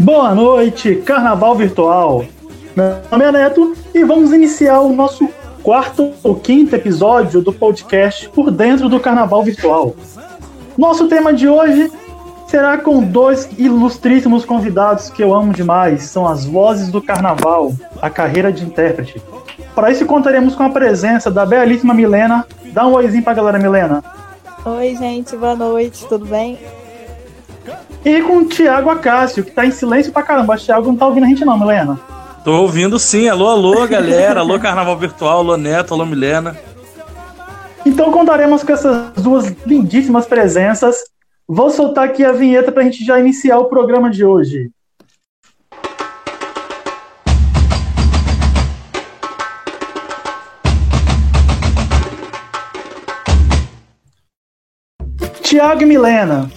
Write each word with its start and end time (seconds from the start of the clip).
Boa 0.00 0.34
noite, 0.34 0.94
Carnaval 0.96 1.54
Virtual. 1.54 2.24
Meu 2.74 2.96
nome 3.10 3.22
é 3.22 3.32
Neto 3.32 3.76
e 3.94 4.02
vamos 4.02 4.32
iniciar 4.32 4.80
o 4.80 4.94
nosso 4.94 5.28
quarto 5.62 6.14
ou 6.22 6.36
quinto 6.36 6.74
episódio 6.74 7.42
do 7.42 7.52
podcast 7.52 8.26
Por 8.30 8.50
Dentro 8.50 8.88
do 8.88 8.98
Carnaval 8.98 9.42
Virtual. 9.42 9.94
Nosso 10.78 11.06
tema 11.06 11.34
de 11.34 11.46
hoje 11.46 11.92
será 12.46 12.78
com 12.78 13.02
dois 13.02 13.50
ilustríssimos 13.58 14.46
convidados 14.46 15.10
que 15.10 15.22
eu 15.22 15.34
amo 15.34 15.52
demais, 15.52 16.04
são 16.04 16.26
as 16.26 16.46
vozes 16.46 16.90
do 16.90 17.02
carnaval, 17.02 17.74
a 18.00 18.08
carreira 18.08 18.50
de 18.50 18.64
intérprete. 18.64 19.20
Para 19.74 19.90
isso 19.90 20.06
contaremos 20.06 20.54
com 20.54 20.62
a 20.62 20.70
presença 20.70 21.30
da 21.30 21.44
belíssima 21.44 21.92
Milena. 21.92 22.46
Dá 22.72 22.86
um 22.86 22.94
oizinho 22.94 23.22
pra 23.22 23.34
galera, 23.34 23.58
Milena. 23.58 24.02
Oi, 24.64 24.96
gente, 24.96 25.36
boa 25.36 25.54
noite, 25.54 26.06
tudo 26.08 26.24
bem? 26.24 26.58
E 28.04 28.22
com 28.22 28.38
o 28.38 28.44
Thiago 28.46 28.88
Acácio, 28.88 29.44
que 29.44 29.50
tá 29.50 29.66
em 29.66 29.70
silêncio 29.70 30.12
pra 30.12 30.22
caramba. 30.22 30.54
O 30.54 30.58
Thiago 30.58 30.86
não 30.86 30.96
tá 30.96 31.06
ouvindo 31.06 31.24
a 31.24 31.28
gente 31.28 31.44
não, 31.44 31.58
Milena. 31.58 32.00
Tô 32.44 32.62
ouvindo 32.62 32.98
sim. 32.98 33.28
Alô, 33.28 33.48
alô, 33.48 33.86
galera. 33.86 34.40
alô, 34.40 34.58
Carnaval 34.58 34.96
Virtual. 34.96 35.38
Alô, 35.38 35.56
Neto. 35.56 35.92
Alô, 35.92 36.06
Milena. 36.06 36.56
Então 37.84 38.10
contaremos 38.10 38.62
com 38.62 38.72
essas 38.72 39.12
duas 39.12 39.54
lindíssimas 39.66 40.26
presenças. 40.26 40.96
Vou 41.46 41.70
soltar 41.70 42.04
aqui 42.04 42.24
a 42.24 42.32
vinheta 42.32 42.70
pra 42.70 42.82
gente 42.82 43.04
já 43.04 43.18
iniciar 43.18 43.58
o 43.58 43.66
programa 43.66 44.10
de 44.10 44.24
hoje. 44.24 44.70
Tiago 55.42 55.82
e 55.82 55.86
Milena, 55.86 56.48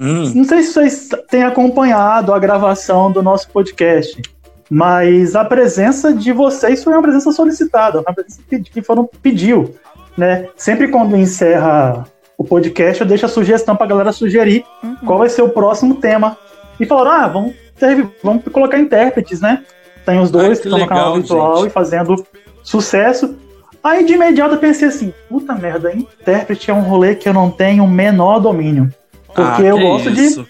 Hum. 0.00 0.32
Não 0.34 0.44
sei 0.44 0.62
se 0.62 0.72
vocês 0.72 1.08
têm 1.30 1.44
acompanhado 1.44 2.34
a 2.34 2.38
gravação 2.38 3.12
do 3.12 3.22
nosso 3.22 3.48
podcast, 3.50 4.20
mas 4.68 5.36
a 5.36 5.44
presença 5.44 6.12
de 6.12 6.32
vocês 6.32 6.82
foi 6.82 6.94
uma 6.94 7.02
presença 7.02 7.30
solicitada, 7.30 8.00
uma 8.00 8.12
presença 8.12 8.42
que 8.48 8.82
foram 8.82 9.08
pediu, 9.22 9.74
né? 10.16 10.48
Sempre 10.56 10.88
quando 10.88 11.16
encerra 11.16 12.04
o 12.36 12.42
podcast, 12.42 13.00
eu 13.00 13.06
deixo 13.06 13.26
a 13.26 13.28
sugestão 13.28 13.76
para 13.76 13.86
a 13.86 13.88
galera 13.88 14.12
sugerir 14.12 14.64
uhum. 14.82 14.96
qual 15.06 15.18
vai 15.18 15.28
ser 15.28 15.42
o 15.42 15.48
próximo 15.48 15.96
tema. 15.96 16.36
E 16.80 16.84
falaram, 16.84 17.10
ah, 17.12 17.28
vamos, 17.28 17.54
ter, 17.78 18.04
vamos 18.22 18.42
colocar 18.50 18.78
intérpretes, 18.78 19.40
né? 19.40 19.64
Tem 20.04 20.18
os 20.18 20.28
dois 20.28 20.58
ah, 20.58 20.62
que 20.62 20.68
estão 20.68 20.80
no 20.80 20.88
canal 20.88 21.14
virtual 21.14 21.56
gente. 21.58 21.68
e 21.68 21.70
fazendo 21.70 22.26
sucesso. 22.64 23.36
Aí 23.82 24.04
de 24.04 24.14
imediato 24.14 24.54
eu 24.54 24.58
pensei 24.58 24.88
assim, 24.88 25.14
puta 25.28 25.54
merda, 25.54 25.92
intérprete 25.92 26.70
é 26.70 26.74
um 26.74 26.80
rolê 26.80 27.14
que 27.14 27.28
eu 27.28 27.32
não 27.34 27.48
tenho 27.48 27.84
o 27.84 27.88
menor 27.88 28.40
domínio. 28.40 28.92
Porque 29.34 29.62
ah, 29.62 29.66
eu 29.66 29.78
gosto 29.78 30.10
isso? 30.10 30.42
de. 30.42 30.48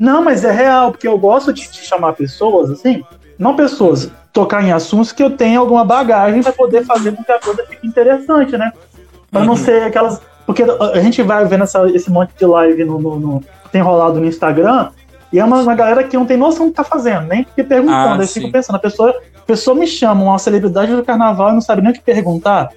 Não, 0.00 0.22
mas 0.22 0.44
é 0.44 0.50
real, 0.50 0.90
porque 0.90 1.06
eu 1.06 1.16
gosto 1.18 1.52
de, 1.52 1.70
de 1.70 1.78
chamar 1.78 2.14
pessoas, 2.14 2.70
assim, 2.70 3.04
não 3.38 3.54
pessoas, 3.54 4.10
tocar 4.32 4.64
em 4.64 4.72
assuntos 4.72 5.12
que 5.12 5.22
eu 5.22 5.30
tenha 5.30 5.58
alguma 5.58 5.84
bagagem 5.84 6.42
para 6.42 6.52
poder 6.52 6.84
fazer 6.84 7.14
com 7.14 7.22
que 7.22 7.30
a 7.30 7.38
coisa 7.38 7.64
fique 7.66 7.86
interessante, 7.86 8.56
né? 8.56 8.72
Pra 9.30 9.40
uhum. 9.40 9.46
não 9.46 9.56
ser 9.56 9.84
aquelas. 9.84 10.20
Porque 10.44 10.62
a 10.62 11.00
gente 11.00 11.22
vai 11.22 11.44
vendo 11.44 11.64
essa, 11.64 11.88
esse 11.90 12.10
monte 12.10 12.32
de 12.36 12.44
live 12.44 12.84
no, 12.84 13.00
no, 13.00 13.20
no, 13.20 13.44
tem 13.70 13.80
rolado 13.80 14.18
no 14.18 14.26
Instagram, 14.26 14.90
e 15.32 15.38
é 15.38 15.44
uma, 15.44 15.60
uma 15.60 15.74
galera 15.74 16.04
que 16.04 16.16
não 16.16 16.26
tem 16.26 16.36
noção 16.36 16.66
do 16.66 16.72
que 16.72 16.76
tá 16.76 16.84
fazendo, 16.84 17.26
nem 17.26 17.44
porque 17.44 17.62
perguntando. 17.62 18.20
Ah, 18.20 18.24
eu 18.24 18.28
fico 18.28 18.50
pensando, 18.50 18.76
a 18.76 18.80
pessoa, 18.80 19.10
a 19.10 19.46
pessoa 19.46 19.76
me 19.76 19.86
chama, 19.86 20.24
uma 20.24 20.38
celebridade 20.38 20.94
do 20.94 21.04
carnaval 21.04 21.50
e 21.50 21.54
não 21.54 21.60
sabe 21.60 21.80
nem 21.80 21.90
o 21.90 21.94
que 21.94 22.02
perguntar. 22.02 22.70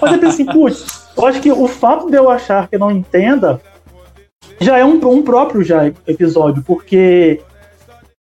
Mas 0.00 0.12
eu 0.12 0.18
penso 0.18 0.34
assim, 0.34 0.46
putz, 0.52 1.08
eu 1.16 1.26
acho 1.26 1.40
que 1.40 1.50
o 1.50 1.66
fato 1.66 2.08
de 2.08 2.16
eu 2.16 2.30
achar 2.30 2.68
que 2.68 2.76
eu 2.76 2.80
não 2.80 2.90
entenda 2.90 3.60
já 4.60 4.78
é 4.78 4.84
um, 4.84 5.00
um 5.08 5.22
próprio 5.22 5.62
já 5.62 5.86
episódio, 6.06 6.62
porque 6.66 7.40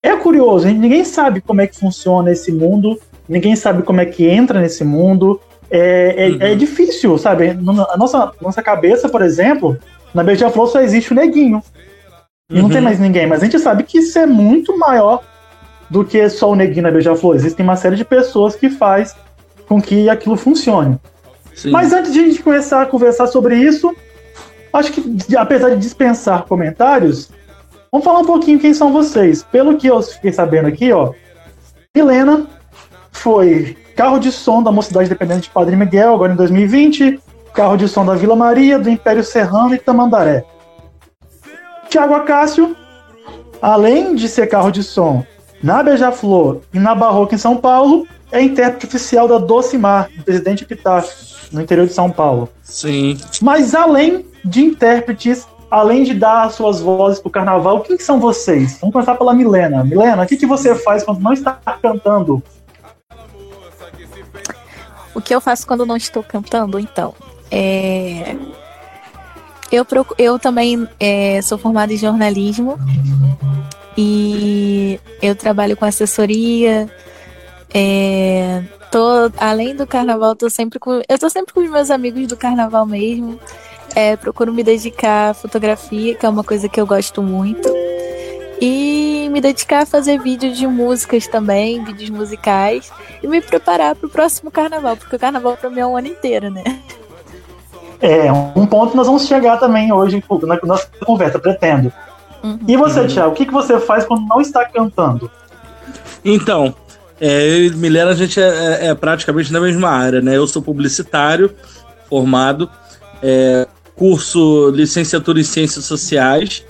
é 0.04 0.16
curioso, 0.16 0.68
ninguém 0.68 1.04
sabe 1.04 1.42
como 1.42 1.62
é 1.62 1.68
que 1.68 1.80
funciona 1.80 2.32
esse 2.32 2.52
mundo, 2.52 3.00
ninguém 3.28 3.56
sabe 3.56 3.84
como 3.84 4.00
é 4.00 4.06
que 4.06 4.26
entra 4.26 4.62
nesse 4.62 4.84
mundo. 4.84 5.40
É, 5.70 6.16
é, 6.18 6.30
uhum. 6.30 6.38
é 6.40 6.56
difícil, 6.56 7.18
sabe? 7.18 7.50
A 7.50 7.98
nossa, 7.98 8.32
nossa 8.42 8.61
cabeça, 8.64 9.10
por 9.10 9.22
exemplo, 9.22 9.77
na 10.14 10.23
Beija-Flor 10.23 10.67
só 10.67 10.80
existe 10.80 11.11
o 11.11 11.16
neguinho. 11.16 11.61
E 12.50 12.56
uhum. 12.56 12.61
não 12.61 12.70
tem 12.70 12.77
uhum. 12.77 12.83
mais 12.86 13.00
ninguém, 13.00 13.27
mas 13.27 13.42
a 13.42 13.45
gente 13.45 13.60
sabe 13.60 13.83
que 13.83 13.98
isso 13.98 14.17
é 14.17 14.26
muito 14.26 14.77
maior 14.77 15.22
do 15.89 16.06
que 16.06 16.30
só 16.30 16.52
o 16.52 16.56
neguinho 16.56 16.83
na 16.83 16.92
Beija-Flor. 16.92 17.36
Existem 17.36 17.66
uma 17.66 17.76
série 17.76 17.95
de 17.95 18.06
pessoas 18.06 18.56
que 18.56 18.70
faz 18.70 19.16
com 19.67 19.82
que 19.82 20.10
aquilo 20.10 20.38
funcione. 20.38 20.98
Sim. 21.54 21.72
Mas 21.72 21.92
antes 21.92 22.14
de 22.14 22.20
a 22.20 22.23
gente 22.23 22.42
começar 22.42 22.83
a 22.83 22.86
conversar 22.86 23.27
sobre 23.27 23.58
isso, 23.58 23.94
Acho 24.73 24.92
que, 24.92 25.36
apesar 25.36 25.70
de 25.70 25.78
dispensar 25.78 26.45
comentários, 26.45 27.30
vamos 27.92 28.05
falar 28.05 28.20
um 28.20 28.26
pouquinho 28.26 28.60
quem 28.60 28.73
são 28.73 28.92
vocês. 28.92 29.44
Pelo 29.44 29.78
que 29.78 29.88
eu 29.88 30.02
fiquei 30.02 30.32
sabendo 30.32 30.67
aqui, 30.67 30.92
ó, 30.92 31.14
Helena 31.95 32.45
foi 33.11 33.77
carro 33.95 34.20
de 34.20 34.32
som 34.32 34.61
da 34.61 34.72
Mocidade 34.72 35.08
Independente 35.08 35.44
de 35.44 35.50
Padre 35.50 35.76
Miguel, 35.76 36.14
agora 36.14 36.33
em 36.33 36.36
2020, 36.36 37.20
carro 37.54 37.77
de 37.77 37.88
som 37.88 38.06
da 38.06 38.14
Vila 38.14 38.36
Maria, 38.36 38.77
do 38.77 38.89
Império 38.89 39.23
Serrano 39.23 39.73
e 39.73 39.80
Tamandaré. 39.80 40.45
Tiago 41.89 42.14
Acácio, 42.14 42.76
além 43.61 44.14
de 44.14 44.27
ser 44.30 44.48
carro 44.48 44.70
de 44.70 44.83
som 44.83 45.26
na 45.64 45.82
Beija-Flor 45.82 46.61
e 46.72 46.77
na 46.77 46.94
Barroca 46.94 47.33
em 47.33 47.39
São 47.39 47.58
Paulo, 47.58 48.06
é 48.32 48.42
intérprete 48.42 48.88
oficial 48.88 49.27
da 49.27 49.38
Docimar, 49.38 50.10
Presidente 50.26 50.64
Epitáfio, 50.64 51.14
no 51.52 51.61
interior 51.61 51.88
de 51.88 51.93
São 51.93 52.11
Paulo. 52.11 52.49
Sim. 52.64 53.17
Mas 53.42 53.73
além 53.73 54.26
de 54.43 54.61
intérpretes, 54.61 55.48
além 55.70 56.04
de 56.04 56.14
dar 56.14 56.52
suas 56.52 56.82
vozes 56.82 57.20
pro 57.20 57.30
carnaval, 57.30 57.82
quem 57.82 57.98
são 57.99 58.20
vocês? 58.20 58.77
Vamos 58.80 58.93
começar 58.93 59.15
pela 59.15 59.33
Milena. 59.33 59.83
Milena, 59.83 60.23
o 60.23 60.27
que, 60.27 60.38
que 60.38 60.45
você 60.45 60.76
faz 60.76 61.04
quando 61.04 61.21
não 61.21 61.33
está 61.33 61.60
cantando? 61.82 62.43
O 65.14 65.21
que 65.21 65.33
eu 65.33 65.42
faço 65.42 65.65
quando 65.65 65.86
não 65.86 65.98
estou 65.98 66.21
cantando, 66.21 66.80
então? 66.80 67.14
É... 67.49 68.36
Eu, 69.71 69.83
proc... 69.83 70.11
eu 70.17 70.39
também 70.39 70.88
é, 70.99 71.42
sou 71.42 71.58
formada 71.58 71.92
em 71.92 71.98
jornalismo 71.98 72.80
e 73.98 74.99
eu 75.21 75.36
trabalho 75.36 75.76
com 75.76 75.83
assessoria. 75.83 76.89
É... 77.73 78.64
Tô, 78.92 79.32
além 79.38 79.76
do 79.76 79.86
carnaval, 79.86 80.36
tô 80.36 80.50
sempre 80.50 80.80
com. 80.80 81.02
Eu 81.08 81.20
tô 81.20 81.30
sempre 81.30 81.54
com 81.54 81.61
os 81.61 81.70
meus 81.70 81.92
amigos 81.92 82.28
do 82.28 82.38
carnaval 82.38 82.86
mesmo. 82.86 83.39
É, 83.95 84.16
procuro 84.16 84.54
me 84.54 84.64
dedicar 84.64 85.32
à 85.32 85.33
fotografia, 85.33 86.16
que 86.16 86.26
é 86.26 86.30
uma 86.30 86.44
coisa 86.44 86.70
que 86.70 86.80
eu 86.80 86.86
gosto 86.86 87.22
muito. 87.22 87.67
E 88.61 89.30
me 89.32 89.42
dedicar 89.42 89.83
a 89.83 89.86
fazer 89.86 90.20
vídeos 90.20 90.58
de 90.58 90.66
músicas 90.66 91.27
também, 91.27 91.83
vídeos 91.83 92.10
musicais. 92.10 92.92
E 93.22 93.27
me 93.27 93.42
preparar 93.42 93.95
para 93.95 94.08
o 94.08 94.10
próximo 94.10 94.50
carnaval, 94.50 94.95
porque 94.95 95.16
o 95.16 95.20
carnaval 95.20 95.58
para 95.58 95.70
mim 95.70 95.80
é 95.80 95.86
um 95.86 95.98
ano 95.98 96.08
inteiro, 96.08 96.50
né? 96.50 96.64
É, 98.00 98.32
um 98.32 98.66
ponto 98.66 98.95
nós 98.95 99.08
vamos 99.08 99.26
chegar 99.26 99.58
também 99.58 99.92
hoje 99.92 100.23
na 100.44 100.60
nossa 100.64 100.88
conversa, 101.06 101.39
pretendo. 101.39 101.92
Uhum. 102.44 102.60
E 102.67 102.77
você. 102.77 103.08
Thiago, 103.08 103.32
o 103.32 103.33
que, 103.33 103.45
que 103.45 103.54
você 103.54 103.80
faz 103.80 104.06
quando 104.06 104.27
não 104.27 104.39
está 104.39 104.66
cantando? 104.66 105.30
Então, 106.23 106.76
é, 107.20 107.50
eu 107.50 107.66
e 107.66 107.70
Milena, 107.72 108.11
a 108.11 108.16
gente 108.16 108.39
é, 108.39 108.44
é, 108.44 108.88
é, 108.88 108.95
praticamente 108.95 109.52
na 109.52 109.60
mesma 109.60 109.89
área, 109.89 110.22
né? 110.22 110.38
Eu 110.38 110.48
sou 110.48 110.61
publicitário 110.61 111.52
formado, 112.10 112.70
é, 113.22 113.67
curso 113.95 114.70
licenciatura 114.70 115.39
em 115.39 115.44
Ciências 115.44 115.86
Sociais 115.86 116.64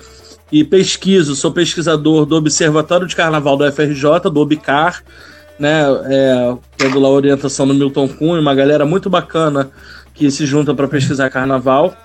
e 0.51 0.63
pesquiso, 0.63 1.35
sou 1.35 1.51
pesquisador 1.51 2.25
do 2.25 2.35
Observatório 2.37 3.05
de 3.05 3.15
Carnaval 3.15 3.57
do 3.57 3.69
FRJ, 3.71 4.29
do 4.31 4.39
OBCAR, 4.39 5.03
né, 5.59 5.83
é, 6.05 6.55
tendo 6.77 6.99
lá 6.99 7.09
orientação 7.09 7.65
no 7.65 7.73
Milton 7.73 8.07
Cunha, 8.07 8.39
uma 8.39 8.55
galera 8.55 8.85
muito 8.85 9.09
bacana 9.09 9.69
que 10.13 10.31
se 10.31 10.45
junta 10.45 10.73
para 10.73 10.87
pesquisar 10.87 11.29
carnaval, 11.29 11.95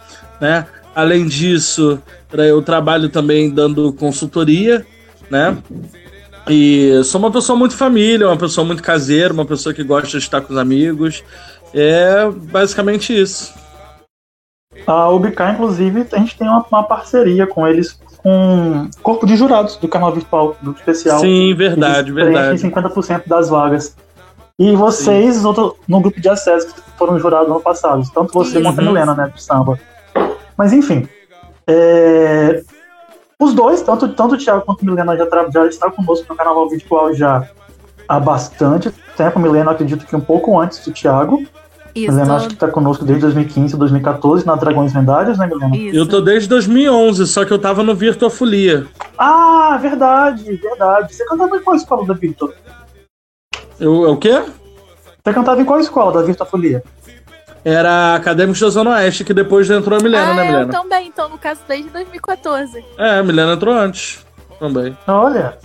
né? 0.41 0.66
Além 0.94 1.26
disso, 1.26 1.98
eu 2.32 2.60
trabalho 2.60 3.08
também 3.08 3.48
dando 3.48 3.92
consultoria, 3.94 4.84
né? 5.31 5.56
E 6.48 7.02
sou 7.05 7.20
uma 7.20 7.31
pessoa 7.31 7.56
muito 7.56 7.76
família, 7.76 8.26
uma 8.26 8.37
pessoa 8.37 8.66
muito 8.66 8.82
caseira, 8.82 9.32
uma 9.32 9.44
pessoa 9.44 9.75
que 9.75 9.84
gosta 9.84 10.08
de 10.08 10.19
estar 10.19 10.40
com 10.40 10.52
os 10.52 10.58
amigos. 10.58 11.22
É 11.72 12.28
basicamente 12.31 13.19
isso. 13.19 13.55
A 14.87 15.08
UBK, 15.11 15.43
inclusive, 15.52 16.06
a 16.12 16.19
gente 16.19 16.37
tem 16.37 16.49
uma, 16.49 16.64
uma 16.70 16.82
parceria 16.82 17.46
com 17.46 17.66
eles 17.66 17.99
com 18.22 18.88
corpo 19.02 19.26
de 19.26 19.37
jurados 19.37 19.76
do 19.76 19.88
canal 19.88 20.12
virtual, 20.12 20.56
do 20.62 20.72
especial. 20.72 21.19
Sim, 21.19 21.55
verdade, 21.55 22.11
eles 22.11 22.25
verdade. 22.25 22.62
50% 22.62 23.22
das 23.26 23.49
vagas. 23.49 23.96
E 24.58 24.76
vocês, 24.76 25.44
outro, 25.44 25.76
no 25.88 26.00
grupo 26.00 26.20
de 26.20 26.28
acesso, 26.28 26.72
que 26.72 26.81
foram 26.96 27.19
jurados 27.19 27.49
no 27.49 27.55
ano 27.55 27.62
passado, 27.62 28.02
tanto 28.14 28.32
você 28.32 28.58
uhum. 28.58 28.64
quanto 28.64 28.81
a 28.81 28.84
Milena, 28.84 29.14
né, 29.14 29.32
de 29.34 29.43
samba. 29.43 29.78
Mas 30.56 30.72
enfim, 30.72 31.08
é... 31.66 32.62
os 33.42 33.54
dois, 33.54 33.82
tanto, 33.82 34.08
tanto 34.08 34.34
o 34.34 34.38
Thiago 34.38 34.62
quanto 34.62 34.82
a 34.82 34.84
Milena, 34.84 35.16
já, 35.16 35.26
já 35.52 35.66
está 35.66 35.90
conosco 35.90 36.26
no 36.28 36.36
canal 36.36 36.68
virtual 36.68 37.14
já 37.14 37.48
há 38.08 38.20
bastante 38.20 38.92
tempo. 39.16 39.38
Milena, 39.38 39.70
acredito 39.70 40.06
que 40.06 40.14
um 40.16 40.20
pouco 40.20 40.58
antes 40.58 40.84
do 40.84 40.92
Thiago. 40.92 41.42
Isso. 41.94 42.10
Milena 42.10 42.36
acho 42.36 42.48
que 42.48 42.56
tá 42.56 42.68
conosco 42.68 43.04
desde 43.04 43.22
2015, 43.22 43.76
2014 43.76 44.46
na 44.46 44.54
Dragões 44.54 44.94
Lendários, 44.94 45.38
né, 45.38 45.46
Milena? 45.46 45.76
Isso. 45.76 45.96
Eu 45.96 46.08
tô 46.08 46.20
desde 46.20 46.48
2011, 46.48 47.26
só 47.26 47.44
que 47.44 47.52
eu 47.52 47.58
tava 47.58 47.82
no 47.82 47.94
Virtua 47.94 48.30
Folia. 48.30 48.86
Ah, 49.18 49.78
verdade, 49.80 50.56
verdade. 50.56 51.14
Você 51.14 51.24
cantava 51.26 51.56
em 51.56 51.60
qual 51.60 51.76
escola 51.76 52.06
da 52.06 52.14
Virtua? 52.14 52.54
Eu, 53.78 54.12
o 54.12 54.16
quê? 54.16 54.42
Você 55.22 55.32
cantava 55.32 55.60
em 55.60 55.64
qual 55.64 55.80
escola 55.80 56.12
da 56.12 56.22
Virtua 56.22 56.46
Folia? 56.46 56.82
Era 57.64 58.17
Acadêmico 58.17 58.59
da 58.59 58.69
Zona 58.69 58.91
Oeste, 58.91 59.25
que 59.25 59.32
depois 59.32 59.70
entrou 59.70 59.99
a 59.99 60.03
Milena, 60.03 60.32
ah, 60.32 60.35
né, 60.35 60.44
Milena? 60.44 60.64
Eu 60.64 60.69
também, 60.69 61.06
então, 61.06 61.29
no 61.29 61.38
caso, 61.38 61.61
desde 61.69 61.88
2014. 61.91 62.85
É, 62.99 63.19
a 63.19 63.23
Milena 63.23 63.53
entrou 63.53 63.75
antes 63.75 64.25
também. 64.59 64.97
Olha. 65.06 65.59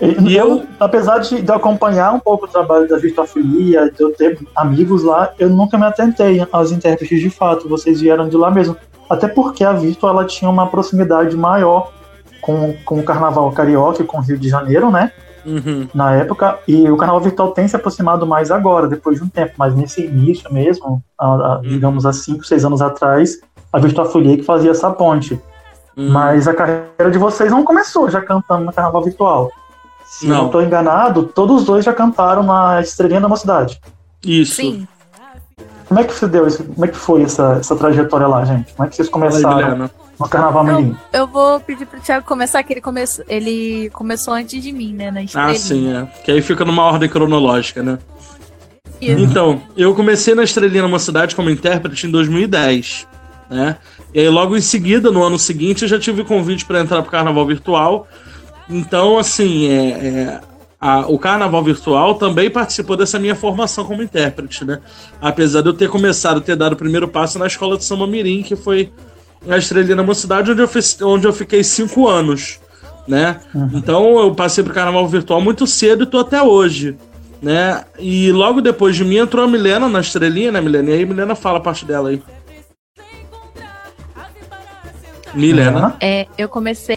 E 0.00 0.36
eu, 0.36 0.64
apesar 0.80 1.18
de, 1.18 1.42
de 1.42 1.52
acompanhar 1.52 2.12
um 2.12 2.18
pouco 2.18 2.46
o 2.46 2.48
trabalho 2.48 2.88
da 2.88 2.96
Virtuafilia, 2.98 3.90
de 3.90 4.00
eu 4.00 4.12
ter 4.12 4.38
amigos 4.54 5.04
lá, 5.04 5.32
eu 5.38 5.48
nunca 5.48 5.78
me 5.78 5.84
atentei 5.84 6.44
aos 6.50 6.72
intérpretes 6.72 7.20
de 7.20 7.30
fato. 7.30 7.68
Vocês 7.68 8.00
vieram 8.00 8.28
de 8.28 8.36
lá 8.36 8.50
mesmo. 8.50 8.76
Até 9.08 9.28
porque 9.28 9.62
a 9.62 9.72
Virtua 9.72 10.10
ela 10.10 10.24
tinha 10.24 10.50
uma 10.50 10.66
proximidade 10.66 11.36
maior 11.36 11.92
com, 12.40 12.74
com 12.84 12.98
o 12.98 13.04
Carnaval 13.04 13.50
Carioca 13.52 14.02
e 14.02 14.06
com 14.06 14.18
o 14.18 14.20
Rio 14.20 14.38
de 14.38 14.48
Janeiro, 14.48 14.90
né? 14.90 15.12
Uhum. 15.44 15.88
Na 15.94 16.14
época, 16.14 16.58
e 16.66 16.88
o 16.88 16.96
Carnaval 16.96 17.20
Virtual 17.20 17.50
tem 17.52 17.66
se 17.66 17.76
aproximado 17.76 18.26
mais 18.26 18.50
agora, 18.50 18.86
depois 18.86 19.18
de 19.18 19.24
um 19.24 19.28
tempo, 19.28 19.54
mas 19.56 19.74
nesse 19.74 20.04
início 20.04 20.52
mesmo, 20.52 21.02
a, 21.18 21.26
a, 21.26 21.56
uhum. 21.56 21.62
digamos 21.62 22.06
há 22.06 22.12
5, 22.12 22.44
6 22.44 22.64
anos 22.64 22.82
atrás, 22.82 23.40
a 23.72 23.78
Virtuafolia 23.78 24.36
que 24.36 24.42
fazia 24.42 24.70
essa 24.70 24.90
ponte. 24.90 25.40
Uhum. 25.96 26.10
Mas 26.10 26.48
a 26.48 26.54
carreira 26.54 27.10
de 27.10 27.18
vocês 27.18 27.50
não 27.50 27.64
começou 27.64 28.08
já 28.08 28.20
cantando 28.20 28.64
no 28.64 28.72
Carnaval 28.72 29.02
Virtual. 29.02 29.50
Se 30.04 30.26
não 30.26 30.46
estou 30.46 30.62
enganado, 30.62 31.24
todos 31.24 31.62
os 31.62 31.64
dois 31.64 31.84
já 31.84 31.92
cantaram 31.92 32.42
na 32.42 32.80
Estrelinha 32.80 33.20
da 33.20 33.28
Mocidade. 33.28 33.80
Isso. 34.24 34.56
Sim. 34.56 34.86
Como 35.88 36.00
é 36.00 36.04
que 36.04 36.14
se 36.14 36.26
deu 36.26 36.46
isso? 36.46 36.64
Como 36.64 36.84
é 36.84 36.88
que 36.88 36.96
foi 36.96 37.22
essa, 37.22 37.56
essa 37.60 37.76
trajetória 37.76 38.26
lá, 38.26 38.44
gente? 38.44 38.72
Como 38.74 38.86
é 38.86 38.90
que 38.90 38.96
vocês 38.96 39.08
começaram 39.08 39.90
no 40.22 40.28
Carnaval 40.28 40.64
Mirim? 40.64 40.96
Eu 41.12 41.26
vou 41.26 41.60
pedir 41.60 41.86
pro 41.86 42.00
Thiago 42.00 42.26
começar, 42.26 42.62
que 42.62 42.72
ele, 42.72 42.80
come... 42.80 43.02
ele 43.28 43.90
começou 43.90 44.34
antes 44.34 44.62
de 44.62 44.72
mim, 44.72 44.94
né? 44.94 45.10
Na 45.10 45.22
Estrelinha. 45.22 45.52
Ah, 45.52 45.58
sim, 45.58 45.92
é. 45.94 46.06
Que 46.24 46.32
aí 46.32 46.42
fica 46.42 46.64
numa 46.64 46.84
ordem 46.84 47.08
cronológica, 47.08 47.82
né? 47.82 47.98
Isso. 49.00 49.20
Então, 49.20 49.60
eu 49.76 49.94
comecei 49.94 50.34
na 50.34 50.44
Estrelinha 50.44 50.82
da 50.82 50.88
Mocidade 50.88 51.34
como 51.34 51.50
intérprete 51.50 52.06
em 52.06 52.10
2010, 52.10 53.06
né? 53.50 53.76
E 54.14 54.20
aí, 54.20 54.28
logo 54.28 54.56
em 54.56 54.60
seguida, 54.60 55.10
no 55.10 55.22
ano 55.22 55.38
seguinte, 55.38 55.82
eu 55.82 55.88
já 55.88 55.98
tive 55.98 56.24
convite 56.24 56.64
para 56.64 56.80
entrar 56.80 57.02
pro 57.02 57.10
Carnaval 57.10 57.46
Virtual 57.46 58.06
então, 58.68 59.18
assim, 59.18 59.68
é, 59.68 59.90
é, 59.90 60.40
a, 60.80 61.00
o 61.06 61.18
Carnaval 61.18 61.62
Virtual 61.62 62.14
também 62.14 62.50
participou 62.50 62.96
dessa 62.96 63.18
minha 63.18 63.34
formação 63.34 63.84
como 63.84 64.02
intérprete, 64.02 64.64
né? 64.64 64.80
Apesar 65.20 65.62
de 65.62 65.68
eu 65.68 65.74
ter 65.74 65.88
começado, 65.88 66.40
ter 66.40 66.56
dado 66.56 66.72
o 66.72 66.76
primeiro 66.76 67.08
passo 67.08 67.38
na 67.38 67.46
escola 67.46 67.76
de 67.76 67.84
Samba 67.84 68.06
Mirim, 68.06 68.42
que 68.42 68.56
foi 68.56 68.92
a 69.48 69.56
Estrelina 69.56 70.02
Mocidade, 70.02 70.52
onde 70.52 70.62
eu, 70.62 70.68
fiz, 70.68 71.00
onde 71.02 71.26
eu 71.26 71.32
fiquei 71.32 71.64
cinco 71.64 72.08
anos, 72.08 72.60
né? 73.06 73.40
Uhum. 73.54 73.70
Então, 73.74 74.20
eu 74.20 74.34
passei 74.34 74.62
pro 74.62 74.74
Carnaval 74.74 75.06
Virtual 75.08 75.40
muito 75.40 75.66
cedo 75.66 76.04
e 76.04 76.06
tô 76.06 76.18
até 76.18 76.42
hoje. 76.42 76.96
Né? 77.40 77.84
E 77.98 78.30
logo 78.30 78.60
depois 78.60 78.94
de 78.94 79.04
mim 79.04 79.16
entrou 79.16 79.44
a 79.44 79.48
Milena 79.48 79.88
na 79.88 80.00
estrelinha, 80.00 80.52
né, 80.52 80.60
Milena? 80.60 80.90
E 80.90 80.92
aí, 80.92 81.04
Milena, 81.04 81.34
fala 81.34 81.58
a 81.58 81.60
parte 81.60 81.84
dela 81.84 82.10
aí. 82.10 82.22
Milena. 85.34 85.96
É, 86.00 86.28
eu 86.38 86.48
comecei 86.48 86.96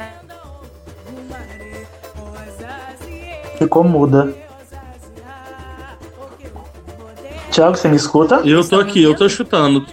Ficou 3.58 3.84
muda. 3.84 4.34
Tiago, 7.52 7.78
você 7.78 7.88
me 7.88 7.96
escuta? 7.96 8.42
Eu 8.44 8.68
tô 8.68 8.80
aqui, 8.80 9.02
eu 9.02 9.16
tô 9.16 9.26
escutando. 9.26 9.86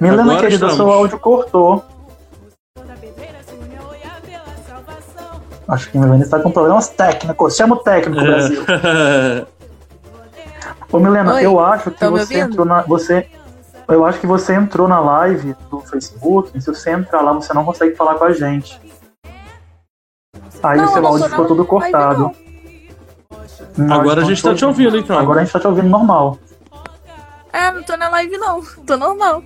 Milena, 0.00 0.22
Agora 0.22 0.38
querida, 0.38 0.54
estamos. 0.66 0.76
seu 0.76 0.90
áudio 0.90 1.18
cortou. 1.18 1.84
Acho 5.68 5.90
que 5.90 5.98
Milena 5.98 6.24
está 6.24 6.40
com 6.40 6.50
problemas 6.50 6.88
técnicos. 6.88 7.54
Chama 7.54 7.76
o 7.76 7.78
técnico, 7.78 8.20
é. 8.20 8.24
Brasil. 8.24 8.62
Ô, 10.90 10.98
Milena, 10.98 11.34
Oi, 11.34 11.44
eu 11.44 11.60
acho 11.60 11.90
que 11.90 12.04
você 12.06 12.40
entrou 12.40 12.66
na. 12.66 12.82
Você, 12.82 13.28
eu 13.86 14.04
acho 14.04 14.18
que 14.18 14.26
você 14.26 14.54
entrou 14.54 14.88
na 14.88 14.98
live 14.98 15.54
do 15.70 15.80
Facebook. 15.80 16.50
E 16.56 16.60
se 16.60 16.66
você 16.66 16.90
entrar 16.90 17.20
lá, 17.20 17.32
você 17.32 17.52
não 17.52 17.64
consegue 17.64 17.94
falar 17.94 18.14
com 18.14 18.24
a 18.24 18.32
gente. 18.32 18.80
Aí 20.62 20.78
não, 20.78 20.86
o 20.86 20.88
seu 20.88 21.06
áudio 21.06 21.28
ficou 21.28 21.44
todo 21.46 21.64
cortado. 21.64 22.32
Agora 23.90 24.22
a 24.22 24.24
gente 24.24 24.42
tá 24.42 24.54
te 24.54 24.64
ouvindo, 24.64 24.96
então. 24.96 25.18
Agora 25.18 25.40
a 25.40 25.44
gente 25.44 25.52
tá 25.52 25.60
te 25.60 25.66
ouvindo 25.66 25.88
normal. 25.88 26.38
É, 27.52 27.70
não 27.70 27.82
tô 27.82 27.96
na 27.96 28.08
live 28.08 28.36
não. 28.38 28.62
Tô 28.86 28.96
normal. 28.96 29.44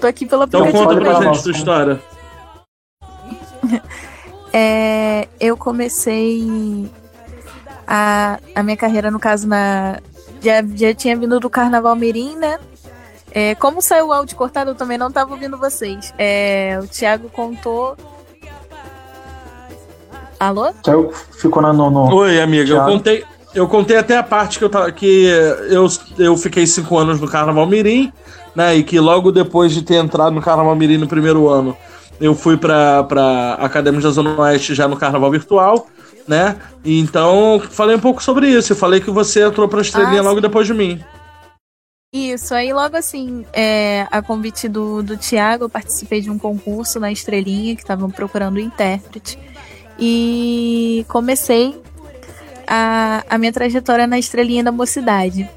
Tô 0.00 0.06
aqui 0.06 0.26
pela 0.26 0.44
Então 0.44 0.70
conta 0.70 0.96
pra 0.96 1.22
gente 1.22 1.42
sua 1.42 1.52
história. 1.52 2.00
é, 4.52 5.28
eu 5.40 5.56
comecei 5.56 6.88
a, 7.86 8.38
a 8.54 8.62
minha 8.62 8.76
carreira, 8.76 9.10
no 9.10 9.18
caso, 9.18 9.46
na. 9.46 9.98
Já, 10.40 10.62
já 10.74 10.94
tinha 10.94 11.16
vindo 11.16 11.40
do 11.40 11.50
Carnaval 11.50 11.96
Mirim, 11.96 12.36
né? 12.36 12.58
É, 13.32 13.54
como 13.56 13.82
saiu 13.82 14.08
o 14.08 14.12
áudio 14.12 14.36
cortado, 14.36 14.70
eu 14.70 14.74
também 14.74 14.96
não 14.96 15.10
tava 15.10 15.32
ouvindo 15.32 15.58
vocês. 15.58 16.14
É, 16.16 16.78
o 16.82 16.86
Thiago 16.86 17.28
contou 17.28 17.96
Alô? 20.38 20.72
Thiago 20.82 21.12
ficou 21.32 21.60
na, 21.60 21.72
no, 21.72 21.90
no... 21.90 22.14
Oi, 22.14 22.40
amiga. 22.40 22.66
Thiago. 22.66 22.90
Eu 22.90 22.92
contei, 22.92 23.24
eu 23.54 23.68
contei 23.68 23.96
até 23.96 24.16
a 24.16 24.22
parte 24.22 24.58
que 24.58 24.64
eu 24.64 24.68
tava, 24.68 24.90
que 24.92 25.26
eu, 25.68 25.86
eu 26.18 26.36
fiquei 26.36 26.66
cinco 26.66 26.96
anos 26.96 27.20
no 27.20 27.28
Carnaval 27.28 27.66
Mirim, 27.66 28.12
né? 28.58 28.74
E 28.74 28.82
que 28.82 28.98
logo 28.98 29.30
depois 29.30 29.72
de 29.72 29.82
ter 29.82 29.94
entrado 29.94 30.34
no 30.34 30.42
Carnaval 30.42 30.74
Mirim 30.74 30.96
no 30.96 31.06
primeiro 31.06 31.48
ano, 31.48 31.76
eu 32.20 32.34
fui 32.34 32.56
pra, 32.56 33.04
pra 33.04 33.54
Academia 33.54 34.00
da 34.00 34.10
Zona 34.10 34.40
Oeste 34.40 34.74
já 34.74 34.88
no 34.88 34.96
Carnaval 34.96 35.30
Virtual, 35.30 35.86
né? 36.26 36.56
E 36.84 36.98
então 36.98 37.62
falei 37.70 37.94
um 37.94 38.00
pouco 38.00 38.20
sobre 38.20 38.48
isso. 38.48 38.72
Eu 38.72 38.76
falei 38.76 39.00
que 39.00 39.12
você 39.12 39.44
entrou 39.44 39.68
pra 39.68 39.80
estrelinha 39.80 40.18
ah, 40.18 40.24
logo 40.24 40.40
depois 40.40 40.66
de 40.66 40.74
mim. 40.74 41.00
Isso, 42.12 42.52
aí 42.52 42.72
logo 42.72 42.96
assim, 42.96 43.46
é, 43.52 44.08
a 44.10 44.20
convite 44.20 44.66
do, 44.66 45.04
do 45.04 45.16
Tiago, 45.16 45.64
eu 45.64 45.68
participei 45.68 46.20
de 46.20 46.28
um 46.28 46.38
concurso 46.38 46.98
na 46.98 47.12
Estrelinha, 47.12 47.76
que 47.76 47.82
estavam 47.82 48.10
procurando 48.10 48.58
intérprete 48.58 49.38
e 50.00 51.04
comecei 51.06 51.80
a, 52.66 53.22
a 53.28 53.38
minha 53.38 53.52
trajetória 53.52 54.06
na 54.06 54.18
estrelinha 54.18 54.64
da 54.64 54.72
mocidade. 54.72 55.48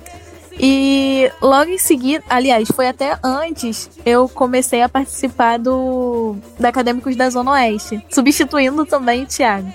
E 0.59 1.31
logo 1.41 1.71
em 1.71 1.77
seguida, 1.77 2.23
aliás, 2.29 2.67
foi 2.75 2.87
até 2.87 3.17
antes, 3.23 3.89
eu 4.05 4.27
comecei 4.27 4.81
a 4.81 4.89
participar 4.89 5.57
do 5.57 6.35
da 6.59 6.69
Acadêmicos 6.69 7.15
da 7.15 7.29
Zona 7.29 7.51
Oeste, 7.51 8.03
substituindo 8.09 8.85
também 8.85 9.23
o 9.23 9.25
Thiago. 9.25 9.73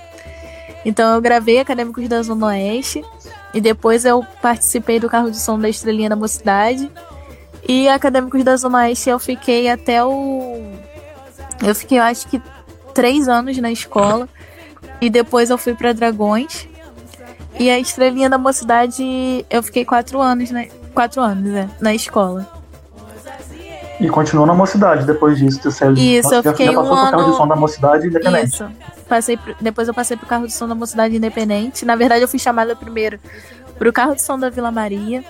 Então 0.85 1.13
eu 1.13 1.21
gravei 1.21 1.59
Acadêmicos 1.59 2.07
da 2.07 2.21
Zona 2.21 2.47
Oeste 2.47 3.03
e 3.53 3.59
depois 3.59 4.05
eu 4.05 4.25
participei 4.41 4.99
do 4.99 5.09
carro 5.09 5.31
de 5.31 5.39
som 5.39 5.59
da 5.59 5.67
Estrelinha 5.67 6.09
da 6.09 6.15
Mocidade. 6.15 6.89
E 7.67 7.89
Acadêmicos 7.89 8.43
da 8.43 8.55
Zona 8.55 8.79
Oeste 8.79 9.09
eu 9.09 9.19
fiquei 9.19 9.67
até 9.67 10.03
o. 10.03 10.61
Eu 11.65 11.75
fiquei, 11.75 11.97
eu 11.97 12.03
acho 12.03 12.27
que, 12.27 12.41
três 12.93 13.27
anos 13.27 13.57
na 13.57 13.71
escola. 13.71 14.29
E 15.01 15.09
depois 15.09 15.49
eu 15.49 15.57
fui 15.57 15.73
para 15.73 15.93
Dragões. 15.93 16.67
E 17.59 17.69
a 17.69 17.79
estrelinha 17.79 18.29
da 18.29 18.37
mocidade, 18.37 19.45
eu 19.49 19.63
fiquei 19.63 19.83
quatro 19.83 20.21
anos, 20.21 20.51
né? 20.51 20.69
Quatro 20.93 21.21
anos, 21.21 21.53
é, 21.53 21.67
na 21.81 21.93
escola. 21.93 22.47
E 23.99 24.07
continuou 24.09 24.45
na 24.45 24.53
mocidade 24.53 25.05
depois 25.07 25.39
disso, 25.39 25.59
tu 25.59 25.71
saiu 25.71 25.93
Isso, 25.93 26.31
eu 26.31 26.43
fiquei 26.43 26.67
já 26.67 26.73
passou 26.73 26.93
um 26.93 27.01
pro 27.01 27.11
carro 27.11 27.31
de 27.31 27.37
som 27.37 27.47
da 27.47 27.55
mocidade 27.55 28.07
independente. 28.07 28.53
Isso. 28.53 28.69
Passei, 29.09 29.39
depois 29.59 29.87
eu 29.87 29.93
passei 29.93 30.15
pro 30.15 30.27
carro 30.27 30.45
de 30.45 30.53
som 30.53 30.67
da 30.67 30.75
mocidade 30.75 31.15
independente. 31.15 31.83
Na 31.83 31.95
verdade, 31.95 32.21
eu 32.21 32.27
fui 32.27 32.37
chamada 32.37 32.75
primeiro 32.75 33.19
pro 33.79 33.91
carro 33.91 34.13
de 34.13 34.21
som 34.21 34.37
da 34.37 34.49
Vila 34.49 34.71
Maria. 34.71 35.23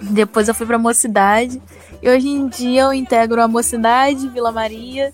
Depois 0.00 0.48
eu 0.48 0.54
fui 0.54 0.66
pra 0.66 0.78
mocidade. 0.78 1.60
E 2.00 2.08
hoje 2.08 2.28
em 2.28 2.48
dia 2.48 2.82
eu 2.82 2.94
integro 2.94 3.42
a 3.42 3.48
mocidade, 3.48 4.28
Vila 4.28 4.50
Maria 4.50 5.12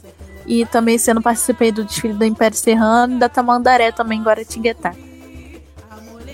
e 0.48 0.64
também 0.64 0.96
sendo 0.96 1.20
participei 1.20 1.70
do 1.70 1.84
desfile 1.84 2.14
do 2.14 2.24
Império 2.24 2.56
Serrano 2.56 3.16
e 3.16 3.18
da 3.18 3.28
Tamandaré 3.28 3.92
também, 3.92 4.22
Guaratinguetá. 4.22 4.94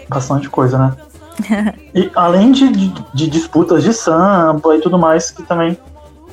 Bastante 0.09 0.49
coisa, 0.49 0.79
né? 0.79 0.93
e 1.95 2.11
além 2.15 2.53
de, 2.53 2.69
de, 3.13 3.29
disputas 3.29 3.83
de 3.83 3.93
samba 3.93 4.77
e 4.77 4.81
tudo 4.81 4.99
mais, 4.99 5.31
que 5.31 5.43
também 5.43 5.77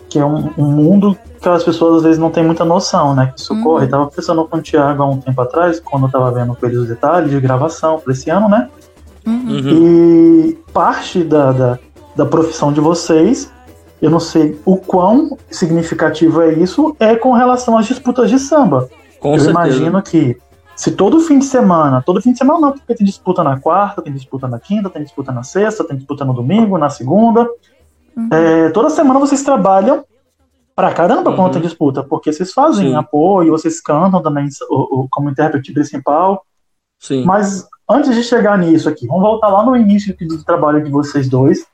que 0.10 0.20
é 0.20 0.26
um, 0.26 0.52
um, 0.58 0.66
mundo 0.66 1.18
que 1.42 1.48
as 1.48 1.64
pessoas 1.64 1.98
às 1.98 2.04
vezes 2.04 2.20
não 2.20 2.30
têm 2.30 2.44
muita 2.44 2.66
noção, 2.66 3.16
né? 3.16 3.32
Que 3.34 3.42
isso 3.42 3.54
uhum. 3.54 3.62
ocorre. 3.62 3.88
Tava 3.88 4.08
pensando 4.08 4.46
com 4.46 4.58
o 4.58 4.62
Thiago 4.62 5.02
há 5.02 5.10
um 5.10 5.18
tempo 5.18 5.40
atrás, 5.42 5.80
quando 5.80 6.06
eu 6.06 6.12
tava 6.12 6.32
vendo 6.32 6.54
com 6.54 6.66
ele 6.66 6.76
os 6.76 6.88
detalhes 6.88 7.32
de 7.32 7.40
gravação 7.40 7.98
para 7.98 8.12
esse 8.12 8.30
ano, 8.30 8.50
né? 8.50 8.70
Uhum. 9.26 9.50
E 9.50 10.60
parte 10.74 11.24
da, 11.24 11.52
da, 11.52 11.80
da 12.16 12.26
profissão 12.26 12.74
de 12.74 12.82
vocês 12.82 13.50
eu 14.02 14.10
não 14.10 14.20
sei 14.20 14.60
o 14.66 14.78
quão 14.78 15.38
significativo 15.50 16.42
é 16.42 16.54
isso, 16.54 16.96
é 17.00 17.16
com 17.16 17.34
relação 17.34 17.78
às 17.78 17.86
disputas 17.86 18.30
de 18.30 18.40
samba. 18.40 18.90
Com 19.20 19.36
eu 19.36 19.40
certeza. 19.40 19.52
imagino 19.52 20.02
que 20.02 20.38
se 20.82 20.92
todo 20.92 21.20
fim 21.20 21.38
de 21.38 21.46
semana, 21.46 22.02
todo 22.02 22.22
fim 22.22 22.32
de 22.32 22.38
semana 22.38 22.60
não, 22.60 22.72
porque 22.72 22.96
tem 22.96 23.06
disputa 23.06 23.44
na 23.44 23.60
quarta, 23.60 24.02
tem 24.02 24.12
disputa 24.12 24.48
na 24.48 24.60
quinta, 24.60 24.90
tem 24.90 25.04
disputa 25.04 25.32
na 25.32 25.44
sexta, 25.44 25.84
tem 25.84 25.96
disputa 25.96 26.26
no 26.26 26.34
domingo, 26.34 26.78
na 26.78 26.90
segunda, 26.90 27.48
Uhum. 28.16 28.30
É, 28.32 28.70
toda 28.70 28.90
semana 28.90 29.20
vocês 29.20 29.44
trabalham 29.44 30.04
pra 30.76 30.94
caramba 30.94 31.30
uhum. 31.30 31.36
com 31.36 31.44
outra 31.44 31.62
disputa, 31.62 32.04
porque 32.04 32.32
vocês 32.32 32.52
fazem 32.52 32.90
Sim. 32.90 32.96
apoio, 32.96 33.52
vocês 33.52 33.82
cantam 33.82 34.22
também 34.22 34.48
o, 34.70 35.02
o, 35.02 35.08
como 35.10 35.30
intérprete 35.30 35.74
principal. 35.74 36.44
Sim. 37.00 37.24
Mas 37.26 37.68
antes 37.90 38.14
de 38.16 38.24
chegar 38.24 38.58
nisso 38.58 38.88
aqui, 38.90 39.08
vamos 39.08 39.24
voltar 39.24 39.50
lá 39.50 39.64
no 39.64 39.76
início 39.76 40.16
do 40.20 40.44
trabalho 40.44 40.84
de 40.84 40.90
vocês 40.90 41.30
dois. 41.30 41.66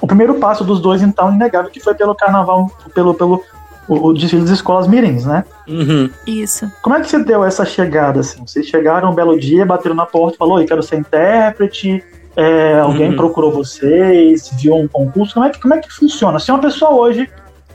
O 0.00 0.06
primeiro 0.06 0.34
passo 0.34 0.64
dos 0.64 0.80
dois, 0.80 1.02
então, 1.02 1.32
inegável, 1.32 1.70
que 1.70 1.80
foi 1.80 1.94
pelo 1.94 2.14
carnaval, 2.14 2.70
pelo, 2.94 3.14
pelo 3.14 3.42
o, 3.88 4.08
o 4.08 4.12
desfile 4.12 4.42
das 4.42 4.50
escolas 4.50 4.86
mirins, 4.86 5.24
né? 5.24 5.44
Uhum. 5.68 6.10
Isso. 6.26 6.70
Como 6.82 6.96
é 6.96 7.00
que 7.00 7.08
você 7.08 7.22
deu 7.22 7.44
essa 7.44 7.64
chegada, 7.64 8.20
assim? 8.20 8.46
Vocês 8.46 8.66
chegaram 8.66 9.10
um 9.10 9.14
belo 9.14 9.38
dia, 9.38 9.64
bateram 9.64 9.94
na 9.94 10.06
porta, 10.06 10.36
falou, 10.38 10.60
eu 10.60 10.66
quero 10.66 10.82
ser 10.82 10.96
intérprete, 10.96 12.02
é, 12.36 12.78
alguém 12.78 13.10
uhum. 13.10 13.16
procurou 13.16 13.50
vocês, 13.50 14.50
viu 14.54 14.74
um 14.74 14.86
concurso, 14.86 15.34
como 15.34 15.46
é, 15.46 15.50
que, 15.50 15.60
como 15.60 15.74
é 15.74 15.78
que 15.78 15.90
funciona? 15.90 16.38
Se 16.38 16.50
uma 16.50 16.60
pessoa 16.60 16.92
hoje, 16.92 17.30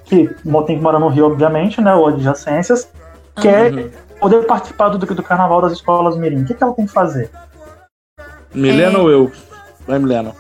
que 0.06 0.30
tem 0.68 0.78
que 0.78 0.84
morar 0.84 1.00
no 1.00 1.08
Rio, 1.08 1.26
obviamente, 1.26 1.82
né, 1.82 1.94
ou 1.96 2.08
adjacências, 2.08 2.84
uhum. 3.38 3.42
quer 3.42 3.92
poder 4.20 4.46
participar 4.46 4.90
do, 4.90 5.00
do 5.00 5.24
carnaval 5.24 5.62
das 5.62 5.74
escolas 5.74 6.16
mirim, 6.18 6.44
o 6.44 6.46
que, 6.46 6.54
que 6.54 6.64
ela 6.64 6.74
tem 6.74 6.86
que 6.86 6.92
fazer? 6.92 7.30
Milena 8.54 8.98
é... 8.98 9.02
ou 9.02 9.10
eu? 9.10 9.32
Vai, 9.88 9.98
Milena. 9.98 10.34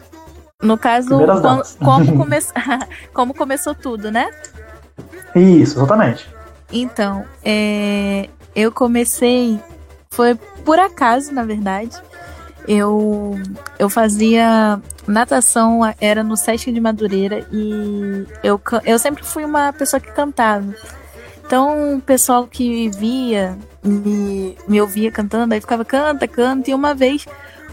No 0.62 0.78
caso, 0.78 1.10
como, 1.10 1.64
como, 1.80 2.18
come... 2.24 2.38
como 3.14 3.34
começou 3.34 3.74
tudo, 3.74 4.12
né? 4.12 4.30
Isso, 5.36 5.78
exatamente. 5.78 6.30
Então, 6.72 7.26
é, 7.44 8.30
eu 8.56 8.72
comecei. 8.72 9.60
Foi 10.10 10.36
por 10.66 10.80
acaso, 10.80 11.34
na 11.34 11.44
verdade. 11.44 11.98
Eu, 12.68 13.40
eu 13.80 13.90
fazia 13.90 14.80
natação, 15.08 15.82
era 16.00 16.24
no 16.24 16.38
Sesc 16.38 16.72
de 16.72 16.80
Madureira 16.80 17.46
e 17.52 18.26
eu, 18.44 18.62
eu 18.86 19.00
sempre 19.00 19.24
fui 19.24 19.44
uma 19.44 19.74
pessoa 19.74 20.00
que 20.00 20.12
cantava. 20.12 20.74
Então, 21.44 21.98
o 21.98 22.02
pessoal 22.02 22.48
que 22.48 22.90
via, 22.90 23.58
me, 23.84 24.56
me 24.68 24.80
ouvia 24.80 25.12
cantando, 25.12 25.54
aí 25.54 25.60
ficava 25.60 25.84
canta, 25.84 26.28
canta. 26.28 26.70
E 26.70 26.74
uma 26.74 26.94
vez, 26.94 27.26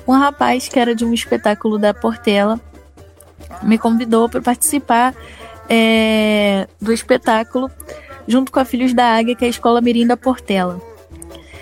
um 0.07 0.13
rapaz 0.13 0.67
que 0.69 0.81
era 0.81 0.95
de 0.95 1.05
um 1.05 1.13
espetáculo 1.13 1.79
da 1.79 1.93
Portela 1.93 2.59
me 3.63 3.79
convidou 3.79 4.29
para 4.29 4.41
participar 4.41 5.15
é, 5.69 6.67
do 6.81 6.93
espetáculo 6.93 7.71
junto 8.27 8.53
com 8.53 8.61
a 8.61 8.65
Filhos 8.65 8.93
da 8.93 9.17
Águia, 9.17 9.35
que 9.35 9.45
é 9.45 9.49
a 9.49 9.51
Escola 9.51 9.81
Mirim 9.81 10.07
da 10.07 10.17
Portela. 10.17 10.81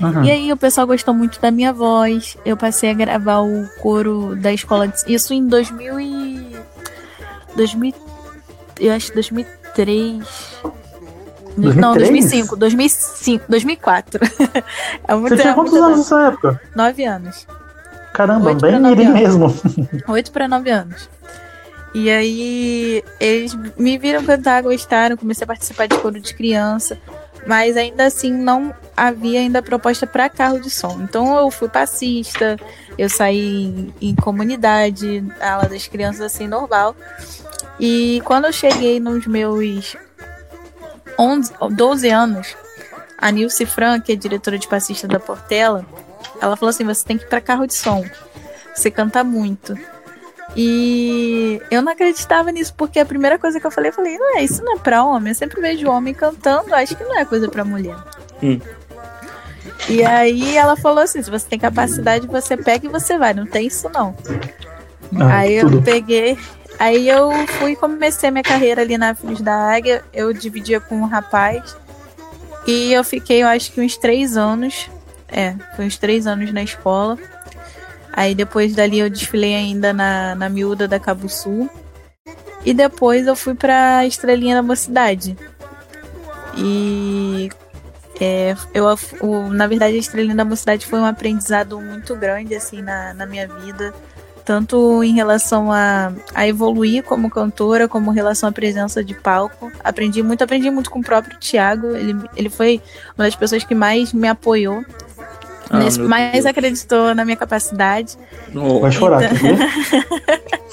Uhum. 0.01 0.25
E 0.25 0.31
aí 0.31 0.53
o 0.53 0.57
pessoal 0.57 0.87
gostou 0.87 1.15
muito 1.15 1.41
da 1.41 1.51
minha 1.51 1.73
voz. 1.73 2.37
Eu 2.45 2.57
passei 2.57 2.91
a 2.91 2.95
gravar 2.95 3.41
o 3.41 3.67
coro 3.81 4.37
da 4.37 4.53
escola. 4.53 4.89
De... 4.89 4.95
Isso 5.07 5.33
em 5.33 5.47
2000 5.47 6.01
e... 6.01 6.57
2000... 7.57 7.95
Eu 8.79 8.93
acho 8.93 9.15
2003. 9.15 10.19
2003? 11.57 11.77
Não, 11.77 11.95
2005. 11.95 12.57
2005. 12.57 13.45
2004. 13.49 14.21
é 15.09 15.15
muito 15.15 15.35
Você 15.35 15.43
tinha 15.43 15.55
quantos 15.55 15.75
anos 15.75 15.99
nessa 15.99 16.27
época? 16.27 16.61
Nove 16.75 17.05
anos. 17.05 17.47
Caramba, 18.13 18.55
bem 18.55 18.81
mirim 18.81 19.09
mesmo. 19.09 19.55
Oito 20.09 20.33
para 20.33 20.49
nove 20.49 20.71
anos. 20.71 21.09
E 21.99 22.11
aí 22.11 23.03
eles 23.19 23.55
me 23.79 23.97
viram 23.97 24.23
cantar, 24.23 24.63
gostaram, 24.63 25.17
comecei 25.17 25.45
a 25.45 25.47
participar 25.47 25.87
de 25.87 25.97
coro 25.97 26.21
de 26.21 26.35
criança, 26.35 27.01
mas 27.47 27.75
ainda 27.75 28.05
assim 28.05 28.31
não 28.31 28.75
havia 28.95 29.41
ainda 29.41 29.63
proposta 29.63 30.07
para 30.07 30.29
carro 30.29 30.61
de 30.61 30.69
som. 30.69 31.01
Então 31.01 31.35
eu 31.39 31.51
fui 31.51 31.71
passista, 31.71 32.59
eu 32.99 33.09
saí 33.09 33.95
em, 33.99 34.15
comunidade, 34.15 35.25
ala 35.41 35.71
das 35.71 35.89
crianças 35.89 36.21
assim 36.21 36.47
normal. 36.47 36.95
E 37.81 38.21
quando 38.27 38.45
eu 38.45 38.53
cheguei 38.53 39.01
nos 39.01 39.27
meus 39.27 39.97
11, 41.19 41.55
12 41.75 42.11
anos, 42.11 42.55
a 43.17 43.31
Nilce 43.31 43.65
Fran, 43.65 44.03
que 44.03 44.13
é 44.13 44.17
diretora 44.17 44.59
de 44.59 44.69
passista 44.69 45.09
da 45.09 45.19
Portela, 45.19 45.87
ela 46.43 46.59
falou 46.59 46.69
assim: 46.69 46.85
você 46.85 47.03
tem 47.03 47.17
que 47.17 47.25
ir 47.25 47.29
para 47.29 47.41
carro 47.41 47.67
de 47.67 47.73
som. 47.73 48.05
Você 48.75 48.91
canta 48.91 49.25
muito. 49.25 49.75
E 50.55 51.61
eu 51.71 51.83
não 51.83 51.93
acreditava 51.93 52.53
nisso, 52.53 52.73
porque 52.77 52.99
a 52.99 53.07
primeira 53.07 53.39
coisa 53.39 53.59
que 53.59 53.67
eu 53.67 53.71
falei, 53.71 53.91
eu 53.91 53.95
falei, 53.95 54.17
não 54.17 54.39
é, 54.39 54.45
isso 54.45 54.63
não 54.63 54.75
é 54.75 54.79
pra 54.79 55.05
homem. 55.05 55.31
Eu 55.31 55.35
sempre 55.35 55.61
vejo 55.61 55.91
homem 55.91 56.15
cantando, 56.15 56.75
acho 56.75 56.95
que 56.95 57.05
não 57.05 57.19
é 57.19 57.25
coisa 57.25 57.49
pra 57.49 57.65
mulher. 57.65 57.97
Hum. 58.43 58.61
E 59.89 60.05
aí 60.05 60.57
ela 60.57 60.77
falou 60.77 61.03
assim: 61.03 61.23
se 61.23 61.31
você 61.31 61.47
tem 61.49 61.59
capacidade, 61.59 62.27
você 62.27 62.57
pega 62.57 62.87
e 62.87 62.91
você 62.91 63.19
vai, 63.19 63.35
não 63.35 63.47
tem 63.47 63.67
isso 63.67 63.89
não. 63.89 64.17
Ah, 65.21 65.39
aí 65.39 65.61
tudo. 65.61 65.77
eu 65.77 65.83
peguei. 65.83 66.39
Aí 66.79 67.09
eu 67.09 67.31
fui 67.59 67.73
e 67.73 67.77
comecei 67.77 68.31
minha 68.31 68.43
carreira 68.43 68.83
ali 68.83 68.99
na 68.99 69.15
Filhos 69.15 69.41
da 69.41 69.55
Águia. 69.55 70.05
Eu 70.13 70.33
dividia 70.33 70.81
com 70.81 70.97
um 70.97 71.07
rapaz. 71.07 71.77
E 72.67 72.93
eu 72.93 73.05
fiquei, 73.05 73.43
eu 73.43 73.49
acho 73.49 73.73
que 73.73 73.81
uns 73.81 73.97
três 73.97 74.37
anos. 74.37 74.91
É, 75.29 75.55
foi 75.75 75.87
uns 75.87 75.97
três 75.97 76.27
anos 76.27 76.53
na 76.53 76.63
escola. 76.63 77.17
Aí 78.17 78.35
depois 78.35 78.75
dali 78.75 78.99
eu 78.99 79.11
desfilei 79.11 79.55
ainda 79.55 79.93
na, 79.93 80.35
na 80.35 80.49
miúda 80.49 80.89
da 80.89 80.99
Cabo 80.99 81.29
Sul. 81.29 81.69
E 82.65 82.73
depois 82.73 83.27
eu 83.27 83.37
fui 83.37 83.55
pra 83.55 84.07
Estrelinha 84.07 84.57
da 84.57 84.63
Mocidade. 84.63 85.37
E 86.57 87.51
é, 88.19 88.57
eu, 88.73 88.87
o, 89.21 89.49
na 89.51 89.67
verdade, 89.67 89.97
a 89.97 89.99
Estrelinha 89.99 90.35
da 90.35 90.47
Mocidade 90.47 90.87
foi 90.87 90.99
um 90.99 91.05
aprendizado 91.05 91.79
muito 91.79 92.17
grande 92.17 92.55
assim 92.55 92.81
na, 92.81 93.13
na 93.13 93.27
minha 93.27 93.47
vida. 93.47 93.93
Tanto 94.47 95.05
em 95.05 95.13
relação 95.13 95.71
a, 95.71 96.13
a 96.35 96.49
evoluir 96.49 97.03
como 97.03 97.29
cantora, 97.29 97.87
como 97.87 98.13
em 98.13 98.15
relação 98.15 98.49
à 98.49 98.53
presença 98.53 99.05
de 99.05 99.13
palco. 99.13 99.71
Aprendi 99.85 100.23
muito, 100.23 100.43
aprendi 100.43 100.71
muito 100.71 100.91
com 100.91 101.01
o 101.01 101.05
próprio 101.05 101.39
Thiago. 101.39 101.89
Ele, 101.95 102.17
ele 102.35 102.49
foi 102.49 102.81
uma 103.17 103.27
das 103.27 103.37
pessoas 103.37 103.63
que 103.63 103.75
mais 103.75 104.13
me 104.13 104.29
apoiou 104.29 104.83
ah, 105.71 105.79
Nesse, 105.79 106.01
mas 106.01 106.33
Deus. 106.33 106.47
acreditou 106.47 107.15
na 107.15 107.25
minha 107.25 107.37
capacidade. 107.37 108.17
Oh. 108.55 108.81
Vai 108.81 108.93
chorar, 108.93 109.23
então, 109.25 109.59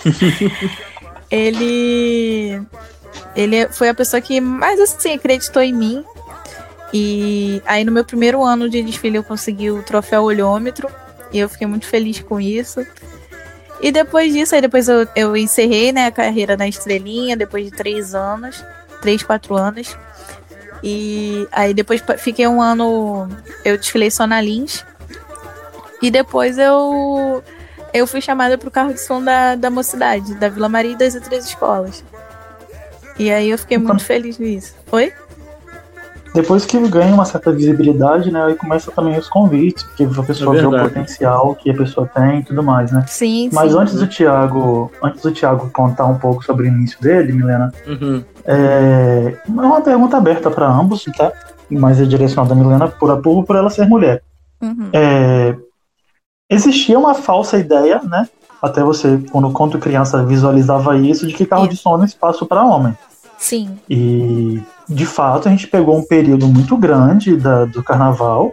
Ele. 1.30 2.62
Ele 3.36 3.68
foi 3.70 3.90
a 3.90 3.94
pessoa 3.94 4.22
que 4.22 4.40
mais 4.40 4.80
assim 4.80 5.14
acreditou 5.14 5.62
em 5.62 5.74
mim. 5.74 6.06
E 6.94 7.62
aí 7.66 7.84
no 7.84 7.92
meu 7.92 8.06
primeiro 8.06 8.44
ano 8.44 8.70
de 8.70 8.84
desfile 8.84 9.18
eu 9.18 9.24
consegui 9.24 9.72
o 9.72 9.82
troféu 9.82 10.22
olhômetro. 10.24 10.88
E 11.32 11.40
eu 11.40 11.50
fiquei 11.50 11.66
muito 11.66 11.88
feliz 11.88 12.20
com 12.22 12.40
isso. 12.40 12.86
E 13.82 13.92
depois 13.92 14.32
disso, 14.32 14.54
aí 14.54 14.62
depois 14.62 14.88
eu, 14.88 15.08
eu 15.16 15.36
encerrei 15.36 15.92
né, 15.92 16.06
a 16.06 16.12
carreira 16.12 16.56
na 16.56 16.68
estrelinha, 16.68 17.36
depois 17.36 17.66
de 17.66 17.72
três 17.72 18.14
anos. 18.14 18.64
Três, 19.02 19.24
quatro 19.24 19.56
anos. 19.56 19.98
E 20.84 21.48
aí 21.52 21.74
depois 21.74 22.04
fiquei 22.18 22.46
um 22.46 22.62
ano. 22.62 23.30
Eu 23.64 23.78
desfilei 23.78 24.12
só 24.12 24.28
na 24.28 24.42
Lins. 24.42 24.86
E 26.02 26.12
depois 26.12 26.58
eu 26.58 27.42
eu 27.94 28.06
fui 28.06 28.20
chamada 28.20 28.58
pro 28.58 28.72
carro 28.72 28.94
de 28.94 29.00
som 29.00 29.24
da, 29.24 29.56
da 29.56 29.70
mocidade, 29.70 30.34
da 30.36 30.50
Vila 30.50 30.68
Maria 30.68 30.92
e 30.92 30.98
das 30.98 31.16
outras 31.16 31.46
escolas. 31.46 32.04
E 33.18 33.32
aí 33.32 33.50
eu 33.50 33.58
fiquei 33.58 33.78
muito 33.78 34.04
feliz 34.04 34.38
nisso. 34.40 34.76
Oi? 34.92 35.14
Depois 36.34 36.66
que 36.66 36.80
ganha 36.88 37.14
uma 37.14 37.26
certa 37.26 37.52
visibilidade, 37.52 38.32
né? 38.32 38.44
Aí 38.44 38.56
começa 38.56 38.92
também 38.92 39.18
os 39.18 39.30
convites, 39.30 39.84
porque 39.84 40.04
a 40.04 40.24
pessoa 40.24 40.58
é 40.58 40.62
vê 40.62 40.66
o 40.66 40.72
potencial 40.72 41.56
que 41.56 41.70
a 41.70 41.74
pessoa 41.76 42.08
tem 42.08 42.40
e 42.40 42.44
tudo 42.44 42.64
mais, 42.64 42.92
né? 42.92 43.06
Sim, 43.08 43.50
Mas 43.54 43.72
sim. 43.72 43.78
antes 43.78 43.94
do 43.94 44.08
Thiago, 44.08 44.92
antes 45.04 45.22
do 45.22 45.32
Thiago 45.32 45.70
contar 45.70 46.06
um 46.06 46.18
pouco 46.18 46.44
sobre 46.44 46.68
o 46.68 46.68
início 46.68 47.00
dele, 47.00 47.34
Milena, 47.34 47.72
uhum. 47.86 48.24
é, 48.46 49.38
é 49.46 49.52
uma 49.52 49.82
pergunta 49.82 50.18
aberta 50.18 50.50
para 50.50 50.68
ambos, 50.68 51.06
tá? 51.16 51.32
Mas 51.70 52.02
é 52.02 52.06
direcionada 52.06 52.54
a 52.54 52.58
Milena 52.58 52.88
por, 52.88 53.16
por, 53.22 53.46
por 53.46 53.56
ela 53.56 53.70
ser 53.70 53.88
mulher. 53.88 54.24
Uhum. 54.60 54.90
É, 54.92 55.56
existia 56.50 56.98
uma 56.98 57.14
falsa 57.14 57.60
ideia, 57.60 58.02
né? 58.04 58.28
Até 58.60 58.82
você, 58.82 59.22
quando, 59.32 59.52
quando 59.52 59.78
criança, 59.78 60.26
visualizava 60.26 60.98
isso, 60.98 61.28
de 61.28 61.34
que 61.34 61.46
carro 61.46 61.68
de 61.68 61.76
som 61.76 61.96
é 61.96 62.00
um 62.00 62.06
espaço 62.06 62.46
para 62.46 62.64
homem. 62.64 62.98
Sim. 63.38 63.78
E 63.90 64.64
de 64.88 65.06
fato, 65.06 65.48
a 65.48 65.52
gente 65.52 65.68
pegou 65.68 65.98
um 65.98 66.04
período 66.04 66.48
muito 66.48 66.76
grande 66.78 67.36
da, 67.36 67.66
do 67.66 67.84
carnaval 67.84 68.52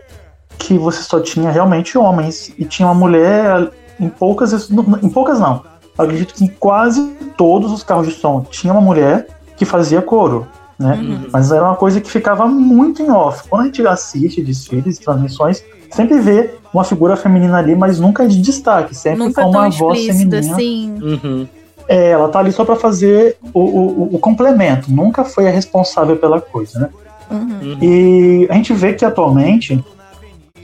que 0.58 0.76
você 0.76 1.02
só 1.02 1.20
tinha 1.20 1.50
realmente 1.50 1.96
homens 1.96 2.52
e 2.58 2.64
tinha 2.64 2.86
uma 2.86 2.94
mulher 2.94 3.70
em 3.98 4.08
poucas, 4.08 4.70
em 4.70 5.08
poucas 5.08 5.40
não. 5.40 5.62
Acredito 5.96 6.34
que 6.34 6.44
em 6.44 6.48
quase 6.48 7.02
todos 7.36 7.72
os 7.72 7.82
carros 7.82 8.06
de 8.06 8.14
som 8.14 8.42
tinha 8.48 8.72
uma 8.72 8.80
mulher 8.80 9.26
que 9.56 9.64
fazia 9.64 10.00
coro, 10.00 10.46
né? 10.78 10.94
Uhum. 10.94 11.26
Mas 11.32 11.50
era 11.50 11.64
uma 11.64 11.76
coisa 11.76 12.00
que 12.00 12.10
ficava 12.10 12.46
muito 12.46 13.02
em 13.02 13.10
off. 13.10 13.48
Quando 13.48 13.62
a 13.62 13.64
gente 13.66 13.86
assiste 13.86 14.42
desfiles, 14.42 14.98
transmissões, 14.98 15.62
sempre 15.90 16.18
vê 16.20 16.54
uma 16.72 16.84
figura 16.84 17.16
feminina 17.16 17.58
ali, 17.58 17.74
mas 17.74 18.00
nunca 18.00 18.26
de 18.26 18.40
destaque, 18.40 18.94
sempre 18.94 19.18
nunca 19.18 19.42
com 19.42 19.50
uma 19.50 19.68
voz 19.68 20.06
feminina. 20.06 20.42
Sim. 20.42 20.98
Uhum. 21.02 21.48
É, 21.92 22.10
ela 22.10 22.28
tá 22.28 22.38
ali 22.38 22.52
só 22.52 22.64
para 22.64 22.76
fazer 22.76 23.36
o, 23.52 23.60
o, 23.60 24.14
o, 24.14 24.18
complemento, 24.20 24.92
nunca 24.92 25.24
foi 25.24 25.48
a 25.48 25.50
responsável 25.50 26.16
pela 26.16 26.40
coisa, 26.40 26.78
né? 26.78 26.88
Uhum. 27.28 27.78
E 27.82 28.46
a 28.48 28.54
gente 28.54 28.72
vê 28.72 28.92
que 28.92 29.04
atualmente 29.04 29.84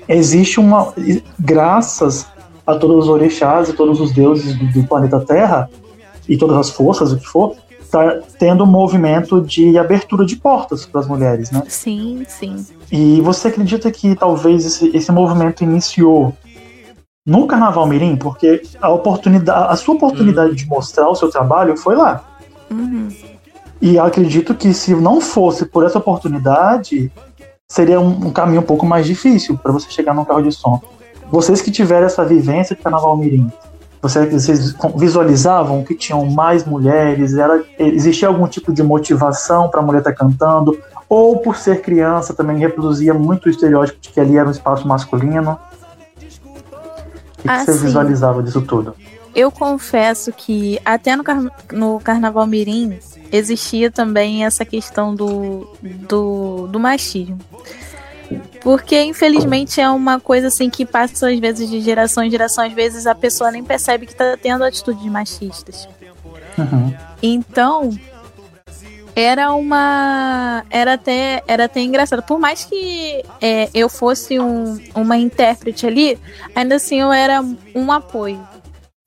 existe 0.08 0.60
uma. 0.60 0.94
Graças 1.36 2.28
a 2.64 2.76
todos 2.76 3.04
os 3.04 3.08
orixás 3.08 3.68
e 3.68 3.72
todos 3.72 4.00
os 4.00 4.12
deuses 4.12 4.56
do, 4.56 4.66
do 4.66 4.86
planeta 4.86 5.18
Terra, 5.18 5.68
e 6.28 6.36
todas 6.36 6.56
as 6.56 6.70
forças, 6.70 7.12
o 7.12 7.18
que 7.18 7.26
for, 7.26 7.56
tá 7.90 8.20
tendo 8.38 8.64
um 8.64 8.66
movimento 8.66 9.40
de 9.40 9.76
abertura 9.78 10.24
de 10.24 10.36
portas 10.36 10.86
para 10.86 11.00
as 11.00 11.08
mulheres, 11.08 11.50
né? 11.50 11.62
Sim, 11.68 12.24
sim. 12.28 12.64
E 12.90 13.20
você 13.20 13.48
acredita 13.48 13.90
que 13.90 14.14
talvez 14.14 14.64
esse, 14.64 14.96
esse 14.96 15.10
movimento 15.10 15.62
iniciou 15.62 16.32
no 17.26 17.46
Carnaval 17.46 17.86
Mirim? 17.86 18.16
Porque 18.16 18.62
a 18.80 18.88
oportunidade, 18.88 19.72
a 19.72 19.76
sua 19.76 19.96
oportunidade 19.96 20.50
uhum. 20.50 20.56
de 20.56 20.66
mostrar 20.66 21.08
o 21.08 21.16
seu 21.16 21.28
trabalho 21.28 21.76
foi 21.76 21.96
lá. 21.96 22.24
Uhum. 22.70 23.08
E 23.82 23.98
acredito 23.98 24.54
que 24.54 24.72
se 24.72 24.94
não 24.94 25.20
fosse 25.20 25.66
por 25.66 25.84
essa 25.84 25.98
oportunidade, 25.98 27.12
seria 27.68 28.00
um, 28.00 28.28
um 28.28 28.30
caminho 28.30 28.60
um 28.60 28.64
pouco 28.64 28.86
mais 28.86 29.04
difícil 29.04 29.58
para 29.58 29.72
você 29.72 29.90
chegar 29.90 30.14
num 30.14 30.24
carro 30.24 30.42
de 30.42 30.52
som. 30.52 30.80
Vocês 31.30 31.60
que 31.60 31.70
tiveram 31.70 32.06
essa 32.06 32.24
vivência 32.24 32.76
de 32.76 32.82
Carnaval 32.82 33.16
Mirim, 33.16 33.50
vocês 34.00 34.74
visualizavam 34.94 35.82
que 35.82 35.94
tinham 35.94 36.24
mais 36.26 36.64
mulheres? 36.64 37.34
Era, 37.34 37.62
existia 37.78 38.28
algum 38.28 38.46
tipo 38.46 38.72
de 38.72 38.82
motivação 38.82 39.68
para 39.68 39.80
a 39.80 39.82
mulher 39.82 39.98
estar 39.98 40.12
tá 40.12 40.16
cantando? 40.16 40.78
Ou 41.08 41.38
por 41.38 41.56
ser 41.56 41.82
criança 41.82 42.34
também 42.34 42.58
reproduzia 42.58 43.14
muito 43.14 43.46
o 43.46 43.50
estereótipo 43.50 44.00
de 44.00 44.10
que 44.10 44.20
ali 44.20 44.36
era 44.36 44.48
um 44.48 44.52
espaço 44.52 44.86
masculino? 44.86 45.58
O 47.46 47.64
que, 47.64 47.72
você 47.72 47.84
visualizava 47.84 48.42
disso 48.42 48.62
tudo? 48.62 48.94
Eu 49.34 49.50
confesso 49.50 50.32
que 50.32 50.80
até 50.84 51.14
no, 51.14 51.22
car 51.22 51.42
no 51.72 52.00
Carnaval 52.00 52.46
Mirim 52.46 52.98
existia 53.30 53.90
também 53.90 54.44
essa 54.44 54.64
questão 54.64 55.14
do, 55.14 55.68
do, 56.08 56.66
do 56.68 56.80
machismo. 56.80 57.38
Porque, 58.62 59.00
infelizmente, 59.02 59.80
é 59.80 59.88
uma 59.88 60.18
coisa 60.18 60.48
assim 60.48 60.68
que 60.68 60.84
passa 60.84 61.28
às 61.30 61.38
vezes 61.38 61.70
de 61.70 61.80
geração 61.80 62.24
em 62.24 62.30
geração, 62.30 62.64
às 62.64 62.72
vezes 62.72 63.06
a 63.06 63.14
pessoa 63.14 63.50
nem 63.50 63.62
percebe 63.62 64.06
que 64.06 64.12
está 64.12 64.36
tendo 64.36 64.64
atitudes 64.64 65.04
machistas. 65.04 65.88
Uhum. 66.58 66.94
Então, 67.22 67.90
era 69.16 69.54
uma. 69.54 70.62
Era 70.68 70.92
até, 70.92 71.42
era 71.48 71.64
até 71.64 71.80
engraçado. 71.80 72.22
Por 72.22 72.38
mais 72.38 72.66
que 72.66 73.24
é, 73.40 73.70
eu 73.72 73.88
fosse 73.88 74.38
um, 74.38 74.78
uma 74.94 75.16
intérprete 75.16 75.86
ali, 75.86 76.18
ainda 76.54 76.74
assim 76.74 77.00
eu 77.00 77.10
era 77.10 77.42
um 77.74 77.90
apoio. 77.90 78.46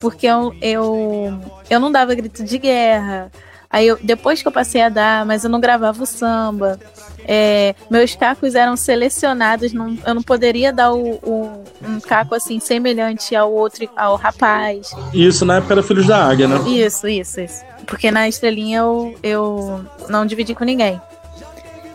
Porque 0.00 0.26
eu, 0.26 0.52
eu, 0.60 1.40
eu 1.68 1.78
não 1.78 1.92
dava 1.92 2.12
grito 2.14 2.42
de 2.42 2.58
guerra. 2.58 3.30
Aí 3.72 3.86
eu, 3.86 3.96
depois 4.02 4.42
que 4.42 4.48
eu 4.48 4.52
passei 4.52 4.82
a 4.82 4.88
dar, 4.88 5.24
mas 5.24 5.44
eu 5.44 5.50
não 5.50 5.60
gravava 5.60 6.02
o 6.02 6.06
samba. 6.06 6.80
É, 7.24 7.76
meus 7.88 8.16
cacos 8.16 8.56
eram 8.56 8.76
selecionados, 8.76 9.72
não, 9.72 9.96
eu 10.04 10.14
não 10.14 10.22
poderia 10.22 10.72
dar 10.72 10.92
o, 10.92 11.20
o, 11.22 11.64
um 11.86 12.00
caco 12.00 12.34
assim 12.34 12.58
semelhante 12.58 13.36
ao 13.36 13.52
outro, 13.52 13.88
ao 13.94 14.16
rapaz. 14.16 14.90
Isso 15.14 15.44
na 15.44 15.58
época 15.58 15.74
era 15.74 15.82
Filhos 15.84 16.06
da 16.06 16.24
Águia, 16.24 16.48
né? 16.48 16.56
Isso, 16.68 17.06
isso, 17.06 17.40
isso. 17.40 17.62
Porque 17.90 18.08
na 18.08 18.28
estrelinha 18.28 18.78
eu, 18.78 19.16
eu 19.20 19.84
não 20.08 20.24
dividi 20.24 20.54
com 20.54 20.64
ninguém. 20.64 21.00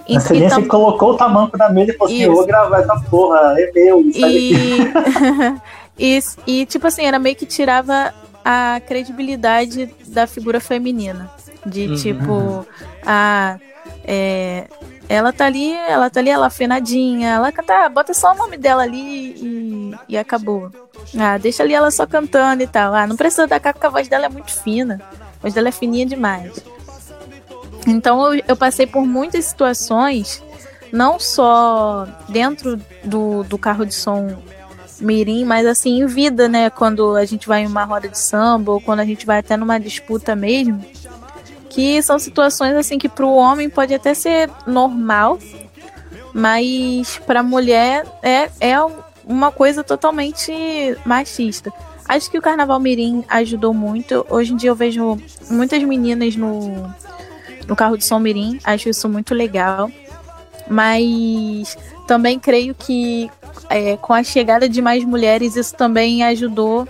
Na 0.08 0.18
estrelinha 0.18 0.48
então, 0.48 0.62
você 0.62 0.68
colocou 0.68 1.14
o 1.14 1.18
tamanco 1.18 1.58
da 1.58 1.70
mesa 1.70 1.94
e 1.94 1.98
falou 1.98 2.14
assim: 2.14 2.24
eu 2.24 2.36
vou 2.36 2.46
gravar 2.46 2.82
essa 2.82 3.00
porra, 3.10 3.56
é 3.58 3.72
meu, 3.74 4.02
e... 4.02 4.54
e, 5.98 6.20
e, 6.46 6.66
tipo 6.66 6.86
assim, 6.86 7.06
era 7.06 7.18
meio 7.18 7.38
que 7.38 7.46
tirava 7.46 8.14
a 8.44 8.82
credibilidade 8.86 9.90
da 10.08 10.28
figura 10.28 10.60
feminina. 10.60 11.32
De 11.66 11.88
uhum. 11.88 11.96
tipo, 11.96 12.68
a. 13.04 13.58
É, 14.04 14.68
ela 15.08 15.32
tá 15.32 15.46
ali, 15.46 15.74
ela 15.74 16.10
tá 16.10 16.20
ali, 16.20 16.30
ela 16.30 16.48
afinadinha, 16.48 17.30
ela 17.30 17.52
canta, 17.52 17.86
ah, 17.86 17.90
bota 17.90 18.14
só 18.14 18.34
o 18.34 18.36
nome 18.36 18.58
dela 18.58 18.84
ali 18.84 18.98
e, 19.00 19.96
e 20.10 20.18
acabou. 20.18 20.72
Ah, 21.18 21.38
deixa 21.38 21.64
ali 21.64 21.74
ela 21.74 21.90
só 21.90 22.06
cantando 22.06 22.64
e 22.64 22.68
tal. 22.68 22.94
Ah, 22.94 23.08
não 23.08 23.16
precisa 23.16 23.48
dar 23.48 23.60
capa 23.60 23.74
porque 23.74 23.88
a 23.88 23.90
voz 23.90 24.08
dela 24.08 24.26
é 24.26 24.30
muito 24.30 24.52
fina. 24.52 25.02
Voz 25.46 25.54
dela 25.54 25.70
é 25.70 25.72
fininha 25.72 26.08
demais. 26.08 26.54
Então 27.86 28.34
eu, 28.34 28.44
eu 28.48 28.58
passei 28.58 28.88
por 28.88 29.06
muitas 29.06 29.46
situações, 29.46 30.44
não 30.92 31.20
só 31.20 32.08
dentro 32.28 32.82
do, 33.04 33.44
do 33.44 33.56
carro 33.56 33.86
de 33.86 33.94
som 33.94 34.42
mirim, 35.00 35.46
mas 35.46 35.68
assim 35.68 36.02
em 36.02 36.08
vida, 36.08 36.50
né? 36.50 36.72
Quando 36.72 37.16
a 37.16 37.26
gente 37.26 37.48
vai 37.48 37.62
em 37.62 37.68
uma 37.68 37.84
roda 37.84 38.10
de 38.10 38.18
samba 38.18 38.72
ou 38.72 38.82
quando 38.82 39.02
a 39.02 39.06
gente 39.06 39.24
vai 39.24 39.38
até 39.38 39.56
numa 39.56 39.80
disputa 39.80 40.36
mesmo 40.36 40.84
que 41.70 42.02
são 42.02 42.18
situações 42.18 42.74
assim 42.74 42.98
que 42.98 43.08
para 43.08 43.26
o 43.26 43.36
homem 43.36 43.70
pode 43.70 43.94
até 43.94 44.16
ser 44.16 44.50
normal, 44.66 45.38
mas 46.34 47.22
para 47.28 47.42
a 47.42 47.44
mulher 47.44 48.04
é, 48.24 48.50
é 48.60 48.78
uma 49.24 49.52
coisa 49.52 49.84
totalmente 49.84 50.52
machista. 51.06 51.72
Acho 52.08 52.30
que 52.30 52.38
o 52.38 52.42
Carnaval 52.42 52.80
Mirim 52.80 53.24
ajudou 53.28 53.74
muito. 53.74 54.26
Hoje 54.30 54.54
em 54.54 54.56
dia 54.56 54.70
eu 54.70 54.76
vejo 54.76 55.18
muitas 55.50 55.82
meninas 55.84 56.36
no, 56.36 56.94
no 57.68 57.76
carro 57.76 57.98
de 57.98 58.06
som 58.06 58.20
Mirim, 58.20 58.60
acho 58.64 58.90
isso 58.90 59.10
muito 59.10 59.34
legal. 59.34 59.92
Mas 60.68 61.78
também 62.08 62.40
creio 62.40 62.74
que 62.74 63.30
é, 63.70 63.98
com 63.98 64.14
a 64.14 64.24
chegada 64.24 64.68
de 64.68 64.82
mais 64.82 65.04
mulheres, 65.04 65.56
isso 65.56 65.76
também 65.76 66.24
ajudou 66.24 66.88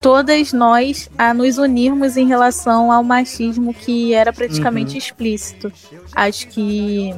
todas 0.00 0.52
nós 0.52 1.08
a 1.16 1.32
nos 1.32 1.56
unirmos 1.56 2.18
em 2.18 2.26
relação 2.26 2.92
ao 2.92 3.02
machismo 3.02 3.72
que 3.72 4.12
era 4.12 4.34
praticamente 4.34 4.92
uhum. 4.92 4.98
explícito. 4.98 5.72
Acho 6.14 6.46
que, 6.48 7.14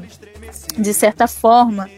de 0.79 0.95
certa 0.95 1.27
forma, 1.27 1.91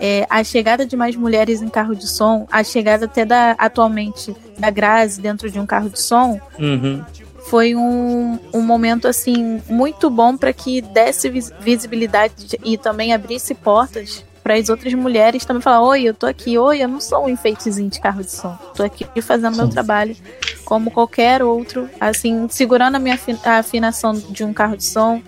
é, 0.00 0.26
a 0.28 0.42
chegada 0.42 0.84
de 0.84 0.96
mais 0.96 1.16
mulheres 1.16 1.62
em 1.62 1.68
carro 1.68 1.94
de 1.94 2.08
som, 2.08 2.46
a 2.50 2.62
chegada 2.62 3.06
até 3.06 3.24
da 3.24 3.52
atualmente 3.58 4.34
da 4.58 4.70
Grazi 4.70 5.20
dentro 5.20 5.50
de 5.50 5.58
um 5.58 5.66
carro 5.66 5.88
de 5.88 6.00
som, 6.00 6.40
uhum. 6.58 7.02
foi 7.48 7.74
um, 7.74 8.38
um 8.52 8.60
momento 8.60 9.06
assim 9.06 9.60
muito 9.68 10.10
bom 10.10 10.36
para 10.36 10.52
que 10.52 10.80
desse 10.80 11.30
visibilidade 11.60 12.58
e 12.64 12.76
também 12.76 13.12
abrisse 13.12 13.54
portas 13.54 14.24
para 14.44 14.54
as 14.54 14.68
outras 14.68 14.92
mulheres 14.92 15.44
também 15.46 15.62
falar: 15.62 15.80
Oi, 15.80 16.02
eu 16.02 16.12
tô 16.12 16.26
aqui, 16.26 16.58
oi, 16.58 16.82
eu 16.82 16.88
não 16.88 17.00
sou 17.00 17.24
um 17.24 17.28
enfeitezinho 17.30 17.88
de 17.88 17.98
carro 17.98 18.22
de 18.22 18.30
som. 18.30 18.56
Tô 18.76 18.82
aqui 18.82 19.06
fazendo 19.22 19.54
Sim. 19.54 19.62
meu 19.62 19.70
trabalho 19.70 20.14
como 20.66 20.90
qualquer 20.90 21.42
outro, 21.42 21.88
assim, 21.98 22.46
segurando 22.50 22.96
a 22.96 22.98
minha 22.98 23.18
a 23.44 23.58
afinação 23.58 24.12
de 24.12 24.44
um 24.44 24.52
carro 24.52 24.76
de 24.76 24.84
som. 24.84 25.22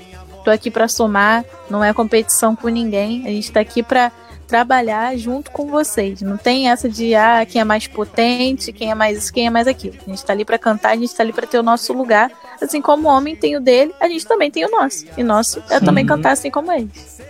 Tô 0.44 0.50
aqui 0.50 0.70
para 0.70 0.86
somar, 0.86 1.44
não 1.68 1.82
é 1.82 1.92
competição 1.92 2.54
com 2.54 2.68
ninguém. 2.68 3.26
A 3.26 3.30
gente 3.30 3.50
tá 3.50 3.58
aqui 3.58 3.82
para 3.82 4.12
trabalhar 4.46 5.16
junto 5.16 5.50
com 5.50 5.66
vocês. 5.66 6.22
Não 6.22 6.36
tem 6.36 6.70
essa 6.70 6.88
de 6.88 7.14
ah, 7.14 7.44
quem 7.46 7.60
é 7.60 7.64
mais 7.64 7.86
potente, 7.86 8.72
quem 8.72 8.90
é 8.90 8.94
mais 8.94 9.18
isso, 9.18 9.32
quem 9.32 9.46
é 9.46 9.50
mais 9.50 9.66
aquilo. 9.66 9.96
A 10.06 10.10
gente 10.10 10.24
tá 10.24 10.32
ali 10.32 10.44
para 10.44 10.58
cantar, 10.58 10.90
a 10.90 10.96
gente 10.96 11.14
tá 11.14 11.22
ali 11.22 11.32
para 11.32 11.46
ter 11.46 11.58
o 11.58 11.62
nosso 11.62 11.92
lugar. 11.92 12.30
Assim 12.60 12.80
como 12.80 13.08
o 13.08 13.10
homem 13.10 13.36
tem 13.36 13.56
o 13.56 13.60
dele, 13.60 13.94
a 14.00 14.08
gente 14.08 14.26
também 14.26 14.50
tem 14.50 14.64
o 14.64 14.70
nosso. 14.70 15.04
E 15.16 15.22
nosso 15.22 15.62
é 15.70 15.78
Sim. 15.78 15.84
também 15.84 16.06
cantar 16.06 16.32
assim 16.32 16.50
como 16.50 16.72
eles 16.72 17.20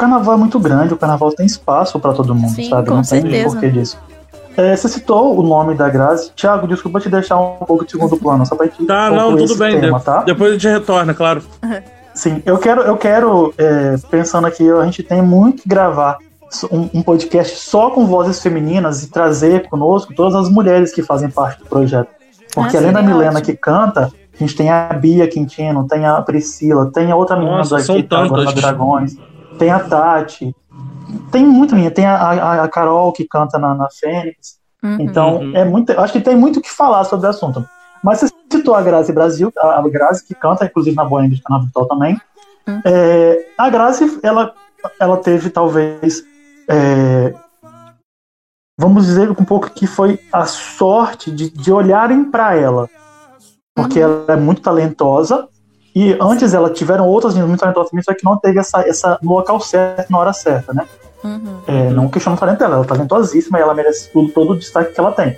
carnaval 0.00 0.34
é 0.34 0.38
muito 0.38 0.58
grande, 0.58 0.94
o 0.94 0.96
carnaval 0.96 1.30
tem 1.30 1.44
espaço 1.44 2.00
para 2.00 2.14
todo 2.14 2.34
mundo, 2.34 2.54
Sim, 2.54 2.70
sabe? 2.70 2.88
Não 2.88 3.04
certeza. 3.04 3.30
tem 3.30 3.44
porquê 3.44 3.68
disso. 3.68 3.98
É, 4.56 4.74
você 4.74 4.88
citou 4.88 5.38
o 5.38 5.42
nome 5.42 5.74
da 5.74 5.88
Grazi. 5.88 6.32
Tiago, 6.34 6.66
desculpa 6.66 7.00
te 7.00 7.08
deixar 7.08 7.38
um 7.38 7.64
pouco 7.64 7.84
de 7.84 7.92
segundo 7.92 8.16
plano, 8.16 8.44
só 8.46 8.56
pra 8.56 8.66
gente. 8.66 8.84
Tá, 8.86 9.10
não, 9.10 9.36
tudo 9.36 9.56
bem. 9.56 9.78
Tema, 9.80 9.98
de 9.98 10.04
tá? 10.04 10.22
Depois 10.22 10.50
a 10.50 10.52
gente 10.54 10.68
retorna, 10.68 11.14
claro. 11.14 11.42
Sim, 12.14 12.42
eu 12.44 12.58
quero, 12.58 12.80
eu 12.80 12.96
quero 12.96 13.54
é, 13.56 13.96
pensando 14.10 14.46
aqui, 14.46 14.68
a 14.68 14.84
gente 14.84 15.02
tem 15.02 15.22
muito 15.22 15.62
que 15.62 15.68
gravar 15.68 16.18
um, 16.70 16.88
um, 16.94 17.02
podcast 17.02 17.56
só 17.58 17.90
com 17.90 18.06
vozes 18.06 18.40
femininas 18.40 19.02
e 19.02 19.10
trazer 19.10 19.68
conosco 19.68 20.14
todas 20.14 20.34
as 20.34 20.48
mulheres 20.48 20.92
que 20.92 21.02
fazem 21.02 21.30
parte 21.30 21.60
do 21.60 21.66
projeto. 21.66 22.08
Porque 22.54 22.76
ah, 22.76 22.80
além 22.80 22.92
da 22.92 23.02
Milena 23.02 23.38
ótimo. 23.38 23.44
que 23.44 23.56
canta, 23.56 24.12
a 24.32 24.36
gente 24.38 24.56
tem 24.56 24.70
a 24.70 24.88
Bia 24.92 25.28
Quintino, 25.28 25.86
tem 25.86 26.04
a 26.04 26.20
Priscila, 26.22 26.90
tem 26.90 27.10
a 27.10 27.16
outra 27.16 27.36
menina 27.36 27.58
Nossa, 27.58 27.76
daqui, 27.76 28.02
tá 28.02 28.24
agora 28.24 28.44
na 28.44 28.52
Dragões 28.52 29.16
tem 29.60 29.70
a 29.70 29.78
Tati, 29.78 30.56
tem 31.30 31.44
muita 31.44 31.74
menina, 31.74 31.90
tem 31.90 32.06
a, 32.06 32.16
a, 32.16 32.64
a, 32.64 32.68
Carol 32.68 33.12
que 33.12 33.26
canta 33.26 33.58
na, 33.58 33.74
na 33.74 33.88
Fênix. 33.90 34.58
Uhum. 34.82 34.96
Então, 35.00 35.36
uhum. 35.36 35.54
é 35.54 35.66
muito, 35.66 35.92
acho 36.00 36.14
que 36.14 36.20
tem 36.20 36.34
muito 36.34 36.58
o 36.58 36.62
que 36.62 36.70
falar 36.70 37.04
sobre 37.04 37.26
o 37.26 37.30
assunto. 37.30 37.68
Mas 38.02 38.20
você 38.20 38.28
citou 38.50 38.74
a 38.74 38.80
Grazi 38.80 39.12
Brasil, 39.12 39.52
a, 39.58 39.86
Grazi 39.86 40.26
que 40.26 40.34
canta, 40.34 40.64
inclusive 40.64 40.96
na 40.96 41.04
Boêmia 41.04 41.36
de 41.36 41.42
Canal 41.42 41.62
Virtual 41.62 41.86
também. 41.86 42.18
Uhum. 42.66 42.80
É, 42.82 43.46
a 43.58 43.68
Grazi, 43.68 44.18
ela, 44.22 44.54
ela 44.98 45.18
teve 45.18 45.50
talvez. 45.50 46.24
É, 46.70 47.34
vamos 48.78 49.06
dizer 49.06 49.30
um 49.30 49.44
pouco 49.44 49.70
que 49.70 49.86
foi 49.86 50.20
a 50.32 50.46
sorte 50.46 51.30
de, 51.30 51.50
de 51.50 51.72
olharem 51.72 52.24
para 52.24 52.54
ela. 52.54 52.88
Porque 53.74 54.02
uhum. 54.02 54.24
ela 54.24 54.34
é 54.34 54.36
muito 54.36 54.62
talentosa, 54.62 55.48
e 55.94 56.16
antes 56.20 56.54
ela 56.54 56.70
tiveram 56.70 57.06
outras 57.06 57.34
meninas 57.34 57.48
muito 57.48 57.60
talentosas, 57.60 58.04
só 58.04 58.14
que 58.14 58.24
não 58.24 58.38
teve 58.38 58.58
essa, 58.58 58.80
essa 58.88 59.18
no 59.20 59.32
local 59.32 59.60
certo, 59.60 60.10
na 60.10 60.18
hora 60.18 60.32
certa, 60.32 60.72
né? 60.72 60.86
Uhum. 61.22 61.60
É, 61.66 61.90
não 61.90 62.08
questiono 62.08 62.36
o 62.36 62.40
talento 62.40 62.58
dela, 62.58 62.76
ela 62.76 62.84
é 62.84 62.88
talentosíssima 62.88 63.58
e 63.58 63.62
ela 63.62 63.74
merece 63.74 64.10
tudo, 64.10 64.32
todo 64.32 64.52
o 64.52 64.58
destaque 64.58 64.94
que 64.94 65.00
ela 65.00 65.12
tem. 65.12 65.36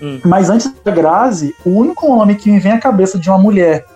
Uhum. 0.00 0.20
Mas 0.24 0.50
antes 0.50 0.72
da 0.84 0.90
Grazi, 0.90 1.54
o 1.64 1.70
único 1.70 2.06
nome 2.14 2.34
que 2.34 2.50
me 2.50 2.60
vem 2.60 2.72
à 2.72 2.78
cabeça 2.78 3.18
de 3.18 3.28
uma 3.30 3.38
mulher 3.38 3.86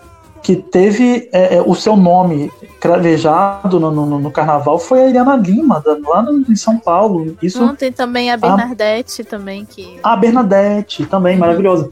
que 0.41 0.55
teve 0.55 1.29
é, 1.31 1.55
é, 1.55 1.61
o 1.61 1.75
seu 1.75 1.95
nome 1.95 2.51
cravejado 2.79 3.79
no, 3.79 3.91
no, 3.91 4.19
no, 4.19 4.31
carnaval 4.31 4.79
foi 4.79 5.01
a 5.01 5.09
Eliana 5.09 5.35
Lima, 5.35 5.83
lá 6.05 6.21
no, 6.21 6.45
em 6.49 6.55
São 6.55 6.77
Paulo. 6.77 7.35
Isso, 7.41 7.63
Ontem 7.63 7.91
também 7.91 8.31
a 8.31 8.37
Bernadette 8.37 9.21
a, 9.21 9.25
também 9.25 9.65
que. 9.65 9.99
A 10.03 10.15
Bernadette 10.15 11.05
também, 11.05 11.33
uhum. 11.33 11.39
maravilhosa. 11.39 11.89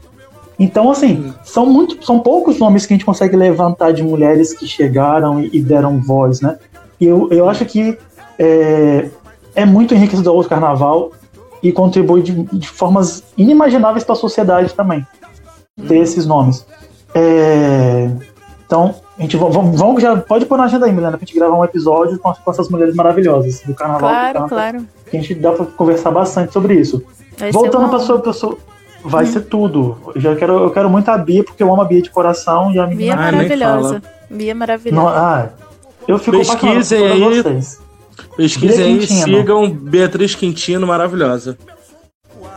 Então, 0.58 0.90
assim, 0.90 1.34
são 1.44 1.66
muito, 1.66 2.04
são 2.04 2.20
poucos 2.20 2.58
nomes 2.58 2.86
que 2.86 2.94
a 2.94 2.96
gente 2.96 3.04
consegue 3.04 3.36
levantar 3.36 3.92
de 3.92 4.02
mulheres 4.02 4.54
que 4.54 4.66
chegaram 4.66 5.40
e, 5.40 5.50
e 5.52 5.62
deram 5.62 6.00
voz, 6.00 6.40
né? 6.40 6.58
E 6.98 7.04
eu, 7.04 7.28
eu 7.30 7.48
acho 7.48 7.64
que 7.66 7.98
é, 8.38 9.10
é 9.54 9.64
muito 9.66 9.94
enriquecedor 9.94 10.38
o 10.38 10.48
carnaval 10.48 11.12
e 11.62 11.72
contribui 11.72 12.22
de, 12.22 12.32
de 12.32 12.68
formas 12.68 13.22
inimagináveis 13.36 14.04
para 14.04 14.14
a 14.14 14.18
sociedade 14.18 14.72
também 14.72 15.04
ter 15.88 15.98
esses 15.98 16.24
nomes. 16.26 16.66
É, 17.14 18.10
então, 18.66 18.96
a 19.16 19.22
gente 19.22 19.36
vamos, 19.36 19.78
vamos 19.78 20.02
já 20.02 20.16
pode 20.16 20.44
pôr 20.44 20.58
na 20.58 20.64
agenda 20.64 20.86
aí, 20.86 20.92
Milena, 20.92 21.16
pra 21.16 21.24
gente 21.24 21.38
gravar 21.38 21.56
um 21.56 21.64
episódio 21.64 22.18
com, 22.18 22.34
com 22.34 22.50
essas 22.50 22.68
mulheres 22.68 22.96
maravilhosas 22.96 23.62
do 23.62 23.72
carnaval. 23.74 24.10
Claro, 24.10 24.40
do 24.40 24.48
claro. 24.48 24.86
Que 25.08 25.16
a 25.16 25.20
gente 25.20 25.34
dá 25.36 25.52
pra 25.52 25.64
conversar 25.64 26.10
bastante 26.10 26.52
sobre 26.52 26.74
isso. 26.74 27.02
Vai 27.38 27.52
Voltando 27.52 27.88
para 27.88 28.00
sua 28.00 28.20
pessoa. 28.20 28.58
Vai 29.04 29.24
hum. 29.24 29.28
ser 29.28 29.42
tudo. 29.42 29.96
Eu 30.14 30.20
já 30.20 30.34
quero, 30.34 30.64
eu 30.64 30.70
quero 30.70 30.90
muito 30.90 31.08
a 31.08 31.16
Bia, 31.16 31.44
porque 31.44 31.62
eu 31.62 31.72
amo 31.72 31.80
a 31.80 31.84
Bia 31.84 32.02
de 32.02 32.10
coração 32.10 32.72
e 32.72 32.78
a 32.78 32.86
menina. 32.86 33.14
Bia 33.14 33.28
é 33.28 33.32
maravilhosa. 33.32 34.02
Bia 34.28 34.50
é 34.50 34.54
maravilhosa. 34.54 35.00
Não, 35.00 35.08
ah, 35.08 35.48
eu 36.08 36.18
fico 36.18 36.38
Pesquisem 36.38 37.06
aí. 37.06 37.20
Vocês. 37.20 37.80
Pesquisem 38.36 38.84
aí, 38.84 39.06
sigam 39.06 39.70
Beatriz 39.70 40.34
Quintino, 40.34 40.86
maravilhosa. 40.86 41.56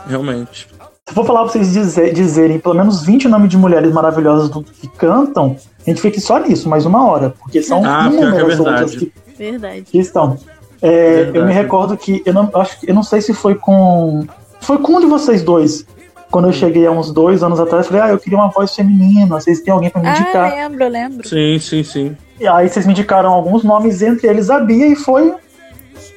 Realmente. 0.08 0.66
Se 1.10 1.14
for 1.14 1.26
falar 1.26 1.42
pra 1.42 1.48
vocês 1.50 1.72
dizer, 1.72 2.12
dizerem 2.12 2.60
pelo 2.60 2.76
menos 2.76 3.02
20 3.02 3.26
nomes 3.26 3.50
de 3.50 3.58
mulheres 3.58 3.90
maravilhosas 3.92 4.48
do, 4.48 4.62
que 4.62 4.86
cantam, 4.86 5.56
a 5.84 5.90
gente 5.90 6.00
fica 6.00 6.20
só 6.20 6.38
nisso, 6.38 6.68
mais 6.68 6.86
uma 6.86 7.04
hora. 7.04 7.34
Porque 7.36 7.60
são 7.60 7.84
ah, 7.84 8.04
é 8.04 8.12
inúmeras 8.12 8.58
é 8.60 8.62
outras 8.62 8.94
que, 8.94 9.12
verdade. 9.36 9.82
que 9.82 9.98
estão. 9.98 10.38
É, 10.80 11.28
eu 11.34 11.44
me 11.44 11.52
recordo 11.52 11.96
que 11.96 12.22
eu 12.24 12.32
não, 12.32 12.48
acho, 12.54 12.76
eu 12.86 12.94
não 12.94 13.02
sei 13.02 13.20
se 13.20 13.34
foi 13.34 13.56
com. 13.56 14.24
Foi 14.60 14.78
com 14.78 14.92
um 14.92 15.00
de 15.00 15.06
vocês 15.06 15.42
dois. 15.42 15.84
Quando 16.30 16.46
eu 16.46 16.52
cheguei 16.52 16.86
há 16.86 16.92
uns 16.92 17.10
dois 17.10 17.42
anos 17.42 17.58
atrás, 17.58 17.88
falei, 17.88 18.02
ah, 18.02 18.08
eu 18.10 18.18
queria 18.18 18.38
uma 18.38 18.46
voz 18.46 18.72
feminina, 18.72 19.40
vocês 19.40 19.62
têm 19.62 19.74
alguém 19.74 19.90
pra 19.90 20.00
me 20.00 20.06
ah, 20.06 20.12
indicar? 20.12 20.52
Ah, 20.52 20.54
lembro, 20.54 20.88
lembro. 20.88 21.28
Sim, 21.28 21.58
sim, 21.58 21.82
sim. 21.82 22.16
E 22.38 22.46
aí 22.46 22.68
vocês 22.68 22.86
me 22.86 22.92
indicaram 22.92 23.32
alguns 23.32 23.64
nomes, 23.64 24.00
entre 24.00 24.28
eles 24.28 24.48
a 24.48 24.60
Bia, 24.60 24.86
e 24.86 24.94
foi 24.94 25.34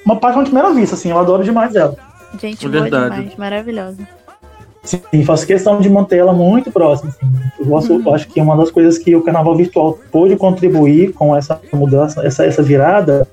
uma 0.05 0.17
paixão 0.17 0.43
de 0.43 0.51
primeira 0.51 0.71
vista, 0.71 0.93
assim, 0.93 1.09
eu 1.09 1.17
adoro 1.17 1.43
demais 1.43 1.75
ela. 1.75 1.95
Gente, 2.39 2.67
boa 2.67 2.83
Verdade. 2.83 3.15
demais, 3.15 3.35
maravilhosa. 3.37 4.07
Sim, 4.83 5.23
faço 5.23 5.47
questão 5.47 5.79
de 5.79 5.89
manter 5.89 6.17
ela 6.17 6.33
muito 6.33 6.71
próxima. 6.71 7.09
Assim. 7.09 7.31
Eu, 7.57 7.65
gosto, 7.65 7.93
uhum. 7.93 8.13
acho 8.13 8.27
que 8.27 8.41
uma 8.41 8.57
das 8.57 8.69
coisas 8.69 8.97
que 8.97 9.15
o 9.15 9.21
carnaval 9.21 9.55
virtual 9.55 9.97
pôde 10.11 10.35
contribuir 10.35 11.13
com 11.13 11.35
essa 11.35 11.59
mudança, 11.71 12.25
essa, 12.25 12.45
essa 12.45 12.61
virada, 12.61 13.25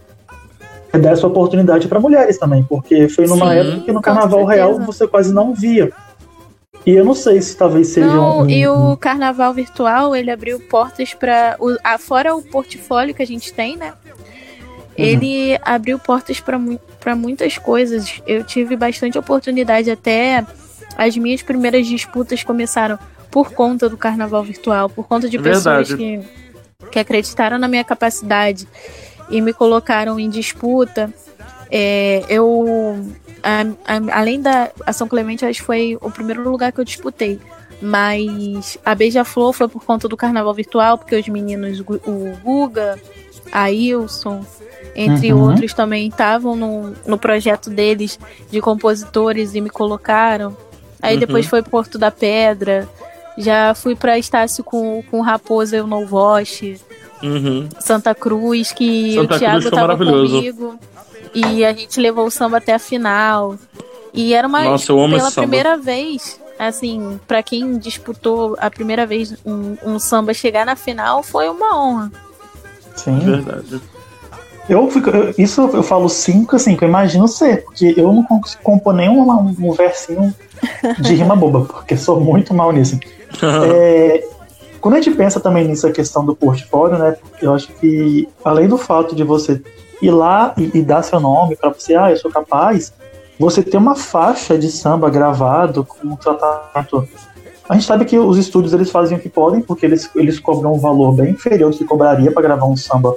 é 0.92 0.98
dar 0.98 1.10
essa 1.10 1.26
oportunidade 1.26 1.88
para 1.88 1.98
mulheres 1.98 2.38
também, 2.38 2.62
porque 2.62 3.08
foi 3.08 3.26
numa 3.26 3.50
Sim, 3.50 3.58
época 3.58 3.80
que 3.80 3.92
no 3.92 4.00
carnaval 4.00 4.44
real 4.44 4.78
você 4.78 5.06
quase 5.08 5.32
não 5.32 5.52
via. 5.52 5.90
E 6.86 6.92
eu 6.92 7.04
não 7.04 7.14
sei 7.14 7.42
se 7.42 7.56
talvez 7.56 7.88
seja 7.88 8.06
não, 8.06 8.42
um, 8.42 8.48
E 8.48 8.66
o 8.66 8.96
carnaval 8.96 9.52
virtual, 9.52 10.16
ele 10.16 10.30
abriu 10.30 10.58
portas 10.60 11.12
para. 11.12 11.58
Fora 11.98 12.34
o 12.34 12.42
portfólio 12.42 13.14
que 13.14 13.22
a 13.22 13.26
gente 13.26 13.52
tem, 13.52 13.76
né? 13.76 13.92
Uhum. 14.08 14.14
Ele 14.96 15.58
abriu 15.62 15.98
portas 15.98 16.40
para 16.40 17.14
muitas 17.14 17.58
coisas. 17.58 18.22
Eu 18.26 18.44
tive 18.44 18.76
bastante 18.76 19.18
oportunidade 19.18 19.90
até 19.90 20.44
as 21.00 21.16
minhas 21.16 21.40
primeiras 21.40 21.86
disputas 21.86 22.44
começaram 22.44 22.98
por 23.30 23.52
conta 23.52 23.88
do 23.88 23.96
carnaval 23.96 24.42
virtual, 24.44 24.90
por 24.90 25.06
conta 25.08 25.30
de 25.30 25.38
pessoas 25.38 25.94
que, 25.94 26.20
que 26.92 26.98
acreditaram 26.98 27.58
na 27.58 27.66
minha 27.66 27.82
capacidade 27.82 28.68
e 29.30 29.40
me 29.40 29.54
colocaram 29.54 30.20
em 30.20 30.28
disputa. 30.28 31.10
É, 31.70 32.22
eu, 32.28 33.02
a, 33.42 33.62
a, 33.86 34.20
além 34.20 34.42
da 34.42 34.70
Ação 34.84 35.08
Clemente, 35.08 35.46
acho 35.46 35.60
que 35.60 35.66
foi 35.66 35.96
o 36.02 36.10
primeiro 36.10 36.42
lugar 36.42 36.70
que 36.70 36.80
eu 36.80 36.84
disputei. 36.84 37.40
Mas 37.80 38.76
a 38.84 38.94
Beija-Flor 38.94 39.54
foi 39.54 39.68
por 39.68 39.82
conta 39.82 40.06
do 40.06 40.18
carnaval 40.18 40.52
virtual, 40.52 40.98
porque 40.98 41.16
os 41.16 41.26
meninos, 41.28 41.80
o 41.80 42.36
Guga, 42.44 42.98
a 43.50 43.68
Wilson, 43.68 44.44
entre 44.94 45.32
uhum. 45.32 45.48
outros, 45.48 45.72
também 45.72 46.08
estavam 46.08 46.54
no, 46.54 46.94
no 47.06 47.16
projeto 47.16 47.70
deles 47.70 48.18
de 48.50 48.60
compositores 48.60 49.54
e 49.54 49.62
me 49.62 49.70
colocaram. 49.70 50.54
Aí 51.02 51.14
uhum. 51.14 51.20
depois 51.20 51.46
foi 51.46 51.62
Porto 51.62 51.98
da 51.98 52.10
Pedra. 52.10 52.88
Já 53.36 53.74
fui 53.74 53.94
para 53.94 54.18
Estácio 54.18 54.62
com, 54.62 55.02
com 55.10 55.20
Raposa 55.20 55.76
e 55.76 55.80
o 55.80 55.86
Novoche. 55.86 56.80
Uhum. 57.22 57.68
Santa 57.78 58.14
Cruz, 58.14 58.72
que 58.72 59.14
Santa 59.14 59.36
o 59.36 59.38
Thiago 59.38 59.60
Cruz 59.60 59.74
tava 59.74 59.96
comigo. 59.96 60.78
E 61.34 61.64
a 61.64 61.72
gente 61.72 62.00
levou 62.00 62.26
o 62.26 62.30
samba 62.30 62.58
até 62.58 62.74
a 62.74 62.78
final. 62.78 63.56
E 64.12 64.34
era 64.34 64.46
uma 64.48 64.62
Nossa, 64.62 64.90
eu 64.90 65.00
amo 65.00 65.16
pela 65.16 65.28
esse 65.28 65.36
primeira 65.36 65.70
samba. 65.70 65.82
vez, 65.84 66.40
assim, 66.58 67.20
para 67.28 67.42
quem 67.42 67.78
disputou 67.78 68.56
a 68.58 68.70
primeira 68.70 69.06
vez 69.06 69.34
um, 69.46 69.76
um, 69.84 69.98
samba 69.98 70.34
chegar 70.34 70.66
na 70.66 70.74
final, 70.74 71.22
foi 71.22 71.48
uma 71.48 71.78
honra. 71.78 72.12
Sim. 72.96 73.18
Verdade. 73.20 73.80
Eu 74.70 74.88
fico, 74.88 75.10
isso 75.36 75.62
eu 75.74 75.82
falo 75.82 76.08
cinco, 76.08 76.54
assim, 76.54 76.76
que 76.76 76.84
eu 76.84 76.88
imagino 76.88 77.26
ser, 77.26 77.64
porque 77.64 77.92
eu 77.96 78.12
não 78.12 78.22
consigo 78.22 78.62
compor 78.62 78.94
nenhum 78.94 79.28
um 79.28 79.72
versinho 79.72 80.32
de 81.00 81.12
rima 81.12 81.34
boba, 81.34 81.64
porque 81.64 81.96
sou 81.96 82.20
muito 82.20 82.54
mal 82.54 82.70
nisso. 82.70 82.96
é, 83.42 84.24
quando 84.80 84.94
a 84.94 85.00
gente 85.00 85.16
pensa 85.16 85.40
também 85.40 85.66
nessa 85.66 85.90
questão 85.90 86.24
do 86.24 86.36
portfólio, 86.36 86.98
né, 86.98 87.16
eu 87.42 87.52
acho 87.52 87.66
que 87.74 88.28
além 88.44 88.68
do 88.68 88.78
fato 88.78 89.12
de 89.12 89.24
você 89.24 89.60
ir 90.00 90.12
lá 90.12 90.54
e, 90.56 90.78
e 90.78 90.82
dar 90.82 91.02
seu 91.02 91.18
nome 91.18 91.56
para 91.56 91.70
você, 91.70 91.96
ah, 91.96 92.12
eu 92.12 92.16
sou 92.16 92.30
capaz, 92.30 92.92
você 93.40 93.64
ter 93.64 93.76
uma 93.76 93.96
faixa 93.96 94.56
de 94.56 94.70
samba 94.70 95.10
gravado 95.10 95.84
com 95.84 96.06
um 96.06 96.14
tratamento. 96.14 97.08
A 97.70 97.74
gente 97.74 97.86
sabe 97.86 98.04
que 98.04 98.18
os 98.18 98.36
estúdios 98.36 98.74
eles 98.74 98.90
fazem 98.90 99.16
o 99.16 99.20
que 99.20 99.28
podem, 99.28 99.60
porque 99.60 99.86
eles, 99.86 100.10
eles 100.16 100.40
cobram 100.40 100.72
um 100.72 100.78
valor 100.80 101.12
bem 101.12 101.30
inferior 101.30 101.70
do 101.70 101.76
que 101.76 101.84
cobraria 101.84 102.32
para 102.32 102.42
gravar 102.42 102.66
um 102.66 102.76
samba 102.76 103.14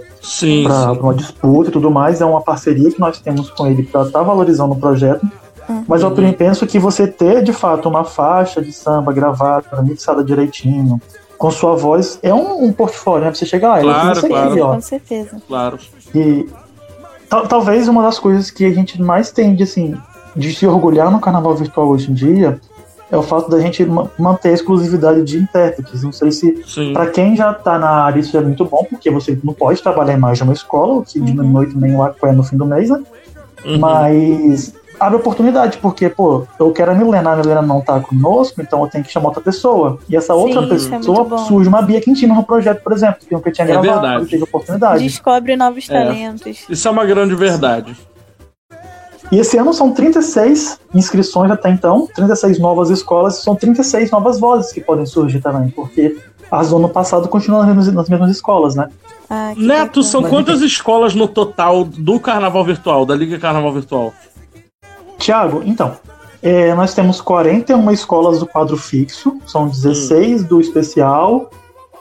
para 0.63 0.91
uma 0.91 1.15
disputa 1.15 1.69
e 1.69 1.73
tudo 1.73 1.89
mais. 1.89 2.21
É 2.21 2.25
uma 2.25 2.39
parceria 2.39 2.91
que 2.91 2.99
nós 2.99 3.19
temos 3.19 3.49
com 3.49 3.65
ele 3.65 3.81
para 3.81 4.03
estar 4.03 4.19
tá 4.19 4.23
valorizando 4.23 4.73
o 4.73 4.79
projeto. 4.79 5.23
Uhum. 5.67 5.83
Mas 5.87 6.03
eu 6.03 6.11
penso 6.37 6.67
que 6.67 6.77
você 6.77 7.07
ter 7.07 7.41
de 7.41 7.51
fato 7.51 7.89
uma 7.89 8.03
faixa 8.03 8.61
de 8.61 8.71
samba 8.71 9.11
gravada, 9.11 9.81
mixada 9.81 10.23
direitinho, 10.23 11.01
com 11.35 11.49
sua 11.49 11.75
voz, 11.75 12.19
é 12.21 12.31
um, 12.31 12.63
um 12.63 12.71
portfólio, 12.71 13.25
né? 13.25 13.33
você 13.33 13.47
chegar 13.47 13.69
lá, 13.69 13.81
claro, 13.81 14.19
eu 14.19 14.29
claro. 14.29 14.51
Aqui, 14.51 14.61
ó. 14.61 14.73
Com 14.75 14.81
certeza. 14.81 15.41
Claro. 15.47 15.79
E 16.13 16.47
talvez 17.49 17.87
uma 17.87 18.03
das 18.03 18.19
coisas 18.19 18.51
que 18.51 18.65
a 18.65 18.71
gente 18.71 19.01
mais 19.01 19.31
tem 19.31 19.55
de, 19.55 19.63
assim, 19.63 19.97
de 20.35 20.53
se 20.53 20.67
orgulhar 20.67 21.11
no 21.11 21.19
carnaval 21.19 21.55
virtual 21.55 21.87
hoje 21.87 22.11
em 22.11 22.13
dia 22.13 22.61
é 23.13 23.17
o 23.17 23.21
fato 23.21 23.47
da 23.47 23.59
gente 23.59 23.85
manter 24.17 24.49
a 24.49 24.53
exclusividade 24.53 25.21
de 25.21 25.37
intérpretes. 25.37 26.01
Não 26.01 26.11
sei 26.11 26.31
se 26.31 26.51
para 26.93 27.11
quem 27.11 27.35
já 27.35 27.51
está 27.51 27.77
na 27.77 27.89
área 27.89 28.19
isso 28.19 28.35
é 28.35 28.41
muito 28.41 28.65
bom, 28.65 28.83
porque 28.89 29.11
você 29.11 29.37
não 29.43 29.53
pode 29.53 29.83
trabalhar 29.83 30.17
mais 30.17 30.39
de 30.39 30.43
uma 30.43 30.53
escola, 30.53 30.95
o 30.95 31.03
que 31.03 31.19
uhum. 31.19 31.25
diminui 31.25 31.67
também 31.67 31.95
o 31.95 32.01
aqué 32.01 32.31
no 32.31 32.43
fim 32.43 32.57
do 32.57 32.65
mês, 32.65 32.89
né? 32.89 33.03
Uhum. 33.63 33.77
Mas 33.77 34.73
abre 34.99 35.17
oportunidade, 35.17 35.77
porque, 35.77 36.09
pô, 36.09 36.47
eu 36.59 36.71
quero 36.71 36.91
a 36.91 36.95
Milena, 36.95 37.33
a 37.33 37.35
Milena 37.35 37.61
não 37.61 37.81
tá 37.81 37.99
conosco, 37.99 38.59
então 38.59 38.81
eu 38.81 38.87
tenho 38.87 39.03
que 39.03 39.11
chamar 39.11 39.27
outra 39.27 39.43
pessoa. 39.43 39.99
E 40.09 40.15
essa 40.15 40.33
outra 40.33 40.61
Sim, 40.61 40.65
é 40.65 40.97
pessoa 40.97 41.35
é 41.35 41.37
surge 41.45 41.69
uma 41.69 41.83
Bia 41.83 42.01
Quintino 42.01 42.33
no 42.33 42.43
projeto, 42.43 42.81
por 42.81 42.93
exemplo, 42.93 43.17
que 43.27 43.35
eu 43.35 43.53
tinha 43.53 43.65
é 43.65 43.67
gravado, 43.67 44.01
verdade. 44.01 44.25
teve 44.27 44.43
oportunidade. 44.43 45.03
Descobre 45.03 45.55
novos 45.55 45.87
é. 45.87 45.93
talentos. 45.93 46.65
Isso 46.67 46.87
é 46.87 46.91
uma 46.91 47.05
grande 47.05 47.35
verdade. 47.35 47.95
E 49.33 49.39
esse 49.39 49.57
ano 49.57 49.73
são 49.73 49.91
36 49.91 50.79
inscrições 50.93 51.49
até 51.49 51.67
então, 51.71 52.07
36 52.13 52.59
novas 52.59 52.91
escolas, 52.91 53.41
são 53.41 53.55
36 53.55 54.11
novas 54.11 54.39
vozes 54.39 54.71
que 54.71 54.79
podem 54.79 55.07
surgir 55.07 55.41
também, 55.41 55.71
porque 55.71 56.15
as 56.51 56.69
do 56.69 56.77
ano 56.77 56.87
passado 56.87 57.27
continuam 57.27 57.65
nas 57.65 58.07
mesmas 58.07 58.29
escolas, 58.29 58.75
né? 58.75 58.89
Ah, 59.27 59.53
Neto, 59.57 59.87
bacana. 59.87 60.03
são 60.03 60.21
quantas 60.21 60.61
escolas 60.61 61.15
no 61.15 61.27
total 61.27 61.83
do 61.83 62.19
Carnaval 62.19 62.63
Virtual, 62.63 63.07
da 63.07 63.15
Liga 63.15 63.39
Carnaval 63.39 63.73
Virtual? 63.73 64.13
Tiago, 65.17 65.63
então, 65.65 65.97
é, 66.43 66.75
nós 66.75 66.93
temos 66.93 67.19
41 67.19 67.89
escolas 67.89 68.37
do 68.37 68.45
quadro 68.45 68.77
fixo, 68.77 69.39
são 69.47 69.67
16 69.67 70.43
hum. 70.43 70.45
do 70.45 70.61
especial 70.61 71.49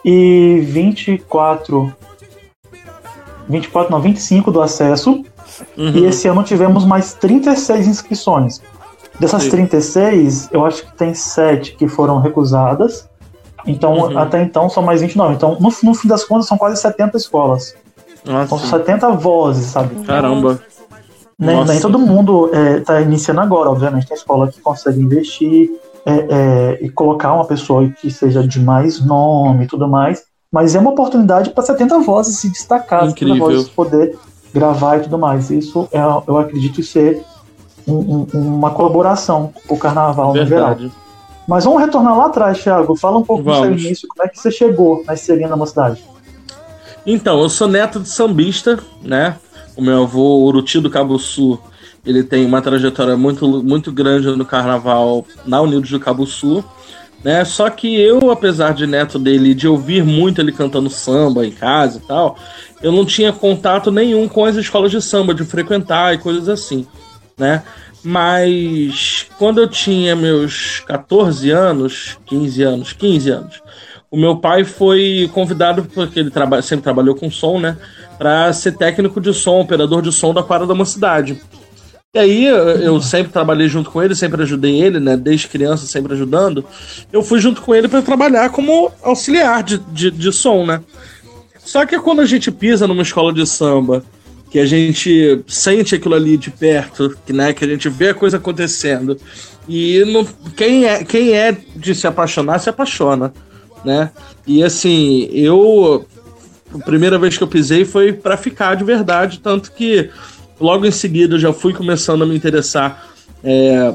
e 0.05 0.61
24. 0.67 1.97
24, 3.49 3.91
não, 3.91 4.03
25 4.03 4.53
do 4.53 4.61
acesso. 4.61 5.25
Uhum. 5.77 5.91
E 5.91 6.05
esse 6.07 6.29
ano 6.29 6.43
tivemos 6.43 6.85
mais 6.85 7.15
36 7.15 7.87
inscrições. 7.87 8.61
Dessas 9.19 9.45
Sim. 9.45 9.51
36, 9.51 10.49
eu 10.53 10.65
acho 10.65 10.85
que 10.87 10.97
tem 10.97 11.15
7 11.15 11.77
que 11.77 11.87
foram 11.87 12.19
recusadas. 12.19 13.09
Então, 13.67 13.95
uhum. 13.95 14.19
até 14.19 14.43
então, 14.43 14.69
são 14.69 14.83
mais 14.83 15.01
29. 15.01 15.35
Então, 15.35 15.57
no, 15.61 15.73
no 15.83 15.95
fim 15.95 16.09
das 16.09 16.25
contas, 16.25 16.47
são 16.47 16.59
quase 16.59 16.81
70 16.81 17.17
escolas. 17.17 17.75
Nossa. 18.25 18.49
São 18.49 18.59
70 18.59 19.11
vozes, 19.13 19.67
sabe? 19.67 19.95
Caramba. 20.05 20.61
Nem, 21.39 21.65
nem 21.65 21.81
todo 21.81 21.99
mundo 21.99 22.51
está 22.79 23.01
é, 23.01 23.03
iniciando 23.03 23.41
agora, 23.41 23.71
obviamente. 23.71 24.07
Tem 24.07 24.17
escola 24.17 24.49
que 24.49 24.61
consegue 24.61 25.01
investir 25.01 25.71
é, 26.05 26.13
é, 26.13 26.79
e 26.85 26.89
colocar 26.89 27.33
uma 27.33 27.45
pessoa 27.45 27.89
que 27.89 28.11
seja 28.11 28.47
de 28.47 28.61
mais 28.61 29.05
nome 29.05 29.65
e 29.65 29.67
tudo 29.67 29.89
mais. 29.89 30.25
Mas 30.51 30.75
é 30.75 30.79
uma 30.79 30.91
oportunidade 30.91 31.51
para 31.51 31.63
70 31.63 32.01
vozes 32.01 32.39
se 32.39 32.51
destacar, 32.51 33.09
Incrível. 33.09 33.37
70 33.37 33.53
vozes 33.53 33.69
poder 33.71 34.19
gravar 34.53 34.99
e 34.99 35.01
tudo 35.01 35.19
mais. 35.19 35.51
Isso 35.51 35.89
é, 35.93 35.99
eu 36.01 36.39
acredito 36.39 36.83
ser 36.83 37.25
um, 37.87 38.27
um, 38.35 38.57
uma 38.57 38.71
colaboração 38.71 39.53
para 39.67 39.75
o 39.75 39.79
carnaval 39.79 40.33
Verdade. 40.33 40.85
no 40.85 40.89
geral. 40.89 41.03
Mas 41.47 41.65
vamos 41.65 41.81
retornar 41.81 42.17
lá 42.17 42.27
atrás, 42.27 42.63
Thiago. 42.63 42.97
Fala 42.97 43.19
um 43.19 43.25
pouco 43.25 43.43
vamos. 43.43 43.61
do 43.61 43.65
seu 43.65 43.87
início, 43.87 44.09
como 44.09 44.27
é 44.27 44.29
que 44.29 44.39
você 44.39 44.51
chegou 44.51 45.03
na 45.07 45.15
Estrelinha 45.15 45.49
da 45.49 45.57
Mocidade? 45.57 46.05
Então, 47.05 47.41
eu 47.41 47.49
sou 47.49 47.67
neto 47.67 47.99
de 47.99 48.09
sambista, 48.09 48.79
né? 49.03 49.37
O 49.77 49.83
meu 49.83 50.05
avô, 50.05 50.45
Uruti 50.45 50.79
do 50.79 50.89
Cabo 50.89 51.19
Sul, 51.19 51.59
ele 52.07 52.23
tem 52.23 52.45
uma 52.45 52.63
trajetória 52.63 53.17
muito, 53.17 53.63
muito 53.63 53.91
grande 53.91 54.29
no 54.29 54.45
carnaval 54.45 55.25
na 55.45 55.61
Unidos 55.61 55.91
do 55.91 55.99
Cabo 55.99 56.27
Sul. 56.27 56.65
Né? 57.23 57.45
Só 57.45 57.71
que 57.71 57.95
eu, 58.01 58.31
apesar 58.31 58.75
de 58.75 58.87
neto 58.87 59.19
dele, 59.19 59.55
de 59.55 59.69
ouvir 59.69 60.05
muito 60.05 60.41
ele 60.41 60.51
cantando 60.51 60.91
samba 60.91 61.47
em 61.47 61.53
casa 61.53 61.99
e 61.99 62.07
tal, 62.07 62.37
eu 62.83 62.91
não 62.91 63.05
tinha 63.05 63.33
contato 63.33 63.91
nenhum 63.91 64.29
com 64.29 64.45
as 64.45 64.57
escolas 64.57 64.91
de 64.91 65.01
samba, 65.01 65.35
de 65.35 65.45
frequentar 65.45 66.15
e 66.15 66.19
coisas 66.19 66.49
assim, 66.49 66.87
né? 67.39 67.63
Mas 68.05 69.27
quando 69.39 69.61
eu 69.61 69.69
tinha 69.69 70.17
meus 70.17 70.81
14 70.81 71.51
anos, 71.51 72.19
15 72.27 72.63
anos, 72.63 72.93
15 72.93 73.31
anos, 73.31 73.63
o 74.11 74.17
meu 74.17 74.37
pai 74.37 74.65
foi 74.65 75.31
convidado, 75.33 75.85
porque 75.85 76.19
ele 76.19 76.31
traba 76.31 76.61
sempre 76.61 76.83
trabalhou 76.83 77.15
com 77.15 77.31
som, 77.31 77.61
né? 77.61 77.77
Para 78.19 78.53
ser 78.53 78.73
técnico 78.77 79.21
de 79.21 79.33
som, 79.33 79.61
operador 79.61 80.03
de 80.03 80.11
som 80.11 80.35
da 80.35 80.43
quadra 80.43 80.67
da 80.67 80.75
mocidade. 80.75 81.41
E 82.15 82.19
aí 82.19 82.45
eu 82.45 83.01
sempre 83.01 83.33
trabalhei 83.33 83.71
junto 83.71 83.91
com 83.91 84.03
ele, 84.03 84.15
sempre 84.15 84.43
ajudei 84.43 84.83
ele, 84.83 85.01
né? 85.01 85.17
Desde 85.17 85.49
criança, 85.49 85.87
sempre 85.87 86.13
ajudando. 86.13 86.63
Eu 87.11 87.23
fui 87.23 87.41
junto 87.41 87.63
com 87.63 87.75
ele 87.75 87.89
para 87.89 88.03
trabalhar 88.03 88.51
como 88.51 88.93
auxiliar 89.03 89.63
de, 89.63 89.79
de, 89.79 90.11
de, 90.11 90.31
som, 90.31 90.67
né? 90.67 90.83
Só 91.65 91.87
que 91.87 91.99
quando 91.99 92.21
a 92.21 92.27
gente 92.27 92.51
pisa 92.51 92.87
numa 92.87 93.01
escola 93.01 93.33
de 93.33 93.47
samba, 93.47 94.05
que 94.51 94.59
a 94.59 94.67
gente 94.67 95.43
sente 95.47 95.95
aquilo 95.95 96.15
ali 96.15 96.37
de 96.37 96.51
perto, 96.51 97.17
que, 97.25 97.33
né, 97.33 97.55
que 97.55 97.65
a 97.65 97.69
gente 97.69 97.89
vê 97.89 98.11
a 98.11 98.15
coisa 98.15 98.37
acontecendo, 98.37 99.17
e 99.67 100.05
não, 100.05 100.23
quem, 100.55 100.85
é, 100.85 101.03
quem 101.05 101.33
é 101.33 101.57
de 101.75 101.95
se 101.95 102.07
apaixonar, 102.07 102.59
se 102.59 102.69
apaixona, 102.69 103.33
né? 103.83 104.11
E 104.47 104.63
assim, 104.63 105.31
eu. 105.33 106.07
A 106.75 106.79
primeira 106.79 107.19
vez 107.19 107.39
que 107.39 107.43
eu 107.43 107.49
pisei 107.49 107.87
foi 107.87 108.13
para 108.13 108.37
ficar 108.37 108.75
de 108.75 108.85
verdade, 108.85 109.41
tanto 109.41 109.73
que 109.73 110.11
Logo 110.63 110.87
em 110.87 110.93
seguida, 110.93 111.35
eu 111.35 111.41
já 111.41 111.53
fui 111.53 111.73
começando 111.73 112.23
a 112.23 112.27
me 112.27 112.37
interessar 112.37 113.05
é, 113.43 113.93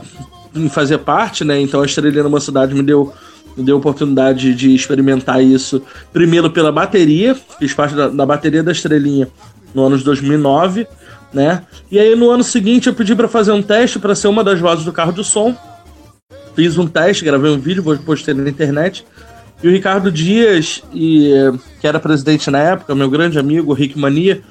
em 0.53 0.67
fazer 0.67 0.97
parte, 0.97 1.45
né? 1.45 1.61
Então 1.61 1.81
a 1.81 1.85
Estrelinha 1.85 2.23
numa 2.23 2.41
cidade 2.41 2.75
me 2.75 2.83
deu 2.83 3.13
me 3.55 3.63
deu 3.63 3.77
a 3.77 3.79
oportunidade 3.79 4.53
de 4.53 4.75
experimentar 4.75 5.41
isso 5.41 5.81
primeiro 6.11 6.51
pela 6.51 6.71
bateria, 6.71 7.35
fiz 7.57 7.73
parte 7.73 7.95
da, 7.95 8.09
da 8.09 8.25
bateria 8.25 8.61
da 8.61 8.71
Estrelinha 8.71 9.29
no 9.73 9.83
ano 9.83 9.97
de 9.97 10.03
2009, 10.03 10.85
né? 11.33 11.63
E 11.89 11.97
aí 11.97 12.13
no 12.15 12.29
ano 12.29 12.43
seguinte 12.43 12.87
eu 12.87 12.93
pedi 12.93 13.15
para 13.15 13.29
fazer 13.29 13.53
um 13.53 13.61
teste 13.63 13.97
para 13.97 14.13
ser 14.13 14.27
uma 14.27 14.43
das 14.43 14.59
vozes 14.59 14.83
do 14.83 14.91
carro 14.91 15.13
de 15.13 15.23
som. 15.23 15.55
Fiz 16.53 16.77
um 16.77 16.85
teste, 16.85 17.23
gravei 17.23 17.49
um 17.49 17.59
vídeo, 17.59 17.81
postei 18.05 18.33
na 18.33 18.49
internet. 18.49 19.05
E 19.63 19.67
o 19.69 19.71
Ricardo 19.71 20.11
Dias, 20.11 20.83
e, 20.93 21.31
que 21.79 21.87
era 21.87 21.99
presidente 21.99 22.51
na 22.51 22.59
época, 22.59 22.93
meu 22.93 23.09
grande 23.09 23.39
amigo, 23.39 23.73
Rick 23.73 23.97
Mania, 23.97 24.43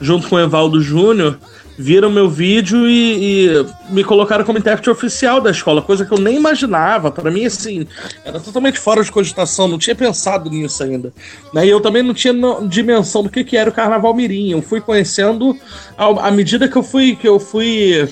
junto 0.00 0.28
com 0.28 0.36
o 0.36 0.40
Evaldo 0.40 0.80
Júnior, 0.80 1.38
viram 1.78 2.10
meu 2.10 2.28
vídeo 2.28 2.88
e, 2.88 3.46
e, 3.48 3.66
me 3.88 4.04
colocaram 4.04 4.44
como 4.44 4.58
intérprete 4.58 4.90
oficial 4.90 5.40
da 5.40 5.50
escola, 5.50 5.80
coisa 5.80 6.04
que 6.04 6.12
eu 6.12 6.18
nem 6.18 6.36
imaginava. 6.36 7.10
Para 7.10 7.30
mim, 7.30 7.44
assim, 7.44 7.86
era 8.24 8.38
totalmente 8.38 8.78
fora 8.78 9.02
de 9.02 9.10
cogitação, 9.10 9.68
não 9.68 9.78
tinha 9.78 9.96
pensado 9.96 10.50
nisso 10.50 10.82
ainda. 10.82 11.12
Né? 11.54 11.66
E 11.66 11.70
eu 11.70 11.80
também 11.80 12.02
não 12.02 12.14
tinha 12.14 12.34
dimensão 12.68 13.22
do 13.22 13.30
que, 13.30 13.44
que 13.44 13.56
era 13.56 13.70
o 13.70 13.72
Carnaval 13.72 14.14
Mirim. 14.14 14.50
Eu 14.50 14.62
fui 14.62 14.80
conhecendo 14.80 15.56
à 15.96 16.30
medida 16.30 16.68
que 16.68 16.76
eu 16.76 16.82
fui, 16.82 17.16
que 17.16 17.28
eu 17.28 17.40
fui 17.40 18.08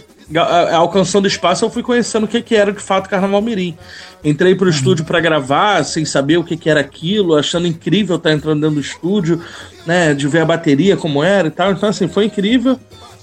alcançando 0.72 1.26
espaço, 1.26 1.64
eu 1.64 1.70
fui 1.70 1.82
conhecendo 1.82 2.24
o 2.24 2.28
que, 2.28 2.42
que 2.42 2.54
era 2.54 2.72
de 2.72 2.80
fato 2.80 3.08
Carnaval 3.08 3.40
Mirim. 3.40 3.76
Entrei 4.22 4.54
pro 4.54 4.68
estúdio 4.68 5.04
para 5.04 5.20
gravar, 5.20 5.84
sem 5.84 6.04
saber 6.04 6.36
o 6.36 6.44
que, 6.44 6.56
que 6.56 6.68
era 6.68 6.80
aquilo, 6.80 7.36
achando 7.36 7.66
incrível 7.66 8.16
estar 8.16 8.32
entrando 8.32 8.60
dentro 8.60 8.74
do 8.74 8.80
estúdio, 8.80 9.40
né, 9.86 10.12
de 10.12 10.26
ver 10.28 10.40
a 10.40 10.44
bateria 10.44 10.96
como 10.96 11.22
era 11.22 11.48
e 11.48 11.50
tal. 11.50 11.72
Então, 11.72 11.88
assim, 11.88 12.08
foi 12.08 12.26
incrível. 12.26 12.78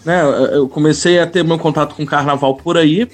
Né, 0.06 0.22
eu 0.52 0.70
comecei 0.70 1.20
a 1.20 1.26
ter 1.26 1.44
meu 1.44 1.58
contato 1.58 1.96
com 1.96 2.06
carnaval 2.06 2.56
por 2.56 2.78
aí. 2.78 3.10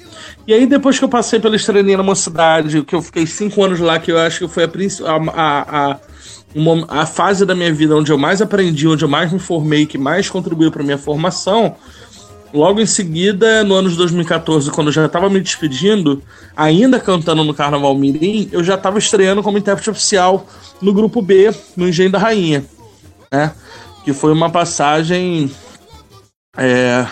E 0.46 0.52
aí, 0.52 0.66
depois 0.66 0.98
que 0.98 1.04
eu 1.04 1.08
passei 1.08 1.40
pela 1.40 1.56
estrelinha 1.56 1.96
na 1.96 2.02
mocidade, 2.02 2.82
que 2.82 2.94
eu 2.94 3.00
fiquei 3.00 3.26
cinco 3.26 3.64
anos 3.64 3.80
lá, 3.80 3.98
que 3.98 4.12
eu 4.12 4.18
acho 4.18 4.40
que 4.40 4.48
foi 4.48 4.64
a, 4.64 4.68
a, 5.32 5.92
a, 5.92 5.98
uma, 6.54 6.84
a 6.88 7.06
fase 7.06 7.46
da 7.46 7.54
minha 7.54 7.72
vida 7.72 7.96
onde 7.96 8.12
eu 8.12 8.18
mais 8.18 8.42
aprendi, 8.42 8.86
onde 8.86 9.04
eu 9.04 9.08
mais 9.08 9.32
me 9.32 9.38
formei, 9.38 9.86
que 9.86 9.96
mais 9.96 10.28
contribuiu 10.28 10.70
para 10.70 10.82
minha 10.82 10.98
formação 10.98 11.76
Logo 12.52 12.80
em 12.80 12.86
seguida, 12.86 13.64
no 13.64 13.74
ano 13.74 13.88
de 13.88 13.96
2014, 13.96 14.70
quando 14.70 14.88
eu 14.88 14.92
já 14.92 15.06
estava 15.06 15.30
me 15.30 15.40
despedindo, 15.40 16.22
ainda 16.54 17.00
cantando 17.00 17.42
no 17.42 17.54
Carnaval 17.54 17.96
Mirim, 17.96 18.50
eu 18.52 18.62
já 18.62 18.74
estava 18.74 18.98
estreando 18.98 19.42
como 19.42 19.56
intérprete 19.56 19.88
oficial 19.88 20.46
no 20.80 20.92
grupo 20.92 21.22
B, 21.22 21.50
no 21.74 21.88
Engenho 21.88 22.10
da 22.10 22.18
Rainha, 22.18 22.62
né? 23.30 23.52
Que 24.04 24.12
foi 24.12 24.32
uma 24.32 24.50
passagem 24.50 25.50
é, 26.56 27.06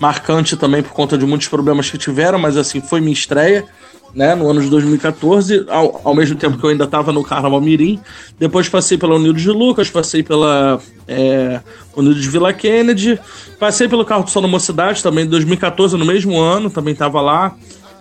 marcante 0.00 0.56
também 0.56 0.82
por 0.82 0.92
conta 0.92 1.16
de 1.16 1.24
muitos 1.24 1.46
problemas 1.46 1.88
que 1.88 1.96
tiveram, 1.96 2.38
mas 2.38 2.56
assim, 2.56 2.80
foi 2.80 3.00
minha 3.00 3.12
estreia 3.12 3.64
né, 4.12 4.34
no 4.34 4.48
ano 4.48 4.60
de 4.60 4.68
2014, 4.68 5.66
ao, 5.68 6.00
ao 6.04 6.14
mesmo 6.14 6.36
tempo 6.36 6.58
que 6.58 6.64
eu 6.64 6.70
ainda 6.70 6.84
estava 6.84 7.12
no 7.12 7.22
Carnaval 7.22 7.60
Mirim. 7.60 8.00
Depois 8.38 8.68
passei 8.68 8.96
pela 8.96 9.16
Unidos 9.16 9.42
de 9.42 9.50
Lucas, 9.50 9.90
passei 9.90 10.22
pela 10.22 10.80
é, 11.06 11.60
Unidos 11.96 12.22
de 12.22 12.28
Vila 12.28 12.52
Kennedy, 12.52 13.18
passei 13.58 13.88
pelo 13.88 14.04
Carro 14.04 14.24
do 14.24 14.30
Sol 14.30 14.42
na 14.42 14.48
Mocidade 14.48 15.02
também 15.02 15.24
em 15.24 15.28
2014, 15.28 15.96
no 15.96 16.04
mesmo 16.04 16.38
ano, 16.40 16.70
também 16.70 16.92
estava 16.92 17.20
lá. 17.20 17.56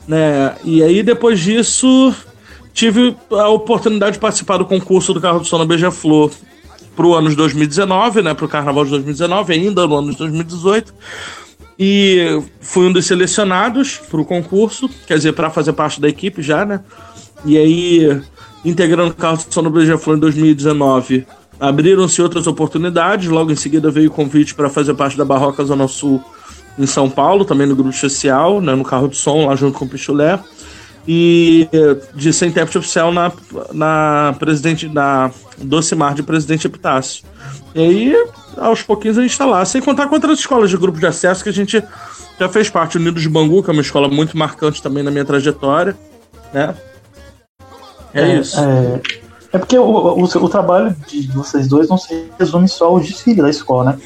Né, 0.07 0.55
e 0.63 0.83
aí 0.83 1.01
depois 1.01 1.39
disso 1.39 2.13
tive 2.73 3.15
a 3.31 3.47
oportunidade 3.49 4.13
de 4.13 4.19
participar 4.19 4.57
do 4.57 4.65
concurso 4.65 5.13
do 5.13 5.21
Carro 5.21 5.39
do 5.39 5.45
Sol 5.45 5.59
na 5.59 5.65
Beija-Flor 5.65 6.31
para 6.95 7.05
o 7.05 7.15
ano 7.15 7.29
de 7.29 7.35
2019, 7.35 8.21
né, 8.21 8.33
para 8.33 8.45
o 8.45 8.49
Carnaval 8.49 8.85
de 8.85 8.91
2019, 8.91 9.53
ainda 9.53 9.87
no 9.87 9.97
ano 9.97 10.11
de 10.11 10.17
2018. 10.17 10.93
E 11.77 12.41
fui 12.61 12.87
um 12.87 12.93
dos 12.93 13.05
selecionados 13.05 13.97
para 13.97 14.21
o 14.21 14.25
concurso, 14.25 14.89
quer 15.07 15.17
dizer, 15.17 15.33
para 15.33 15.49
fazer 15.49 15.73
parte 15.73 15.99
da 15.99 16.07
equipe 16.07 16.41
já, 16.41 16.65
né? 16.65 16.81
E 17.43 17.57
aí, 17.57 18.21
integrando 18.63 19.11
o 19.11 19.15
carro 19.15 19.37
de 19.37 19.53
som 19.53 19.69
Beija-Flor 19.69 20.17
em 20.17 20.19
2019, 20.19 21.25
abriram-se 21.59 22.21
outras 22.21 22.45
oportunidades. 22.45 23.27
Logo 23.27 23.51
em 23.51 23.55
seguida 23.55 23.89
veio 23.89 24.09
o 24.09 24.13
convite 24.13 24.53
para 24.53 24.69
fazer 24.69 24.93
parte 24.93 25.17
da 25.17 25.25
Barroca 25.25 25.63
Zona 25.63 25.87
Sul 25.87 26.23
em 26.77 26.85
São 26.85 27.09
Paulo, 27.09 27.43
também 27.43 27.67
no 27.67 27.75
grupo 27.75 27.89
especial, 27.89 28.61
né, 28.61 28.75
no 28.75 28.83
carro 28.83 29.07
de 29.07 29.17
som, 29.17 29.47
lá 29.47 29.55
junto 29.55 29.77
com 29.77 29.85
o 29.85 29.89
Pichulé. 29.89 30.39
E 31.07 31.67
de 32.15 32.31
ser 32.31 32.47
intérprete 32.47 32.77
oficial 32.77 33.11
na, 33.11 33.31
na 33.73 34.35
presidente 34.39 34.87
na 34.87 35.31
Docimar 35.57 36.13
de 36.13 36.23
Presidente 36.23 36.65
Epitácio. 36.65 37.25
E 37.75 37.81
aí 37.81 38.15
aos 38.57 38.81
pouquinhos 38.81 39.17
a 39.17 39.21
gente 39.21 39.31
está 39.31 39.45
lá. 39.45 39.63
Sem 39.65 39.81
contar 39.81 40.07
com 40.07 40.15
outras 40.15 40.39
escolas 40.39 40.69
de 40.69 40.77
grupo 40.77 40.99
de 40.99 41.05
acesso 41.05 41.43
que 41.43 41.49
a 41.49 41.53
gente 41.53 41.83
já 42.39 42.49
fez 42.49 42.69
parte. 42.69 42.97
Unidos 42.97 43.21
de 43.21 43.29
Bangu, 43.29 43.61
que 43.63 43.69
é 43.69 43.73
uma 43.73 43.81
escola 43.81 44.07
muito 44.07 44.37
marcante 44.37 44.81
também 44.81 45.03
na 45.03 45.11
minha 45.11 45.25
trajetória. 45.25 45.95
Né? 46.53 46.73
É, 48.13 48.21
é 48.21 48.39
isso. 48.39 48.59
É, 48.59 49.01
é 49.53 49.57
porque 49.57 49.77
o, 49.77 49.83
o, 49.83 50.23
o, 50.23 50.49
trabalho 50.49 50.95
de 51.07 51.27
vocês 51.31 51.67
dois 51.67 51.89
não 51.89 51.97
se 51.97 52.29
resume 52.39 52.67
só 52.67 52.85
ao 52.85 52.99
desfile 52.99 53.41
da 53.41 53.49
escola, 53.49 53.91
né? 53.91 53.99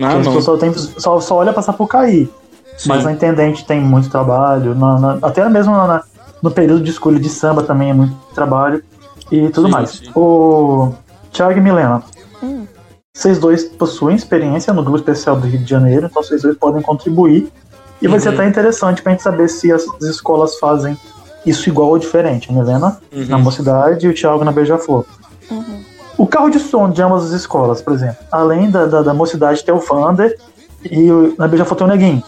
Ah, 0.00 0.16
pessoas 0.16 0.44
só, 0.44 0.56
tem, 0.56 0.72
só, 0.72 1.20
só 1.20 1.36
olha 1.36 1.52
passar 1.52 1.72
por 1.72 1.88
cair. 1.88 2.30
Sim. 2.76 2.88
Mas 2.90 3.04
a 3.04 3.12
intendente 3.12 3.64
tem 3.64 3.80
muito 3.80 4.08
trabalho. 4.08 4.74
Na, 4.76 4.98
na, 4.98 5.18
até 5.22 5.48
mesmo 5.48 5.72
na, 5.72 6.04
no 6.42 6.50
período 6.50 6.82
de 6.82 6.90
escolha 6.90 7.18
de 7.18 7.28
samba 7.28 7.62
também 7.62 7.90
é 7.90 7.94
muito 7.94 8.14
trabalho. 8.34 8.82
E 9.30 9.48
tudo 9.50 9.66
sim, 9.66 9.72
mais. 9.72 9.90
Sim. 9.90 10.10
O 10.14 10.92
Thiago 11.32 11.58
e 11.58 11.60
Milena. 11.60 12.02
Hum. 12.42 12.66
Vocês 13.12 13.38
dois 13.38 13.64
possuem 13.64 14.16
experiência 14.16 14.72
no 14.72 14.82
grupo 14.82 14.98
especial 14.98 15.36
do 15.36 15.46
Rio 15.46 15.60
de 15.60 15.68
Janeiro, 15.68 16.06
então 16.06 16.22
vocês 16.22 16.42
dois 16.42 16.56
podem 16.56 16.80
contribuir. 16.80 17.52
E 18.00 18.06
vai 18.06 18.20
ser 18.20 18.28
uhum. 18.28 18.34
até 18.34 18.46
interessante 18.46 19.02
pra 19.02 19.12
gente 19.12 19.22
saber 19.22 19.48
se 19.48 19.72
as 19.72 19.84
escolas 20.02 20.56
fazem 20.58 20.96
isso 21.44 21.68
igual 21.68 21.88
ou 21.88 21.98
diferente. 21.98 22.48
A 22.50 22.54
Helena 22.54 23.00
uhum. 23.12 23.26
na 23.26 23.38
Mocidade 23.38 24.06
e 24.06 24.08
o 24.08 24.14
Thiago 24.14 24.44
na 24.44 24.52
Beija-Flor. 24.52 25.04
Uhum. 25.50 25.82
O 26.16 26.26
carro 26.26 26.48
de 26.48 26.58
som 26.60 26.90
de 26.90 27.02
ambas 27.02 27.24
as 27.24 27.32
escolas, 27.32 27.82
por 27.82 27.92
exemplo, 27.92 28.18
além 28.30 28.70
da, 28.70 28.86
da, 28.86 29.02
da 29.02 29.14
Mocidade 29.14 29.64
tem 29.64 29.74
o 29.74 29.78
Vander 29.78 30.36
e 30.84 31.10
o, 31.10 31.34
na 31.36 31.48
Beija-Flor 31.48 31.76
tem 31.76 31.86
o 31.86 31.90
Neguinho. 31.90 32.22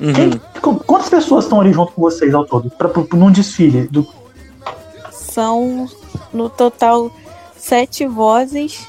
Uhum. 0.00 0.12
Quem, 0.12 0.40
quantas 0.86 1.08
pessoas 1.08 1.44
estão 1.44 1.60
ali 1.60 1.72
junto 1.72 1.92
com 1.92 2.02
vocês 2.02 2.34
ao 2.34 2.44
todo? 2.44 2.70
Pra, 2.70 2.88
pra, 2.88 3.02
num 3.12 3.30
desfile? 3.30 3.86
Do... 3.88 4.06
São, 5.10 5.88
no 6.32 6.48
total, 6.48 7.10
sete 7.56 8.06
vozes 8.06 8.86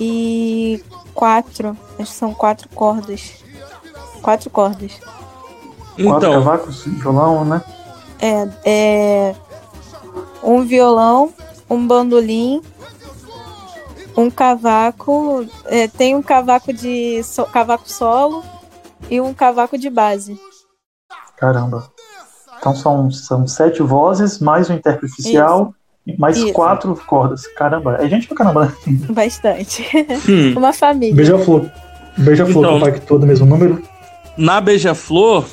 e 0.00 0.82
quatro, 1.14 1.76
acho 1.98 2.10
que 2.10 2.18
são 2.18 2.34
quatro 2.34 2.68
cordas. 2.74 3.32
Quatro 4.20 4.50
cordas. 4.50 4.92
Então. 5.98 6.10
Quatro 6.10 6.30
cavacos, 6.32 6.84
violão, 6.84 7.44
né? 7.44 7.62
É, 8.20 8.48
é 8.64 9.34
um 10.42 10.62
violão, 10.62 11.32
um 11.68 11.86
bandolim, 11.86 12.62
um 14.16 14.30
cavaco, 14.30 15.46
é, 15.66 15.88
tem 15.88 16.14
um 16.14 16.22
cavaco 16.22 16.72
de 16.72 17.22
so, 17.24 17.44
cavaco 17.44 17.90
solo 17.90 18.44
e 19.10 19.20
um 19.20 19.34
cavaco 19.34 19.76
de 19.76 19.90
base. 19.90 20.38
Caramba. 21.36 21.90
Então 22.58 22.76
são, 22.76 23.10
são 23.10 23.46
sete 23.46 23.82
vozes, 23.82 24.38
mais 24.38 24.70
o 24.70 24.72
intérprete 24.72 25.12
oficial, 25.12 25.74
Isso. 26.06 26.20
mais 26.20 26.36
Isso. 26.36 26.52
quatro 26.52 26.94
cordas. 27.06 27.46
Caramba, 27.48 27.96
é 28.00 28.08
gente 28.08 28.28
pra 28.28 28.36
caramba, 28.36 28.66
né? 28.66 28.72
Bastante. 29.10 29.84
Hum. 30.28 30.54
Uma 30.56 30.72
família. 30.72 31.14
Beija-flor. 31.14 31.68
Beija-flor 32.16 32.64
então, 32.64 32.78
compactou 32.78 33.18
do 33.18 33.26
mesmo 33.26 33.46
número? 33.46 33.82
Na 34.36 34.60
Beija-Flor, 34.60 35.44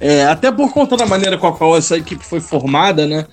é, 0.00 0.24
até 0.24 0.50
por 0.50 0.72
conta 0.72 0.96
da 0.96 1.06
maneira 1.06 1.36
com 1.36 1.46
a 1.46 1.52
qual 1.52 1.76
essa 1.76 1.96
equipe 1.96 2.24
foi 2.24 2.40
formada, 2.40 3.06
né? 3.06 3.26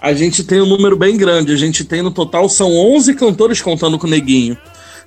A 0.00 0.12
gente 0.12 0.42
tem 0.42 0.60
um 0.60 0.66
número 0.66 0.96
bem 0.96 1.16
grande. 1.16 1.52
A 1.52 1.56
gente 1.56 1.84
tem 1.84 2.02
no 2.02 2.10
total 2.10 2.48
são 2.48 2.72
11 2.72 3.14
cantores 3.14 3.60
contando 3.60 3.98
com 3.98 4.06
o 4.06 4.10
Neguinho, 4.10 4.56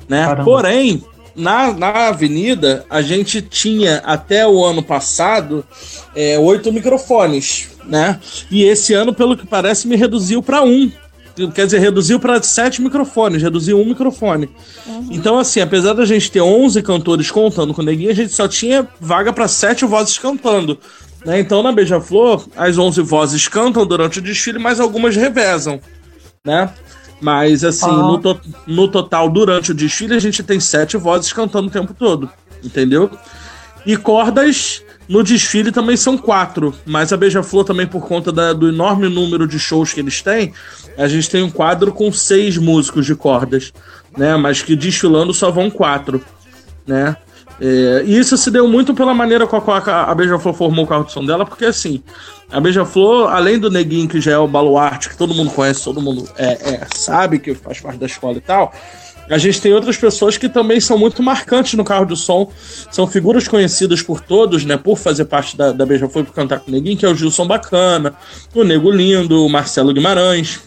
né? 0.08 0.36
Porém, 0.44 1.04
na, 1.36 1.74
na 1.74 2.08
avenida, 2.08 2.86
a 2.90 3.02
gente 3.02 3.42
tinha 3.42 3.98
até 4.06 4.48
o 4.48 4.64
ano 4.64 4.82
passado 4.82 5.66
é, 6.16 6.40
oito 6.40 6.72
microfones, 6.72 7.70
né? 7.86 8.20
E 8.50 8.64
esse 8.64 8.94
ano, 8.94 9.14
pelo 9.14 9.36
que 9.36 9.46
parece, 9.46 9.88
me 9.88 9.96
reduziu 9.96 10.42
para 10.42 10.64
um. 10.64 10.92
Quer 11.54 11.66
dizer, 11.66 11.80
reduziu 11.80 12.18
para 12.18 12.42
sete 12.42 12.82
microfones, 12.82 13.42
reduziu 13.42 13.78
um 13.78 13.86
microfone. 13.86 14.50
Uhum. 14.88 15.10
Então, 15.12 15.38
assim, 15.38 15.60
apesar 15.60 15.92
da 15.92 16.06
gente 16.06 16.32
ter 16.32 16.40
11 16.40 16.82
cantores 16.82 17.30
contando 17.30 17.74
com 17.74 17.82
o 17.82 17.86
Neguinho, 17.86 18.10
a 18.10 18.16
gente 18.16 18.32
só 18.32 18.48
tinha 18.48 18.88
vaga 19.02 19.34
para 19.34 19.48
sete 19.50 19.84
vozes 19.84 20.18
cantando. 20.18 20.80
Né? 21.26 21.40
Então, 21.42 21.62
na 21.62 21.74
Beija-Flor, 21.74 22.48
as 22.56 22.78
11 22.78 23.02
vozes 23.02 23.48
cantam 23.50 23.86
durante 23.86 24.20
o 24.20 24.22
desfile, 24.22 24.60
mas 24.60 24.80
algumas 24.80 25.16
revezam. 25.18 25.82
Né? 26.46 26.70
Mas, 27.26 27.64
assim, 27.64 27.90
no, 27.90 28.20
to 28.20 28.40
no 28.68 28.88
total, 28.88 29.28
durante 29.28 29.72
o 29.72 29.74
desfile, 29.74 30.14
a 30.14 30.20
gente 30.20 30.44
tem 30.44 30.60
sete 30.60 30.96
vozes 30.96 31.34
cantando 31.34 31.70
o 31.70 31.72
tempo 31.72 31.92
todo. 31.92 32.30
Entendeu? 32.64 33.10
E 33.84 33.98
cordas 33.98 34.84
no 35.10 35.24
desfile 35.24 35.72
também 35.72 35.98
são 35.98 36.20
quatro, 36.20 36.72
mas 36.86 37.12
a 37.12 37.18
Beija-Flor 37.18 37.64
também, 37.64 37.88
por 37.88 38.08
conta 38.08 38.32
da, 38.32 38.54
do 38.54 38.70
enorme 38.70 39.10
número 39.10 39.48
de 39.48 39.58
shows 39.58 39.92
que 39.92 40.02
eles 40.02 40.22
têm, 40.22 40.54
a 40.96 41.08
gente 41.08 41.28
tem 41.28 41.42
um 41.42 41.50
quadro 41.50 41.92
com 41.92 42.12
seis 42.12 42.60
músicos 42.60 43.08
de 43.08 43.16
cordas, 43.16 43.74
né? 44.16 44.38
Mas 44.38 44.62
que 44.62 44.76
desfilando 44.76 45.34
só 45.34 45.50
vão 45.50 45.72
quatro, 45.72 46.24
né? 46.86 47.18
É, 47.60 48.04
e 48.06 48.18
isso 48.18 48.38
se 48.38 48.52
deu 48.52 48.68
muito 48.68 48.94
pela 48.94 49.14
maneira 49.14 49.48
com 49.48 49.56
a 49.56 49.62
qual 49.62 49.78
a 49.78 50.14
Beija-Flor 50.14 50.54
formou 50.54 50.86
o 50.86 50.88
carro 50.88 51.06
de 51.06 51.12
som 51.12 51.26
dela, 51.26 51.46
porque 51.46 51.66
assim, 51.66 52.04
a 52.52 52.60
Beija-Flor, 52.60 53.32
além 53.32 53.58
do 53.58 53.72
Neguinho, 53.72 54.08
que 54.08 54.20
já 54.20 54.34
é 54.34 54.38
o 54.38 54.48
baluarte, 54.48 55.10
que 55.10 55.18
todo 55.18 55.34
mundo 55.34 55.52
conhece, 55.52 55.84
todo 55.84 56.02
mundo 56.02 56.28
é, 56.38 56.52
é, 56.74 56.88
sabe 56.94 57.40
que 57.40 57.56
faz 57.56 57.80
parte 57.80 57.98
da 57.98 58.06
escola 58.06 58.38
e 58.38 58.42
tal, 58.42 58.74
a 59.30 59.38
gente 59.38 59.60
tem 59.60 59.74
outras 59.74 59.98
pessoas 59.98 60.38
que 60.38 60.48
também 60.48 60.80
são 60.80 60.98
muito 60.98 61.24
marcantes 61.24 61.74
no 61.74 61.84
carro 61.84 62.06
de 62.06 62.16
som, 62.16 62.52
são 62.92 63.08
figuras 63.08 63.48
conhecidas 63.48 64.02
por 64.02 64.22
todos, 64.22 64.64
né, 64.66 64.78
por 64.78 64.98
fazer 64.98 65.26
parte 65.26 65.58
da, 65.58 65.72
da 65.72 65.86
Beija-Flor 65.86 66.24
e 66.24 66.28
por 66.28 66.34
cantar 66.34 66.60
com 66.60 66.70
o 66.70 66.74
Neguinho, 66.74 66.98
que 66.98 67.06
é 67.06 67.10
o 67.10 67.16
Gilson 67.16 67.48
Bacana, 67.48 68.14
o 68.54 68.64
Nego 68.64 68.92
Lindo, 68.92 69.46
o 69.46 69.50
Marcelo 69.50 69.94
Guimarães, 69.94 70.60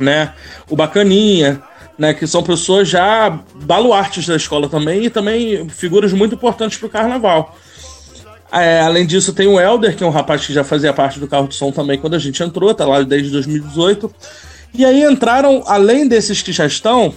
né, 0.00 0.32
o 0.70 0.76
Bacaninha, 0.76 1.62
né, 1.98 2.12
que 2.12 2.26
são 2.26 2.42
pessoas 2.42 2.88
já 2.88 3.38
baluartes 3.54 4.26
da 4.26 4.36
escola 4.36 4.68
também 4.68 5.04
e 5.04 5.10
também 5.10 5.68
figuras 5.68 6.12
muito 6.12 6.34
importantes 6.34 6.78
para 6.78 6.86
o 6.86 6.90
carnaval. 6.90 7.56
É, 8.52 8.80
além 8.80 9.04
disso, 9.04 9.32
tem 9.32 9.46
o 9.46 9.58
Elder, 9.58 9.96
que 9.96 10.04
é 10.04 10.06
um 10.06 10.10
rapaz 10.10 10.46
que 10.46 10.52
já 10.52 10.62
fazia 10.62 10.92
parte 10.92 11.18
do 11.18 11.26
carro 11.26 11.48
de 11.48 11.54
som 11.54 11.72
também 11.72 11.98
quando 11.98 12.14
a 12.14 12.18
gente 12.18 12.42
entrou, 12.42 12.72
tá 12.74 12.84
lá 12.84 13.02
desde 13.02 13.30
2018. 13.30 14.12
E 14.74 14.84
aí 14.84 15.02
entraram, 15.02 15.62
além 15.66 16.06
desses 16.06 16.42
que 16.42 16.52
já 16.52 16.66
estão, 16.66 17.14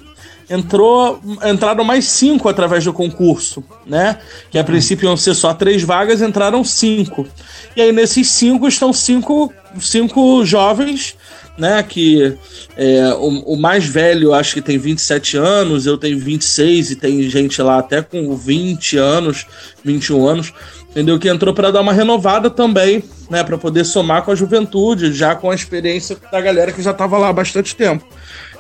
entrou, 0.50 1.20
entraram 1.46 1.84
mais 1.84 2.06
cinco 2.06 2.48
através 2.48 2.84
do 2.84 2.94
concurso, 2.94 3.64
né? 3.86 4.18
Que 4.50 4.58
a 4.58 4.64
princípio 4.64 5.08
iam 5.08 5.18
ser 5.18 5.36
só 5.36 5.54
três 5.54 5.84
vagas, 5.84 6.22
entraram 6.22 6.64
cinco. 6.64 7.28
E 7.76 7.82
aí 7.82 7.92
nesses 7.92 8.30
cinco 8.30 8.68
estão 8.68 8.94
cinco, 8.94 9.54
cinco 9.80 10.46
jovens 10.46 11.16
né? 11.58 11.82
Que 11.82 12.38
é, 12.76 13.14
o, 13.16 13.54
o, 13.54 13.58
mais 13.58 13.86
velho 13.86 14.34
acho 14.34 14.54
que 14.54 14.62
tem 14.62 14.78
27 14.78 15.38
anos, 15.38 15.86
eu 15.86 15.98
tenho 15.98 16.20
26 16.20 16.92
e 16.92 16.96
tem 16.96 17.24
gente 17.24 17.62
lá 17.62 17.80
até 17.80 18.02
com 18.02 18.36
20 18.36 18.98
anos, 18.98 19.46
21 19.84 20.28
anos, 20.28 20.54
entendeu? 20.90 21.18
Que 21.18 21.30
entrou 21.30 21.54
para 21.54 21.72
dar 21.72 21.82
uma 21.82 21.94
renovada 21.94 22.50
também, 22.50 23.04
né? 23.30 23.44
Para 23.44 23.58
poder 23.58 23.84
somar 23.84 24.24
com 24.24 24.32
a 24.32 24.36
juventude, 24.36 25.14
já 25.14 25.36
com 25.36 25.50
a 25.50 25.56
experiência 25.56 26.18
da 26.32 26.40
galera 26.40 26.72
que 26.72 26.82
já 26.82 26.92
estava 26.92 27.18
lá 27.18 27.30
há 27.30 27.34
bastante 27.34 27.76
tempo. 27.76 28.06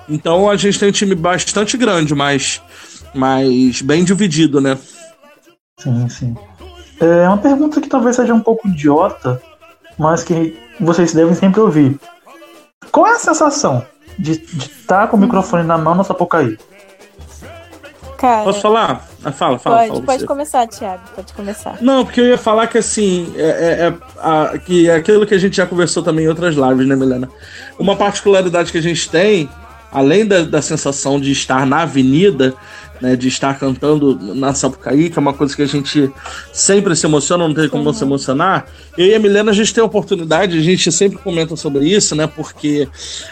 Então 0.09 0.49
a 0.49 0.55
gente 0.55 0.79
tem 0.79 0.89
um 0.89 0.93
time 0.93 1.15
bastante 1.15 1.77
grande, 1.77 2.15
mas, 2.15 2.61
mas 3.13 3.81
bem 3.81 4.03
dividido, 4.03 4.59
né? 4.61 4.77
Sim, 5.79 6.09
sim. 6.09 6.35
É 6.99 7.27
uma 7.27 7.37
pergunta 7.37 7.79
que 7.79 7.87
talvez 7.89 8.15
seja 8.15 8.33
um 8.33 8.39
pouco 8.39 8.67
idiota, 8.67 9.39
mas 9.97 10.23
que 10.23 10.57
vocês 10.79 11.13
devem 11.13 11.35
sempre 11.35 11.59
ouvir. 11.59 11.99
Qual 12.97 13.05
é 13.05 13.13
a 13.13 13.19
sensação 13.19 13.85
de 14.17 14.31
estar 14.31 15.01
tá 15.01 15.07
com 15.07 15.17
o 15.17 15.19
microfone 15.19 15.63
na 15.63 15.77
mão 15.77 15.93
na 15.93 16.03
Sapucaí? 16.03 16.57
Cara, 18.17 18.43
Posso 18.43 18.59
falar? 18.59 19.07
Ah, 19.23 19.31
fala, 19.31 19.59
fala. 19.59 19.77
Pode, 19.77 19.89
fala 19.89 20.01
pode 20.01 20.25
começar, 20.25 20.67
Thiago. 20.67 21.03
Pode 21.15 21.31
começar. 21.31 21.77
Não, 21.79 22.03
porque 22.03 22.19
eu 22.19 22.25
ia 22.25 22.39
falar 22.39 22.65
que 22.65 22.79
assim, 22.79 23.31
é, 23.37 23.43
é, 23.43 23.87
é, 23.87 23.93
a, 24.17 24.57
que 24.57 24.89
é 24.89 24.95
aquilo 24.95 25.27
que 25.27 25.35
a 25.35 25.37
gente 25.37 25.57
já 25.57 25.67
conversou 25.67 26.01
também 26.01 26.25
em 26.25 26.27
outras 26.27 26.55
lives, 26.55 26.87
né, 26.87 26.95
Milena? 26.95 27.29
Uma 27.77 27.95
particularidade 27.95 28.71
que 28.71 28.79
a 28.79 28.81
gente 28.81 29.07
tem, 29.11 29.47
além 29.91 30.25
da, 30.25 30.41
da 30.41 30.61
sensação 30.63 31.19
de 31.19 31.31
estar 31.31 31.67
na 31.67 31.83
avenida, 31.83 32.55
né, 33.01 33.15
de 33.15 33.27
estar 33.27 33.57
cantando 33.59 34.17
na 34.35 34.53
Sapucaí, 34.53 35.09
que 35.09 35.17
é 35.17 35.21
uma 35.21 35.33
coisa 35.33 35.55
que 35.55 35.61
a 35.61 35.67
gente 35.67 36.11
sempre 36.51 36.95
se 36.95 37.05
emociona, 37.05 37.47
não 37.47 37.53
tem 37.53 37.69
como 37.69 37.83
não 37.83 37.93
se 37.93 38.03
emocionar. 38.03 38.67
Eu 38.97 39.05
e 39.05 39.15
a 39.15 39.19
Milena, 39.19 39.51
a 39.51 39.53
gente 39.53 39.73
tem 39.73 39.81
a 39.81 39.85
oportunidade, 39.85 40.57
a 40.57 40.61
gente 40.61 40.91
sempre 40.91 41.17
comenta 41.17 41.55
sobre 41.55 41.87
isso, 41.87 42.15
né? 42.15 42.27
Porque 42.27 42.87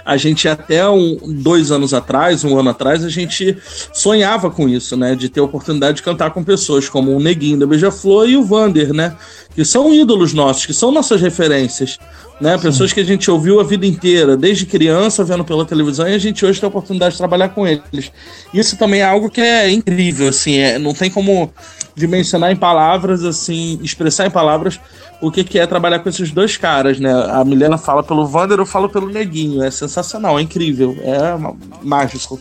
a 0.06 0.17
gente 0.17 0.47
até 0.47 0.88
um, 0.88 1.17
dois 1.25 1.71
anos 1.71 1.93
atrás, 1.93 2.43
um 2.43 2.58
ano 2.58 2.69
atrás, 2.69 3.04
a 3.04 3.10
gente 3.10 3.58
sonhava 3.93 4.49
com 4.51 4.69
isso, 4.69 4.95
né? 4.95 5.15
De 5.15 5.30
ter 5.30 5.39
a 5.39 5.43
oportunidade 5.43 5.97
de 5.97 6.04
cantar 6.04 6.32
com 6.32 6.43
pessoas 6.43 6.88
como 6.88 7.15
o 7.15 7.19
Neguinho 7.19 7.60
da 7.60 7.65
Beija-Flor 7.65 8.30
e 8.30 8.38
o 8.38 8.43
Vander, 8.43 8.93
né? 8.93 9.15
Que 9.56 9.65
são 9.65 9.94
ídolos 9.94 10.34
nossos, 10.34 10.65
que 10.65 10.74
são 10.74 10.91
nossas 10.91 11.22
referências 11.22 11.98
né? 12.39 12.58
Pessoas 12.58 12.91
que 12.91 13.00
a 13.00 13.04
gente 13.04 13.30
ouviu 13.32 13.60
a 13.60 13.63
vida 13.63 13.86
inteira, 13.86 14.36
desde 14.36 14.65
criança, 14.65 15.24
vendo 15.24 15.44
pela 15.44 15.65
televisão, 15.65 16.08
e 16.08 16.13
a 16.13 16.18
gente 16.18 16.46
hoje 16.46 16.60
tem 16.60 16.68
a 16.68 16.70
oportunidade 16.70 17.13
de 17.13 17.18
trabalhar 17.18 17.50
com 17.50 17.65
eles. 17.65 18.12
Isso 18.54 18.78
também 18.78 19.02
é 19.02 19.06
algo 19.06 19.30
que 19.30 19.41
é 19.41 19.70
incrível, 19.70 20.28
assim, 20.28 20.58
é, 20.58 20.78
não 20.78 20.94
tem 20.94 21.10
como 21.10 21.52
dimensionar 21.96 22.52
em 22.52 22.56
palavras, 22.56 23.24
assim, 23.24 23.80
expressar 23.82 24.26
em 24.28 24.32
palavras 24.32 24.80
o 25.22 25.32
que, 25.32 25.44
que 25.44 25.58
é 25.58 25.65
trabalhar 25.65 26.00
com 26.00 26.10
esses 26.10 26.32
dois 26.32 26.58
caras, 26.58 27.00
né? 27.00 27.12
A 27.32 27.44
Milena 27.46 27.78
fala 27.78 28.04
pelo 28.04 28.30
Wander, 28.30 28.60
eu 28.60 28.65
falo 28.65 28.89
pelo 28.89 29.10
Neguinho. 29.10 29.63
É 29.63 29.72
sensacional, 29.72 30.38
é 30.38 30.41
incrível, 30.41 30.96
é 31.02 31.38
mágico. 31.82 32.38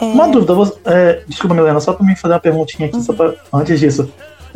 É... 0.00 0.04
Uma 0.04 0.28
dúvida, 0.28 0.54
você, 0.54 0.74
é, 0.84 1.22
desculpa, 1.26 1.56
Milena, 1.56 1.80
só 1.80 1.92
pra 1.92 2.06
mim 2.06 2.14
fazer 2.14 2.34
uma 2.34 2.40
perguntinha 2.40 2.88
aqui, 2.88 2.96
uhum. 2.96 3.04
pra, 3.04 3.34
antes 3.52 3.80
disso. 3.80 4.08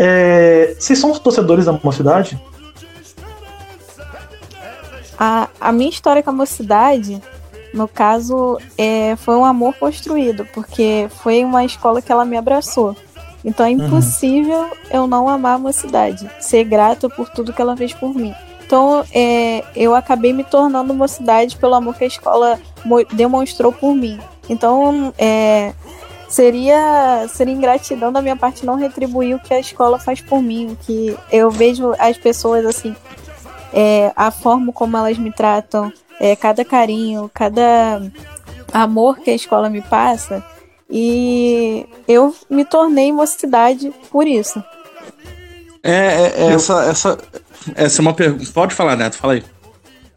É, 0.03 0.75
vocês 0.79 0.99
são 0.99 1.11
os 1.11 1.19
torcedores 1.19 1.67
da 1.67 1.73
mocidade? 1.73 2.41
A, 5.19 5.47
a 5.61 5.71
minha 5.71 5.91
história 5.91 6.23
com 6.23 6.31
a 6.31 6.33
mocidade, 6.33 7.21
no 7.75 7.87
caso, 7.87 8.59
é, 8.79 9.15
foi 9.17 9.37
um 9.37 9.45
amor 9.45 9.75
construído, 9.75 10.47
porque 10.55 11.07
foi 11.23 11.45
uma 11.45 11.67
escola 11.67 12.01
que 12.01 12.11
ela 12.11 12.25
me 12.25 12.39
abraçou. 12.39 12.97
Então 13.45 13.67
é 13.67 13.69
uhum. 13.69 13.87
impossível 13.87 14.61
uhum. 14.61 14.71
eu 14.91 15.07
não 15.07 15.29
amar 15.29 15.57
a 15.57 15.59
mocidade, 15.59 16.31
ser 16.41 16.65
grata 16.65 17.07
por 17.11 17.29
tudo 17.29 17.53
que 17.53 17.61
ela 17.61 17.77
fez 17.77 17.93
por 17.93 18.15
mim. 18.15 18.35
Então 18.65 19.05
é, 19.13 19.63
eu 19.77 19.95
acabei 19.95 20.33
me 20.33 20.45
tornando 20.45 20.95
mocidade 20.95 21.57
pelo 21.59 21.75
amor 21.75 21.95
que 21.95 22.05
a 22.05 22.07
escola 22.07 22.59
demonstrou 23.13 23.71
por 23.71 23.95
mim. 23.95 24.19
Então 24.49 25.13
é, 25.19 25.75
seria 26.31 27.27
seria 27.29 27.53
ingratidão 27.53 28.11
da 28.11 28.23
minha 28.23 28.37
parte 28.37 28.65
não 28.65 28.77
retribuir 28.77 29.35
o 29.35 29.41
que 29.41 29.53
a 29.53 29.61
escola 29.61 29.99
faz 29.99 30.23
por 30.23 30.41
mim, 30.41 30.79
que 30.87 31.15
eu 31.31 31.51
vejo 31.51 31.93
as 31.99 32.17
pessoas 32.17 32.65
assim 32.65 32.97
é, 33.73 34.13
a 34.17 34.31
forma 34.31 34.73
como 34.73 34.97
elas 34.97 35.19
me 35.19 35.33
tratam, 35.33 35.93
é, 36.21 36.35
cada 36.37 36.65
carinho, 36.65 37.31
cada 37.33 38.03
amor 38.73 39.19
que 39.19 39.31
a 39.31 39.35
escola 39.35 39.71
me 39.71 39.83
passa. 39.83 40.45
E 40.89 41.87
eu 42.09 42.35
me 42.49 42.65
tornei 42.65 43.13
mocidade 43.13 43.93
por 44.11 44.27
isso. 44.27 44.63
É, 45.83 45.93
é, 45.93 46.35
é 46.37 46.53
essa, 46.53 46.85
essa, 46.85 47.19
essa 47.77 48.01
é 48.01 48.03
uma 48.03 48.15
pergunta. 48.15 48.51
Pode 48.53 48.75
falar, 48.75 48.97
Neto, 48.97 49.17
fala 49.17 49.35
aí. 49.35 49.45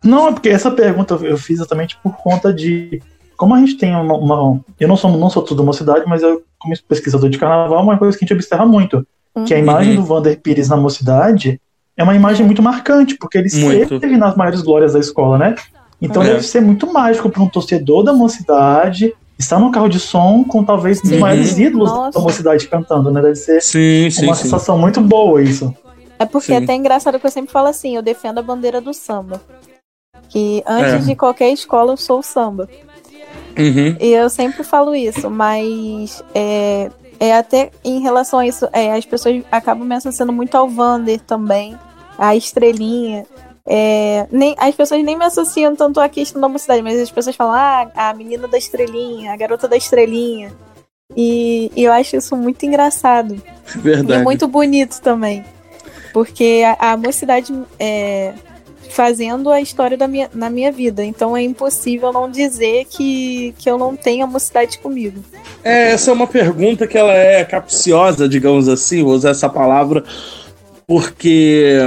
Não, 0.04 0.28
é 0.28 0.32
porque 0.34 0.50
essa 0.50 0.72
pergunta 0.72 1.14
eu 1.22 1.38
fiz 1.38 1.60
exatamente 1.60 1.98
por 2.02 2.18
conta 2.18 2.52
de. 2.52 3.02
Como 3.44 3.56
a 3.56 3.60
gente 3.60 3.76
tem 3.76 3.94
uma. 3.94 4.16
uma 4.16 4.62
eu 4.80 4.88
não 4.88 4.96
sou, 4.96 5.12
não 5.18 5.30
sou 5.30 5.44
tudo 5.44 5.66
mocidade, 5.66 6.06
mas 6.08 6.24
eu, 6.24 6.42
como 6.58 6.74
pesquisador 6.88 7.30
de 7.30 7.38
carnaval, 7.38 7.78
é 7.78 7.84
uma 7.84 7.98
coisa 7.98 8.18
que 8.18 8.24
a 8.24 8.26
gente 8.26 8.34
observa 8.34 8.66
muito. 8.66 9.06
Uhum. 9.36 9.44
Que 9.44 9.54
a 9.54 9.60
imagem 9.60 9.98
uhum. 9.98 10.02
do 10.02 10.08
Vander 10.08 10.40
Pires 10.40 10.70
na 10.70 10.78
mocidade 10.78 11.60
é 11.98 12.04
uma 12.06 12.16
imagem 12.16 12.46
muito 12.46 12.64
marcante, 12.64 13.18
porque 13.18 13.38
ele 13.38 13.50
muito. 13.54 13.96
esteve 13.96 14.16
nas 14.16 14.38
maiores 14.38 14.62
glórias 14.62 14.94
da 14.94 15.00
escola, 15.00 15.38
né? 15.38 15.56
Então 16.02 16.24
é. 16.24 16.28
deve 16.28 16.44
ser 16.44 16.62
muito 16.62 16.90
mágico 16.94 17.30
para 17.30 17.44
um 17.44 17.50
torcedor 17.50 18.02
da 18.02 18.14
mocidade 18.14 19.14
estar 19.38 19.60
no 19.60 19.74
carro 19.74 19.90
de 19.90 20.00
som 20.00 20.46
com 20.46 20.64
talvez 20.64 21.04
os 21.04 21.12
maiores 21.12 21.60
ídolos 21.60 21.90
Nossa. 21.90 22.18
da 22.18 22.24
mocidade 22.24 22.66
cantando, 22.70 23.12
né? 23.12 23.22
Deve 23.22 23.36
ser 23.36 23.62
sim, 23.62 24.10
sim, 24.10 24.24
uma 24.24 24.36
sim. 24.36 24.44
sensação 24.44 24.78
muito 24.78 25.02
boa 25.02 25.44
isso. 25.44 25.76
É 26.18 26.26
porque 26.26 26.48
Sim. 26.48 26.54
é 26.54 26.58
até 26.64 26.74
engraçado 26.76 27.20
que 27.20 27.28
eu 27.28 27.32
sempre 27.32 27.52
falo 27.52 27.68
assim, 27.68 27.98
eu 27.98 28.02
defendo 28.02 28.38
a 28.38 28.42
bandeira 28.42 28.80
do 28.80 28.94
samba. 28.94 29.42
Que 30.30 30.64
antes 30.66 30.94
é. 30.94 30.98
de 31.00 31.16
qualquer 31.18 31.52
escola 31.52 31.92
eu 31.92 31.98
sou 31.98 32.20
o 32.20 32.24
samba. 32.24 32.70
Uhum. 33.58 33.96
E 34.00 34.14
eu 34.14 34.30
sempre 34.30 34.64
falo 34.64 34.96
isso, 34.96 35.30
mas 35.30 36.24
é, 36.34 36.90
é 37.20 37.36
até 37.36 37.72
em 37.84 38.02
relação 38.02 38.40
a 38.40 38.48
isso, 38.48 38.68
é, 38.74 38.92
as 38.94 39.06
pessoas 39.06 39.44
acabam 39.52 39.88
me 39.88 39.96
associando 39.96 40.34
muito 40.34 40.56
ao 40.56 40.68
Vander 40.68 41.20
também, 41.22 41.78
a 42.18 42.36
estrelinha. 42.36 43.26
É, 43.66 44.28
nem, 44.30 44.56
as 44.58 44.76
pessoas 44.76 45.02
nem 45.04 45.18
me 45.18 45.24
associam 45.24 45.76
tanto 45.76 46.00
à 46.00 46.10
questão 46.10 46.42
da 46.42 46.50
mocidade, 46.50 46.82
mas 46.82 47.00
as 47.00 47.10
pessoas 47.10 47.36
falam, 47.36 47.54
ah, 47.54 47.90
a 47.96 48.14
menina 48.14 48.48
da 48.48 48.58
estrelinha, 48.58 49.32
a 49.32 49.38
garota 49.38 49.68
da 49.68 49.78
estrelinha. 49.78 50.52
E, 51.16 51.72
e 51.76 51.84
eu 51.84 51.94
acho 51.94 52.16
isso 52.16 52.36
muito 52.36 52.66
engraçado. 52.66 53.42
Verdade. 53.76 54.22
E 54.22 54.24
muito 54.24 54.48
bonito 54.48 55.00
também. 55.02 55.46
Porque 56.12 56.64
a, 56.80 56.92
a 56.92 56.98
mocidade 56.98 57.54
é, 57.80 58.34
fazendo 58.94 59.50
a 59.50 59.60
história 59.60 59.98
da 59.98 60.08
minha, 60.08 60.30
na 60.34 60.50
minha 60.50 60.72
vida. 60.72 61.04
Então 61.04 61.36
é 61.36 61.42
impossível 61.42 62.14
não 62.14 62.30
dizer 62.30 62.86
que, 62.86 63.54
que 63.58 63.70
eu 63.70 63.78
não 63.78 63.96
tenho 63.96 64.24
a 64.24 64.28
mocidade 64.28 64.78
comigo. 64.78 65.24
É, 65.64 65.94
essa 65.94 66.12
é 66.12 66.14
uma 66.14 66.28
pergunta 66.28 66.86
que 66.86 66.98
ela 66.98 67.14
é 67.14 67.44
capciosa, 67.44 68.30
digamos 68.30 68.70
assim, 68.70 69.04
vou 69.04 69.14
usar 69.14 69.32
essa 69.32 69.50
palavra, 69.50 70.04
porque 70.86 71.80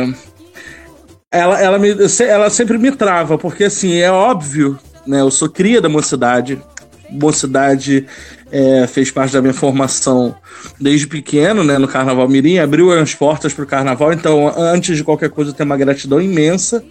ela, 1.31 1.61
ela, 1.61 1.79
me, 1.79 1.95
ela 2.29 2.51
sempre 2.51 2.77
me 2.77 2.91
trava, 2.91 3.39
porque 3.39 3.65
assim, 3.65 3.95
é 3.95 4.11
óbvio, 4.11 4.77
né? 5.07 5.21
Eu 5.21 5.31
sou 5.31 5.49
cria 5.49 5.81
da 5.81 5.89
mocidade. 5.89 6.61
Mocidade 7.09 8.05
é, 8.51 8.87
fez 8.87 9.11
parte 9.11 9.33
da 9.33 9.43
minha 9.43 9.55
formação 9.55 10.35
desde 10.81 11.07
pequeno, 11.07 11.65
né, 11.65 11.79
no 11.79 11.89
Carnaval 11.89 12.29
Mirim, 12.29 12.59
abriu 12.59 12.93
as 12.93 13.15
portas 13.15 13.53
para 13.53 13.65
o 13.65 13.67
Carnaval, 13.67 14.13
então 14.13 14.53
antes 14.57 14.97
de 14.97 15.05
qualquer 15.05 15.31
coisa 15.31 15.51
eu 15.51 15.55
tenho 15.55 15.69
uma 15.69 15.77
gratidão 15.77 16.21
imensa, 16.21 16.85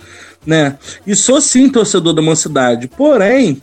né, 0.45 0.77
e 1.05 1.15
sou 1.15 1.39
sim 1.39 1.69
torcedor 1.69 2.13
da 2.13 2.21
mocidade, 2.21 2.87
porém, 2.87 3.61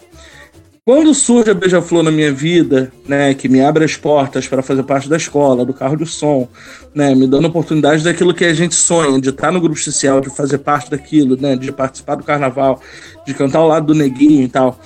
quando 0.85 1.15
surge 1.15 1.49
a 1.49 1.55
Beija-Flor 1.55 2.03
na 2.03 2.11
minha 2.11 2.33
vida, 2.33 2.91
né, 3.07 3.35
que 3.35 3.49
me 3.49 3.61
abre 3.61 3.85
as 3.85 3.95
portas 3.95 4.49
para 4.49 4.63
fazer 4.63 4.83
parte 4.83 5.09
da 5.09 5.17
escola, 5.17 5.65
do 5.65 5.73
carro 5.73 5.97
de 5.97 6.05
som, 6.07 6.49
né, 6.93 7.15
me 7.15 7.25
dando 7.29 7.47
oportunidade 7.47 8.03
daquilo 8.03 8.35
que 8.35 8.45
a 8.45 8.53
gente 8.53 8.75
sonha, 8.75 9.21
de 9.21 9.29
estar 9.29 9.53
no 9.53 9.61
grupo 9.61 9.79
social, 9.79 10.21
de 10.21 10.29
fazer 10.35 10.59
parte 10.59 10.91
daquilo, 10.91 11.41
né, 11.41 11.55
de 11.55 11.71
participar 11.71 12.17
do 12.17 12.25
carnaval, 12.25 12.81
de 13.25 13.33
cantar 13.33 13.61
ao 13.61 13.69
lado 13.69 13.87
do 13.87 13.95
neguinho 13.95 14.43
e 14.43 14.49
tal. 14.49 14.77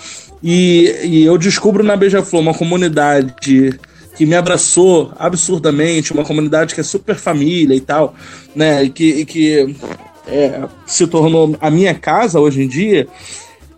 E, 0.42 0.94
e 1.04 1.24
eu 1.24 1.36
descubro 1.38 1.82
na 1.82 1.96
Beija-Flor 1.96 2.42
uma 2.42 2.54
comunidade 2.54 3.34
que 4.16 4.24
me 4.24 4.34
abraçou 4.34 5.12
absurdamente, 5.18 6.12
uma 6.12 6.24
comunidade 6.24 6.74
que 6.74 6.80
é 6.80 6.84
super 6.84 7.16
família 7.16 7.74
e 7.74 7.80
tal, 7.80 8.14
né? 8.54 8.84
E 8.84 8.90
que, 8.90 9.24
que 9.26 9.76
é, 10.26 10.62
se 10.86 11.06
tornou 11.06 11.54
a 11.60 11.70
minha 11.70 11.94
casa 11.94 12.40
hoje 12.40 12.62
em 12.62 12.68
dia. 12.68 13.06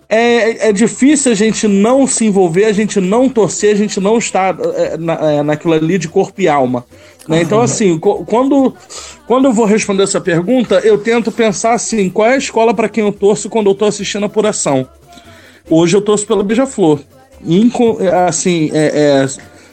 É, 0.08 0.68
é 0.68 0.72
difícil 0.72 1.32
a 1.32 1.34
gente 1.34 1.68
não 1.68 2.06
se 2.06 2.24
envolver, 2.24 2.64
a 2.64 2.72
gente 2.72 2.98
não 2.98 3.28
torcer, 3.28 3.74
a 3.74 3.76
gente 3.76 4.00
não 4.00 4.16
estar 4.16 4.56
é, 4.74 4.96
na, 4.96 5.14
é, 5.14 5.42
naquilo 5.42 5.74
ali 5.74 5.98
de 5.98 6.08
corpo 6.08 6.40
e 6.40 6.48
alma. 6.48 6.86
Né? 7.28 7.42
Então, 7.42 7.60
assim, 7.60 7.98
quando, 7.98 8.74
quando 9.26 9.44
eu 9.44 9.52
vou 9.52 9.66
responder 9.66 10.04
essa 10.04 10.20
pergunta, 10.20 10.76
eu 10.76 10.96
tento 10.96 11.30
pensar 11.30 11.74
assim: 11.74 12.08
qual 12.08 12.28
é 12.28 12.34
a 12.34 12.38
escola 12.38 12.72
para 12.72 12.88
quem 12.88 13.04
eu 13.04 13.12
torço 13.12 13.50
quando 13.50 13.66
eu 13.66 13.72
estou 13.72 13.86
assistindo 13.86 14.22
a 14.22 14.26
apuração? 14.26 14.88
Hoje 15.70 15.96
eu 15.96 16.00
torço 16.00 16.26
pela 16.26 16.42
Beija-Flor. 16.42 17.00
Assim, 18.26 18.70
é, 18.72 19.22
é, 19.22 19.26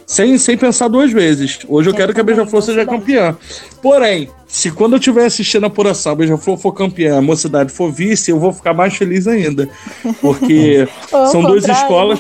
sem, 0.06 0.38
sem 0.38 0.58
pensar 0.58 0.88
duas 0.88 1.12
vezes. 1.12 1.60
Hoje 1.68 1.90
eu 1.90 1.94
quero 1.94 2.14
que 2.14 2.20
a 2.20 2.24
Beija-Flor 2.24 2.62
seja 2.62 2.86
campeã. 2.86 3.36
Porém, 3.82 4.30
se 4.48 4.72
quando 4.72 4.94
eu 4.94 5.00
estiver 5.00 5.26
assistindo 5.26 5.64
a 5.64 5.68
apuração 5.68 6.12
a 6.12 6.16
Beija-Flor 6.16 6.58
for 6.58 6.74
campeã, 6.74 7.18
a 7.18 7.22
Mocidade 7.22 7.72
for 7.72 7.92
vice, 7.92 8.32
eu 8.32 8.40
vou 8.40 8.54
ficar 8.54 8.74
mais 8.74 8.96
feliz 8.96 9.28
ainda. 9.28 9.70
Porque 10.22 10.88
são 11.32 11.42
duas 11.42 11.68
escolas. 11.68 12.20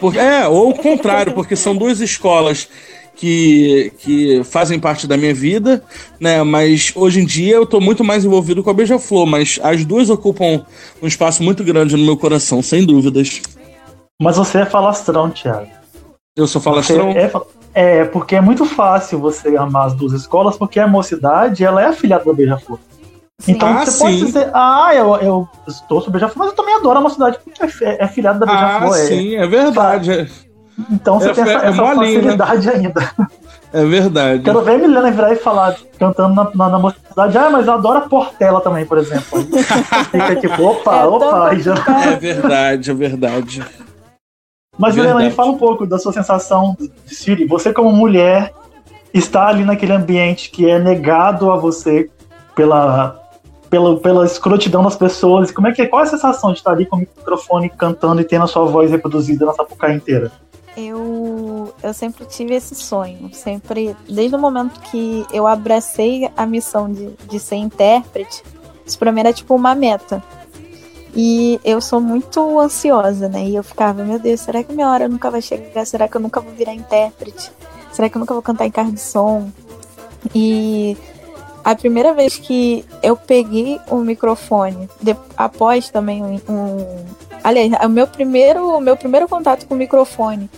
Porque, 0.00 0.18
é, 0.18 0.48
ou 0.48 0.70
o 0.70 0.74
contrário, 0.74 1.32
porque 1.32 1.54
são 1.54 1.76
duas 1.76 2.00
escolas 2.00 2.68
que, 3.14 3.92
que 3.98 4.42
fazem 4.44 4.80
parte 4.80 5.06
da 5.06 5.16
minha 5.16 5.34
vida, 5.34 5.82
né? 6.18 6.42
Mas 6.42 6.92
hoje 6.94 7.20
em 7.20 7.24
dia 7.24 7.56
eu 7.56 7.66
tô 7.66 7.80
muito 7.80 8.02
mais 8.02 8.24
envolvido 8.24 8.62
com 8.62 8.70
a 8.70 8.74
Beija-Flor, 8.74 9.26
mas 9.26 9.58
as 9.62 9.84
duas 9.84 10.10
ocupam 10.10 10.64
um 11.02 11.06
espaço 11.06 11.42
muito 11.42 11.62
grande 11.62 11.96
no 11.96 12.04
meu 12.04 12.16
coração, 12.16 12.62
sem 12.62 12.84
dúvidas. 12.84 13.40
Mas 14.20 14.36
você 14.36 14.58
é 14.58 14.66
falastrão, 14.66 15.30
Thiago. 15.30 15.68
Eu 16.36 16.46
sou 16.46 16.60
falastrão? 16.60 17.10
É, 17.10 17.30
é, 17.74 18.04
porque 18.04 18.36
é 18.36 18.40
muito 18.40 18.64
fácil 18.64 19.18
você 19.18 19.56
amar 19.56 19.88
as 19.88 19.94
duas 19.94 20.12
escolas, 20.12 20.56
porque 20.56 20.80
a 20.80 20.86
mocidade, 20.86 21.64
ela 21.64 21.82
é 21.82 21.86
afiliada 21.86 22.24
da 22.24 22.32
Beija-Flor. 22.32 22.78
Então 23.46 23.68
ah, 23.68 23.84
você 23.84 23.90
sim. 23.90 23.98
pode 23.98 24.18
dizer, 24.18 24.50
ah, 24.54 24.90
eu, 24.94 25.16
eu 25.16 25.48
estou 25.66 26.00
sobre 26.00 26.18
Beija-Flor, 26.18 26.46
mas 26.46 26.52
eu 26.52 26.56
também 26.56 26.76
adoro 26.76 26.98
a 26.98 27.02
mocidade, 27.02 27.38
porque 27.42 27.84
é, 27.84 28.02
é 28.02 28.22
da 28.22 28.46
Beija-Flor. 28.46 28.94
Ah, 28.94 28.98
é, 28.98 29.06
sim, 29.06 29.34
é 29.36 29.46
verdade. 29.46 30.30
Então 30.90 31.18
você 31.18 31.30
é, 31.30 31.34
tem 31.34 31.44
essa, 31.44 31.52
é 31.52 31.68
essa 31.68 31.94
facilidade 31.94 32.66
né? 32.66 32.74
ainda. 32.74 33.10
É 33.72 33.84
verdade. 33.86 34.42
Quero 34.42 34.60
ver 34.60 34.74
a 34.74 34.78
Milena 34.78 35.10
virar 35.10 35.32
e 35.32 35.36
falar, 35.36 35.76
cantando 35.98 36.34
na, 36.34 36.50
na, 36.54 36.68
na 36.68 36.78
mocidade, 36.78 37.38
ah, 37.38 37.48
mas 37.50 37.66
eu 37.66 37.72
adoro 37.72 37.98
a 37.98 38.02
Portela 38.02 38.60
também, 38.60 38.84
por 38.84 38.98
exemplo. 38.98 39.40
Fica 40.12 40.36
tipo, 40.36 40.62
opa, 40.62 40.96
é 40.96 41.06
opa. 41.06 41.54
Já... 41.56 41.74
É 42.12 42.16
verdade, 42.16 42.90
é 42.90 42.94
verdade. 42.94 43.64
Mas, 44.78 44.94
Milena, 44.94 45.20
me 45.20 45.30
fala 45.30 45.52
um 45.52 45.58
pouco 45.58 45.86
da 45.86 45.98
sua 45.98 46.12
sensação 46.12 46.76
de 46.78 47.14
Siri. 47.14 47.46
Você, 47.46 47.72
como 47.72 47.90
mulher, 47.92 48.52
está 49.12 49.48
ali 49.48 49.64
naquele 49.64 49.92
ambiente 49.92 50.50
que 50.50 50.68
é 50.68 50.78
negado 50.78 51.50
a 51.50 51.56
você 51.56 52.10
pela, 52.54 53.20
pela, 53.70 53.98
pela 54.00 54.24
escrotidão 54.24 54.82
das 54.82 54.96
pessoas. 54.96 55.50
Como 55.50 55.66
é 55.66 55.72
que 55.72 55.82
é? 55.82 55.86
Qual 55.86 56.02
é 56.02 56.04
a 56.04 56.08
sensação 56.10 56.52
de 56.52 56.58
estar 56.58 56.72
ali 56.72 56.86
com 56.86 56.96
o 56.96 57.00
microfone 57.00 57.70
cantando 57.70 58.20
e 58.20 58.24
tendo 58.24 58.44
a 58.44 58.48
sua 58.48 58.64
voz 58.64 58.90
reproduzida 58.90 59.46
na 59.46 59.52
Sapucaí 59.52 59.94
inteira? 59.94 60.30
Eu, 60.76 61.74
eu 61.82 61.92
sempre 61.92 62.24
tive 62.24 62.54
esse 62.54 62.74
sonho, 62.74 63.30
sempre, 63.34 63.94
desde 64.08 64.34
o 64.34 64.38
momento 64.38 64.80
que 64.80 65.26
eu 65.32 65.46
abracei 65.46 66.30
a 66.34 66.46
missão 66.46 66.90
de, 66.90 67.10
de 67.28 67.38
ser 67.38 67.56
intérprete, 67.56 68.42
isso 68.86 68.98
pra 68.98 69.12
mim 69.12 69.20
era 69.20 69.32
tipo 69.32 69.54
uma 69.54 69.74
meta. 69.74 70.22
E 71.14 71.60
eu 71.62 71.80
sou 71.80 72.00
muito 72.00 72.58
ansiosa, 72.58 73.28
né? 73.28 73.44
E 73.44 73.54
eu 73.54 73.62
ficava, 73.62 74.02
meu 74.02 74.18
Deus, 74.18 74.40
será 74.40 74.62
que 74.64 74.72
minha 74.72 74.88
hora 74.88 75.08
nunca 75.08 75.30
vai 75.30 75.42
chegar? 75.42 75.84
Será 75.84 76.08
que 76.08 76.16
eu 76.16 76.20
nunca 76.20 76.40
vou 76.40 76.52
virar 76.54 76.72
intérprete? 76.72 77.52
Será 77.92 78.08
que 78.08 78.16
eu 78.16 78.20
nunca 78.20 78.32
vou 78.32 78.42
cantar 78.42 78.66
em 78.66 78.70
carro 78.70 78.92
de 78.92 79.00
som? 79.00 79.50
E 80.34 80.96
a 81.62 81.74
primeira 81.74 82.14
vez 82.14 82.38
que 82.38 82.84
eu 83.02 83.16
peguei 83.16 83.78
o 83.88 83.98
microfone, 83.98 84.88
de, 85.00 85.14
após 85.36 85.90
também 85.90 86.22
um, 86.22 86.40
um, 86.48 87.04
aliás, 87.42 87.72
o 87.84 87.88
meu 87.88 88.06
primeiro, 88.06 88.76
o 88.76 88.80
meu 88.80 88.96
primeiro 88.96 89.28
contato 89.28 89.66
com 89.66 89.74
o 89.74 89.78
microfone, 89.78 90.50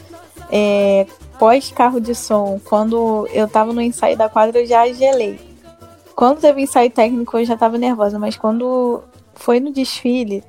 é, 0.50 1.06
pós 1.38 1.70
carro 1.72 2.00
de 2.00 2.14
som, 2.14 2.60
quando 2.64 3.26
eu 3.32 3.48
tava 3.48 3.72
no 3.72 3.80
ensaio 3.80 4.16
da 4.16 4.28
quadra, 4.28 4.60
eu 4.60 4.66
já 4.66 4.86
gelei. 4.92 5.38
Quando 6.14 6.40
teve 6.40 6.62
ensaio 6.62 6.90
técnico, 6.90 7.36
eu 7.38 7.44
já 7.44 7.56
tava 7.56 7.76
nervosa, 7.76 8.18
mas 8.18 8.36
quando 8.36 9.02
foi 9.34 9.58
no 9.58 9.72
desfile, 9.72 10.44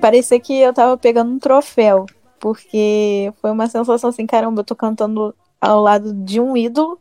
parecia 0.00 0.40
que 0.40 0.58
eu 0.58 0.72
tava 0.72 0.96
pegando 0.96 1.32
um 1.32 1.38
troféu, 1.38 2.06
porque 2.38 3.32
foi 3.40 3.50
uma 3.50 3.66
sensação 3.66 4.10
assim, 4.10 4.26
caramba, 4.26 4.60
eu 4.60 4.64
tô 4.64 4.74
cantando 4.74 5.34
ao 5.60 5.80
lado 5.80 6.14
de 6.14 6.40
um 6.40 6.56
ídolo 6.56 6.98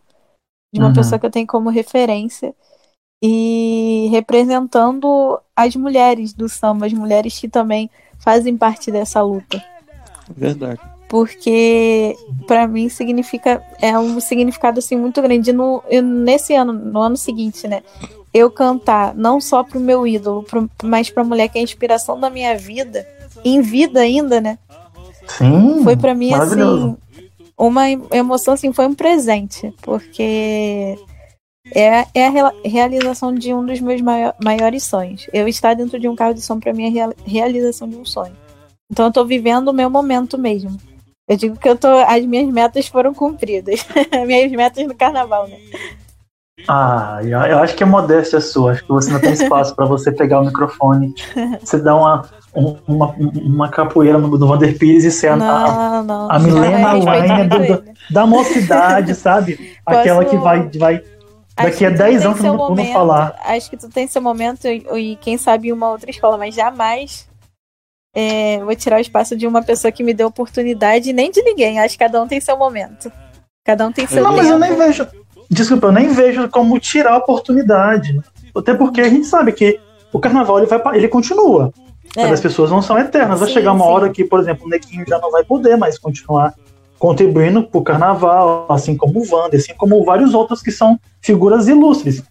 de 0.73 0.79
uma 0.79 0.89
uhum. 0.89 0.93
pessoa 0.93 1.17
que 1.17 1.25
eu 1.25 1.31
tenho 1.31 1.47
como 1.47 1.69
referência 1.69 2.53
e 3.21 4.07
representando 4.11 5.39
as 5.55 5.75
mulheres 5.75 6.33
do 6.33 6.47
samba, 6.47 6.85
as 6.85 6.93
mulheres 6.93 7.37
que 7.37 7.49
também 7.49 7.89
fazem 8.29 8.55
parte 8.55 8.91
dessa 8.91 9.23
luta. 9.23 9.59
Verdade. 10.37 10.79
Porque 11.07 12.15
para 12.45 12.67
mim 12.67 12.87
significa 12.87 13.63
é 13.81 13.97
um 13.97 14.19
significado 14.19 14.77
assim 14.77 14.95
muito 14.95 15.19
grande 15.19 15.51
no 15.51 15.81
nesse 16.03 16.53
ano, 16.53 16.71
no 16.71 17.01
ano 17.01 17.17
seguinte, 17.17 17.67
né? 17.67 17.81
Eu 18.31 18.51
cantar 18.51 19.15
não 19.15 19.41
só 19.41 19.63
pro 19.63 19.79
meu 19.79 20.05
ídolo, 20.05 20.43
pro, 20.43 20.69
mas 20.83 21.09
pra 21.09 21.23
mulher 21.23 21.47
que 21.47 21.57
é 21.57 21.61
a 21.61 21.63
inspiração 21.63 22.19
da 22.19 22.29
minha 22.29 22.55
vida, 22.55 23.07
em 23.43 23.61
vida 23.61 24.01
ainda, 24.01 24.39
né? 24.39 24.59
Sim. 25.27 25.83
Foi 25.83 25.97
para 25.97 26.13
mim 26.13 26.31
assim 26.31 26.95
uma 27.57 27.89
emoção 28.13 28.53
assim, 28.53 28.71
foi 28.71 28.85
um 28.85 28.93
presente, 28.93 29.73
porque 29.81 30.97
é, 31.73 32.05
é 32.13 32.27
a 32.27 32.51
realização 32.63 33.33
de 33.33 33.53
um 33.53 33.65
dos 33.65 33.79
meus 33.79 34.01
maiores 34.01 34.83
sonhos. 34.83 35.27
Eu 35.33 35.47
estar 35.47 35.73
dentro 35.75 35.99
de 35.99 36.07
um 36.07 36.15
carro 36.15 36.33
de 36.33 36.41
som 36.41 36.59
para 36.59 36.73
mim 36.73 36.97
é 36.97 37.03
a 37.03 37.13
realização 37.25 37.87
de 37.87 37.95
um 37.95 38.05
sonho. 38.05 38.35
Então 38.91 39.05
eu 39.05 39.11
tô 39.11 39.25
vivendo 39.25 39.67
o 39.69 39.73
meu 39.73 39.89
momento 39.89 40.37
mesmo. 40.37 40.77
Eu 41.27 41.37
digo 41.37 41.57
que 41.57 41.69
eu 41.69 41.77
tô, 41.77 41.87
as 41.87 42.25
minhas 42.25 42.51
metas 42.51 42.87
foram 42.87 43.13
cumpridas. 43.13 43.85
minhas 44.25 44.51
metas 44.51 44.87
no 44.87 44.95
carnaval, 44.95 45.47
né? 45.47 45.57
Ah, 46.67 47.19
eu 47.23 47.59
acho 47.59 47.75
que 47.75 47.83
é 47.83 47.85
modéstia 47.85 48.41
sua. 48.41 48.71
Acho 48.71 48.83
que 48.83 48.89
você 48.89 49.11
não 49.11 49.19
tem 49.19 49.33
espaço 49.33 49.75
para 49.75 49.85
você 49.85 50.11
pegar 50.11 50.41
o 50.41 50.45
microfone. 50.45 51.13
Você 51.63 51.77
dá 51.77 51.95
uma, 51.95 52.25
uma, 52.87 53.15
uma 53.17 53.69
capoeira 53.69 54.17
no, 54.17 54.27
no 54.27 54.47
Vander 54.47 54.77
Pires 54.77 55.05
e 55.05 55.11
ser 55.11 55.37
não, 55.37 55.45
a, 55.45 55.99
a, 55.99 56.35
a 56.35 56.39
Milena 56.39 56.93
Laine 57.01 57.49
da 58.09 58.25
mocidade, 58.25 59.15
sabe? 59.15 59.77
Aquela 59.85 60.25
que 60.25 60.35
vai, 60.35 60.69
vai 60.77 61.01
Daqui 61.63 61.85
a 61.85 61.89
10 61.89 62.25
anos 62.25 62.39
não 62.41 62.57
vou 62.57 62.85
falar. 62.93 63.35
Acho 63.43 63.69
que 63.69 63.77
tu 63.77 63.89
tem 63.89 64.07
seu 64.07 64.21
momento 64.21 64.67
e, 64.67 64.85
e 64.95 65.15
quem 65.17 65.37
sabe 65.37 65.71
uma 65.73 65.89
outra 65.89 66.09
escola, 66.09 66.37
mas 66.37 66.55
jamais 66.55 67.27
é, 68.13 68.63
vou 68.63 68.75
tirar 68.75 68.97
o 68.97 69.01
espaço 69.01 69.35
de 69.35 69.45
uma 69.45 69.61
pessoa 69.61 69.91
que 69.91 70.03
me 70.03 70.13
deu 70.13 70.27
oportunidade, 70.27 71.13
nem 71.13 71.31
de 71.31 71.41
ninguém. 71.41 71.79
Acho 71.79 71.97
que 71.97 72.03
cada 72.03 72.21
um 72.21 72.27
tem 72.27 72.39
seu 72.41 72.57
momento. 72.57 73.11
Cada 73.63 73.85
um 73.85 73.91
tem 73.91 74.07
seu 74.07 74.23
Não, 74.23 74.31
tempo. 74.31 74.43
mas 74.43 74.51
eu 74.51 74.59
nem 74.59 74.75
vejo. 74.75 75.07
Desculpa, 75.49 75.87
eu 75.87 75.91
nem 75.91 76.09
vejo 76.09 76.49
como 76.49 76.79
tirar 76.79 77.13
a 77.13 77.17
oportunidade. 77.17 78.19
Até 78.55 78.73
porque 78.73 79.01
a 79.01 79.09
gente 79.09 79.25
sabe 79.25 79.51
que 79.51 79.79
o 80.11 80.19
carnaval 80.19 80.59
ele, 80.59 80.67
vai, 80.67 80.81
ele 80.95 81.07
continua. 81.07 81.71
É. 82.15 82.23
As 82.23 82.39
pessoas 82.39 82.71
não 82.71 82.81
são 82.81 82.97
eternas. 82.97 83.39
Vai 83.39 83.47
sim, 83.49 83.53
chegar 83.53 83.73
uma 83.73 83.85
sim. 83.85 83.91
hora 83.91 84.09
que, 84.09 84.23
por 84.23 84.39
exemplo, 84.39 84.65
o 84.65 84.69
Nequinho 84.69 85.05
já 85.07 85.19
não 85.19 85.31
vai 85.31 85.43
poder 85.43 85.77
mais 85.77 85.97
continuar 85.97 86.53
contribuindo 86.99 87.63
para 87.63 87.79
o 87.79 87.83
carnaval, 87.83 88.67
assim 88.69 88.95
como 88.95 89.21
o 89.21 89.23
Wander, 89.23 89.59
assim 89.59 89.73
como 89.75 90.03
vários 90.03 90.33
outros 90.33 90.61
que 90.61 90.71
são 90.71 90.99
figuras 91.21 91.67
ilustres. 91.67 92.21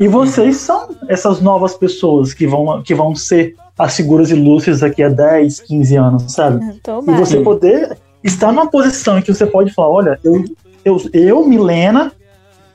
E 0.00 0.08
vocês 0.08 0.56
são 0.56 0.88
essas 1.08 1.40
novas 1.40 1.74
pessoas 1.74 2.34
que 2.34 2.46
vão, 2.46 2.82
que 2.82 2.94
vão 2.94 3.14
ser 3.14 3.54
as 3.78 3.94
figuras 3.94 4.30
ilustres 4.30 4.80
daqui 4.80 5.02
a 5.02 5.08
10, 5.08 5.60
15 5.60 5.96
anos, 5.96 6.32
sabe? 6.32 6.64
E 7.06 7.12
você 7.12 7.40
poder 7.40 7.96
estar 8.22 8.50
numa 8.50 8.68
posição 8.68 9.18
em 9.18 9.22
que 9.22 9.32
você 9.32 9.46
pode 9.46 9.72
falar, 9.72 9.88
olha, 9.88 10.20
eu, 10.24 10.44
eu, 10.84 11.00
eu 11.12 11.46
Milena, 11.46 12.10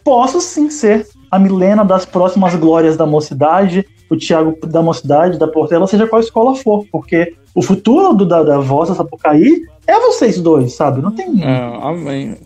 posso 0.03 0.39
sim 0.39 0.69
ser 0.69 1.07
a 1.31 1.39
Milena 1.39 1.83
das 1.83 2.05
próximas 2.05 2.55
glórias 2.55 2.95
da 2.95 3.05
mocidade, 3.05 3.85
o 4.10 4.18
Thiago 4.18 4.57
da 4.66 4.82
mocidade, 4.82 5.38
da 5.38 5.47
Portela, 5.47 5.88
seja 5.88 6.07
qual 6.07 6.22
escola 6.22 6.55
for, 6.55 6.86
porque 6.91 7.36
o 7.53 7.62
futuro 7.62 8.14
do, 8.14 8.26
da, 8.26 8.43
da 8.43 8.60
voz 8.60 8.89
da 8.89 8.95
Sapucaí 8.95 9.64
é 9.86 9.99
vocês 9.99 10.39
dois, 10.39 10.74
sabe? 10.74 11.01
Não 11.01 11.12
tem. 11.12 11.43
É, 11.43 11.80
amém. 11.82 12.38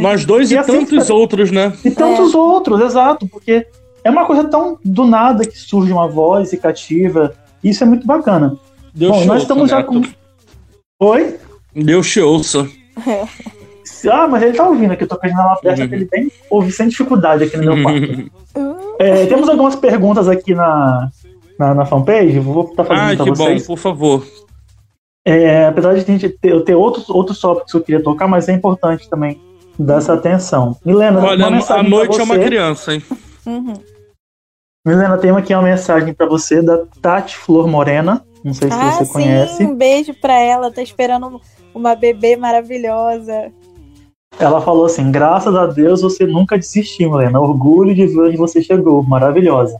Nós 0.00 0.24
dois 0.24 0.50
e, 0.50 0.54
e 0.54 0.58
assim, 0.58 0.84
tantos 0.84 1.10
outros, 1.10 1.50
né? 1.50 1.72
E 1.84 1.90
tantos 1.90 2.34
é. 2.34 2.36
outros, 2.36 2.80
exato, 2.80 3.26
porque 3.28 3.66
é 4.04 4.10
uma 4.10 4.26
coisa 4.26 4.44
tão 4.44 4.78
do 4.84 5.04
nada 5.04 5.44
que 5.44 5.56
surge 5.58 5.92
uma 5.92 6.08
voz 6.08 6.52
e 6.52 6.56
cativa. 6.56 7.34
Isso 7.62 7.82
é 7.82 7.86
muito 7.86 8.06
bacana. 8.06 8.56
Deus 8.94 9.16
Bom, 9.18 9.24
nós 9.24 9.42
estamos 9.42 9.70
já 9.70 9.82
com. 9.82 10.02
Oi? 11.00 11.36
Deus 11.74 12.10
te 12.10 12.20
ouça. 12.20 12.68
Ah, 14.10 14.26
mas 14.28 14.42
ele 14.42 14.56
tá 14.56 14.68
ouvindo 14.68 14.92
aqui, 14.92 15.04
eu 15.04 15.08
tô 15.08 15.16
com 15.16 15.26
a 15.26 15.28
janela 15.28 15.52
aberta, 15.54 15.84
uhum. 15.84 15.92
ele 15.92 16.04
bem 16.06 16.30
ouve 16.50 16.72
sem 16.72 16.88
dificuldade 16.88 17.44
aqui 17.44 17.56
no 17.56 17.74
meu 17.74 17.82
quarto. 17.82 18.30
é, 19.02 19.26
temos 19.26 19.48
algumas 19.48 19.74
perguntas 19.74 20.28
aqui 20.28 20.54
na, 20.54 21.10
na, 21.58 21.74
na 21.74 21.86
fanpage, 21.86 22.38
vou 22.38 22.64
estar 22.64 22.84
tá 22.84 22.84
fazendo 22.84 23.22
ah, 23.22 23.24
que 23.24 23.30
vocês. 23.30 23.62
bom, 23.62 23.74
por 23.74 23.78
favor. 23.78 24.26
É, 25.24 25.66
apesar 25.66 25.94
de 25.94 26.00
a 26.00 26.04
gente 26.04 26.28
ter, 26.28 26.50
eu 26.50 26.64
ter 26.64 26.74
outros, 26.74 27.08
outros 27.08 27.40
tópicos 27.40 27.72
que 27.72 27.78
eu 27.78 27.82
queria 27.82 28.02
tocar, 28.02 28.26
mas 28.28 28.48
é 28.48 28.52
importante 28.52 29.08
também 29.08 29.40
dar 29.78 29.98
essa 29.98 30.14
atenção. 30.14 30.76
Milena, 30.84 31.20
Olha, 31.20 31.46
a 31.46 31.82
noite 31.82 32.18
é 32.18 32.22
uma 32.22 32.38
criança, 32.38 32.94
hein? 32.94 33.02
Uhum. 33.46 33.74
Milena, 34.86 35.16
tem 35.16 35.30
aqui 35.30 35.54
uma 35.54 35.62
mensagem 35.62 36.12
para 36.12 36.26
você 36.26 36.60
da 36.60 36.78
Tati 37.00 37.36
Flor 37.36 37.68
Morena. 37.68 38.24
Não 38.44 38.52
sei 38.52 38.68
se 38.68 38.76
ah, 38.76 38.90
você 38.90 39.04
sim, 39.04 39.12
conhece. 39.12 39.64
Um 39.64 39.76
beijo 39.76 40.12
para 40.14 40.38
ela, 40.38 40.72
tá 40.72 40.82
esperando 40.82 41.40
uma 41.72 41.94
bebê 41.94 42.36
maravilhosa. 42.36 43.52
Ela 44.38 44.60
falou 44.60 44.86
assim: 44.86 45.10
graças 45.10 45.54
a 45.54 45.66
Deus 45.66 46.02
você 46.02 46.26
nunca 46.26 46.58
desistiu, 46.58 47.10
Milena. 47.10 47.40
Orgulho 47.40 47.94
de 47.94 48.06
ver 48.06 48.20
onde 48.20 48.36
você 48.36 48.62
chegou. 48.62 49.02
Maravilhosa. 49.02 49.78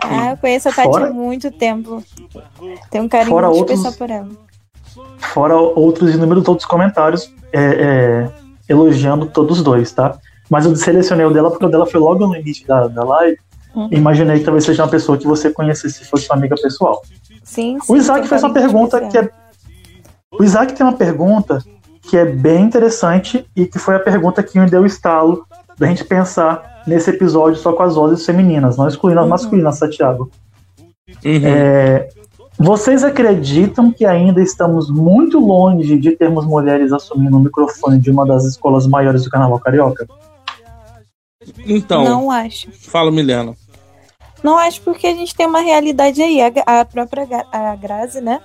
Ah, 0.00 0.30
eu 0.30 0.36
conheço 0.36 0.68
a 0.68 0.72
Tati 0.72 0.88
Fora... 0.88 1.08
há 1.08 1.12
muito 1.12 1.50
tempo. 1.50 2.02
Tem 2.90 3.00
um 3.00 3.08
carinho 3.08 3.30
Fora 3.30 3.48
muito 3.48 3.60
outros... 3.60 3.80
especial 3.80 3.98
por 3.98 4.14
ela. 4.14 4.28
Fora 5.18 5.56
outros 5.56 6.14
inúmeros 6.14 6.46
outros 6.46 6.66
comentários 6.66 7.32
é, 7.52 7.60
é, 7.60 8.30
elogiando 8.68 9.26
todos 9.26 9.58
os 9.58 9.64
dois, 9.64 9.92
tá? 9.92 10.16
Mas 10.48 10.64
eu 10.64 10.74
selecionei 10.76 11.26
o 11.26 11.30
dela 11.30 11.50
porque 11.50 11.64
o 11.64 11.68
dela 11.68 11.86
foi 11.86 12.00
logo 12.00 12.26
no 12.26 12.36
início 12.36 12.66
da, 12.66 12.86
da 12.86 13.04
live. 13.04 13.38
Uhum. 13.74 13.88
Imaginei 13.92 14.38
que 14.38 14.44
talvez 14.44 14.64
seja 14.64 14.82
uma 14.82 14.90
pessoa 14.90 15.18
que 15.18 15.26
você 15.26 15.50
conhecesse 15.50 15.98
se 15.98 16.04
fosse 16.04 16.26
sua 16.26 16.36
amiga 16.36 16.56
pessoal. 16.60 17.02
Sim, 17.42 17.78
sim, 17.80 17.92
o 17.92 17.96
Isaac 17.96 18.26
fez 18.26 18.42
uma 18.42 18.52
pergunta 18.52 19.00
que 19.08 19.18
é. 19.18 19.30
O 20.32 20.44
Isaac 20.44 20.74
tem 20.74 20.86
uma 20.86 20.92
pergunta 20.92 21.62
que 22.08 22.16
é 22.16 22.24
bem 22.24 22.64
interessante 22.64 23.46
e 23.54 23.66
que 23.66 23.78
foi 23.78 23.96
a 23.96 24.00
pergunta 24.00 24.42
que 24.42 24.58
me 24.58 24.68
deu 24.68 24.82
o 24.82 24.86
estalo 24.86 25.46
da 25.78 25.86
gente 25.86 26.04
pensar 26.04 26.82
nesse 26.86 27.10
episódio 27.10 27.60
só 27.60 27.72
com 27.72 27.82
as 27.82 27.94
vozes 27.94 28.24
femininas, 28.24 28.76
não 28.76 28.88
excluindo 28.88 29.20
as 29.20 29.24
uhum. 29.24 29.30
masculinas, 29.30 29.78
Santiago. 29.78 30.30
Uhum. 31.24 31.40
É, 31.44 32.08
vocês 32.58 33.04
acreditam 33.04 33.92
que 33.92 34.04
ainda 34.04 34.42
estamos 34.42 34.90
muito 34.90 35.38
longe 35.38 35.98
de 35.98 36.12
termos 36.12 36.46
mulheres 36.46 36.92
assumindo 36.92 37.36
o 37.36 37.40
microfone 37.40 38.00
de 38.00 38.10
uma 38.10 38.26
das 38.26 38.44
escolas 38.44 38.86
maiores 38.86 39.24
do 39.24 39.30
Carnaval 39.30 39.60
Carioca? 39.60 40.08
Então. 41.66 42.04
Não 42.04 42.30
acho. 42.30 42.70
Fala, 42.72 43.10
Milena. 43.10 43.54
Não 44.42 44.56
acho 44.56 44.80
porque 44.82 45.06
a 45.06 45.14
gente 45.14 45.34
tem 45.34 45.46
uma 45.46 45.60
realidade 45.60 46.22
aí. 46.22 46.40
A, 46.40 46.80
a 46.80 46.84
própria 46.84 47.26
a 47.52 47.76
Grazi, 47.76 48.20
né? 48.20 48.40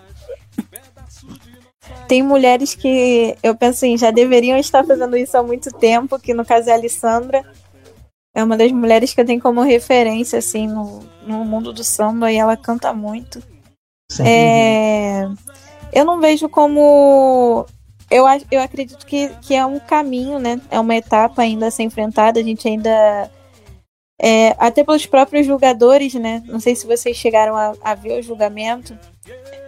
Tem 2.08 2.22
mulheres 2.22 2.76
que 2.76 3.36
eu 3.42 3.56
penso 3.56 3.86
assim, 3.86 3.98
já 3.98 4.12
deveriam 4.12 4.58
estar 4.58 4.84
fazendo 4.84 5.16
isso 5.18 5.38
há 5.38 5.44
muito 5.44 5.72
tempo, 5.72 6.20
que 6.20 6.34
no 6.34 6.46
caso 6.46 6.70
é 6.70 6.74
a 6.74 6.76
Alessandra. 6.76 7.44
É 8.36 8.44
uma 8.44 8.58
das 8.58 8.72
mulheres 8.72 9.14
que 9.14 9.22
eu 9.22 9.26
tenho 9.26 9.42
como 9.42 9.62
referência, 9.62 10.40
assim, 10.40 10.68
no, 10.68 11.02
no 11.26 11.46
mundo 11.46 11.72
do 11.72 11.84
samba, 11.84 12.32
e 12.32 12.38
ela 12.38 12.58
canta 12.58 12.92
muito. 12.94 13.42
É, 14.20 15.28
eu 15.92 16.06
não 16.06 16.20
vejo 16.20 16.50
como. 16.50 17.66
Eu, 18.10 18.26
eu 18.52 18.62
acredito 18.62 19.06
que, 19.06 19.30
que 19.42 19.56
é 19.56 19.66
um 19.66 19.80
caminho, 19.80 20.40
né? 20.40 20.60
É 20.70 20.80
uma 20.80 20.96
etapa 20.96 21.42
ainda 21.42 21.68
a 21.68 21.72
ser 21.72 21.84
enfrentada. 21.84 22.40
A 22.40 22.44
gente 22.44 22.68
ainda. 22.68 23.32
É, 24.22 24.56
até 24.58 24.84
pelos 24.84 25.06
próprios 25.06 25.46
julgadores, 25.46 26.14
né? 26.14 26.44
Não 26.46 26.60
sei 26.60 26.76
se 26.76 26.86
vocês 26.86 27.18
chegaram 27.18 27.56
a, 27.56 27.74
a 27.82 27.96
ver 27.96 28.20
o 28.20 28.24
julgamento. 28.24 28.98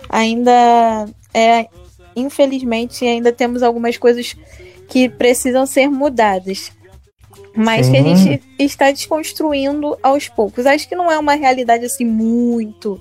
Ainda. 0.09 1.07
É, 1.34 1.67
infelizmente, 2.16 3.05
ainda 3.05 3.32
temos 3.32 3.63
algumas 3.63 3.97
coisas 3.97 4.36
que 4.88 5.09
precisam 5.09 5.66
ser 5.66 5.89
mudadas. 5.89 6.72
Mas 7.55 7.86
Sim. 7.86 7.91
que 7.91 7.97
a 7.97 8.03
gente 8.03 8.43
está 8.59 8.91
desconstruindo 8.91 9.97
aos 10.03 10.28
poucos. 10.28 10.66
Acho 10.66 10.88
que 10.88 10.95
não 10.95 11.11
é 11.11 11.18
uma 11.18 11.36
realidade 11.36 11.86
assim 11.86 12.05
muito 12.05 12.99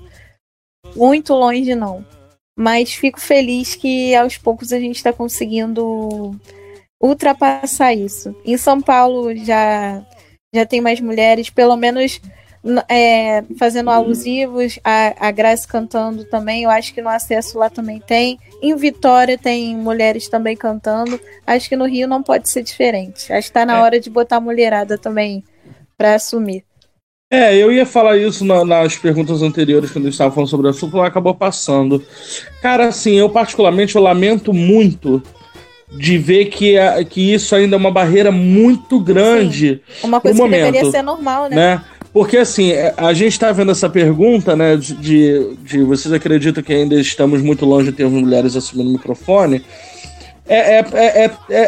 muito 0.95 1.33
longe, 1.33 1.73
não. 1.75 2.05
Mas 2.57 2.93
fico 2.93 3.19
feliz 3.19 3.75
que 3.75 4.15
aos 4.15 4.37
poucos 4.37 4.71
a 4.71 4.79
gente 4.79 4.95
está 4.95 5.11
conseguindo 5.11 6.39
ultrapassar 7.01 7.93
isso. 7.93 8.35
Em 8.45 8.57
São 8.57 8.81
Paulo 8.81 9.35
já, 9.35 10.05
já 10.53 10.65
tem 10.65 10.79
mais 10.79 11.01
mulheres, 11.01 11.49
pelo 11.49 11.75
menos 11.75 12.21
é, 12.89 13.43
fazendo 13.57 13.89
alusivos, 13.89 14.79
a, 14.83 15.27
a 15.27 15.31
Grace 15.31 15.67
cantando 15.67 16.25
também. 16.25 16.63
Eu 16.63 16.69
acho 16.69 16.93
que 16.93 17.01
no 17.01 17.09
acesso 17.09 17.59
lá 17.59 17.69
também 17.69 17.99
tem. 17.99 18.39
Em 18.61 18.75
Vitória 18.75 19.37
tem 19.37 19.75
mulheres 19.75 20.27
também 20.27 20.55
cantando. 20.55 21.19
Acho 21.45 21.69
que 21.69 21.75
no 21.75 21.85
Rio 21.85 22.07
não 22.07 22.23
pode 22.23 22.49
ser 22.49 22.63
diferente. 22.63 23.31
Acho 23.31 23.47
que 23.47 23.51
está 23.51 23.65
na 23.65 23.77
é. 23.77 23.81
hora 23.81 23.99
de 23.99 24.09
botar 24.09 24.37
a 24.37 24.41
mulherada 24.41 24.97
também 24.97 25.43
para 25.97 26.15
assumir. 26.15 26.63
É, 27.31 27.55
eu 27.55 27.71
ia 27.71 27.85
falar 27.85 28.17
isso 28.17 28.45
na, 28.45 28.63
nas 28.63 28.95
perguntas 28.97 29.41
anteriores, 29.41 29.91
quando 29.91 30.05
eu 30.05 30.11
estava 30.11 30.33
falando 30.33 30.49
sobre 30.49 30.67
o 30.67 30.69
assunto, 30.69 30.95
mas 30.95 31.07
acabou 31.07 31.33
passando. 31.33 32.03
Cara, 32.61 32.87
assim, 32.87 33.15
eu 33.15 33.29
particularmente 33.29 33.95
eu 33.95 34.01
lamento 34.01 34.53
muito 34.53 35.21
de 35.91 36.17
ver 36.17 36.45
que, 36.45 36.75
que 37.09 37.33
isso 37.33 37.55
ainda 37.55 37.75
é 37.75 37.77
uma 37.77 37.91
barreira 37.91 38.31
muito 38.31 38.99
grande. 38.99 39.81
Sim. 39.99 40.07
Uma 40.07 40.21
coisa 40.21 40.35
que 40.35 40.41
momento, 40.41 40.71
deveria 40.71 40.91
ser 40.91 41.01
normal, 41.01 41.49
né? 41.49 41.55
né? 41.55 41.81
Porque 42.15 42.37
assim, 42.37 42.71
é, 42.71 42.93
a 42.95 43.11
gente 43.11 43.33
está 43.33 43.51
vendo 43.51 43.73
essa 43.73 43.89
pergunta, 43.89 44.55
né? 44.55 44.77
De, 44.77 45.53
de, 45.57 45.83
vocês 45.83 46.13
acreditam 46.13 46.63
que 46.63 46.71
ainda 46.71 46.95
estamos 46.95 47.41
muito 47.41 47.65
longe 47.65 47.91
de 47.91 47.97
termos 47.97 48.21
mulheres 48.21 48.55
assumindo 48.55 48.89
o 48.89 48.93
microfone? 48.93 49.61
É, 50.47 50.79
é, 50.79 50.85
é, 50.93 51.31
é, 51.49 51.61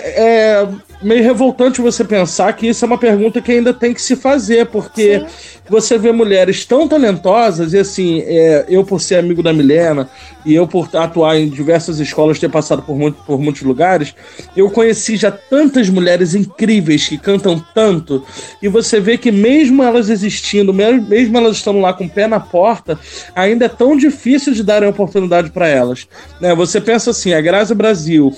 é 0.62 0.68
meio 1.02 1.24
revoltante 1.24 1.82
você 1.82 2.04
pensar 2.04 2.54
que 2.54 2.68
isso 2.68 2.84
é 2.84 2.88
uma 2.88 2.98
pergunta 2.98 3.42
que 3.42 3.52
ainda 3.52 3.74
tem 3.74 3.94
que 3.94 4.02
se 4.02 4.16
fazer, 4.16 4.66
porque 4.68 5.20
Sim. 5.20 5.26
você 5.70 5.98
vê 5.98 6.12
mulheres 6.12 6.66
tão 6.66 6.88
talentosas, 6.88 7.74
e 7.74 7.80
assim, 7.80 8.22
é, 8.26 8.66
eu 8.68 8.84
por 8.84 9.00
ser 9.00 9.16
amigo 9.16 9.44
da 9.44 9.54
Milena, 9.54 10.10
e 10.46 10.56
eu 10.56 10.68
por 10.68 10.90
atuar 10.96 11.38
em 11.38 11.50
diversas 11.50 12.00
escolas, 12.00 12.40
ter 12.40 12.50
passado 12.50 12.82
por, 12.82 12.98
muito, 12.98 13.22
por 13.24 13.40
muitos 13.40 13.62
lugares, 13.62 14.16
eu 14.56 14.70
conheci 14.72 15.18
já 15.18 15.32
tantas 15.32 15.90
mulheres 15.90 16.34
incríveis 16.34 17.08
que 17.08 17.18
cantam 17.18 17.64
tanto, 17.76 18.24
e 18.62 18.68
você 18.68 19.00
vê 19.00 19.18
que 19.18 19.32
mesmo 19.32 19.84
elas 19.84 20.10
existindo, 20.10 20.74
mesmo 20.74 21.38
elas 21.38 21.58
estando 21.58 21.80
lá 21.80 21.94
com 21.94 22.06
o 22.06 22.10
pé 22.10 22.28
na 22.28 22.40
porta, 22.40 23.00
ainda 23.36 23.66
é 23.66 23.70
tão 23.70 23.96
difícil 23.96 24.54
de 24.54 24.64
darem 24.64 24.90
oportunidade 24.90 25.52
para 25.52 25.68
elas. 25.68 26.08
Né? 26.42 26.56
Você 26.56 26.82
pensa 26.82 27.12
assim, 27.12 27.34
a 27.34 27.42
Graça 27.42 27.76
Brasil 27.76 28.36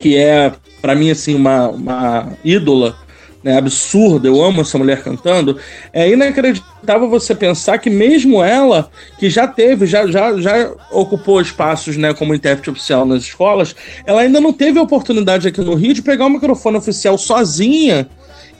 que 0.00 0.16
é, 0.16 0.50
para 0.80 0.94
mim, 0.94 1.10
assim, 1.10 1.34
uma, 1.34 1.68
uma 1.68 2.32
ídola, 2.42 2.96
né, 3.44 3.58
absurda, 3.58 4.26
eu 4.26 4.42
amo 4.42 4.62
essa 4.62 4.78
mulher 4.78 5.02
cantando, 5.02 5.58
é 5.92 6.08
inacreditável 6.08 7.08
você 7.08 7.34
pensar 7.34 7.78
que 7.78 7.90
mesmo 7.90 8.42
ela, 8.42 8.90
que 9.18 9.28
já 9.28 9.46
teve, 9.46 9.86
já, 9.86 10.06
já, 10.06 10.38
já 10.40 10.72
ocupou 10.90 11.40
espaços 11.40 11.98
né, 11.98 12.14
como 12.14 12.34
intérprete 12.34 12.70
oficial 12.70 13.04
nas 13.04 13.24
escolas, 13.24 13.76
ela 14.06 14.22
ainda 14.22 14.40
não 14.40 14.54
teve 14.54 14.78
a 14.78 14.82
oportunidade 14.82 15.46
aqui 15.46 15.60
no 15.60 15.74
Rio 15.74 15.92
de 15.92 16.02
pegar 16.02 16.26
o 16.26 16.30
microfone 16.30 16.78
oficial 16.78 17.18
sozinha 17.18 18.08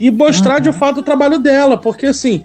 e 0.01 0.09
mostrar 0.09 0.55
uhum. 0.55 0.61
de 0.61 0.73
fato 0.73 1.01
o 1.01 1.03
trabalho 1.03 1.37
dela, 1.37 1.77
porque 1.77 2.07
assim, 2.07 2.43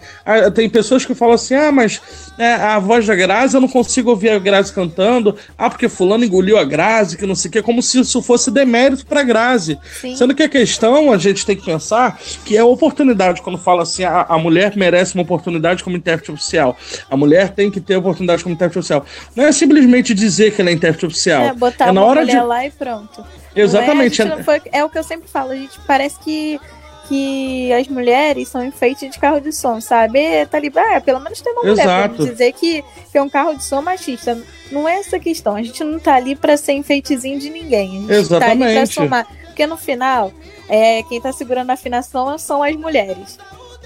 tem 0.54 0.68
pessoas 0.68 1.06
que 1.06 1.14
falam 1.14 1.36
assim: 1.36 1.54
ah, 1.54 1.72
mas 1.72 2.02
é, 2.36 2.52
a 2.52 2.78
voz 2.78 3.06
da 3.06 3.14
Grazi, 3.14 3.54
eu 3.54 3.62
não 3.62 3.68
consigo 3.68 4.10
ouvir 4.10 4.28
a 4.28 4.38
Grazi 4.38 4.74
cantando, 4.74 5.34
ah, 5.56 5.70
porque 5.70 5.88
Fulano 5.88 6.22
engoliu 6.22 6.58
a 6.58 6.64
Grazi, 6.64 7.16
que 7.16 7.24
não 7.24 7.34
sei 7.34 7.48
o 7.48 7.52
que, 7.52 7.62
como 7.62 7.82
se 7.82 7.98
isso 7.98 8.20
fosse 8.20 8.50
demérito 8.50 9.06
pra 9.06 9.22
Grazi. 9.22 9.78
Sim. 10.02 10.14
Sendo 10.14 10.34
que 10.34 10.42
a 10.42 10.48
questão, 10.50 11.10
a 11.10 11.16
gente 11.16 11.46
tem 11.46 11.56
que 11.56 11.64
pensar 11.64 12.20
que 12.44 12.58
é 12.58 12.62
oportunidade, 12.62 13.40
quando 13.40 13.56
fala 13.56 13.84
assim, 13.84 14.04
a, 14.04 14.26
a 14.28 14.36
mulher 14.36 14.76
merece 14.76 15.14
uma 15.14 15.22
oportunidade 15.22 15.82
como 15.82 15.96
intérprete 15.96 16.30
oficial, 16.30 16.76
a 17.10 17.16
mulher 17.16 17.54
tem 17.54 17.70
que 17.70 17.80
ter 17.80 17.96
oportunidade 17.96 18.42
como 18.42 18.54
intérprete 18.54 18.80
oficial. 18.80 19.06
Não 19.34 19.46
é 19.46 19.50
simplesmente 19.50 20.12
dizer 20.12 20.54
que 20.54 20.60
ela 20.60 20.68
é 20.68 20.74
intérprete 20.74 21.06
oficial. 21.06 21.42
É, 21.42 21.54
botar 21.54 21.88
é 21.88 21.92
na 21.92 22.04
hora 22.04 22.26
de... 22.26 22.38
lá 22.38 22.66
e 22.66 22.70
pronto. 22.70 23.24
Exatamente. 23.56 24.20
É, 24.20 24.42
foi, 24.42 24.60
é 24.70 24.84
o 24.84 24.90
que 24.90 24.98
eu 24.98 25.02
sempre 25.02 25.26
falo, 25.26 25.52
a 25.52 25.56
gente 25.56 25.80
parece 25.86 26.18
que 26.20 26.60
que 27.08 27.72
as 27.72 27.88
mulheres 27.88 28.48
são 28.48 28.64
enfeite 28.64 29.08
de 29.08 29.18
carro 29.18 29.40
de 29.40 29.52
som, 29.52 29.80
sabe? 29.80 30.44
Tá 30.46 30.58
ali, 30.58 30.72
ah, 30.74 31.00
pelo 31.00 31.20
menos 31.20 31.40
tem 31.40 31.52
uma 31.52 31.62
mulher 31.62 31.82
Exato. 31.82 32.14
pra 32.14 32.24
dizer 32.26 32.52
que, 32.52 32.84
que 33.10 33.18
é 33.18 33.22
um 33.22 33.28
carro 33.28 33.54
de 33.54 33.64
som 33.64 33.80
machista. 33.82 34.38
Não 34.70 34.88
é 34.88 34.98
essa 34.98 35.18
questão. 35.18 35.54
A 35.54 35.62
gente 35.62 35.82
não 35.84 35.98
tá 35.98 36.14
ali 36.14 36.34
pra 36.34 36.56
ser 36.56 36.72
enfeitezinho 36.72 37.38
de 37.38 37.50
ninguém. 37.50 37.88
A 37.88 38.00
gente 38.00 38.12
Exatamente. 38.12 38.58
tá 38.58 38.64
ali 38.64 38.74
pra 38.74 38.86
somar. 38.86 39.26
Porque 39.46 39.66
no 39.66 39.76
final, 39.76 40.32
é, 40.68 41.02
quem 41.04 41.20
tá 41.20 41.32
segurando 41.32 41.70
a 41.70 41.74
afinação 41.74 42.36
são 42.38 42.62
as 42.62 42.74
mulheres. 42.76 43.38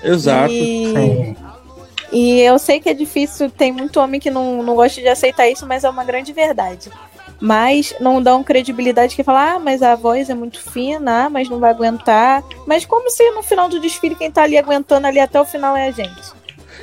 Exato. 0.03 0.53
E, 0.53 1.37
e 2.11 2.41
eu 2.41 2.59
sei 2.59 2.81
que 2.81 2.89
é 2.89 2.95
difícil, 2.95 3.51
tem 3.51 3.71
muito 3.71 4.01
homem 4.01 4.19
que 4.19 4.31
não, 4.31 4.63
não 4.63 4.75
gosta 4.75 5.01
de 5.01 5.09
aceitar 5.09 5.49
isso, 5.49 5.67
mas 5.67 5.85
é 5.85 5.91
uma 5.91 6.05
grande 6.05 6.33
verdade 6.33 6.91
mas 7.41 7.95
não 7.99 8.23
dão 8.23 8.45
credibilidade 8.45 9.17
que 9.17 9.25
fala, 9.25 9.55
ah, 9.55 9.59
mas 9.59 9.83
a 9.83 9.95
voz 9.95 10.29
é 10.29 10.35
muito 10.35 10.61
fina, 10.61 11.25
ah, 11.25 11.31
mas 11.31 11.49
não 11.49 11.59
vai 11.59 11.71
aguentar. 11.71 12.45
Mas 12.67 12.85
como 12.85 13.11
se 13.11 13.29
no 13.31 13.43
final 13.43 13.69
do 13.69 13.81
desfile 13.81 14.15
quem 14.15 14.31
tá 14.31 14.43
ali 14.43 14.59
aguentando 14.59 15.07
ali 15.07 15.19
até 15.19 15.41
o 15.41 15.45
final 15.45 15.77
é 15.77 15.89
a 15.89 15.91
gente? 15.91 16.40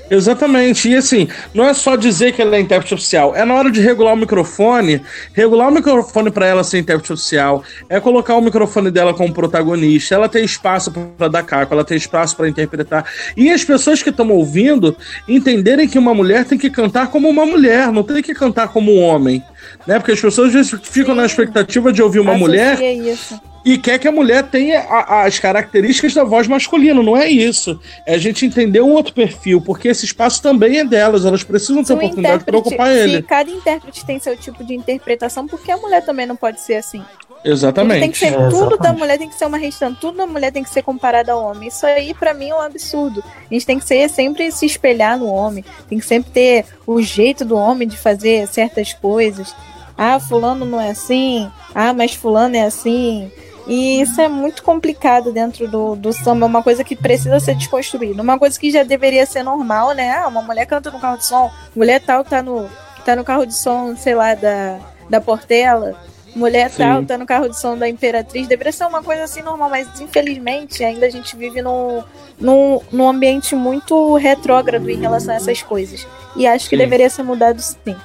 Exatamente. 0.10 0.90
E 0.90 0.96
assim, 0.96 1.28
não 1.54 1.66
é 1.66 1.74
só 1.74 1.96
dizer 1.96 2.34
que 2.34 2.42
ela 2.42 2.56
é 2.56 2.60
intérprete 2.60 2.94
oficial, 2.94 3.36
é 3.36 3.44
na 3.44 3.54
hora 3.54 3.70
de 3.72 3.82
regular 3.82 4.14
o 4.14 4.18
microfone, 4.18 5.02
regular 5.34 5.70
o 5.70 5.72
microfone 5.72 6.32
para 6.32 6.46
ela 6.46 6.64
ser 6.64 6.80
intérprete 6.80 7.14
oficial, 7.14 7.64
é 7.90 8.00
colocar 8.00 8.36
o 8.36 8.42
microfone 8.42 8.90
dela 8.90 9.14
como 9.14 9.34
protagonista, 9.34 10.16
ela 10.16 10.30
tem 10.30 10.44
espaço 10.44 10.92
para 10.92 11.28
dar 11.28 11.44
caco, 11.44 11.74
ela 11.74 11.84
tem 11.84 11.98
espaço 11.98 12.36
para 12.36 12.48
interpretar. 12.48 13.06
E 13.36 13.50
as 13.50 13.64
pessoas 13.64 14.02
que 14.02 14.10
estão 14.10 14.30
ouvindo 14.30 14.96
entenderem 15.28 15.88
que 15.88 16.00
uma 16.00 16.14
mulher 16.14 16.46
tem 16.46 16.58
que 16.58 16.70
cantar 16.70 17.08
como 17.08 17.30
uma 17.30 17.46
mulher, 17.46 17.92
não 17.92 18.04
tem 18.04 18.22
que 18.22 18.34
cantar 18.34 18.70
como 18.70 18.94
um 18.94 19.02
homem. 19.02 19.44
Né? 19.86 20.00
Porque 20.00 20.12
as 20.12 20.22
pessoas 20.22 20.48
às 20.48 20.54
vezes 20.54 20.80
ficam 20.84 21.14
Sim. 21.14 21.22
na 21.22 21.26
expectativa 21.26 21.92
de 21.92 22.02
ouvir 22.02 22.20
uma 22.20 22.38
mulher. 22.38 22.80
Isso 22.82 23.40
e 23.68 23.78
quer 23.78 24.00
que 24.00 24.08
a 24.08 24.12
mulher 24.14 24.44
tenha 24.44 24.80
a, 24.80 25.26
as 25.26 25.40
características 25.40 26.14
da 26.14 26.24
voz 26.24 26.48
masculina. 26.48 27.04
Não 27.04 27.18
é 27.18 27.28
isso. 27.28 27.78
É 28.06 28.16
a 28.16 28.18
gente 28.18 28.46
entender 28.46 28.80
um 28.80 28.94
outro 28.94 29.14
perfil, 29.14 29.60
porque 29.60 29.90
esse 29.90 30.06
espaço 30.06 30.42
também 30.42 30.80
é 30.80 30.86
delas. 30.86 31.26
Elas 31.26 31.44
precisam 31.44 31.84
ter 31.84 31.92
oportunidade 31.92 32.46
para 32.46 32.58
ocupar 32.58 32.96
ele. 32.96 33.22
Cada 33.24 33.52
intérprete 33.52 34.06
tem 34.06 34.20
seu 34.20 34.38
tipo 34.38 34.64
de 34.64 34.74
interpretação, 34.74 35.46
porque 35.46 35.70
a 35.70 35.76
mulher 35.76 36.02
também 36.06 36.26
não 36.26 36.38
pode 36.38 36.62
ser 36.62 36.76
assim. 36.76 37.04
Exatamente. 37.44 37.96
Tudo, 37.96 38.02
tem 38.02 38.12
que 38.12 38.18
ser, 38.18 38.34
é, 38.34 38.50
tudo 38.50 38.78
da 38.78 38.94
mulher 38.94 39.18
tem 39.18 39.28
que 39.28 39.36
ser 39.36 39.46
uma 39.46 39.58
restante, 39.58 40.00
tudo 40.00 40.18
da 40.18 40.26
mulher 40.26 40.52
tem 40.52 40.64
que 40.64 40.70
ser 40.70 40.82
comparado 40.82 41.30
ao 41.30 41.44
homem. 41.44 41.68
Isso 41.68 41.86
aí, 41.86 42.14
para 42.14 42.34
mim, 42.34 42.50
é 42.50 42.56
um 42.56 42.62
absurdo. 42.62 43.22
A 43.52 43.54
gente 43.54 43.66
tem 43.66 43.80
que 43.80 43.86
ser, 43.86 44.10
sempre 44.10 44.50
se 44.50 44.66
espelhar 44.66 45.20
no 45.20 45.28
homem, 45.28 45.66
tem 45.90 46.00
que 46.00 46.06
sempre 46.06 46.32
ter 46.32 46.66
o 46.86 47.02
jeito 47.02 47.44
do 47.44 47.58
homem 47.58 47.86
de 47.86 47.98
fazer 47.98 48.48
certas 48.48 48.94
coisas. 48.94 49.54
Ah, 49.98 50.22
fulano 50.22 50.64
não 50.64 50.80
é 50.80 50.92
assim. 50.92 51.52
Ah, 51.76 51.92
mas 51.92 52.14
fulano 52.14 52.56
é 52.56 52.64
assim. 52.64 53.30
E 53.68 54.02
isso 54.02 54.20
é 54.22 54.30
muito 54.30 54.64
complicado 54.64 55.32
dentro 55.32 55.68
do, 55.68 55.96
do 55.96 56.14
samba, 56.14 56.46
é 56.46 56.48
uma 56.48 56.64
coisa 56.64 56.84
que 56.84 56.96
precisa 56.96 57.40
ser 57.40 57.54
desconstruída. 57.56 58.22
Uma 58.22 58.40
coisa 58.40 58.58
que 58.58 58.72
já 58.72 58.84
deveria 58.84 59.26
ser 59.26 59.44
normal, 59.44 59.94
né? 59.94 60.18
Ah, 60.18 60.28
uma 60.28 60.42
mulher 60.42 60.66
canta 60.66 60.90
no 60.90 61.00
carro 61.00 61.18
de 61.18 61.26
som, 61.26 61.52
mulher 61.76 62.00
tal 62.00 62.24
tá 62.24 62.42
no, 62.42 62.70
tá 63.04 63.16
no 63.16 63.26
carro 63.26 63.46
de 63.46 63.54
som, 63.54 63.96
sei 63.98 64.16
lá, 64.16 64.36
da, 64.36 64.80
da 65.10 65.20
Portela, 65.20 65.96
mulher 66.34 66.70
Sim. 66.70 66.78
tal 66.78 67.04
tá 67.04 67.18
no 67.18 67.26
carro 67.26 67.50
de 67.50 67.60
som 67.60 67.78
da 67.78 67.90
Imperatriz. 67.90 68.48
Deveria 68.48 68.72
ser 68.72 68.86
uma 68.86 69.04
coisa 69.04 69.24
assim 69.24 69.42
normal, 69.42 69.70
mas 69.70 70.00
infelizmente 70.00 70.82
ainda 70.84 71.06
a 71.06 71.10
gente 71.10 71.36
vive 71.36 71.62
num, 71.62 72.02
num, 72.40 72.80
num 72.90 73.10
ambiente 73.10 73.54
muito 73.54 74.16
retrógrado 74.16 74.90
em 74.90 74.98
relação 74.98 75.34
a 75.34 75.38
essas 75.38 75.62
coisas. 75.62 76.08
E 76.38 76.48
acho 76.48 76.70
que 76.70 76.78
sim. 76.78 76.82
deveria 76.82 77.10
ser 77.10 77.24
mudado 77.24 77.62
sim. 77.62 77.96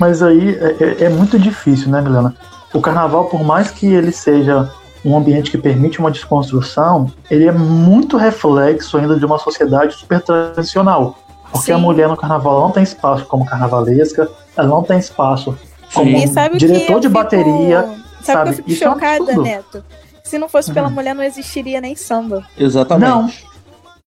Mas 0.00 0.22
aí 0.24 0.56
é, 0.56 1.04
é, 1.04 1.04
é 1.04 1.08
muito 1.08 1.38
difícil, 1.38 1.88
né, 1.88 2.00
Milena? 2.00 2.34
O 2.72 2.80
carnaval, 2.80 3.26
por 3.26 3.42
mais 3.44 3.70
que 3.70 3.86
ele 3.86 4.12
seja 4.12 4.70
um 5.04 5.16
ambiente 5.16 5.50
que 5.50 5.58
permite 5.58 5.98
uma 5.98 6.10
desconstrução, 6.10 7.10
ele 7.30 7.46
é 7.46 7.52
muito 7.52 8.16
reflexo 8.16 8.96
ainda 8.96 9.18
de 9.18 9.24
uma 9.24 9.38
sociedade 9.38 9.94
super 9.94 10.20
tradicional. 10.20 11.18
Porque 11.50 11.66
Sim. 11.66 11.72
a 11.72 11.78
mulher 11.78 12.08
no 12.08 12.16
carnaval 12.16 12.60
não 12.60 12.70
tem 12.70 12.82
espaço 12.82 13.26
como 13.26 13.44
carnavalesca, 13.44 14.28
ela 14.56 14.68
não 14.68 14.82
tem 14.82 14.98
espaço 14.98 15.58
como 15.92 16.10
diretor 16.56 17.00
de 17.00 17.08
bateria. 17.08 17.82
Sabe, 18.22 18.24
sabe? 18.24 18.42
que 18.44 18.48
eu 18.48 18.56
fico 18.56 18.70
Isso 18.70 18.84
chocada, 18.84 19.32
é 19.32 19.38
um 19.38 19.42
Neto? 19.42 19.84
Se 20.24 20.38
não 20.38 20.48
fosse 20.48 20.72
pela 20.72 20.88
uhum. 20.88 20.94
mulher, 20.94 21.14
não 21.14 21.22
existiria 21.22 21.80
nem 21.80 21.94
samba. 21.94 22.46
Exatamente. 22.56 23.08
Não. 23.08 23.52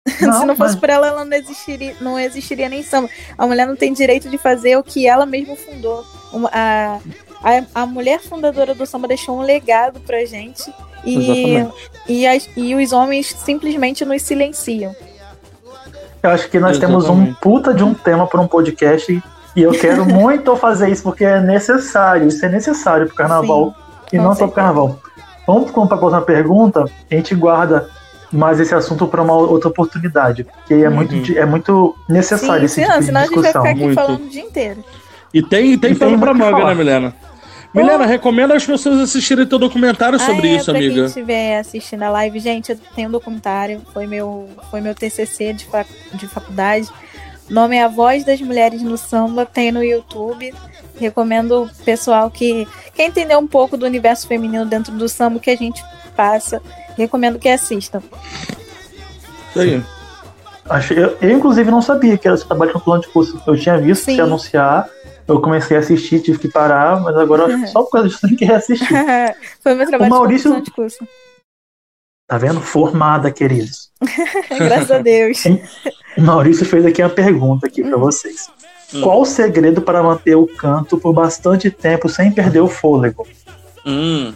Não, 0.22 0.40
Se 0.40 0.46
não 0.46 0.54
fosse 0.54 0.74
mas... 0.74 0.76
por 0.76 0.88
ela, 0.88 1.09
ela 1.09 1.24
não 1.24 1.36
existiria, 1.36 1.96
não 2.00 2.16
existiria 2.16 2.68
nem 2.68 2.80
samba. 2.80 3.11
A 3.36 3.44
mulher 3.44 3.66
não 3.66 3.74
tem 3.74 3.92
direito 3.92 4.30
de 4.30 4.38
fazer 4.38 4.76
o 4.76 4.82
que 4.84 5.04
ela 5.04 5.26
mesma 5.26 5.57
fundou. 5.57 6.04
Uma, 6.32 6.48
a, 6.52 7.00
a, 7.43 7.82
a 7.82 7.87
mulher 7.87 8.20
fundadora 8.20 8.74
do 8.74 8.87
samba 8.87 9.09
deixou 9.09 9.39
um 9.39 9.43
legado 9.43 10.01
pra 10.01 10.24
gente 10.24 10.72
e, 11.05 11.64
e, 12.09 12.26
as, 12.26 12.49
e 12.57 12.74
os 12.74 12.93
homens 12.93 13.28
simplesmente 13.28 14.05
nos 14.05 14.22
silenciam. 14.22 14.95
Eu 16.22 16.30
acho 16.30 16.49
que 16.49 16.59
nós 16.59 16.76
Exatamente. 16.76 17.07
temos 17.07 17.09
um 17.09 17.34
puta 17.34 17.72
de 17.72 17.84
um 17.84 17.95
tema 17.95 18.26
para 18.26 18.41
um 18.41 18.49
podcast 18.49 19.22
e 19.55 19.62
eu 19.62 19.72
quero 19.72 20.05
muito 20.07 20.55
fazer 20.57 20.91
isso 20.91 21.03
porque 21.03 21.24
é 21.24 21.41
necessário. 21.41 22.26
Isso 22.26 22.45
é 22.45 22.49
necessário 22.49 23.07
pro 23.07 23.14
carnaval 23.14 23.74
Sim, 24.11 24.16
e 24.16 24.18
não 24.18 24.34
só 24.34 24.47
pro 24.47 24.57
carnaval. 24.57 24.99
Vamos 25.47 25.70
para 25.70 25.84
a 25.84 25.99
próxima 25.99 26.22
pergunta. 26.22 26.84
A 27.11 27.14
gente 27.14 27.34
guarda 27.34 27.89
mais 28.32 28.59
esse 28.59 28.74
assunto 28.74 29.07
para 29.07 29.22
uma 29.22 29.34
outra 29.34 29.68
oportunidade, 29.68 30.43
porque 30.43 30.74
é, 30.74 30.89
uhum. 30.89 30.95
muito, 30.97 31.39
é 31.39 31.47
muito 31.47 31.95
necessário 32.09 32.68
Sim, 32.68 32.82
esse 32.82 32.91
tipo 32.91 33.03
senão 33.05 33.22
de 33.22 33.28
discussão. 33.28 33.62
a 33.62 33.68
gente 33.68 33.68
vai 33.68 33.68
ficar 33.68 33.70
aqui 33.70 33.80
muito. 33.80 33.95
falando 33.95 34.26
o 34.26 34.28
dia 34.28 34.43
inteiro. 34.43 34.84
E 35.33 35.43
tem, 35.43 35.79
tem 35.79 35.95
pano 35.95 36.18
pra 36.18 36.33
manga, 36.33 36.64
né, 36.64 36.74
Milena? 36.74 37.14
Milena, 37.74 38.07
recomenda 38.07 38.55
as 38.55 38.64
pessoas 38.64 39.01
assistirem 39.01 39.47
teu 39.47 39.59
documentário 39.59 40.18
sobre 40.18 40.49
ah, 40.49 40.53
é, 40.53 40.57
isso, 40.57 40.64
pra 40.66 40.77
amiga. 40.77 40.95
Quem 40.95 41.05
estiver 41.05 41.59
assistindo 41.59 42.03
a 42.05 42.11
live, 42.11 42.39
gente, 42.39 42.72
eu 42.72 42.79
tenho 42.95 43.09
um 43.09 43.12
documentário, 43.12 43.83
foi 43.93 44.07
meu, 44.07 44.49
foi 44.70 44.81
meu 44.81 44.95
TCC 44.95 45.53
de, 45.53 45.66
fac, 45.66 45.87
de 46.14 46.27
faculdade. 46.27 46.89
O 47.51 47.53
nome 47.53 47.77
é 47.77 47.85
A 47.85 47.89
Voz 47.89 48.24
das 48.24 48.41
Mulheres 48.41 48.83
no 48.83 48.97
Samba, 48.97 49.45
tem 49.45 49.70
no 49.70 49.85
YouTube. 49.85 50.55
Recomendo 50.99 51.64
o 51.64 51.85
pessoal 51.85 52.31
que 52.31 52.66
quer 52.95 53.05
entender 53.05 53.37
um 53.37 53.47
pouco 53.47 53.77
do 53.77 53.85
universo 53.85 54.27
feminino 54.27 54.64
dentro 54.64 54.93
do 54.93 55.09
samba 55.09 55.39
que 55.39 55.51
a 55.51 55.57
gente 55.57 55.85
passa. 56.16 56.62
Recomendo 56.97 57.39
que 57.39 57.49
assistam. 57.49 58.03
Isso 59.51 59.61
aí. 59.61 59.83
Eu, 60.97 61.16
eu, 61.20 61.31
inclusive, 61.31 61.70
não 61.70 61.83
sabia 61.83 62.16
que 62.16 62.27
era 62.27 62.35
esse 62.35 62.47
trabalho 62.47 62.72
com 62.72 62.81
plano 62.81 63.03
de 63.03 63.09
curso. 63.09 63.41
Eu 63.47 63.57
tinha 63.57 63.77
visto 63.79 64.07
Sim. 64.07 64.16
se 64.16 64.20
anunciar, 64.20 64.89
eu 65.29 65.41
comecei 65.41 65.77
a 65.77 65.81
assistir, 65.81 66.20
tive 66.20 66.39
que 66.39 66.49
parar, 66.49 67.01
mas 67.01 67.16
agora 67.16 67.47
uhum. 67.47 67.66
só 67.66 67.83
por 67.83 67.91
causa 67.91 68.09
disso 68.09 68.20
eu 68.22 68.29
tenho 68.29 68.39
que 68.39 68.45
reassistir. 68.45 68.89
Foi 69.61 69.74
meu 69.74 69.87
trabalho 69.87 70.12
o 70.12 70.14
Maurício... 70.14 70.61
de 70.61 70.70
curso. 70.70 71.07
Tá 72.29 72.39
vendo? 72.39 72.61
Formada, 72.61 73.31
queridos. 73.31 73.91
Graças 74.51 74.91
a 74.91 74.99
Deus. 74.99 75.45
O 76.16 76.20
Maurício 76.20 76.66
fez 76.66 76.85
aqui 76.85 77.01
uma 77.01 77.09
pergunta 77.09 77.66
aqui 77.66 77.83
para 77.83 77.97
hum. 77.97 78.01
vocês. 78.01 78.49
Hum. 78.95 79.01
Qual 79.01 79.20
o 79.20 79.27
segredo 79.27 79.81
para 79.81 80.03
manter 80.03 80.35
o 80.35 80.47
canto 80.47 80.99
por 80.99 81.12
bastante 81.12 81.70
tempo 81.70 82.09
sem 82.09 82.33
perder 82.33 82.61
o 82.61 82.68
fôlego? 82.68 83.27
Hum. 83.85 84.33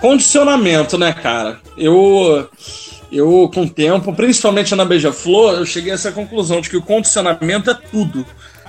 Condicionamento, 0.00 0.98
né, 0.98 1.12
cara? 1.12 1.60
Eu, 1.76 2.48
eu 3.10 3.50
com 3.54 3.62
o 3.62 3.70
tempo, 3.70 4.12
principalmente 4.14 4.74
na 4.74 4.84
Beija-Flor, 4.84 5.54
eu 5.54 5.66
cheguei 5.66 5.92
a 5.92 5.94
essa 5.94 6.10
conclusão 6.10 6.60
de 6.60 6.70
que 6.70 6.76
o 6.76 6.82
condicionamento 6.82 7.70
é 7.70 7.74
tudo. 7.74 8.26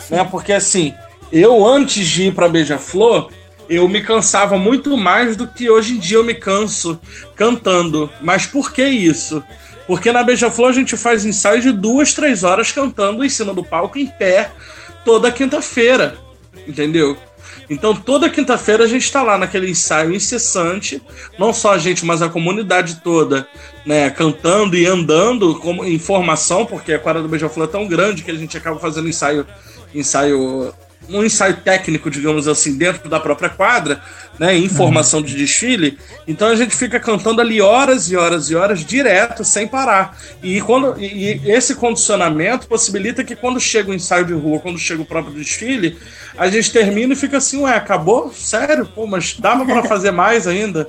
Né? 0.10 0.24
Porque 0.30 0.54
assim, 0.54 0.93
eu 1.32 1.66
antes 1.66 2.08
de 2.08 2.28
ir 2.28 2.34
para 2.34 2.49
Beija-Flor, 2.49 3.30
eu 3.70 3.88
me 3.88 4.01
cansava 4.01 4.58
muito 4.58 4.95
mais 4.97 5.36
do 5.36 5.47
que 5.47 5.70
hoje 5.70 5.93
em 5.93 5.99
dia 5.99 6.18
eu 6.18 6.24
me 6.24 6.36
canso 6.36 6.99
cantando. 7.36 8.10
Mas 8.22 8.45
por 8.45 8.72
que 8.72 8.84
isso? 8.84 9.43
Porque 9.88 10.12
na 10.12 10.24
Beija-Flor 10.24 10.70
a 10.70 10.74
gente 10.74 10.95
faz 10.95 11.26
ensaio 11.26 11.62
de 11.62 11.72
duas, 11.72 12.14
três 12.14 12.43
horas 12.43 12.72
cantando 12.72 13.24
em 13.24 13.30
cima 13.30 13.54
do 13.54 13.64
palco 13.64 13.97
em 13.97 14.08
pé 14.08 14.51
toda 15.04 15.32
quinta-feira, 15.32 16.18
entendeu? 16.68 17.18
Então 17.70 17.95
toda 17.95 18.30
quinta-feira 18.30 18.84
a 18.84 18.88
gente 18.88 19.04
está 19.04 19.24
lá 19.24 19.38
naquele 19.38 19.70
ensaio 19.70 20.14
incessante, 20.14 21.01
não 21.38 21.54
só 21.54 21.74
a 21.74 21.78
gente, 21.78 22.06
mas 22.06 22.22
a 22.22 22.30
comunidade 22.30 23.01
toda, 23.04 23.47
né, 23.86 24.10
cantando 24.10 24.76
e 24.76 24.86
andando 24.86 25.56
como 25.56 25.84
em 25.84 25.97
formação, 25.97 26.66
porque 26.66 26.93
a 26.93 26.99
quadra 26.99 27.22
do 27.22 27.28
Beija-Flor 27.28 27.68
é 27.68 27.72
tão 27.72 27.88
grande 27.88 28.24
que 28.24 28.32
a 28.32 28.36
gente 28.36 28.58
acaba 28.58 28.80
fazendo 28.80 29.10
ensaio 29.10 29.45
ensaio 29.93 30.73
um 31.09 31.23
ensaio 31.23 31.57
técnico, 31.57 32.09
digamos 32.09 32.47
assim, 32.47 32.77
dentro 32.77 33.09
da 33.09 33.19
própria 33.19 33.49
quadra, 33.49 34.01
né, 34.39 34.55
em 34.55 34.69
formação 34.69 35.21
de 35.21 35.35
desfile. 35.35 35.97
Então 36.27 36.47
a 36.47 36.55
gente 36.55 36.75
fica 36.75 36.99
cantando 36.99 37.41
ali 37.41 37.61
horas 37.61 38.09
e 38.09 38.15
horas 38.15 38.49
e 38.49 38.55
horas 38.55 38.85
direto, 38.85 39.43
sem 39.43 39.67
parar. 39.67 40.17
E, 40.41 40.61
quando, 40.61 40.99
e 40.99 41.41
esse 41.45 41.75
condicionamento 41.75 42.67
possibilita 42.67 43.23
que 43.23 43.35
quando 43.35 43.59
chega 43.59 43.91
o 43.91 43.93
ensaio 43.93 44.25
de 44.25 44.33
rua, 44.33 44.59
quando 44.59 44.79
chega 44.79 45.01
o 45.01 45.05
próprio 45.05 45.33
desfile, 45.33 45.97
a 46.37 46.47
gente 46.47 46.71
termina 46.71 47.13
e 47.13 47.17
fica 47.17 47.37
assim, 47.37 47.61
ué, 47.61 47.75
acabou? 47.75 48.31
Sério? 48.33 48.85
Pô, 48.85 49.05
mas 49.05 49.35
dava 49.37 49.65
para 49.65 49.83
fazer 49.83 50.11
mais 50.11 50.47
ainda? 50.47 50.87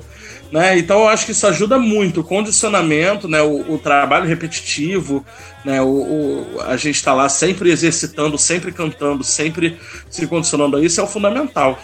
Né? 0.55 0.77
Então 0.77 1.01
eu 1.01 1.09
acho 1.09 1.25
que 1.25 1.33
isso 1.33 1.45
ajuda 1.45 1.77
muito, 1.77 2.21
o 2.21 2.23
condicionamento, 2.23 3.27
né? 3.27 3.41
o, 3.41 3.73
o 3.73 3.77
trabalho 3.77 4.25
repetitivo, 4.25 5.21
né? 5.65 5.81
o, 5.81 5.87
o 6.55 6.61
a 6.61 6.77
gente 6.77 6.95
está 6.95 7.13
lá 7.13 7.27
sempre 7.27 7.69
exercitando, 7.69 8.37
sempre 8.37 8.71
cantando, 8.71 9.21
sempre 9.21 9.77
se 10.09 10.25
condicionando 10.25 10.77
a 10.77 10.81
isso, 10.81 11.01
é 11.01 11.03
o 11.03 11.07
fundamental. 11.07 11.77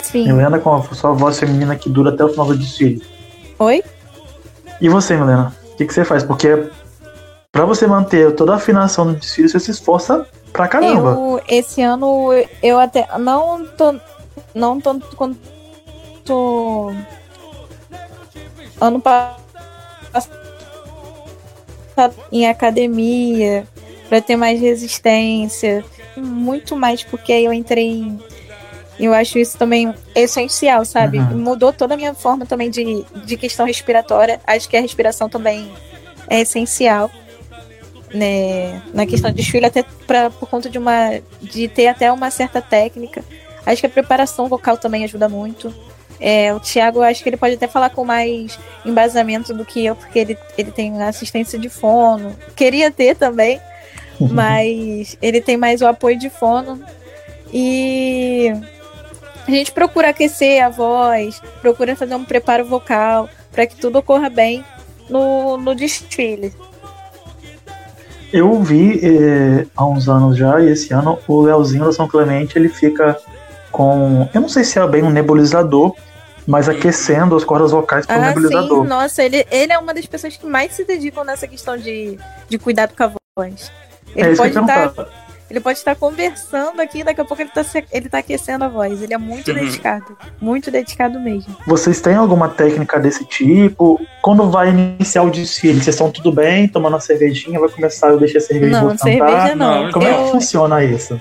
Sim. 0.00 0.32
Milena, 0.32 0.58
com 0.58 0.76
a 0.76 0.82
sua 0.94 1.12
voz 1.12 1.38
feminina 1.38 1.76
que 1.76 1.90
dura 1.90 2.08
até 2.08 2.24
o 2.24 2.30
final 2.30 2.46
do 2.46 2.56
desfile. 2.56 3.02
Oi? 3.58 3.84
E 4.80 4.88
você, 4.88 5.14
Milena? 5.14 5.54
O 5.74 5.76
que, 5.76 5.84
que 5.84 5.92
você 5.92 6.06
faz? 6.06 6.22
Porque 6.22 6.70
para 7.52 7.66
você 7.66 7.86
manter 7.86 8.34
toda 8.34 8.54
a 8.54 8.56
afinação 8.56 9.04
no 9.04 9.14
desfile, 9.14 9.50
você 9.50 9.60
se 9.60 9.72
esforça 9.72 10.26
pra 10.54 10.68
caramba. 10.68 11.10
Eu, 11.10 11.42
esse 11.46 11.82
ano, 11.82 12.30
eu 12.62 12.78
até 12.78 13.06
não 13.18 13.66
tô, 13.76 13.94
não 14.54 14.80
tanto 14.80 15.14
quanto 15.14 15.55
ano 18.80 19.00
passado 19.00 19.36
em 22.30 22.46
academia 22.46 23.66
para 24.08 24.20
ter 24.20 24.36
mais 24.36 24.60
resistência, 24.60 25.84
muito 26.16 26.76
mais 26.76 27.02
porque 27.02 27.32
aí 27.32 27.44
eu 27.44 27.52
entrei 27.52 27.88
em 27.88 28.18
eu 28.98 29.12
acho 29.12 29.38
isso 29.38 29.58
também 29.58 29.94
essencial, 30.14 30.84
sabe? 30.84 31.18
Uhum. 31.18 31.38
Mudou 31.38 31.72
toda 31.72 31.94
a 31.94 31.96
minha 31.96 32.14
forma 32.14 32.46
também 32.46 32.70
de, 32.70 33.04
de 33.26 33.36
questão 33.36 33.66
respiratória. 33.66 34.40
Acho 34.46 34.68
que 34.68 34.76
a 34.76 34.80
respiração 34.80 35.28
também 35.28 35.70
é 36.28 36.40
essencial. 36.40 37.10
Né, 38.14 38.80
na 38.94 39.04
questão 39.04 39.30
de 39.30 39.36
desfile, 39.36 39.66
até 39.66 39.84
pra, 40.06 40.30
por 40.30 40.48
conta 40.48 40.70
de 40.70 40.78
uma. 40.78 41.20
de 41.42 41.68
ter 41.68 41.88
até 41.88 42.10
uma 42.10 42.30
certa 42.30 42.62
técnica. 42.62 43.22
Acho 43.66 43.80
que 43.80 43.86
a 43.86 43.90
preparação 43.90 44.48
vocal 44.48 44.78
também 44.78 45.04
ajuda 45.04 45.28
muito. 45.28 45.74
É, 46.20 46.52
o 46.54 46.60
Thiago, 46.60 47.02
acho 47.02 47.22
que 47.22 47.28
ele 47.28 47.36
pode 47.36 47.54
até 47.54 47.68
falar 47.68 47.90
com 47.90 48.04
mais 48.04 48.58
embasamento 48.84 49.52
do 49.52 49.64
que 49.64 49.84
eu, 49.84 49.94
porque 49.94 50.18
ele, 50.18 50.38
ele 50.56 50.70
tem 50.70 51.02
assistência 51.02 51.58
de 51.58 51.68
fono. 51.68 52.34
Queria 52.54 52.90
ter 52.90 53.16
também, 53.16 53.60
mas 54.20 55.16
ele 55.20 55.40
tem 55.40 55.56
mais 55.56 55.82
o 55.82 55.86
apoio 55.86 56.18
de 56.18 56.30
fono. 56.30 56.80
E 57.52 58.52
a 59.46 59.50
gente 59.50 59.72
procura 59.72 60.10
aquecer 60.10 60.62
a 60.64 60.68
voz, 60.68 61.40
procura 61.60 61.94
fazer 61.94 62.14
um 62.14 62.24
preparo 62.24 62.64
vocal 62.64 63.28
para 63.52 63.66
que 63.66 63.76
tudo 63.76 63.98
ocorra 63.98 64.28
bem 64.28 64.64
no, 65.08 65.56
no 65.56 65.74
desfile. 65.74 66.52
Eu 68.32 68.60
vi 68.62 69.00
eh, 69.02 69.66
há 69.76 69.86
uns 69.86 70.08
anos 70.08 70.36
já, 70.36 70.60
e 70.60 70.70
esse 70.70 70.92
ano, 70.92 71.18
o 71.28 71.42
Leozinho 71.42 71.84
da 71.84 71.92
São 71.92 72.08
Clemente, 72.08 72.58
ele 72.58 72.68
fica 72.68 73.16
com. 73.76 74.26
Eu 74.32 74.40
não 74.40 74.48
sei 74.48 74.64
se 74.64 74.78
é 74.78 74.88
bem 74.88 75.02
um 75.02 75.10
nebulizador, 75.10 75.94
mas 76.46 76.66
aquecendo 76.66 77.36
as 77.36 77.44
cordas 77.44 77.72
vocais 77.72 78.06
pelo 78.06 78.22
ah, 78.22 78.28
nebulizador. 78.28 78.82
Sim, 78.82 78.88
nossa, 78.88 79.22
ele, 79.22 79.46
ele 79.50 79.70
é 79.70 79.78
uma 79.78 79.92
das 79.92 80.06
pessoas 80.06 80.34
que 80.34 80.46
mais 80.46 80.72
se 80.72 80.82
dedicam 80.82 81.22
nessa 81.24 81.46
questão 81.46 81.76
de, 81.76 82.18
de 82.48 82.58
cuidado 82.58 82.94
com 82.96 83.02
a 83.02 83.12
voz. 83.36 83.70
Ele 84.14 84.32
é 84.32 84.34
pode 84.34 84.58
estar 84.58 84.94
ele 85.48 85.60
pode 85.60 85.78
estar 85.78 85.94
conversando 85.94 86.80
aqui, 86.80 87.04
daqui 87.04 87.20
a 87.20 87.24
pouco 87.24 87.40
ele 87.40 87.52
está 87.54 87.84
ele 87.92 88.08
tá 88.08 88.18
aquecendo 88.18 88.64
a 88.64 88.68
voz. 88.68 89.02
Ele 89.02 89.12
é 89.12 89.18
muito 89.18 89.50
uhum. 89.50 89.58
dedicado. 89.58 90.16
Muito 90.40 90.70
dedicado 90.70 91.20
mesmo. 91.20 91.54
Vocês 91.66 92.00
têm 92.00 92.14
alguma 92.14 92.48
técnica 92.48 92.98
desse 92.98 93.26
tipo? 93.26 94.00
Quando 94.22 94.50
vai 94.50 94.70
iniciar 94.70 95.22
o 95.22 95.30
desfile, 95.30 95.74
vocês 95.74 95.94
estão 95.94 96.10
tudo 96.10 96.32
bem, 96.32 96.66
tomando 96.66 96.94
uma 96.94 97.00
cervejinha, 97.00 97.60
vai 97.60 97.68
começar, 97.68 98.08
eu 98.08 98.18
deixei 98.18 98.38
a 98.38 98.40
cerveja 98.40 98.80
Não, 98.80 98.96
cerveja 98.96 99.54
não. 99.54 99.92
Como 99.92 100.06
eu... 100.06 100.10
é 100.10 100.24
que 100.24 100.30
funciona 100.30 100.82
isso? 100.82 101.20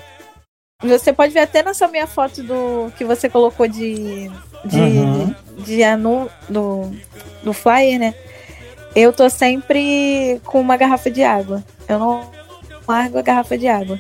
Você 0.84 1.14
pode 1.14 1.34
ver 1.34 1.40
até 1.42 1.64
nessa 1.64 1.88
minha 1.88 2.06
foto 2.06 2.44
do 2.44 2.92
que 2.98 3.06
você 3.06 3.30
colocou 3.30 3.68
de 3.68 4.30
de, 4.66 4.80
uhum. 4.80 5.36
de 5.60 5.84
anu, 5.84 6.30
do, 6.50 6.92
do 7.44 7.54
flyer, 7.54 8.00
né? 8.00 8.16
Eu 8.96 9.14
tô 9.14 9.30
sempre 9.30 10.42
com 10.44 10.60
uma 10.60 10.76
garrafa 10.76 11.10
de 11.12 11.24
água. 11.24 11.64
Eu 11.88 12.00
não 12.00 12.32
largo 12.88 13.18
a 13.18 13.22
garrafa 13.22 13.58
de 13.58 13.68
água. 13.68 14.00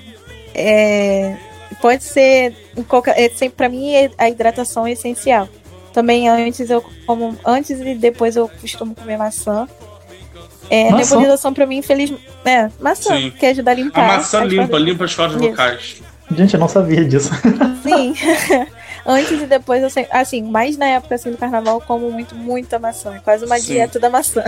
É, 0.53 1.37
pode 1.81 2.03
ser 2.03 2.55
qualquer, 2.87 3.19
é, 3.19 3.29
sempre 3.29 3.57
para 3.57 3.69
mim 3.69 3.93
a 4.17 4.29
hidratação 4.29 4.87
é 4.87 4.91
essencial. 4.91 5.47
Também 5.93 6.27
antes 6.27 6.69
eu 6.69 6.83
como 7.05 7.37
antes 7.45 7.79
e 7.79 7.95
depois 7.95 8.35
eu 8.35 8.49
costumo 8.49 8.95
comer 8.95 9.17
maçã. 9.17 9.67
É, 10.69 10.89
maçã? 10.89 11.15
nebulização 11.15 11.53
para 11.53 11.65
mim, 11.65 11.77
infelizmente, 11.77 12.27
é, 12.43 12.69
maçã, 12.79 13.15
Sim. 13.15 13.31
que 13.31 13.45
ajuda 13.45 13.71
a 13.71 13.73
limpar. 13.75 14.03
A 14.03 14.17
maçã 14.17 14.43
limpa, 14.43 14.77
limpa 14.77 15.05
as 15.05 15.13
cordas 15.13 15.39
vocais. 15.39 16.01
Gente, 16.31 16.53
eu 16.53 16.59
não 16.59 16.67
sabia 16.67 17.05
disso. 17.05 17.31
Sim. 17.83 18.15
antes 19.05 19.41
e 19.41 19.45
depois 19.45 19.83
eu 19.83 19.89
sempre, 19.89 20.11
assim, 20.17 20.41
mais 20.41 20.77
na 20.77 20.87
época 20.87 21.15
assim 21.15 21.31
do 21.31 21.37
carnaval 21.37 21.75
eu 21.75 21.81
como 21.81 22.11
muito 22.11 22.35
muita 22.35 22.79
maçã, 22.79 23.15
é 23.15 23.19
quase 23.19 23.45
uma 23.45 23.59
Sim. 23.59 23.73
dieta 23.73 23.99
da 23.99 24.09
maçã. 24.09 24.43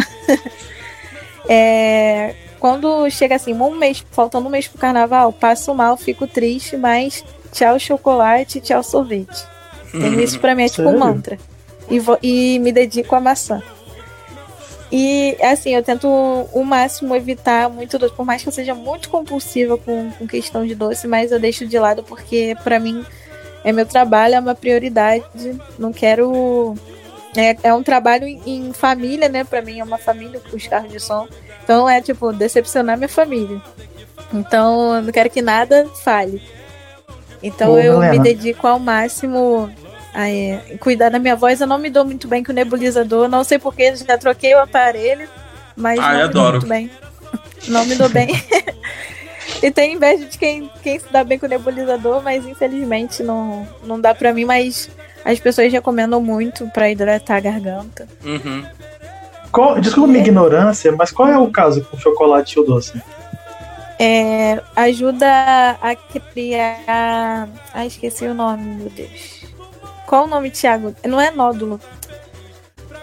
é, 1.47 2.34
quando 2.59 3.09
chega 3.11 3.36
assim, 3.36 3.53
um 3.53 3.75
mês, 3.75 4.03
faltando 4.11 4.47
um 4.47 4.51
mês 4.51 4.67
pro 4.67 4.80
carnaval, 4.80 5.32
passo 5.32 5.73
mal, 5.75 5.95
fico 5.95 6.25
triste, 6.25 6.75
mas 6.75 7.23
tchau 7.51 7.78
chocolate, 7.80 8.59
tchau 8.59 8.82
sorvete. 8.82 9.45
Uhum. 9.93 10.19
Isso 10.19 10.39
pra 10.39 10.55
mim 10.55 10.63
é 10.63 10.69
tipo 10.69 10.89
um 10.89 10.97
mantra. 10.97 11.38
E, 11.89 11.99
vou, 11.99 12.17
e 12.21 12.59
me 12.59 12.71
dedico 12.71 13.15
à 13.15 13.19
maçã. 13.19 13.61
E 14.91 15.38
assim, 15.41 15.75
eu 15.75 15.83
tento 15.83 16.07
o 16.07 16.63
máximo 16.63 17.15
evitar 17.15 17.69
muito 17.69 17.99
doce, 17.99 18.13
por 18.13 18.25
mais 18.25 18.41
que 18.41 18.47
eu 18.47 18.53
seja 18.53 18.73
muito 18.73 19.09
compulsiva 19.09 19.77
com, 19.77 20.09
com 20.11 20.25
questão 20.25 20.65
de 20.65 20.73
doce, 20.73 21.07
mas 21.07 21.31
eu 21.31 21.39
deixo 21.39 21.67
de 21.67 21.77
lado 21.77 22.03
porque 22.03 22.55
para 22.63 22.79
mim 22.79 23.05
é 23.63 23.71
meu 23.73 23.85
trabalho, 23.85 24.35
é 24.35 24.39
uma 24.39 24.55
prioridade. 24.55 25.25
Não 25.77 25.91
quero. 25.91 26.73
É, 27.35 27.57
é 27.63 27.73
um 27.73 27.83
trabalho 27.83 28.25
em, 28.25 28.41
em 28.45 28.73
família, 28.73 29.27
né? 29.27 29.43
Para 29.43 29.61
mim 29.61 29.79
é 29.79 29.83
uma 29.83 29.97
família, 29.97 30.41
os 30.53 30.67
carros 30.67 30.91
de 30.91 30.99
som. 30.99 31.27
Então 31.63 31.89
é 31.89 32.01
tipo, 32.01 32.31
decepcionar 32.31 32.97
minha 32.97 33.09
família. 33.09 33.61
Então 34.33 34.95
eu 34.95 35.01
não 35.01 35.11
quero 35.11 35.29
que 35.29 35.41
nada 35.41 35.85
falhe. 36.03 36.41
Então 37.43 37.73
Ô, 37.73 37.79
eu 37.79 37.99
me 37.99 38.19
dedico 38.19 38.65
ao 38.65 38.79
máximo 38.79 39.69
a 40.18 40.28
é, 40.28 40.78
cuidar 40.80 41.09
da 41.09 41.20
minha 41.20 41.36
voz. 41.36 41.61
Eu 41.61 41.68
não 41.68 41.78
me 41.78 41.91
dou 41.91 42.03
muito 42.03 42.28
bem 42.28 42.43
com 42.43 42.51
o 42.51 42.55
nebulizador. 42.55 43.30
Não 43.30 43.43
sei 43.43 43.59
porque 43.59 43.95
já 43.95 44.18
troquei 44.18 44.55
o 44.55 44.59
aparelho, 44.59 45.30
mas 45.76 45.99
Ai, 45.99 46.18
não 46.18 46.24
adoro. 46.24 46.26
me 46.26 46.34
dou 46.34 46.51
muito 46.51 46.68
bem. 46.68 46.91
Não 47.68 47.86
me 47.86 47.95
dou 47.95 48.09
bem. 48.09 48.30
e 49.61 49.70
tem 49.70 49.93
inveja 49.93 50.26
de 50.26 50.36
quem, 50.36 50.72
quem 50.82 50.97
se 50.97 51.05
dá 51.11 51.24
bem 51.24 51.38
com 51.38 51.45
o 51.45 51.49
nebulizador, 51.49 52.24
mas 52.24 52.47
infelizmente 52.47 53.22
não, 53.22 53.68
não 53.84 54.01
dá 54.01 54.15
pra 54.15 54.34
mim. 54.34 54.43
Mas 54.43 54.89
as 55.24 55.39
pessoas 55.39 55.72
recomendam 55.72 56.20
muito 56.20 56.68
para 56.72 56.89
hidratar 56.89 57.36
a 57.36 57.41
garganta. 57.41 58.07
Uhum. 58.26 58.65
Qual, 59.51 59.80
desculpa 59.80 60.07
minha 60.07 60.24
ignorância, 60.24 60.91
mas 60.93 61.11
qual 61.11 61.30
é 61.30 61.38
o 61.38 61.51
caso 61.51 61.86
com 61.86 61.97
chocolate 61.97 62.59
ou 62.59 62.65
doce? 62.65 62.99
É, 63.99 64.61
ajuda 64.76 65.78
a 65.80 65.95
criar. 65.95 67.47
Ah, 67.72 67.86
esqueci 67.86 68.26
o 68.26 68.34
nome, 68.34 68.63
meu 68.63 68.89
Deus. 68.89 69.38
Qual 70.07 70.23
o 70.23 70.27
nome, 70.27 70.49
Thiago? 70.49 70.95
Não 71.05 71.19
é 71.19 71.29
nódulo. 71.29 71.79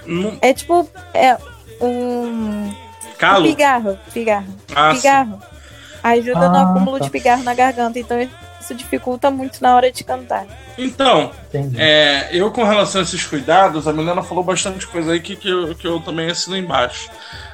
Não. 0.06 0.38
É 0.40 0.54
tipo. 0.54 0.88
É 1.12 1.36
um. 1.80 2.74
Calo? 3.18 3.44
Um 3.44 3.50
pigarro. 3.50 3.98
Pigarro. 4.12 4.54
Ah, 4.74 4.94
pigarro. 4.94 5.38
Sim. 5.38 5.48
Ajuda 6.02 6.46
ah, 6.46 6.48
no 6.48 6.56
acúmulo 6.56 6.98
tá. 6.98 7.04
de 7.04 7.10
pigarro 7.10 7.42
na 7.42 7.54
garganta. 7.54 7.98
Então 7.98 8.18
isso 8.58 8.74
dificulta 8.74 9.30
muito 9.30 9.60
na 9.60 9.76
hora 9.76 9.92
de 9.92 10.02
cantar. 10.02 10.46
Então, 10.78 11.30
é, 11.76 12.30
eu 12.32 12.50
com 12.50 12.64
relação 12.64 13.02
a 13.02 13.04
esses 13.04 13.24
cuidados, 13.24 13.86
a 13.86 13.92
Milena 13.92 14.22
falou 14.22 14.42
bastante 14.42 14.86
coisa 14.86 15.12
aí 15.12 15.20
que, 15.20 15.36
que, 15.36 15.48
eu, 15.48 15.74
que 15.74 15.86
eu 15.86 16.00
também 16.00 16.30
assino 16.30 16.56
embaixo. 16.56 17.10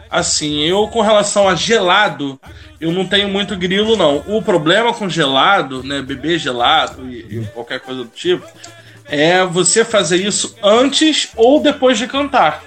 Assim, 0.08 0.60
eu 0.62 0.86
com 0.88 1.00
relação 1.00 1.48
a 1.48 1.54
gelado, 1.54 2.40
eu 2.80 2.92
não 2.92 3.06
tenho 3.06 3.28
muito 3.28 3.56
grilo, 3.56 3.96
não. 3.96 4.22
O 4.26 4.40
problema 4.40 4.94
com 4.94 5.08
gelado, 5.08 5.82
né, 5.82 6.00
beber 6.02 6.38
gelado 6.38 7.08
e, 7.08 7.40
e 7.40 7.44
qualquer 7.52 7.80
coisa 7.80 8.04
do 8.04 8.10
tipo, 8.10 8.46
é 9.10 9.44
você 9.44 9.84
fazer 9.84 10.16
isso 10.16 10.56
antes 10.62 11.30
ou 11.36 11.60
depois 11.60 11.98
de 11.98 12.06
cantar. 12.06 12.62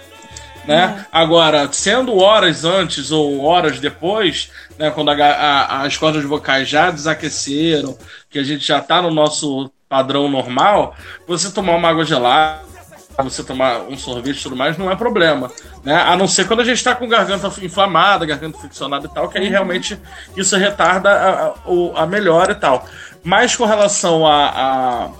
Né? 0.65 0.97
É. 0.99 1.05
Agora, 1.11 1.67
sendo 1.71 2.17
horas 2.17 2.63
antes 2.63 3.11
ou 3.11 3.41
horas 3.41 3.79
depois, 3.79 4.51
né, 4.77 4.91
quando 4.91 5.09
a, 5.09 5.13
a, 5.13 5.81
as 5.81 5.97
cordas 5.97 6.23
vocais 6.23 6.69
já 6.69 6.89
desaqueceram, 6.91 7.97
que 8.29 8.39
a 8.39 8.43
gente 8.43 8.65
já 8.65 8.79
está 8.79 9.01
no 9.01 9.11
nosso 9.11 9.71
padrão 9.89 10.29
normal, 10.29 10.95
você 11.27 11.51
tomar 11.51 11.75
uma 11.75 11.89
água 11.89 12.05
gelada 12.05 12.73
você 13.21 13.43
tomar 13.43 13.81
um 13.81 13.95
sorvete 13.95 14.39
e 14.39 14.43
tudo 14.43 14.55
mais, 14.55 14.77
não 14.77 14.89
é 14.89 14.95
problema. 14.95 15.51
Né? 15.83 15.93
A 15.93 16.15
não 16.15 16.27
ser 16.27 16.47
quando 16.47 16.61
a 16.61 16.65
gente 16.65 16.77
está 16.77 16.95
com 16.95 17.07
garganta 17.07 17.51
inflamada, 17.61 18.25
garganta 18.25 18.57
friccionada 18.57 19.05
e 19.05 19.13
tal, 19.13 19.29
que 19.29 19.37
aí 19.37 19.47
realmente 19.47 19.99
isso 20.35 20.57
retarda 20.57 21.11
a, 21.11 21.47
a, 21.47 22.03
a 22.03 22.07
melhora 22.07 22.53
e 22.53 22.55
tal. 22.55 22.87
Mas 23.23 23.55
com 23.55 23.65
relação 23.65 24.25
a, 24.25 25.11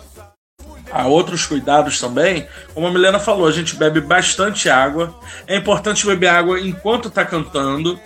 a, 0.94 1.08
outros 1.08 1.46
cuidados 1.46 2.00
também, 2.00 2.48
como 2.74 2.88
a 2.88 2.92
Milena 2.92 3.20
falou, 3.20 3.48
a 3.48 3.52
gente 3.52 3.76
bebe 3.76 4.00
bastante 4.00 4.70
água. 4.70 5.18
É 5.48 5.56
importante 5.56 6.06
beber 6.06 6.28
água 6.28 6.60
enquanto 6.60 7.08
está 7.08 7.26
cantando, 7.26 8.00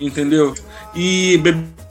entendeu? 0.00 0.54
E 0.94 1.38
beber 1.38 1.82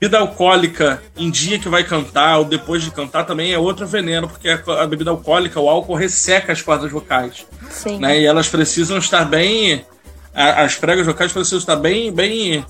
Bebida 0.00 0.18
alcoólica 0.18 1.02
em 1.14 1.30
dia 1.30 1.58
que 1.58 1.68
vai 1.68 1.84
cantar 1.84 2.38
ou 2.38 2.44
depois 2.46 2.82
de 2.82 2.90
cantar 2.90 3.24
também 3.24 3.52
é 3.52 3.58
outro 3.58 3.86
veneno, 3.86 4.26
porque 4.26 4.48
a 4.48 4.86
bebida 4.86 5.10
alcoólica, 5.10 5.60
o 5.60 5.68
álcool 5.68 5.94
resseca 5.94 6.50
as 6.50 6.62
cordas 6.62 6.90
vocais. 6.90 7.46
Sim. 7.68 7.98
Né? 7.98 8.20
E 8.20 8.24
elas 8.24 8.48
precisam 8.48 8.96
estar 8.96 9.26
bem. 9.26 9.84
As 10.32 10.74
pregas 10.74 11.04
vocais 11.04 11.30
precisam 11.30 11.58
estar 11.58 11.76
bem, 11.76 12.10
bem 12.10 12.64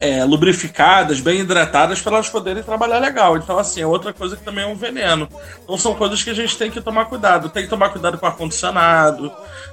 é, 0.00 0.24
lubrificadas, 0.24 1.20
bem 1.20 1.40
hidratadas 1.40 2.00
para 2.00 2.14
elas 2.14 2.28
poderem 2.30 2.62
trabalhar 2.62 2.98
legal. 2.98 3.36
Então, 3.36 3.58
assim, 3.58 3.82
é 3.82 3.86
outra 3.86 4.14
coisa 4.14 4.34
que 4.34 4.42
também 4.42 4.64
é 4.64 4.66
um 4.66 4.74
veneno. 4.74 5.28
Então, 5.62 5.76
são 5.76 5.94
coisas 5.94 6.22
que 6.22 6.30
a 6.30 6.34
gente 6.34 6.56
tem 6.56 6.70
que 6.70 6.80
tomar 6.80 7.04
cuidado. 7.04 7.50
Tem 7.50 7.64
que 7.64 7.68
tomar 7.68 7.90
cuidado 7.90 8.16
com 8.16 8.24
o 8.24 8.28
ar-condicionado, 8.28 9.30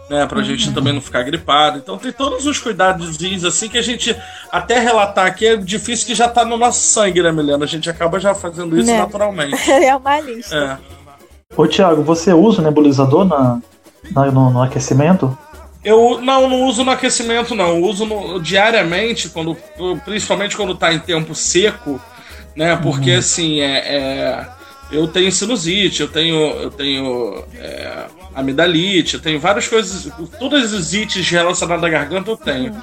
né, 0.09 0.25
pra 0.25 0.39
uhum. 0.39 0.43
gente 0.43 0.73
também 0.73 0.91
não 0.91 0.99
ficar 0.99 1.23
gripado. 1.23 1.78
Então, 1.78 1.97
tem 1.97 2.11
todos 2.11 2.45
os 2.45 2.59
cuidados 2.59 3.17
assim 3.45 3.69
que 3.69 3.78
a 3.78 3.82
gente, 3.82 4.13
até 4.51 4.80
relatar 4.80 5.25
aqui, 5.25 5.47
é 5.47 5.55
difícil 5.55 6.05
que 6.05 6.13
já 6.13 6.28
tá 6.28 6.43
no 6.43 6.57
nosso 6.57 6.82
sangue, 6.82 7.23
né, 7.23 7.32
Milena? 7.32 7.63
A 7.63 7.67
gente 7.67 7.89
acaba 7.89 8.19
já 8.19 8.36
fazendo 8.36 8.78
isso 8.78 8.91
né? 8.91 8.97
naturalmente. 8.97 9.55
é 9.71 9.95
uma 9.95 10.19
lista. 10.19 10.82
É. 10.84 10.97
Ô, 11.55 11.65
Thiago, 11.65 12.03
você 12.03 12.34
usa 12.34 12.59
o 12.61 12.63
nebulizador 12.65 13.23
na, 13.23 13.61
na 14.11 14.25
no, 14.30 14.49
no 14.49 14.61
aquecimento? 14.61 15.38
Eu 15.84 16.19
não, 16.21 16.49
não 16.49 16.63
uso 16.63 16.84
no 16.84 16.91
aquecimento, 16.91 17.55
não. 17.55 17.69
Eu 17.69 17.84
uso 17.84 18.05
no, 18.05 18.41
diariamente, 18.41 19.30
quando, 19.30 19.55
principalmente 20.03 20.55
quando 20.55 20.75
tá 20.75 20.93
em 20.93 20.99
tempo 20.99 21.34
seco, 21.34 22.01
né? 22.55 22.75
Porque 22.75 23.11
uhum. 23.11 23.19
assim, 23.19 23.61
é, 23.61 23.78
é, 23.78 24.47
eu 24.91 25.07
tenho 25.07 25.32
sinusite, 25.32 26.01
eu 26.01 26.07
tenho, 26.07 26.38
eu 26.38 26.71
tenho 26.71 27.43
é, 27.55 28.05
amidalite, 28.36 29.15
eu 29.15 29.21
tenho 29.21 29.39
várias 29.39 29.67
coisas. 29.67 30.11
Todas 30.39 30.73
as 30.73 30.93
ites 30.93 31.30
relacionadas 31.30 31.84
à 31.84 31.89
garganta 31.89 32.32
eu 32.32 32.38
tenho. 32.38 32.75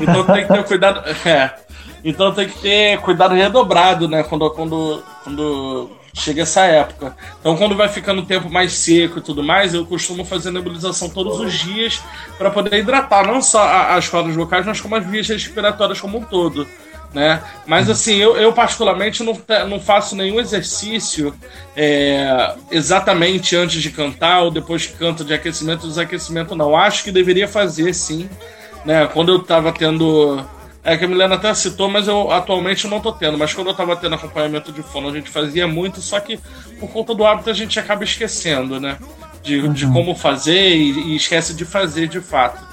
Então 0.00 0.24
tem 0.24 0.46
que 0.46 0.52
ter 0.52 0.64
cuidado. 0.64 1.00
É, 1.24 1.54
então 2.02 2.32
tem 2.32 2.48
que 2.48 2.58
ter 2.58 2.98
cuidado 3.00 3.34
redobrado, 3.34 4.08
né? 4.08 4.22
Quando, 4.22 4.50
quando, 4.50 5.02
quando 5.22 5.90
chega 6.12 6.42
essa 6.42 6.62
época. 6.62 7.16
Então, 7.40 7.56
quando 7.56 7.76
vai 7.76 7.88
ficando 7.88 8.22
o 8.22 8.26
tempo 8.26 8.50
mais 8.50 8.72
seco 8.72 9.18
e 9.18 9.22
tudo 9.22 9.42
mais, 9.42 9.74
eu 9.74 9.86
costumo 9.86 10.24
fazer 10.24 10.50
nebulização 10.50 11.08
todos 11.08 11.38
os 11.40 11.52
dias 11.52 12.00
para 12.36 12.50
poder 12.50 12.78
hidratar 12.78 13.26
não 13.26 13.40
só 13.40 13.62
as 13.90 14.08
cordas 14.08 14.34
vocais, 14.34 14.66
mas 14.66 14.80
como 14.80 14.96
as 14.96 15.06
vias 15.06 15.28
respiratórias 15.28 16.00
como 16.00 16.18
um 16.18 16.24
todo. 16.24 16.66
Né? 17.12 17.42
Mas 17.66 17.90
assim, 17.90 18.16
eu, 18.16 18.36
eu 18.36 18.52
particularmente 18.52 19.24
não, 19.24 19.36
não 19.68 19.80
faço 19.80 20.14
nenhum 20.14 20.38
exercício 20.38 21.34
é, 21.76 22.54
exatamente 22.70 23.56
antes 23.56 23.82
de 23.82 23.90
cantar 23.90 24.42
ou 24.42 24.50
depois 24.50 24.86
que 24.86 24.96
canto 24.96 25.24
de 25.24 25.34
aquecimento, 25.34 25.88
desaquecimento, 25.88 26.54
não. 26.54 26.76
Acho 26.76 27.02
que 27.02 27.10
deveria 27.10 27.48
fazer 27.48 27.92
sim. 27.94 28.28
Né? 28.84 29.06
Quando 29.08 29.32
eu 29.32 29.38
estava 29.38 29.72
tendo 29.72 30.40
é 30.82 30.96
que 30.96 31.04
a 31.04 31.08
Milena 31.08 31.34
até 31.34 31.52
citou, 31.52 31.88
mas 31.88 32.08
eu 32.08 32.30
atualmente 32.30 32.88
não 32.88 33.00
tô 33.00 33.12
tendo. 33.12 33.36
Mas 33.36 33.52
quando 33.52 33.68
eu 33.68 33.74
tava 33.74 33.96
tendo 33.96 34.14
acompanhamento 34.14 34.72
de 34.72 34.82
fono, 34.82 35.08
a 35.08 35.12
gente 35.12 35.28
fazia 35.28 35.66
muito, 35.66 36.00
só 36.00 36.18
que 36.20 36.38
por 36.78 36.90
conta 36.90 37.14
do 37.14 37.24
hábito 37.24 37.50
a 37.50 37.52
gente 37.52 37.78
acaba 37.78 38.02
esquecendo, 38.02 38.80
né? 38.80 38.96
De, 39.42 39.58
uhum. 39.58 39.72
de 39.72 39.86
como 39.86 40.14
fazer 40.14 40.76
e, 40.76 41.12
e, 41.12 41.16
esquece 41.16 41.54
de 41.54 41.64
fazer 41.64 42.08
de 42.08 42.20
fato. 42.20 42.69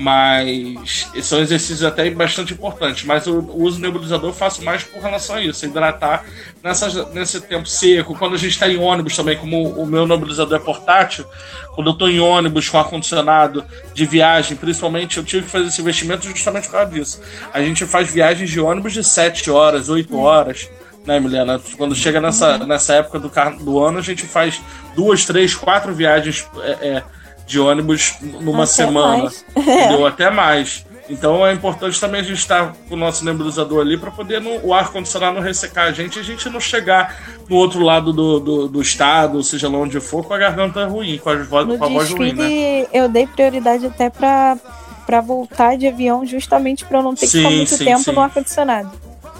Mas 0.00 1.10
esse 1.14 1.34
é 1.34 1.36
um 1.36 1.40
exercício 1.40 1.86
até 1.86 2.08
bastante 2.10 2.54
importante. 2.54 3.06
Mas 3.06 3.26
o 3.26 3.38
uso 3.38 3.76
do 3.78 3.82
nebulizador 3.82 4.30
eu 4.30 4.34
faço 4.34 4.64
mais 4.64 4.82
por 4.82 5.02
relação 5.02 5.36
a 5.36 5.42
isso, 5.42 5.66
hidratar 5.66 6.24
nessa, 6.62 7.04
nesse 7.10 7.40
tempo 7.42 7.68
seco. 7.68 8.14
Quando 8.14 8.34
a 8.34 8.38
gente 8.38 8.52
está 8.52 8.66
em 8.66 8.78
ônibus 8.78 9.14
também, 9.14 9.36
como 9.36 9.62
o 9.62 9.84
meu 9.84 10.06
nebulizador 10.06 10.58
é 10.58 10.62
portátil, 10.62 11.26
quando 11.74 11.88
eu 11.88 11.92
estou 11.92 12.08
em 12.08 12.18
ônibus 12.18 12.68
com 12.68 12.78
ar-condicionado 12.78 13.64
de 13.92 14.06
viagem, 14.06 14.56
principalmente 14.56 15.18
eu 15.18 15.24
tive 15.24 15.44
que 15.44 15.50
fazer 15.50 15.66
esse 15.66 15.82
investimento 15.82 16.26
justamente 16.26 16.64
por 16.64 16.72
causa 16.72 16.90
disso. 16.90 17.20
A 17.52 17.60
gente 17.60 17.84
faz 17.84 18.10
viagens 18.10 18.48
de 18.48 18.58
ônibus 18.58 18.94
de 18.94 19.04
7 19.04 19.50
horas, 19.50 19.90
8 19.90 20.16
horas 20.16 20.70
né, 21.04 21.18
Milena? 21.18 21.60
Quando 21.76 21.94
chega 21.94 22.20
nessa, 22.20 22.58
nessa 22.58 22.94
época 22.94 23.18
do, 23.18 23.30
do 23.64 23.82
ano, 23.82 23.98
a 23.98 24.02
gente 24.02 24.26
faz 24.26 24.60
duas, 24.94 25.24
três, 25.24 25.54
quatro 25.54 25.94
viagens 25.94 26.46
é, 26.62 26.70
é, 26.70 27.04
de 27.50 27.58
ônibus 27.58 28.14
numa 28.22 28.62
Até 28.62 28.72
semana. 28.72 29.30
Entendeu? 29.56 30.06
Até 30.06 30.30
mais. 30.30 30.86
Então 31.08 31.44
é 31.44 31.52
importante 31.52 32.00
também 32.00 32.20
a 32.20 32.24
gente 32.24 32.38
estar 32.38 32.72
com 32.88 32.94
o 32.94 32.96
nosso 32.96 33.24
nebulizador 33.24 33.80
ali 33.80 33.98
para 33.98 34.12
poder 34.12 34.40
no, 34.40 34.64
o 34.64 34.72
ar-condicionado 34.72 35.34
não 35.34 35.42
ressecar 35.42 35.88
a 35.88 35.92
gente 35.92 36.16
e 36.16 36.20
a 36.20 36.22
gente 36.22 36.48
não 36.48 36.60
chegar 36.60 37.20
no 37.48 37.56
outro 37.56 37.82
lado 37.82 38.12
do, 38.12 38.38
do, 38.38 38.68
do, 38.68 38.80
estado, 38.80 39.42
seja 39.42 39.68
lá 39.68 39.78
onde 39.78 39.98
for, 39.98 40.24
com 40.24 40.32
a 40.32 40.38
garganta 40.38 40.86
ruim, 40.86 41.18
com 41.18 41.30
a, 41.30 41.36
voz, 41.42 41.66
com 41.66 41.84
a 41.84 41.88
voz 41.88 42.10
ruim, 42.10 42.32
né? 42.32 42.86
Eu 42.92 43.08
dei 43.08 43.26
prioridade 43.26 43.84
até 43.86 44.08
para 44.08 44.56
para 45.04 45.20
voltar 45.20 45.76
de 45.76 45.88
avião 45.88 46.24
justamente 46.24 46.84
para 46.84 47.02
não 47.02 47.16
ter 47.16 47.26
sim, 47.26 47.38
que 47.38 47.38
ficar 47.38 47.50
muito 47.50 47.74
sim, 47.74 47.84
tempo 47.84 48.02
sim. 48.04 48.12
no 48.12 48.20
ar-condicionado. 48.20 48.92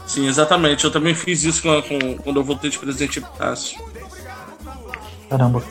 Sim, 0.04 0.26
exatamente. 0.26 0.84
Eu 0.84 0.90
também 0.90 1.14
fiz 1.14 1.44
isso 1.44 1.62
com, 1.62 1.80
com, 1.82 2.16
quando 2.16 2.40
eu 2.40 2.42
voltei 2.42 2.70
de 2.70 2.76
Presidente 2.76 3.20
Epitácio. 3.20 3.78
Caramba. 5.28 5.62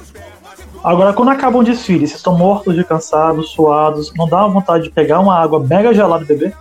Agora, 0.83 1.13
quando 1.13 1.29
acaba 1.29 1.57
um 1.57 1.63
desfile, 1.63 2.07
vocês 2.07 2.19
estão 2.19 2.37
mortos 2.37 2.73
de 2.73 2.83
cansados, 2.85 3.51
suados, 3.51 4.13
não 4.15 4.27
dá 4.27 4.47
vontade 4.47 4.85
de 4.85 4.91
pegar 4.91 5.19
uma 5.19 5.37
água 5.37 5.59
mega 5.59 5.93
gelada 5.93 6.23
e 6.23 6.27
beber? 6.27 6.57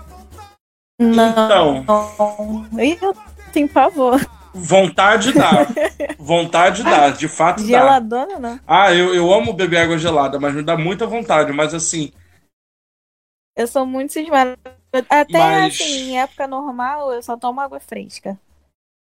Não. 1.01 1.77
Então. 1.77 2.67
Eu 2.77 3.15
tenho 3.53 3.69
pavor. 3.69 4.21
Vontade 4.53 5.33
dá. 5.33 5.67
vontade 6.19 6.83
dá, 6.83 7.11
de 7.11 7.29
fato 7.29 7.63
Geladona, 7.63 8.35
dá. 8.35 8.41
não? 8.41 8.61
Ah, 8.67 8.93
eu, 8.93 9.15
eu 9.15 9.33
amo 9.33 9.53
beber 9.53 9.83
água 9.83 9.99
gelada, 9.99 10.41
mas 10.41 10.53
me 10.53 10.63
dá 10.63 10.77
muita 10.77 11.07
vontade. 11.07 11.53
Mas 11.53 11.73
assim. 11.73 12.13
Eu 13.57 13.69
sou 13.69 13.87
muito 13.87 14.13
cismada. 14.13 14.59
Até 15.09 15.39
mas... 15.39 15.75
assim, 15.75 16.11
em 16.11 16.21
época 16.21 16.49
normal, 16.49 17.13
eu 17.13 17.23
só 17.23 17.37
tomo 17.37 17.61
água 17.61 17.79
fresca. 17.79 18.39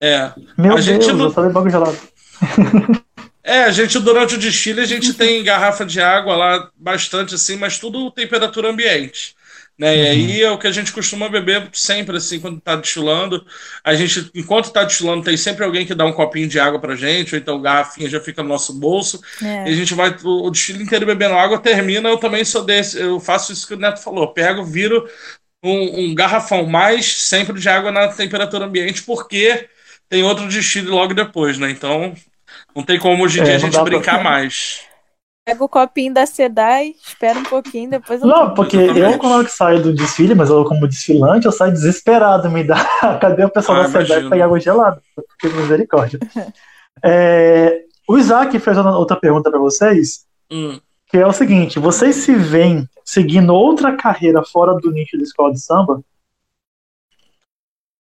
É. 0.01 0.33
Meu 0.57 0.73
a 0.73 0.75
Deus, 0.75 0.85
gente 0.85 1.13
não... 1.13 1.25
eu 1.25 1.31
só 1.31 1.43
bebo 1.43 1.59
água 1.59 1.71
gelada. 1.71 1.99
É, 3.45 3.65
a 3.65 3.71
gente 3.71 3.99
durante 3.99 4.35
o 4.35 4.39
desfile 4.39 4.81
a 4.81 4.85
gente 4.85 5.15
tem 5.15 5.43
garrafa 5.43 5.85
de 5.85 6.01
água 6.01 6.37
lá 6.37 6.71
bastante 6.77 7.35
assim, 7.35 7.57
mas 7.57 7.79
tudo 7.79 8.11
temperatura 8.11 8.71
ambiente. 8.71 9.35
Né? 9.79 9.97
E 9.97 10.07
aí 10.07 10.45
uhum. 10.45 10.49
é 10.49 10.51
o 10.53 10.59
que 10.59 10.67
a 10.67 10.71
gente 10.71 10.93
costuma 10.93 11.29
beber 11.29 11.69
sempre 11.73 12.17
assim 12.17 12.39
quando 12.39 12.59
está 12.59 12.77
destilando. 12.77 13.45
A 13.83 13.95
gente, 13.95 14.31
enquanto 14.35 14.67
está 14.67 14.85
destilando, 14.85 15.25
tem 15.25 15.37
sempre 15.37 15.65
alguém 15.65 15.87
que 15.87 15.95
dá 15.95 16.05
um 16.05 16.13
copinho 16.13 16.47
de 16.47 16.61
água 16.61 16.79
pra 16.79 16.95
gente, 16.95 17.35
ou 17.35 17.41
então 17.41 17.61
garrafinha 17.61 18.09
já 18.09 18.21
fica 18.21 18.43
no 18.43 18.49
nosso 18.49 18.75
bolso. 18.75 19.21
É. 19.43 19.69
E 19.69 19.73
a 19.73 19.75
gente 19.75 19.95
vai 19.95 20.15
o, 20.23 20.47
o 20.47 20.51
desfile 20.51 20.85
inteiro 20.85 21.07
bebendo 21.07 21.35
água, 21.35 21.59
termina, 21.59 22.09
eu 22.09 22.19
também 22.19 22.45
sou 22.45 22.65
desse, 22.65 23.01
eu 23.01 23.19
faço 23.19 23.53
isso 23.53 23.67
que 23.67 23.75
o 23.75 23.79
Neto 23.79 24.01
falou, 24.01 24.33
pego, 24.33 24.65
viro 24.65 25.09
um, 25.65 26.05
um 26.05 26.15
garrafão 26.15 26.67
mais 26.67 27.25
sempre 27.25 27.59
de 27.59 27.69
água 27.69 27.91
na 27.91 28.09
temperatura 28.09 28.67
ambiente, 28.67 29.03
porque 29.03 29.69
tem 30.09 30.23
outro 30.23 30.49
desfile 30.49 30.89
logo 30.89 31.15
depois, 31.15 31.59
né? 31.59 31.71
Então 31.71 32.15
não 32.75 32.83
tem 32.83 32.99
como 32.99 33.25
hoje 33.25 33.39
em 33.39 33.43
é, 33.43 33.45
dia 33.45 33.57
a 33.57 33.59
gente 33.59 33.81
brincar 33.83 34.21
pra... 34.21 34.25
mais. 34.31 34.87
Pega 35.45 35.65
o 35.65 35.69
copinho 35.69 36.15
da 36.15 36.25
Sedai, 36.25 36.95
espera 37.05 37.37
um 37.37 37.43
pouquinho, 37.43 37.91
depois 37.91 38.21
eu 38.21 38.29
Não, 38.29 38.55
porque 38.55 38.77
eu, 38.77 39.19
quando 39.19 39.43
eu 39.43 39.49
saio 39.49 39.83
do 39.83 39.93
desfile, 39.93 40.37
mas 40.37 40.51
eu 40.51 40.65
como 40.65 40.87
desfilante, 40.87 41.47
eu 41.47 41.53
saio 41.53 41.73
desesperado, 41.73 42.49
me 42.49 42.63
dá. 42.63 42.77
Cadê 43.21 43.45
o 43.45 43.51
pessoal 43.51 43.79
ah, 43.79 43.83
da 43.83 43.89
Sedai 43.89 44.29
pegar 44.29 44.45
água 44.45 44.61
gelada? 44.61 45.03
Porque 45.17 45.49
misericórdia. 45.49 46.21
é, 47.05 47.83
o 48.09 48.17
Isaac 48.17 48.57
fez 48.57 48.79
outra 48.79 49.17
pergunta 49.17 49.51
para 49.51 49.59
vocês, 49.59 50.25
hum. 50.49 50.79
que 51.09 51.17
é 51.17 51.27
o 51.27 51.33
seguinte: 51.33 51.81
vocês 51.81 52.15
se 52.17 52.37
veem 52.37 52.89
seguindo 53.05 53.53
outra 53.53 53.97
carreira 53.97 54.45
fora 54.45 54.75
do 54.75 54.93
nicho 54.93 55.17
da 55.17 55.25
escola 55.25 55.53
de 55.53 55.61
samba? 55.61 56.01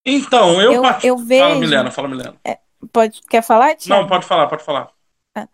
Então, 0.04 0.60
eu, 0.60 0.72
eu, 0.72 0.84
eu 1.02 1.16
vejo. 1.18 1.42
Fala, 1.42 1.54
Milena, 1.56 1.90
fala, 1.90 2.08
Milena. 2.08 2.34
É, 2.44 2.58
Pode, 2.93 3.22
quer 3.22 3.43
falar, 3.43 3.74
Tia? 3.74 3.97
Não, 3.97 4.07
pode 4.07 4.26
falar, 4.26 4.47
pode 4.49 4.62
falar. 4.62 4.93
Ah. 5.34 5.49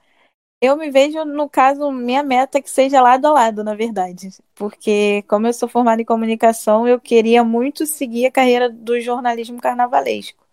Eu 0.61 0.77
me 0.77 0.91
vejo, 0.91 1.25
no 1.25 1.49
caso, 1.49 1.91
minha 1.93 2.23
meta 2.23 2.59
é 2.59 2.63
que 2.63 2.69
seja 2.69 3.01
lado 3.01 3.27
a 3.27 3.33
lado, 3.33 3.63
na 3.63 3.75
verdade. 3.75 4.31
Porque, 4.55 5.23
como 5.29 5.47
eu 5.47 5.53
sou 5.53 5.69
formada 5.69 6.03
em 6.03 6.05
comunicação, 6.05 6.87
eu 6.87 7.01
queria 7.01 7.45
muito 7.45 7.87
seguir 7.87 8.27
a 8.27 8.33
carreira 8.33 8.69
do 8.69 9.01
jornalismo 9.01 9.61
carnavalesco. 9.61 10.45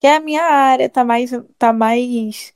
Que 0.00 0.06
é 0.06 0.16
a 0.16 0.20
minha 0.20 0.44
área, 0.44 0.90
tá 0.90 1.02
mais, 1.02 1.30
tá 1.58 1.72
mais 1.72 2.54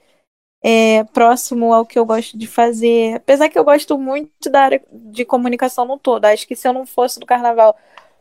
é, 0.62 1.04
próximo 1.04 1.72
ao 1.72 1.86
que 1.86 1.98
eu 1.98 2.04
gosto 2.04 2.36
de 2.36 2.46
fazer. 2.46 3.16
Apesar 3.16 3.48
que 3.48 3.58
eu 3.58 3.64
gosto 3.64 3.98
muito 3.98 4.50
da 4.50 4.62
área 4.64 4.84
de 4.92 5.24
comunicação 5.24 5.86
no 5.86 5.98
todo. 5.98 6.26
Acho 6.26 6.46
que 6.46 6.56
se 6.56 6.68
eu 6.68 6.72
não 6.72 6.86
fosse 6.86 7.18
do 7.18 7.26
carnaval, 7.26 7.76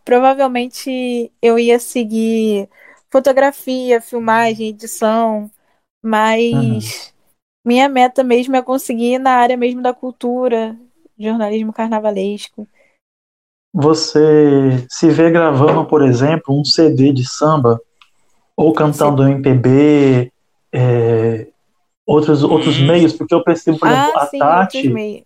provavelmente 0.05 1.31
eu 1.41 1.59
ia 1.59 1.79
seguir 1.79 2.69
fotografia, 3.11 4.01
filmagem, 4.01 4.69
edição, 4.69 5.49
mas 6.01 6.53
uhum. 6.53 6.79
minha 7.65 7.89
meta 7.89 8.23
mesmo 8.23 8.55
é 8.55 8.61
conseguir 8.61 9.17
na 9.17 9.31
área 9.31 9.57
mesmo 9.57 9.81
da 9.81 9.93
cultura, 9.93 10.77
jornalismo 11.17 11.73
carnavalesco. 11.73 12.67
Você 13.73 14.85
se 14.89 15.09
vê 15.09 15.29
gravando, 15.29 15.85
por 15.85 16.01
exemplo, 16.01 16.59
um 16.59 16.65
CD 16.65 17.13
de 17.13 17.27
samba 17.27 17.79
ou 18.55 18.73
cantando 18.73 19.23
sim. 19.23 19.31
MPB, 19.31 20.31
é, 20.73 21.47
outros, 22.05 22.43
outros 22.43 22.79
meios, 22.79 23.13
porque 23.13 23.33
eu 23.33 23.43
percebo, 23.43 23.77
por 23.77 23.87
exemplo, 23.87 24.13
ah, 24.15 24.23
a 24.23 24.25
sim, 24.25 24.39
Tati. 24.39 25.25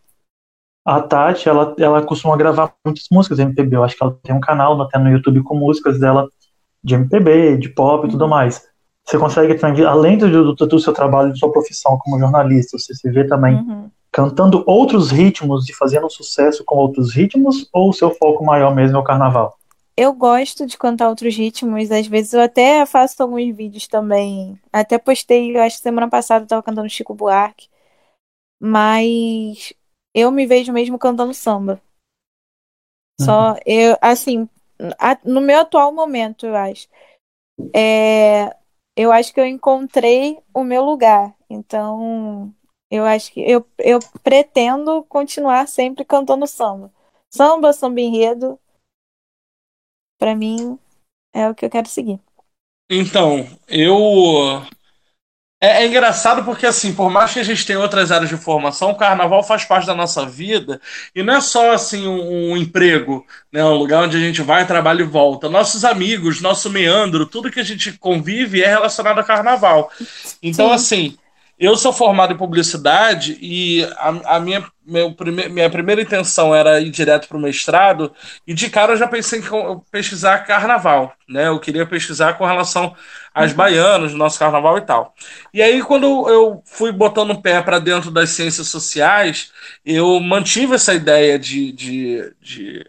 A 0.85 1.01
Tati, 1.01 1.47
ela, 1.47 1.73
ela 1.79 2.05
costuma 2.05 2.35
gravar 2.35 2.73
muitas 2.85 3.05
músicas 3.09 3.39
MPB. 3.39 3.77
Eu 3.77 3.83
acho 3.83 3.95
que 3.95 4.03
ela 4.03 4.19
tem 4.21 4.35
um 4.35 4.41
canal 4.41 4.79
até 4.81 4.99
no 4.99 5.09
YouTube 5.09 5.41
com 5.43 5.55
músicas 5.55 5.97
dela 5.97 6.27
de 6.83 6.95
MPB, 6.95 7.57
de 7.57 7.69
pop 7.69 8.07
e 8.07 8.11
tudo 8.11 8.23
uhum. 8.23 8.29
mais. 8.29 8.67
Você 9.05 9.17
consegue 9.17 9.55
também, 9.55 9.83
além 9.85 10.17
do, 10.17 10.55
do, 10.55 10.67
do, 10.67 10.79
seu 10.79 10.93
trabalho, 10.93 11.33
de 11.33 11.39
sua 11.39 11.51
profissão 11.51 11.97
como 11.97 12.19
jornalista, 12.19 12.77
você 12.77 12.93
se 12.93 13.09
vê 13.11 13.25
também 13.25 13.55
uhum. 13.55 13.91
cantando 14.11 14.63
outros 14.65 15.11
ritmos 15.11 15.67
e 15.69 15.73
fazendo 15.73 16.09
sucesso 16.09 16.63
com 16.65 16.75
outros 16.75 17.13
ritmos, 17.13 17.67
ou 17.73 17.89
o 17.89 17.93
seu 17.93 18.11
foco 18.11 18.45
maior 18.45 18.73
mesmo 18.73 18.97
é 18.97 18.99
o 18.99 19.03
carnaval? 19.03 19.57
Eu 19.95 20.13
gosto 20.13 20.65
de 20.65 20.77
cantar 20.77 21.09
outros 21.09 21.35
ritmos, 21.35 21.91
às 21.91 22.07
vezes 22.07 22.33
eu 22.33 22.41
até 22.41 22.85
faço 22.85 23.21
alguns 23.21 23.55
vídeos 23.55 23.87
também. 23.87 24.57
Até 24.71 24.97
postei, 24.97 25.55
eu 25.55 25.61
acho 25.61 25.77
que 25.77 25.83
semana 25.83 26.09
passada 26.09 26.45
eu 26.45 26.47
tava 26.47 26.63
cantando 26.63 26.89
Chico 26.89 27.13
Buarque. 27.13 27.67
Mas 28.59 29.73
eu 30.15 30.31
me 30.31 30.47
vejo 30.47 30.71
mesmo 30.71 30.97
cantando 30.97 31.33
samba. 31.33 31.81
Só 33.21 33.51
uhum. 33.51 33.59
eu, 33.65 33.97
assim, 34.01 34.49
no 35.23 35.41
meu 35.41 35.59
atual 35.59 35.91
momento, 35.93 36.45
eu 36.45 36.55
acho. 36.55 36.87
É, 37.75 38.55
eu 38.95 39.11
acho 39.11 39.33
que 39.33 39.39
eu 39.39 39.45
encontrei 39.45 40.39
o 40.53 40.63
meu 40.63 40.83
lugar. 40.83 41.35
Então, 41.49 42.53
eu 42.89 43.05
acho 43.05 43.31
que 43.31 43.41
eu, 43.41 43.65
eu 43.77 43.99
pretendo 44.23 45.03
continuar 45.03 45.67
sempre 45.67 46.05
cantando 46.05 46.45
samba. 46.47 46.91
Samba, 47.29 47.73
samba 47.73 48.01
enredo, 48.01 48.59
para 50.19 50.35
mim 50.35 50.77
é 51.33 51.49
o 51.49 51.55
que 51.55 51.65
eu 51.65 51.69
quero 51.69 51.87
seguir. 51.87 52.19
Então, 52.89 53.39
eu 53.67 54.61
é, 55.63 55.81
é, 55.81 55.87
engraçado 55.87 56.43
porque, 56.43 56.65
assim, 56.65 56.93
por 56.93 57.09
mais 57.09 57.31
que 57.31 57.39
a 57.39 57.43
gente 57.43 57.65
tenha 57.65 57.79
outras 57.79 58.11
áreas 58.11 58.29
de 58.29 58.35
formação, 58.35 58.91
o 58.91 58.95
carnaval 58.95 59.41
faz 59.41 59.63
parte 59.63 59.87
da 59.87 59.95
nossa 59.95 60.25
vida 60.25 60.81
e 61.15 61.23
não 61.23 61.35
é 61.35 61.39
só, 61.39 61.71
assim, 61.71 62.05
um, 62.05 62.51
um, 62.51 62.57
emprego, 62.57 63.25
né, 63.49 63.63
um 63.63 63.75
lugar 63.75 64.03
onde 64.03 64.17
a 64.17 64.19
gente 64.19 64.41
vai, 64.41 64.67
trabalha 64.67 65.03
e 65.03 65.05
volta. 65.05 65.49
Nossos 65.49 65.85
amigos, 65.85 66.41
nosso 66.41 66.69
meandro, 66.69 67.25
tudo 67.25 67.49
que 67.49 67.61
a 67.61 67.63
gente 67.63 67.93
convive 67.93 68.61
é 68.61 68.67
relacionado 68.67 69.19
a 69.19 69.23
carnaval. 69.23 69.89
Então, 70.41 70.67
Sim. 70.67 70.73
assim, 70.73 71.17
eu 71.57 71.77
sou 71.77 71.93
formado 71.93 72.33
em 72.33 72.37
publicidade 72.37 73.37
e 73.39 73.83
a, 73.97 74.35
a 74.35 74.39
minha, 74.39 74.65
meu, 74.85 75.13
prime, 75.13 75.47
minha 75.49 75.69
primeira 75.69 76.01
intenção 76.01 76.53
era 76.53 76.79
ir 76.79 76.89
direto 76.89 77.27
para 77.27 77.37
o 77.37 77.41
mestrado, 77.41 78.13
e 78.45 78.53
de 78.53 78.69
cara 78.69 78.93
eu 78.93 78.97
já 78.97 79.07
pensei 79.07 79.39
em 79.39 79.79
pesquisar 79.91 80.39
carnaval. 80.39 81.13
Né? 81.29 81.47
Eu 81.47 81.59
queria 81.59 81.85
pesquisar 81.85 82.33
com 82.33 82.45
relação 82.45 82.95
às 83.33 83.51
uhum. 83.51 83.57
baianas, 83.57 84.13
nosso 84.13 84.39
carnaval 84.39 84.77
e 84.77 84.81
tal. 84.81 85.13
E 85.53 85.61
aí, 85.61 85.81
quando 85.83 86.27
eu 86.29 86.61
fui 86.65 86.91
botando 86.91 87.31
o 87.31 87.41
pé 87.41 87.61
para 87.61 87.79
dentro 87.79 88.11
das 88.11 88.31
ciências 88.31 88.67
sociais, 88.67 89.51
eu 89.85 90.19
mantive 90.19 90.75
essa 90.75 90.93
ideia 90.93 91.37
de, 91.37 91.71
de, 91.71 92.33
de 92.41 92.85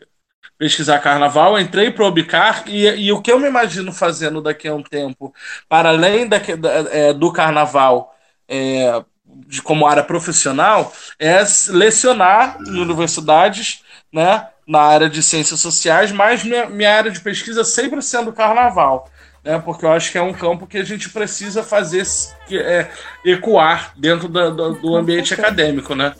pesquisar 0.58 0.98
carnaval, 1.00 1.58
entrei 1.58 1.90
para 1.90 2.04
o 2.04 2.06
Obicar 2.06 2.64
e, 2.66 2.86
e, 2.86 3.12
o 3.12 3.20
que 3.20 3.30
eu 3.30 3.38
me 3.38 3.46
imagino 3.46 3.92
fazendo 3.92 4.40
daqui 4.40 4.68
a 4.68 4.74
um 4.74 4.82
tempo, 4.82 5.34
para 5.68 5.90
além 5.90 6.26
da, 6.26 6.38
da, 6.38 6.70
é, 6.90 7.12
do 7.12 7.32
carnaval 7.32 8.13
é, 8.48 9.02
de, 9.46 9.62
como 9.62 9.86
área 9.86 10.02
profissional 10.02 10.92
é 11.18 11.42
lecionar 11.68 12.58
em 12.66 12.80
universidades, 12.80 13.82
né, 14.12 14.48
na 14.66 14.80
área 14.80 15.08
de 15.08 15.22
ciências 15.22 15.60
sociais, 15.60 16.12
mas 16.12 16.44
minha, 16.44 16.66
minha 16.68 16.96
área 16.96 17.10
de 17.10 17.20
pesquisa 17.20 17.64
sempre 17.64 18.00
sendo 18.02 18.32
carnaval. 18.32 19.08
Né, 19.42 19.58
porque 19.58 19.84
eu 19.84 19.92
acho 19.92 20.10
que 20.10 20.16
é 20.16 20.22
um 20.22 20.32
campo 20.32 20.66
que 20.66 20.78
a 20.78 20.84
gente 20.84 21.10
precisa 21.10 21.62
fazer 21.62 22.02
é, 22.50 22.88
ecoar 23.24 23.92
dentro 23.94 24.26
do, 24.26 24.50
do, 24.54 24.72
do 24.74 24.96
ambiente 24.96 25.34
acadêmico, 25.34 25.94
né? 25.94 26.14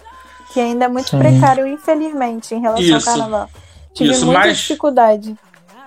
Que 0.53 0.61
ainda 0.61 0.85
é 0.85 0.89
muito 0.89 1.09
Sim. 1.09 1.19
precário, 1.19 1.67
infelizmente, 1.67 2.55
em 2.55 2.61
relação 2.61 2.85
Isso. 2.85 3.11
ao 3.11 3.17
carnaval. 3.17 3.51
Tive 3.95 4.11
Isso, 4.11 4.27
muita 4.27 4.41
mas... 4.41 4.59
dificuldade. 4.59 5.35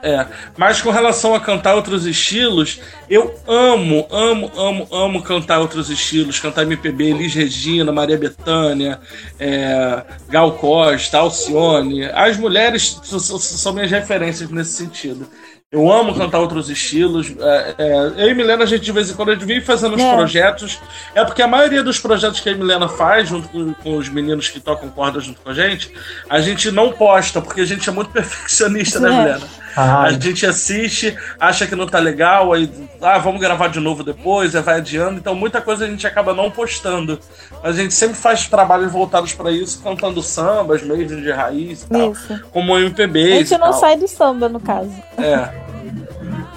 É, 0.01 0.27
mas 0.55 0.81
com 0.81 0.91
relação 0.91 1.33
a 1.33 1.39
cantar 1.39 1.75
outros 1.75 2.05
estilos, 2.05 2.79
eu 3.09 3.33
amo, 3.47 4.07
amo, 4.11 4.51
amo, 4.55 4.87
amo 4.91 5.23
cantar 5.23 5.59
outros 5.59 5.89
estilos. 5.89 6.39
Cantar 6.39 6.63
MPB, 6.63 7.11
Elis 7.11 7.33
Regina, 7.33 7.91
Maria 7.91 8.17
Bethânia, 8.17 8.99
é, 9.39 10.03
Gal 10.29 10.51
Costa, 10.53 11.17
Alcione. 11.17 12.05
As 12.05 12.37
mulheres 12.37 12.99
são 13.03 13.73
minhas 13.73 13.91
referências 13.91 14.49
nesse 14.49 14.73
sentido. 14.73 15.27
Eu 15.69 15.91
amo 15.91 16.15
cantar 16.15 16.39
outros 16.39 16.69
estilos. 16.69 17.33
É, 17.37 17.75
é, 17.77 18.23
eu 18.23 18.29
e 18.29 18.33
Milena, 18.33 18.63
a 18.63 18.65
gente 18.65 18.85
de 18.85 18.91
vez 18.91 19.09
em 19.09 19.13
quando 19.15 19.31
a 19.31 19.33
gente 19.33 19.45
vive 19.45 19.65
fazendo 19.65 19.95
uns 19.95 20.01
é. 20.01 20.15
projetos. 20.15 20.79
É 21.13 21.25
porque 21.25 21.41
a 21.41 21.47
maioria 21.47 21.83
dos 21.83 21.99
projetos 21.99 22.39
que 22.39 22.49
a 22.49 22.55
Milena 22.55 22.87
faz, 22.87 23.27
junto 23.27 23.49
com, 23.49 23.73
com, 23.73 23.97
os 23.97 24.07
meninos 24.07 24.47
que 24.47 24.61
tocam 24.61 24.89
corda 24.89 25.19
junto 25.19 25.41
com 25.41 25.49
a 25.49 25.53
gente, 25.53 25.91
a 26.29 26.39
gente 26.39 26.71
não 26.71 26.93
posta, 26.93 27.41
porque 27.41 27.59
a 27.59 27.65
gente 27.65 27.89
é 27.89 27.91
muito 27.91 28.11
perfeccionista, 28.13 29.01
né, 29.01 29.09
é. 29.09 29.11
Milena? 29.11 29.66
Ai. 29.79 30.15
A 30.15 30.19
gente 30.19 30.43
assiste, 30.43 31.15
acha 31.39 31.67
que 31.67 31.75
não 31.75 31.85
tá 31.85 31.99
legal, 31.99 32.51
aí 32.51 32.67
ah, 32.99 33.19
vamos 33.19 33.39
gravar 33.39 33.67
de 33.67 33.79
novo 33.79 34.03
depois, 34.03 34.55
aí 34.55 34.63
vai 34.63 34.77
adiando. 34.77 35.19
Então 35.19 35.35
muita 35.35 35.61
coisa 35.61 35.85
a 35.85 35.87
gente 35.87 36.07
acaba 36.07 36.33
não 36.33 36.49
postando. 36.49 37.19
Mas 37.61 37.77
a 37.77 37.81
gente 37.83 37.93
sempre 37.93 38.17
faz 38.17 38.47
trabalhos 38.47 38.91
voltados 38.91 39.33
para 39.33 39.51
isso, 39.51 39.79
cantando 39.83 40.23
sambas 40.23 40.81
mesmo 40.81 41.21
de 41.21 41.31
raiz 41.31 41.83
e 41.83 41.89
tal. 41.89 42.11
Isso. 42.11 42.41
Como 42.51 42.75
MPB. 42.75 43.33
A 43.33 43.37
gente 43.37 43.57
não 43.59 43.71
sai 43.71 43.95
do 43.97 44.07
samba, 44.07 44.49
no 44.49 44.59
caso. 44.59 44.91
É. 45.15 45.47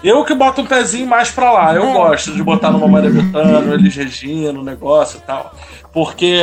Eu 0.03 0.25
que 0.25 0.35
boto 0.35 0.63
um 0.63 0.67
pezinho 0.67 1.07
mais 1.07 1.31
pra 1.31 1.53
lá. 1.53 1.75
Eu 1.75 1.85
é. 1.85 1.93
gosto 1.93 2.33
de 2.33 2.43
botar 2.43 2.71
numa 2.71 2.89
Maria 2.89 3.11
Bethânia, 3.11 3.61
no 3.61 3.75
Elis 3.75 3.95
Regina, 3.95 4.51
no 4.51 4.63
negócio 4.63 5.19
e 5.19 5.27
tal. 5.27 5.55
Porque 5.93 6.43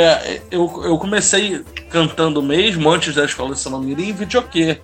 eu, 0.51 0.83
eu 0.85 0.97
comecei 0.99 1.65
cantando 1.89 2.39
mesmo, 2.43 2.87
antes 2.87 3.15
da 3.15 3.25
escola 3.25 3.55
de 3.55 3.59
São 3.59 3.79
Mirim, 3.79 4.09
em 4.09 4.13
videokê 4.13 4.79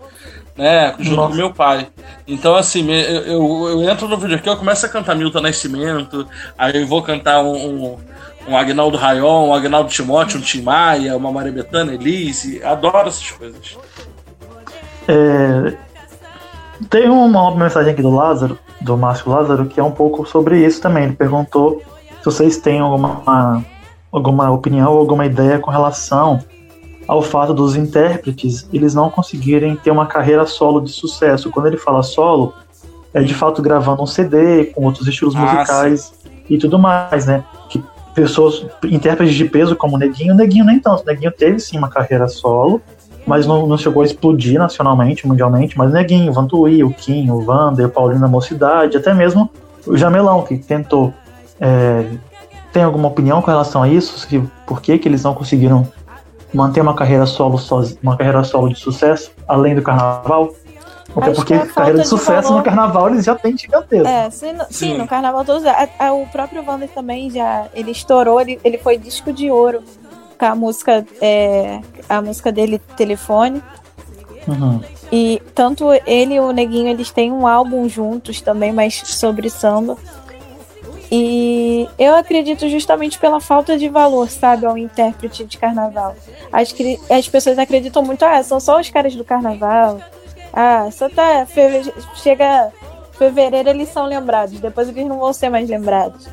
né? 0.56 0.94
Junto 1.00 1.16
Nossa. 1.16 1.30
com 1.30 1.36
meu 1.36 1.54
pai. 1.54 1.88
Então, 2.28 2.56
assim, 2.56 2.90
eu, 2.92 3.22
eu, 3.22 3.70
eu 3.70 3.90
entro 3.90 4.08
no 4.08 4.18
vídeo 4.18 4.36
aqui, 4.36 4.48
eu 4.48 4.58
começo 4.58 4.86
a 4.86 4.90
cantar 4.90 5.16
Milton 5.16 5.42
Nascimento, 5.42 6.28
aí 6.58 6.82
eu 6.82 6.88
vou 6.88 7.02
cantar 7.02 7.42
um, 7.42 7.56
um, 7.56 7.98
um 8.48 8.58
Agnaldo 8.58 8.98
Rayon, 8.98 9.48
um 9.48 9.54
Agnaldo 9.54 9.90
Timóteo, 9.90 10.40
um 10.40 10.42
Tim 10.42 10.62
Maia, 10.62 11.18
uma 11.18 11.32
Maria 11.32 11.52
Bethânia, 11.52 11.94
Elise. 11.94 12.64
Adoro 12.64 13.08
essas 13.08 13.32
coisas. 13.32 13.78
É, 15.08 15.76
tem 16.90 17.10
uma 17.10 17.56
mensagem 17.56 17.92
aqui 17.92 18.02
do 18.02 18.14
Lázaro, 18.14 18.58
do 18.82 18.98
Márcio 18.98 19.30
Lázaro, 19.30 19.66
que 19.66 19.80
é 19.80 19.84
um 19.84 19.92
pouco 19.92 20.26
sobre 20.26 20.66
isso 20.66 20.82
também. 20.82 21.06
Ele 21.06 21.14
perguntou 21.14 21.82
se 22.20 22.26
vocês 22.26 22.58
têm 22.58 22.80
alguma, 22.80 23.66
alguma 24.12 24.52
opinião 24.52 24.92
ou 24.94 25.00
alguma 25.00 25.26
ideia 25.26 25.60
com 25.60 25.72
relação 25.72 26.44
ao 27.08 27.22
fato 27.22 27.54
dos 27.54 27.76
intérpretes 27.76 28.68
eles 28.72 28.94
não 28.94 29.10
conseguirem 29.10 29.76
ter 29.76 29.92
uma 29.92 30.06
carreira 30.06 30.46
solo 30.46 30.80
de 30.82 30.92
sucesso. 30.92 31.50
Quando 31.50 31.68
ele 31.68 31.78
fala 31.78 32.02
solo, 32.04 32.54
é 33.14 33.22
de 33.22 33.34
fato 33.34 33.62
gravando 33.62 34.02
um 34.02 34.08
CD 34.08 34.66
com 34.66 34.86
outros 34.86 35.08
estilos 35.08 35.36
Nossa. 35.36 35.54
musicais 35.54 36.14
e 36.50 36.58
tudo 36.58 36.80
mais, 36.80 37.26
né? 37.26 37.44
Que 37.70 37.84
pessoas, 38.14 38.66
intérpretes 38.84 39.36
de 39.36 39.46
peso 39.46 39.76
como 39.76 39.98
Neguinho, 39.98 40.36
Neguinho 40.36 40.66
nem 40.66 40.80
tanto. 40.80 41.06
Neguinho 41.06 41.32
teve 41.32 41.60
sim 41.60 41.78
uma 41.78 41.90
carreira 41.90 42.28
solo, 42.28 42.82
mas 43.26 43.46
não, 43.46 43.68
não 43.68 43.78
chegou 43.78 44.04
a 44.04 44.06
explodir 44.06 44.60
nacionalmente, 44.60 45.28
mundialmente. 45.28 45.78
Mas 45.78 45.92
Neguinho, 45.92 46.32
o 46.32 46.34
Vantuí, 46.34 46.84
o 46.84 46.92
Kim, 46.92 47.30
o 47.30 47.42
Vander, 47.42 47.88
o 47.88 47.90
Paulinho 47.90 48.22
da 48.22 48.28
Mocidade, 48.28 48.98
até 48.98 49.14
mesmo 49.14 49.50
o 49.86 49.98
Jamelão, 49.98 50.42
que 50.44 50.58
tentou. 50.58 51.14
É, 51.60 52.06
tem 52.72 52.84
alguma 52.84 53.08
opinião 53.08 53.42
com 53.42 53.52
relação 53.52 53.84
a 53.84 53.90
isso? 53.90 54.18
Se, 54.18 54.44
por 54.66 54.82
que, 54.82 54.98
que 54.98 55.08
eles 55.08 55.24
não 55.24 55.34
conseguiram 55.34 55.88
manter 56.54 56.82
uma 56.82 56.96
carreira 56.96 57.26
solo 57.26 57.58
sozinho, 57.58 58.00
uma 58.04 58.18
carreira 58.18 58.44
solo 58.44 58.70
de 58.70 58.80
sucesso, 58.80 59.32
além 59.48 59.76
do 59.76 59.82
carnaval? 59.82 60.54
Até 61.16 61.32
Acho 61.32 61.36
porque 61.36 61.54
é 61.54 61.66
carreira 61.66 62.00
de 62.00 62.08
sucesso 62.08 62.48
valor. 62.48 62.58
no 62.58 62.64
carnaval 62.64 63.10
eles 63.10 63.26
já 63.26 63.36
têm 63.36 63.58
gigantesco. 63.58 64.08
É, 64.08 64.30
sim, 64.30 64.54
no, 64.54 64.66
sim, 64.70 64.98
no 64.98 65.08
carnaval 65.08 65.46
todos. 65.46 65.66
A, 65.66 65.88
a, 66.00 66.14
o 66.14 66.26
próprio 66.28 66.64
Wander 66.66 66.90
também 66.90 67.30
já. 67.30 67.68
Ele 67.74 67.92
estourou, 67.92 68.42
ele, 68.42 68.60
ele 68.64 68.78
foi 68.78 68.98
disco 68.98 69.32
de 69.32 69.52
ouro 69.52 69.84
com 70.40 70.46
a 70.46 70.56
música, 70.56 71.06
é, 71.22 71.82
a 72.10 72.22
música 72.22 72.52
dele, 72.52 72.80
Telefone. 72.98 73.62
Uhum. 74.48 74.82
E 75.12 75.42
tanto 75.54 75.86
ele 76.08 76.36
e 76.36 76.40
o 76.40 76.52
Neguinho, 76.52 76.88
eles 76.88 77.12
têm 77.12 77.32
um 77.32 77.46
álbum 77.46 77.88
juntos 77.88 78.42
também, 78.42 78.74
mas 78.74 78.96
sobre 78.96 79.50
samba. 79.50 79.96
E 81.16 81.88
eu 82.00 82.16
acredito 82.16 82.68
justamente 82.68 83.20
pela 83.20 83.40
falta 83.40 83.78
de 83.78 83.88
valor, 83.88 84.28
sabe, 84.28 84.66
ao 84.66 84.76
intérprete 84.76 85.44
de 85.44 85.60
carnaval. 85.60 86.16
Que 86.76 87.00
as 87.08 87.30
pessoas 87.30 87.60
acreditam 87.60 88.02
muito, 88.02 88.26
ah, 88.26 88.42
são 88.42 88.60
só 88.60 88.80
os 88.80 88.90
caras 88.90 89.14
do 89.14 89.24
carnaval. 89.24 90.02
Ah, 90.52 90.90
só 90.92 91.08
tá. 91.10 91.46
Chega 92.16 92.72
fevereiro 93.16 93.70
eles 93.70 93.90
são 93.90 94.08
lembrados, 94.08 94.60
depois 94.60 94.90
eles 94.90 95.06
não 95.06 95.20
vão 95.20 95.32
ser 95.32 95.50
mais 95.50 95.70
lembrados. 95.70 96.28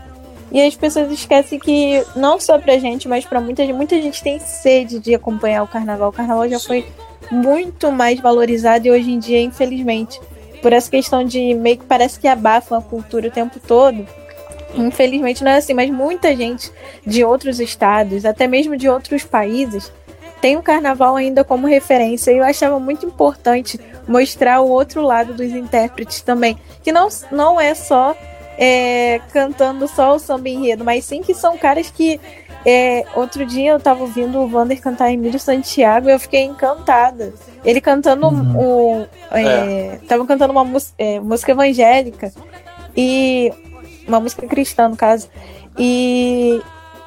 E 0.51 0.63
as 0.63 0.75
pessoas 0.75 1.13
esquecem 1.13 1.59
que 1.59 2.03
não 2.17 2.41
só 2.41 2.59
pra 2.59 2.79
gente, 2.79 3.07
mas 3.07 3.27
pra 3.27 3.39
muita 3.39 3.67
gente, 3.67 3.77
muita 3.77 4.01
gente 4.01 4.23
tem 4.23 4.39
sede 4.39 4.99
de 4.99 5.15
acompanhar 5.15 5.63
o 5.63 5.69
carnaval. 5.69 6.09
O 6.09 6.13
carnaval 6.13 6.49
já 6.49 6.59
foi 6.59 6.87
muito 7.31 7.93
mais 7.93 8.19
valorizado 8.19 8.87
e 8.87 8.91
hoje 8.91 9.13
em 9.13 9.19
dia, 9.19 9.43
infelizmente, 9.43 10.19
por 10.63 10.73
essa 10.73 10.91
questão 10.91 11.23
de 11.23 11.53
meio 11.53 11.77
que 11.77 11.85
parece 11.85 12.19
que 12.19 12.27
abafam 12.27 12.79
a 12.79 12.83
cultura 12.83 13.29
o 13.29 13.31
tempo 13.31 13.61
todo. 13.61 14.07
Infelizmente 14.75 15.43
não 15.43 15.51
é 15.51 15.57
assim, 15.57 15.75
mas 15.75 15.91
muita 15.91 16.35
gente 16.35 16.71
de 17.07 17.25
outros 17.25 17.61
estados, 17.61 18.25
até 18.25 18.47
mesmo 18.47 18.77
de 18.77 18.89
outros 18.89 19.25
países, 19.25 19.93
tem 20.41 20.57
o 20.57 20.63
carnaval 20.63 21.17
ainda 21.17 21.45
como 21.45 21.67
referência. 21.67 22.31
E 22.31 22.39
eu 22.39 22.45
achava 22.45 22.79
muito 22.81 23.05
importante 23.05 23.79
mostrar 24.09 24.61
o 24.61 24.69
outro 24.69 25.03
lado 25.03 25.35
dos 25.35 25.53
intérpretes 25.53 26.23
também. 26.23 26.59
Que 26.83 26.91
não, 26.91 27.09
não 27.31 27.61
é 27.61 27.75
só 27.75 28.17
é, 28.59 29.21
cantando 29.33 29.89
só 29.89 30.15
o 30.15 30.19
samba 30.19 30.49
enredo, 30.49 30.85
mas 30.85 31.05
sim 31.05 31.23
que 31.23 31.35
são 31.35 31.57
caras 31.57 31.91
que. 31.91 32.21
É, 32.67 33.07
outro 33.15 33.47
dia 33.47 33.71
eu 33.71 33.81
tava 33.81 34.03
ouvindo 34.03 34.39
o 34.39 34.47
Vander 34.47 34.79
cantar 34.83 35.11
Emílio 35.11 35.41
Santiago 35.41 36.11
e 36.11 36.13
eu 36.13 36.21
fiquei 36.21 36.43
encantada. 36.43 37.33
Ele 37.65 37.81
cantando 37.81 38.29
uhum. 38.29 38.99
um. 39.01 39.07
É, 39.31 39.43
é. 39.43 40.01
Tava 40.07 40.27
cantando 40.27 40.53
uma 40.53 40.67
é, 40.99 41.19
música 41.21 41.53
evangélica 41.53 42.31
e. 42.95 43.51
Uma 44.11 44.19
música 44.19 44.45
cristã, 44.45 44.89
no 44.89 44.97
caso. 44.97 45.29
E 45.79 46.61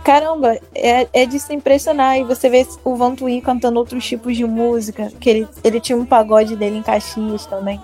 caramba, 0.05 0.57
é, 0.73 1.07
é 1.11 1.25
de 1.25 1.37
se 1.37 1.53
impressionar. 1.53 2.17
E 2.17 2.23
você 2.23 2.49
vê 2.49 2.65
o 2.83 2.95
Van 2.95 3.13
Tui 3.13 3.41
cantando 3.41 3.77
outros 3.77 4.05
tipos 4.05 4.37
de 4.37 4.45
música, 4.45 5.11
que 5.19 5.29
ele, 5.29 5.47
ele 5.63 5.81
tinha 5.81 5.97
um 5.97 6.05
pagode 6.05 6.55
dele 6.55 6.77
em 6.77 6.81
Caxias 6.81 7.45
também. 7.45 7.79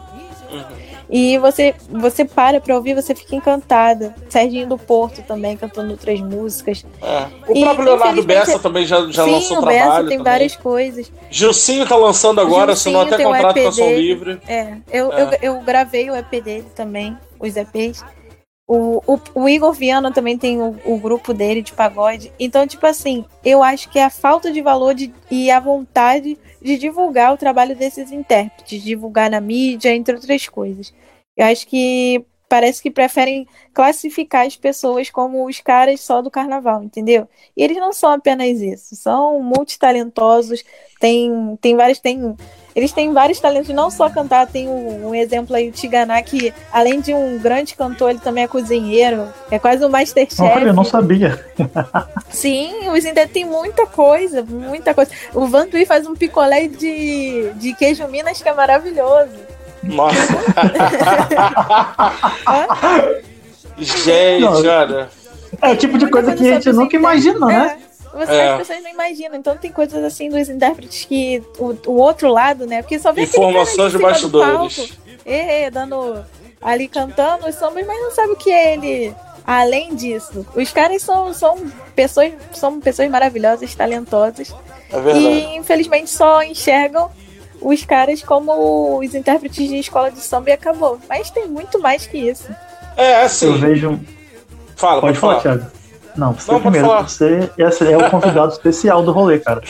Uhum. 0.50 0.90
E 1.12 1.40
você, 1.40 1.74
você 1.90 2.24
para 2.24 2.62
pra 2.62 2.76
ouvir, 2.76 2.94
você 2.94 3.16
fica 3.16 3.36
encantada. 3.36 4.16
Serginho 4.30 4.68
do 4.68 4.78
Porto 4.78 5.24
também 5.24 5.58
cantando 5.58 5.92
outras 5.92 6.22
músicas. 6.22 6.86
É. 7.02 7.26
O 7.48 7.58
e, 7.58 7.62
próprio 7.62 7.86
Leonardo 7.86 8.24
Bessa 8.24 8.60
também 8.60 8.86
já, 8.86 9.02
já 9.10 9.26
sim, 9.26 9.32
lançou 9.32 9.58
o 9.58 9.62
trabalho. 9.62 9.80
Bessa 9.80 9.98
tem 10.08 10.18
também. 10.20 10.32
várias 10.32 10.56
coisas. 10.56 11.12
Gilcinho 11.32 11.88
tá 11.88 11.96
lançando 11.96 12.40
agora, 12.40 12.74
assinou 12.74 13.02
até 13.02 13.22
contrato 13.22 13.60
com 13.60 13.68
a 13.68 13.72
Som 13.72 13.92
Livre. 13.92 14.40
É, 14.48 14.78
eu, 14.92 15.12
é. 15.12 15.22
Eu, 15.42 15.56
eu 15.56 15.62
gravei 15.62 16.12
o 16.12 16.16
EP 16.16 16.44
dele 16.44 16.68
também, 16.76 17.18
os 17.40 17.56
EPs. 17.56 18.04
O, 18.72 19.02
o, 19.08 19.20
o, 19.34 19.50
Igor 19.50 19.74
Viana 19.74 20.14
também 20.14 20.38
tem 20.38 20.62
o, 20.62 20.78
o, 20.86 21.00
grupo 21.00 21.34
dele 21.34 21.64
de 21.64 21.74
pagode. 21.74 22.32
Então, 22.40 22.68
tipo 22.68 22.86
assim, 22.86 23.26
eu 23.44 23.64
acho 23.64 23.90
que 23.90 23.98
é 23.98 24.04
a 24.04 24.12
falta 24.12 24.52
de 24.52 24.62
valor 24.62 24.94
de, 24.94 25.12
e 25.32 25.50
a 25.50 25.60
vontade 25.60 26.38
de 26.62 26.78
divulgar 26.78 27.34
o 27.34 27.38
trabalho 27.38 27.76
desses 27.76 28.12
intérpretes, 28.12 28.84
divulgar 28.84 29.28
na 29.32 29.42
mídia, 29.42 29.92
entre 29.96 30.14
outras 30.14 30.48
coisas. 30.48 30.94
Eu 31.36 31.48
acho 31.48 31.66
que 31.66 32.24
parece 32.48 32.80
que 32.80 32.92
preferem 32.92 33.48
classificar 33.74 34.46
as 34.46 34.56
pessoas 34.56 35.10
como 35.10 35.48
os 35.48 35.60
caras 35.60 36.02
só 36.02 36.22
do 36.22 36.30
carnaval, 36.30 36.84
entendeu? 36.84 37.28
E 37.58 37.64
eles 37.64 37.78
não 37.78 37.92
são 37.92 38.12
apenas 38.12 38.62
isso, 38.62 38.96
são 38.96 39.42
multitalentosos, 39.42 40.64
tem, 41.00 41.58
tem 41.60 41.76
vários, 41.76 42.00
tem, 42.00 42.36
eles 42.80 42.92
têm 42.92 43.14
vários 43.14 43.40
talentos, 43.40 43.74
não 43.74 43.90
só 43.92 44.10
cantar, 44.10 44.48
tem 44.48 44.68
um, 44.68 45.10
um 45.10 45.16
exemplo 45.16 45.56
aí, 45.56 45.70
o 45.70 45.72
Tiganá, 45.72 46.22
que 46.22 46.54
além 46.72 47.02
de 47.02 47.14
um 47.14 47.38
grande 47.38 47.76
cantor, 47.76 48.12
ele 48.12 48.20
também 48.20 48.46
é 48.46 48.48
cozinheiro, 48.48 49.28
é 49.52 49.60
quase 49.60 49.86
um 49.86 49.90
Masterchef. 49.90 50.42
Olha, 50.42 50.68
eu 50.68 50.74
não 50.74 50.86
sabia. 50.86 51.46
Sim, 52.30 52.88
os 52.90 53.04
Indé 53.04 53.28
tem 53.28 53.44
muita 53.46 53.86
coisa, 53.86 54.42
muita 54.44 54.94
coisa. 54.94 55.12
O 55.34 55.46
Vantuí 55.48 55.86
faz 55.86 56.08
um 56.08 56.16
picolé 56.16 56.68
de, 56.68 57.52
de 57.56 57.74
queijo 57.74 58.08
Minas 58.08 58.42
que 58.42 58.48
é 58.48 58.54
maravilhoso. 58.54 59.36
Nossa. 59.84 60.16
gente, 63.78 64.42
não, 64.42 64.54
olha. 64.54 65.10
É 65.62 65.72
o 65.72 65.76
tipo 65.76 65.98
de 65.98 66.08
coisa 66.08 66.34
que 66.36 66.48
a 66.48 66.54
gente 66.54 66.72
nunca 66.72 66.96
imaginou, 66.96 67.50
né? 67.50 67.78
Você, 68.14 68.32
é. 68.32 68.50
As 68.50 68.58
pessoas 68.60 68.84
não 68.84 68.90
imaginam. 68.90 69.36
Então 69.36 69.56
tem 69.58 69.72
coisas 69.72 70.04
assim 70.04 70.30
dos 70.30 70.50
intérpretes 70.50 71.06
que 71.06 71.44
o, 71.58 71.76
o 71.88 71.96
outro 71.98 72.30
lado, 72.30 72.66
né? 72.66 72.82
Porque 72.82 73.00
só 73.00 73.12
vê 73.12 73.24
Informações 73.24 73.92
de 73.92 73.98
bastidores. 73.98 74.98
É, 75.26 75.64
é, 75.64 75.72
dando 75.72 76.24
ali 76.62 76.88
cantando 76.88 77.48
os 77.48 77.56
sambas, 77.56 77.86
mas 77.86 78.02
não 78.02 78.12
sabe 78.12 78.34
o 78.34 78.36
que 78.36 78.52
é 78.52 78.74
ele. 78.74 79.16
Além 79.46 79.96
disso, 79.96 80.46
os 80.56 80.72
caras 80.72 81.02
são, 81.02 81.34
são 81.34 81.58
pessoas 81.96 82.34
são 82.54 82.80
pessoas 82.80 83.10
maravilhosas, 83.10 83.74
talentosas. 83.74 84.54
É 84.92 85.00
verdade. 85.00 85.26
E 85.26 85.58
infelizmente 85.58 86.10
só 86.10 86.44
enxergam 86.44 87.10
os 87.62 87.84
caras 87.84 88.22
como 88.22 89.00
os 89.00 89.16
intérpretes 89.16 89.68
de 89.68 89.78
escola 89.78 90.12
de 90.12 90.20
samba 90.20 90.50
e 90.50 90.54
acabou. 90.54 91.00
Mas 91.08 91.30
tem 91.30 91.48
muito 91.48 91.80
mais 91.80 92.06
que 92.06 92.18
isso. 92.18 92.48
É, 92.96 93.24
assim. 93.24 93.48
Eu 93.48 93.58
vejo. 93.58 94.00
Fala, 94.76 95.02
pode, 95.02 95.20
pode 95.20 95.20
falar, 95.20 95.42
falar, 95.42 95.58
Thiago. 95.58 95.79
Não, 96.20 96.34
você 96.34 96.52
não, 96.52 96.60
primeiro, 96.60 96.88
você 96.88 97.50
é 97.92 97.98
o 97.98 98.10
convidado 98.10 98.52
especial 98.52 99.02
do 99.02 99.14
rolê, 99.14 99.40
cara. 99.40 99.62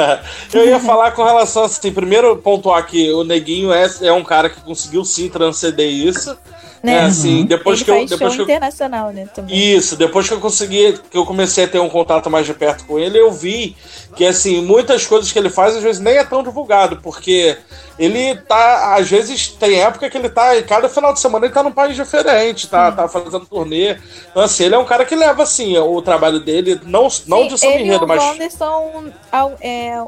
eu 0.54 0.66
ia 0.66 0.80
falar 0.80 1.10
com 1.10 1.22
relação 1.22 1.64
assim, 1.64 1.92
primeiro 1.92 2.34
pontuar 2.38 2.86
que 2.86 3.12
o 3.12 3.22
Neguinho 3.22 3.70
é, 3.70 3.86
é 4.00 4.12
um 4.12 4.24
cara 4.24 4.48
que 4.48 4.60
conseguiu 4.62 5.04
sim 5.04 5.28
transcender 5.28 5.86
isso. 5.86 6.34
Né? 6.82 6.94
É, 6.94 7.00
assim, 7.00 7.44
depois 7.44 7.78
Ele 7.78 7.84
que 7.84 7.90
eu 7.90 8.06
depois 8.06 8.34
que 8.34 8.40
eu, 8.40 8.44
internacional, 8.44 9.10
né, 9.10 9.28
também. 9.34 9.74
Isso, 9.76 9.96
depois 9.96 10.28
que 10.28 10.34
eu 10.34 10.40
consegui, 10.40 10.98
que 11.10 11.18
eu 11.18 11.26
comecei 11.26 11.64
a 11.64 11.68
ter 11.68 11.80
um 11.80 11.88
contato 11.88 12.30
mais 12.30 12.46
de 12.46 12.54
perto 12.54 12.84
com 12.86 12.98
ele, 12.98 13.18
eu 13.18 13.32
vi 13.32 13.76
que 14.14 14.24
assim, 14.24 14.62
muitas 14.62 15.06
coisas 15.06 15.30
que 15.32 15.38
ele 15.38 15.50
faz 15.50 15.76
às 15.76 15.82
vezes 15.82 16.00
nem 16.00 16.16
é 16.16 16.24
tão 16.24 16.42
divulgado, 16.42 16.98
porque 17.02 17.56
ele 17.98 18.36
tá, 18.36 18.94
às 18.94 19.08
vezes 19.10 19.48
tem 19.48 19.80
época 19.80 20.08
que 20.08 20.16
ele 20.16 20.28
tá, 20.28 20.60
cada 20.62 20.88
final 20.88 21.12
de 21.12 21.20
semana 21.20 21.46
ele 21.46 21.54
tá 21.54 21.64
num 21.64 21.72
país 21.72 21.96
diferente, 21.96 22.68
tá, 22.68 22.92
tá 22.92 23.08
fazendo 23.08 23.44
turnê. 23.44 23.96
Então 24.30 24.42
assim, 24.42 24.64
ele 24.64 24.76
é 24.76 24.78
um 24.78 24.84
cara 24.84 25.04
que 25.04 25.16
leva 25.16 25.42
assim 25.42 25.76
o 25.78 26.00
trabalho 26.00 26.38
dele, 26.38 26.80
não, 26.84 27.08
não 27.26 27.42
Sim, 27.42 27.48
de 27.48 27.58
samba 27.58 27.80
enredo, 27.80 28.06
mas 28.06 28.22
Wander 28.22 28.52
são 28.52 29.12
é, 29.60 30.00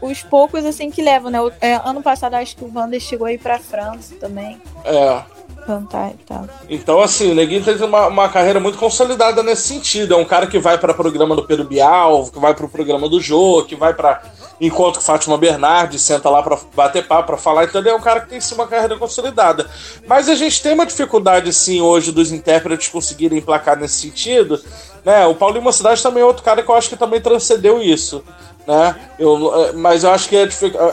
os 0.00 0.22
poucos 0.22 0.64
assim 0.64 0.88
que 0.90 1.02
levam, 1.02 1.30
né? 1.30 1.38
É, 1.60 1.80
ano 1.84 2.00
passado 2.00 2.34
acho 2.34 2.56
que 2.56 2.64
o 2.64 2.72
Wander 2.72 3.00
chegou 3.00 3.26
aí 3.26 3.38
para 3.38 3.58
França 3.58 4.14
também. 4.20 4.60
É 4.84 5.41
cantar 5.66 6.10
e 6.10 6.24
tal. 6.24 6.46
Então, 6.68 7.00
assim, 7.00 7.30
o 7.30 7.34
Neguinho 7.34 7.64
tem 7.64 7.74
uma, 7.76 8.08
uma 8.08 8.28
carreira 8.28 8.60
muito 8.60 8.78
consolidada 8.78 9.42
nesse 9.42 9.68
sentido. 9.68 10.14
É 10.14 10.16
um 10.16 10.24
cara 10.24 10.46
que 10.46 10.58
vai 10.58 10.78
para 10.78 10.94
programa 10.94 11.34
do 11.34 11.44
Pedro 11.44 11.64
Bial, 11.64 12.26
que 12.30 12.38
vai 12.38 12.54
para 12.54 12.66
o 12.66 12.68
programa 12.68 13.08
do 13.08 13.20
Jô, 13.20 13.64
que 13.66 13.76
vai 13.76 13.94
para 13.94 14.22
encontro 14.60 15.00
com 15.00 15.06
Fátima 15.06 15.36
Bernardi, 15.38 15.98
senta 15.98 16.30
lá 16.30 16.42
para 16.42 16.58
bater 16.74 17.06
papo, 17.06 17.28
para 17.28 17.36
falar. 17.36 17.64
Então, 17.64 17.80
ele 17.80 17.90
é 17.90 17.94
um 17.94 18.00
cara 18.00 18.20
que 18.20 18.28
tem 18.28 18.40
sim 18.40 18.54
uma 18.54 18.66
carreira 18.66 18.96
consolidada. 18.96 19.68
Mas 20.06 20.28
a 20.28 20.34
gente 20.34 20.62
tem 20.62 20.74
uma 20.74 20.86
dificuldade, 20.86 21.52
sim, 21.52 21.80
hoje 21.80 22.12
dos 22.12 22.32
intérpretes 22.32 22.88
conseguirem 22.88 23.38
emplacar 23.38 23.78
nesse 23.78 24.00
sentido. 24.00 24.60
Né? 25.04 25.26
O 25.26 25.34
Paulinho 25.34 25.64
Mocidade 25.64 26.02
também 26.02 26.22
é 26.22 26.26
outro 26.26 26.42
cara 26.42 26.62
que 26.62 26.70
eu 26.70 26.74
acho 26.74 26.88
que 26.88 26.96
também 26.96 27.20
transcendeu 27.20 27.82
isso 27.82 28.22
né? 28.66 28.94
Eu, 29.18 29.54
é, 29.54 29.72
mas 29.72 30.04
eu 30.04 30.10
acho 30.10 30.28
que 30.28 30.36
é, 30.36 30.48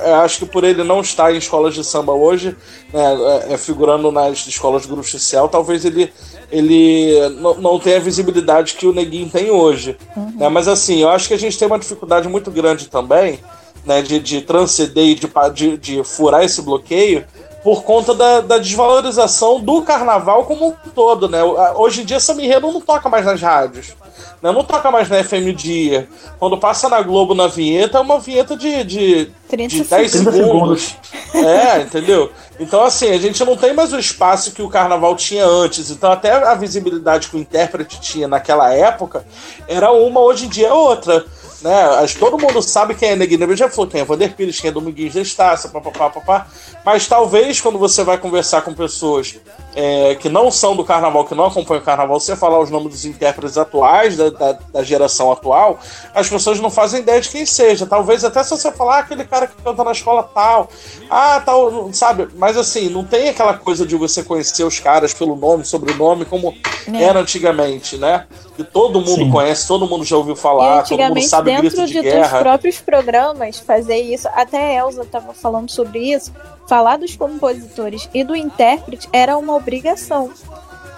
eu 0.05 0.15
acho 0.15 0.39
que 0.39 0.45
por 0.45 0.63
ele 0.63 0.83
não 0.83 1.01
estar 1.01 1.33
em 1.33 1.37
escolas 1.37 1.73
de 1.73 1.83
samba 1.83 2.13
hoje, 2.13 2.55
né, 2.91 3.47
é, 3.49 3.53
é 3.53 3.57
figurando 3.57 4.11
nas 4.11 4.47
escolas 4.47 4.83
do 4.83 4.89
grupo 4.95 5.07
social, 5.07 5.47
talvez 5.47 5.85
ele 5.85 6.11
ele 6.51 7.29
não, 7.39 7.55
não 7.55 7.79
tenha 7.79 7.97
a 7.97 8.01
visibilidade 8.01 8.73
que 8.73 8.87
o 8.87 8.93
Neguinho 8.93 9.29
tem 9.29 9.51
hoje. 9.51 9.95
Uhum. 10.15 10.33
Né? 10.35 10.49
Mas 10.49 10.67
assim, 10.67 10.99
eu 10.99 11.09
acho 11.09 11.27
que 11.27 11.33
a 11.35 11.39
gente 11.39 11.57
tem 11.57 11.67
uma 11.67 11.77
dificuldade 11.77 12.27
muito 12.27 12.49
grande 12.49 12.87
também, 12.87 13.39
né, 13.85 14.01
de, 14.01 14.19
de 14.19 14.41
transcender 14.41 15.05
e 15.05 15.15
de, 15.15 15.29
de, 15.53 15.77
de 15.77 16.03
furar 16.03 16.43
esse 16.43 16.61
bloqueio 16.61 17.23
por 17.63 17.83
conta 17.83 18.13
da, 18.15 18.41
da, 18.41 18.57
desvalorização 18.57 19.59
do 19.59 19.81
carnaval 19.81 20.45
como 20.45 20.69
um 20.69 20.89
todo, 20.95 21.27
né? 21.27 21.43
Hoje 21.75 22.01
em 22.01 22.05
dia, 22.05 22.17
Enredo 22.39 22.71
não 22.71 22.81
toca 22.81 23.09
mais 23.09 23.25
nas 23.25 23.41
rádios. 23.41 23.93
Né? 24.41 24.51
Não 24.51 24.63
toca 24.63 24.91
mais 24.91 25.09
na 25.09 25.23
FM 25.23 25.55
Dia. 25.55 26.07
Quando 26.39 26.57
passa 26.57 26.89
na 26.89 27.01
Globo 27.01 27.33
na 27.33 27.47
vinheta, 27.47 27.97
é 27.97 28.01
uma 28.01 28.19
vinheta 28.19 28.55
de, 28.55 28.83
de, 28.83 29.31
30 29.47 29.75
de 29.75 29.83
10 29.83 30.11
segundos. 30.11 30.35
segundos. 30.35 30.95
É, 31.33 31.81
entendeu? 31.81 32.31
Então, 32.59 32.83
assim, 32.83 33.09
a 33.09 33.17
gente 33.17 33.43
não 33.45 33.55
tem 33.55 33.73
mais 33.73 33.93
o 33.93 33.99
espaço 33.99 34.51
que 34.51 34.61
o 34.61 34.69
carnaval 34.69 35.15
tinha 35.15 35.45
antes. 35.45 35.89
Então, 35.89 36.11
até 36.11 36.31
a 36.31 36.55
visibilidade 36.55 37.29
que 37.29 37.35
o 37.35 37.39
intérprete 37.39 38.01
tinha 38.01 38.27
naquela 38.27 38.73
época 38.73 39.25
era 39.67 39.91
uma, 39.91 40.19
hoje 40.19 40.45
em 40.45 40.49
dia 40.49 40.67
é 40.67 40.73
outra 40.73 41.25
né? 41.61 41.81
Acho 42.01 42.13
que 42.15 42.19
todo 42.19 42.37
mundo 42.37 42.61
sabe 42.61 42.95
quem 42.95 43.09
é 43.09 43.15
Neguinho 43.15 43.55
já 43.55 43.69
falou 43.69 43.87
quem 43.87 44.01
é 44.01 44.05
Vander 44.05 44.35
Pires, 44.35 44.59
quem 44.59 44.69
é 44.69 44.73
Dominguinhos 44.73 45.13
da 45.13 45.21
Estácia, 45.21 45.69
papapá, 45.69 46.09
papá. 46.09 46.47
Mas 46.85 47.07
talvez 47.07 47.59
quando 47.59 47.77
você 47.77 48.03
vai 48.03 48.17
conversar 48.17 48.61
com 48.61 48.73
pessoas 48.73 49.35
é, 49.75 50.15
que 50.15 50.29
não 50.29 50.49
são 50.49 50.75
do 50.75 50.83
carnaval, 50.83 51.25
que 51.25 51.35
não 51.35 51.45
acompanham 51.45 51.81
o 51.81 51.85
carnaval, 51.85 52.19
você 52.19 52.35
falar 52.35 52.59
os 52.59 52.69
nomes 52.69 52.91
dos 52.91 53.05
intérpretes 53.05 53.57
atuais, 53.57 54.17
da, 54.17 54.29
da, 54.29 54.59
da, 54.73 54.83
geração 54.83 55.31
atual, 55.31 55.79
as 56.13 56.27
pessoas 56.29 56.59
não 56.59 56.69
fazem 56.69 57.01
ideia 57.01 57.21
de 57.21 57.29
quem 57.29 57.45
seja. 57.45 57.85
Talvez 57.85 58.23
até 58.23 58.43
se 58.43 58.49
você 58.49 58.71
falar 58.71 58.97
ah, 58.97 58.99
aquele 58.99 59.23
cara 59.25 59.47
que 59.47 59.61
canta 59.61 59.83
na 59.83 59.91
escola 59.91 60.23
tal, 60.23 60.69
ah, 61.09 61.41
tal, 61.45 61.89
sabe? 61.93 62.27
Mas 62.35 62.57
assim, 62.57 62.89
não 62.89 63.03
tem 63.03 63.29
aquela 63.29 63.53
coisa 63.53 63.85
de 63.85 63.95
você 63.95 64.23
conhecer 64.23 64.63
os 64.63 64.79
caras 64.79 65.13
pelo 65.13 65.35
nome, 65.35 65.63
sobrenome, 65.63 66.25
como 66.25 66.55
é. 66.91 67.03
era 67.03 67.19
antigamente, 67.19 67.97
né? 67.97 68.25
Que 68.59 68.63
todo 68.65 68.99
mundo 68.99 69.23
Sim. 69.23 69.31
conhece, 69.31 69.65
todo 69.65 69.87
mundo 69.87 70.03
já 70.03 70.17
ouviu 70.17 70.35
falar, 70.35 70.83
todo 70.83 71.01
mundo 71.01 71.21
sabe 71.21 71.61
dentro 71.61 71.87
de, 71.87 71.93
de 71.93 72.11
dos 72.11 72.27
próprios 72.27 72.77
programas 72.79 73.57
fazer 73.57 74.01
isso. 74.01 74.27
Até 74.33 74.57
a 74.77 74.83
Elsa 74.83 75.03
estava 75.03 75.33
falando 75.33 75.69
sobre 75.69 75.99
isso 75.99 76.33
falar 76.67 76.97
dos 76.97 77.15
compositores 77.15 78.09
e 78.13 78.21
do 78.21 78.35
intérprete 78.35 79.07
era 79.13 79.37
uma 79.37 79.55
obrigação. 79.55 80.29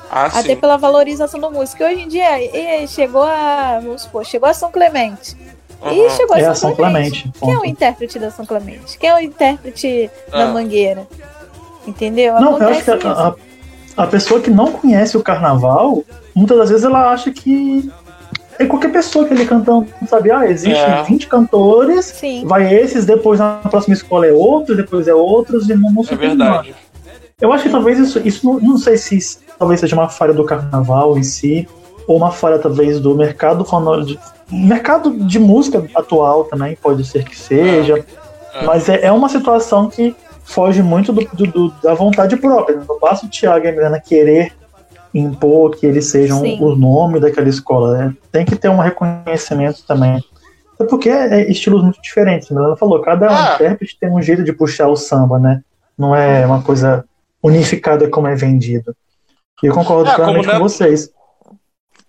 Ah, 0.09 0.25
Até 0.25 0.55
pela 0.55 0.75
valorização 0.75 1.39
do 1.39 1.51
músico. 1.51 1.83
Hoje 1.83 2.01
em 2.01 2.07
dia 2.07 2.27
chegou 2.87 3.21
a. 3.21 3.79
Vamos 3.79 4.01
supor, 4.01 4.25
chegou 4.25 4.49
a 4.49 4.55
São 4.55 4.71
Clemente. 4.71 5.37
Uhum. 5.81 6.07
E 6.07 6.09
chegou 6.09 6.35
a 6.35 6.39
é 6.39 6.43
São, 6.45 6.55
São 6.55 6.75
Clemente. 6.75 7.21
Clemente 7.21 7.39
Quem 7.39 7.53
é 7.53 7.57
o 7.57 7.65
intérprete 7.65 8.17
da 8.17 8.31
São 8.31 8.43
Clemente? 8.43 8.97
Quem 8.97 9.09
é 9.09 9.15
o 9.15 9.19
intérprete 9.19 10.09
da 10.31 10.45
ah. 10.45 10.47
Mangueira? 10.47 11.07
Entendeu? 11.85 12.39
Não, 12.41 12.55
Acontece 12.55 12.89
eu 12.89 12.95
acho 12.95 13.01
que 13.01 13.07
a, 13.07 13.11
a, 13.11 14.03
a, 14.03 14.07
pessoa 14.07 14.41
que 14.41 14.49
não 14.49 14.71
conhece 14.71 15.15
o 15.15 15.23
carnaval, 15.23 16.03
muitas 16.35 16.57
das 16.57 16.69
vezes 16.69 16.85
ela 16.85 17.11
acha 17.11 17.31
que 17.31 17.91
é 18.59 18.65
qualquer 18.65 18.91
pessoa 18.91 19.25
que 19.25 19.33
ele 19.33 19.45
cantando, 19.45 19.87
sabe? 20.07 20.31
Ah, 20.31 20.45
existem 20.45 20.73
é. 20.73 21.03
20 21.03 21.27
cantores, 21.27 22.05
Sim. 22.05 22.45
vai 22.45 22.73
esses, 22.73 23.05
depois 23.05 23.39
na 23.39 23.55
próxima 23.69 23.93
escola 23.93 24.27
é 24.27 24.31
outros, 24.31 24.77
depois 24.77 25.07
é 25.07 25.13
outros, 25.13 25.69
e 25.69 25.75
não, 25.75 25.91
não 25.91 26.03
É 26.03 26.15
verdade. 26.15 26.75
Eu 27.39 27.51
acho 27.51 27.63
que 27.63 27.69
talvez 27.69 27.97
isso, 27.97 28.19
isso 28.23 28.45
não, 28.45 28.59
não 28.59 28.77
sei 28.77 28.97
se 28.97 29.39
talvez 29.57 29.79
seja 29.79 29.95
uma 29.95 30.09
falha 30.09 30.33
do 30.33 30.43
carnaval 30.43 31.17
em 31.17 31.23
si, 31.23 31.67
ou 32.07 32.17
uma 32.17 32.31
falha 32.31 32.59
talvez 32.59 32.99
do 32.99 33.15
mercado 33.15 33.65
de, 34.05 34.19
mercado 34.51 35.11
de 35.11 35.39
música 35.39 35.83
atual 35.95 36.43
também, 36.45 36.75
pode 36.75 37.03
ser 37.03 37.23
que 37.23 37.37
seja. 37.37 38.05
É. 38.53 38.65
Mas 38.65 38.89
é, 38.89 39.05
é 39.05 39.11
uma 39.11 39.29
situação 39.29 39.89
que 39.89 40.15
foge 40.43 40.83
muito 40.83 41.11
do, 41.11 41.23
do, 41.33 41.47
do, 41.47 41.69
da 41.81 41.93
vontade 41.93 42.35
própria. 42.37 42.83
Não 42.87 42.99
basta 42.99 43.25
o 43.25 43.29
Thiago 43.29 43.65
e 43.65 43.69
a 43.69 43.71
Milena 43.71 43.99
querer 43.99 44.53
impor 45.13 45.75
que 45.75 45.85
eles 45.85 46.05
sejam 46.05 46.41
Sim. 46.41 46.57
o 46.61 46.75
nome 46.75 47.19
daquela 47.19 47.49
escola. 47.49 47.97
Né? 47.97 48.15
Tem 48.31 48.45
que 48.45 48.55
ter 48.55 48.69
um 48.69 48.79
reconhecimento 48.79 49.83
também. 49.85 50.23
É 50.79 50.83
porque 50.83 51.09
é, 51.09 51.41
é 51.41 51.51
estilos 51.51 51.83
muito 51.83 52.01
diferentes. 52.01 52.51
A 52.51 52.55
Milena 52.55 52.75
falou, 52.75 53.01
cada 53.01 53.27
ah. 53.27 53.55
intérprete 53.55 53.97
tem 53.99 54.09
um 54.09 54.21
jeito 54.21 54.43
de 54.43 54.53
puxar 54.53 54.87
o 54.87 54.95
samba, 54.95 55.37
né? 55.37 55.61
Não 55.97 56.15
é 56.15 56.45
uma 56.45 56.61
coisa 56.61 57.05
unificada 57.43 58.09
como 58.09 58.27
é 58.27 58.35
vendido. 58.35 58.95
E 59.61 59.67
eu 59.67 59.73
concordo 59.73 60.09
é, 60.09 60.15
plenamente 60.15 60.49
com 60.49 60.59
vocês. 60.59 61.11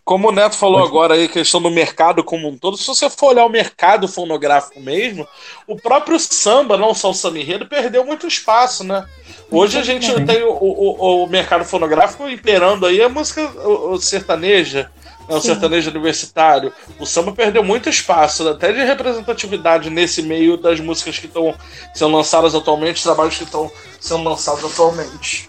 Como 0.04 0.28
o 0.28 0.32
Neto 0.32 0.56
falou 0.56 0.80
Pode. 0.80 0.90
agora 0.90 1.14
aí, 1.14 1.28
questão 1.28 1.62
do 1.62 1.70
mercado 1.70 2.24
como 2.24 2.48
um 2.48 2.58
todo, 2.58 2.76
se 2.76 2.86
você 2.86 3.08
for 3.08 3.28
olhar 3.28 3.44
o 3.44 3.50
mercado 3.50 4.08
fonográfico 4.08 4.80
mesmo, 4.80 5.26
o 5.66 5.76
próprio 5.76 6.18
samba, 6.18 6.76
não 6.76 6.92
só 6.92 7.10
o 7.10 7.14
samba 7.14 7.38
enredo, 7.38 7.68
perdeu 7.68 8.04
muito 8.04 8.26
espaço, 8.26 8.82
né? 8.82 9.06
Hoje 9.52 9.78
a 9.78 9.82
gente 9.82 10.12
tem 10.24 10.42
o, 10.42 10.52
o, 10.52 11.24
o 11.24 11.26
mercado 11.28 11.64
fonográfico 11.64 12.28
imperando 12.28 12.86
aí 12.86 13.02
a 13.02 13.08
música 13.08 13.42
o, 13.66 13.98
sertaneja, 13.98 14.90
né, 15.28 15.36
o 15.36 15.40
sertanejo 15.40 15.90
universitário. 15.90 16.72
O 16.98 17.06
samba 17.06 17.32
perdeu 17.32 17.62
muito 17.62 17.88
espaço, 17.88 18.48
até 18.48 18.72
de 18.72 18.82
representatividade 18.82 19.90
nesse 19.90 20.22
meio 20.22 20.56
das 20.56 20.80
músicas 20.80 21.18
que 21.18 21.26
estão 21.26 21.54
sendo 21.94 22.16
lançadas 22.16 22.54
atualmente, 22.54 23.02
trabalhos 23.02 23.36
que 23.36 23.44
estão 23.44 23.70
sendo 24.00 24.24
lançados 24.24 24.64
atualmente. 24.64 25.48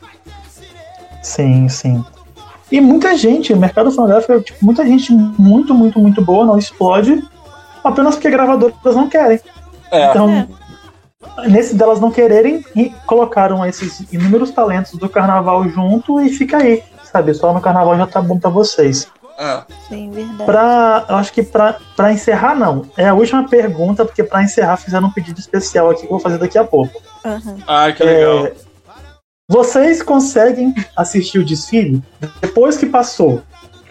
Sim, 1.21 1.69
sim. 1.69 2.03
E 2.71 2.81
muita 2.81 3.15
gente, 3.15 3.53
o 3.53 3.57
mercado 3.57 3.91
fonográfico, 3.91 4.41
tipo, 4.41 4.65
muita 4.65 4.85
gente 4.85 5.13
muito, 5.13 5.73
muito, 5.73 5.99
muito 5.99 6.21
boa 6.21 6.45
não 6.45 6.57
explode 6.57 7.23
apenas 7.83 8.15
porque 8.15 8.29
gravadoras 8.29 8.95
não 8.95 9.07
querem. 9.07 9.39
É. 9.91 10.09
Então, 10.09 10.29
é. 10.29 10.47
Nesse 11.47 11.75
delas 11.75 11.99
não 11.99 12.11
quererem, 12.11 12.63
colocaram 13.05 13.65
esses 13.65 14.11
inúmeros 14.11 14.51
talentos 14.51 14.93
do 14.93 15.09
carnaval 15.09 15.67
junto 15.69 16.19
e 16.21 16.29
fica 16.29 16.57
aí, 16.57 16.83
sabe? 17.03 17.33
Só 17.33 17.53
no 17.53 17.61
carnaval 17.61 17.97
já 17.97 18.07
tá 18.07 18.21
bom 18.21 18.39
pra 18.39 18.49
vocês. 18.49 19.07
É. 19.37 19.63
Sim, 19.87 20.11
verdade. 20.11 20.45
Pra, 20.45 21.05
eu 21.09 21.15
acho 21.15 21.33
que 21.33 21.43
pra, 21.43 21.77
pra 21.95 22.13
encerrar, 22.13 22.55
não. 22.55 22.85
É 22.95 23.07
a 23.07 23.13
última 23.13 23.47
pergunta, 23.47 24.05
porque 24.05 24.23
pra 24.23 24.43
encerrar 24.43 24.77
fizeram 24.77 25.07
um 25.07 25.11
pedido 25.11 25.39
especial 25.39 25.89
aqui 25.89 26.01
que 26.01 26.05
eu 26.05 26.11
vou 26.11 26.19
fazer 26.19 26.37
daqui 26.37 26.57
a 26.57 26.63
pouco. 26.63 27.01
Uhum. 27.25 27.57
Ah, 27.67 27.91
que 27.91 28.03
legal. 28.03 28.45
É, 28.45 28.53
vocês 29.49 30.01
conseguem 30.01 30.73
assistir 30.95 31.39
o 31.39 31.45
desfile 31.45 32.01
depois 32.41 32.77
que 32.77 32.85
passou? 32.85 33.41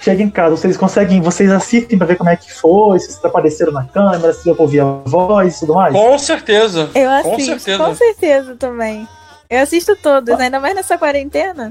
Chega 0.03 0.21
em 0.21 0.29
casa, 0.29 0.57
vocês 0.57 0.77
conseguem, 0.77 1.21
vocês 1.21 1.49
assistem 1.51 1.97
pra 1.97 2.07
ver 2.07 2.17
como 2.17 2.29
é 2.29 2.35
que 2.35 2.53
foi, 2.53 2.99
se 2.99 3.07
vocês 3.07 3.25
apareceram 3.25 3.73
na 3.73 3.85
câmera, 3.85 4.33
se 4.33 4.49
eu 4.49 4.57
ouvir 4.59 4.81
a 4.81 5.01
voz 5.05 5.57
e 5.57 5.61
tudo 5.61 5.75
mais? 5.75 5.95
Com 5.95 6.19
certeza. 6.19 6.91
Eu 6.93 7.09
assisto, 7.09 7.53
com 7.53 7.59
certeza, 7.59 7.85
com 7.85 7.95
certeza 7.95 8.57
também. 8.57 9.09
Eu 9.49 9.61
assisto 9.61 9.95
todos, 9.95 10.41
ainda 10.41 10.59
mais 10.59 10.75
nessa 10.75 10.99
quarentena. 10.99 11.71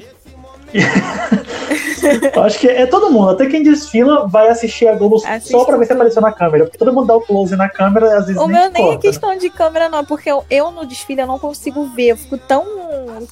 Acho 2.41 2.59
que 2.59 2.69
é 2.69 2.85
todo 2.85 3.11
mundo, 3.11 3.31
até 3.31 3.47
quem 3.47 3.63
desfila 3.63 4.27
vai 4.27 4.47
assistir 4.47 4.87
a 4.87 4.95
Globo 4.95 5.17
Assisto 5.17 5.51
só 5.51 5.65
pra 5.65 5.75
ver 5.75 5.85
se 5.85 5.91
apareceu 5.91 6.21
na 6.21 6.31
câmera. 6.31 6.63
Porque 6.63 6.77
todo 6.77 6.93
mundo 6.93 7.07
dá 7.07 7.15
o 7.15 7.21
close 7.21 7.55
na 7.57 7.67
câmera 7.67 8.17
às 8.17 8.27
vezes. 8.27 8.41
O 8.41 8.47
meu 8.47 8.69
nem 8.69 8.93
é 8.93 8.97
questão 8.97 9.37
de 9.37 9.49
câmera, 9.49 9.89
não, 9.89 10.05
porque 10.05 10.31
eu, 10.31 10.45
eu, 10.49 10.71
no 10.71 10.85
desfile 10.85 11.21
eu 11.21 11.27
não 11.27 11.37
consigo 11.37 11.85
ver. 11.87 12.11
Eu 12.11 12.17
fico 12.17 12.37
tão, 12.37 12.65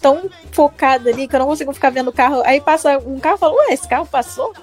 tão 0.02 0.30
focada 0.52 1.10
ali 1.10 1.28
que 1.28 1.36
eu 1.36 1.40
não 1.40 1.48
consigo 1.48 1.74
ficar 1.74 1.90
vendo 1.90 2.10
o 2.10 2.14
carro. 2.14 2.42
Aí 2.46 2.60
passa 2.60 2.98
um 2.98 3.18
carro 3.18 3.36
e 3.36 3.40
fala, 3.40 3.54
ué, 3.54 3.74
esse 3.74 3.88
carro 3.88 4.06
passou? 4.06 4.54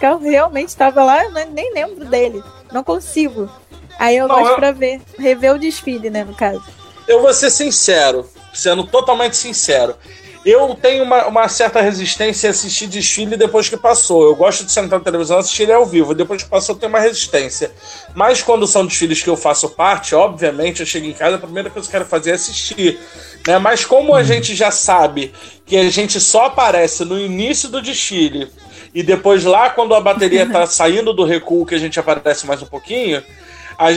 Carro 0.00 0.18
realmente 0.18 0.68
estava 0.68 1.04
lá, 1.04 1.24
eu 1.24 1.30
nem 1.30 1.74
lembro 1.74 2.06
dele. 2.06 2.42
Não 2.72 2.82
consigo. 2.82 3.50
Aí 3.98 4.16
eu 4.16 4.26
não, 4.26 4.36
gosto 4.36 4.52
eu... 4.52 4.56
pra 4.56 4.72
ver, 4.72 5.00
rever 5.18 5.54
o 5.54 5.58
desfile, 5.58 6.08
né, 6.08 6.24
no 6.24 6.34
caso. 6.34 6.64
Eu 7.06 7.20
vou 7.20 7.34
ser 7.34 7.50
sincero, 7.50 8.26
sendo 8.54 8.84
totalmente 8.84 9.36
sincero. 9.36 9.94
Eu 10.42 10.74
tenho 10.74 11.04
uma, 11.04 11.26
uma, 11.26 11.48
certa 11.48 11.82
resistência 11.82 12.48
a 12.48 12.50
assistir 12.52 12.86
desfile 12.86 13.36
depois 13.36 13.68
que 13.68 13.76
passou. 13.76 14.24
Eu 14.24 14.34
gosto 14.34 14.64
de 14.64 14.72
sentar 14.72 14.98
na 14.98 15.04
televisão 15.04 15.36
e 15.36 15.40
assistir 15.40 15.64
ele 15.64 15.72
ao 15.72 15.84
vivo. 15.84 16.14
Depois 16.14 16.42
que 16.42 16.48
passou, 16.48 16.74
eu 16.74 16.80
tenho 16.80 16.88
uma 16.88 16.98
resistência. 16.98 17.70
Mas 18.14 18.42
quando 18.42 18.66
são 18.66 18.86
desfiles 18.86 19.22
que 19.22 19.28
eu 19.28 19.36
faço 19.36 19.68
parte, 19.68 20.14
obviamente, 20.14 20.80
eu 20.80 20.86
chego 20.86 21.04
em 21.04 21.12
casa, 21.12 21.36
a 21.36 21.38
primeira 21.38 21.68
coisa 21.68 21.86
que 21.86 21.94
eu 21.94 22.00
quero 22.00 22.08
fazer 22.08 22.30
é 22.30 22.34
assistir. 22.34 22.98
Né? 23.46 23.58
Mas 23.58 23.84
como 23.84 24.14
a 24.14 24.22
gente 24.22 24.54
já 24.54 24.70
sabe 24.70 25.34
que 25.66 25.76
a 25.76 25.90
gente 25.90 26.18
só 26.18 26.46
aparece 26.46 27.04
no 27.04 27.18
início 27.18 27.68
do 27.68 27.82
desfile 27.82 28.50
e 28.94 29.02
depois 29.02 29.44
lá 29.44 29.70
quando 29.70 29.94
a 29.94 30.00
bateria 30.00 30.44
está 30.44 30.66
saindo 30.68 31.12
do 31.12 31.24
recuo 31.24 31.66
que 31.66 31.74
a 31.74 31.78
gente 31.78 31.98
aparece 31.98 32.46
mais 32.46 32.62
um 32.62 32.66
pouquinho, 32.66 33.22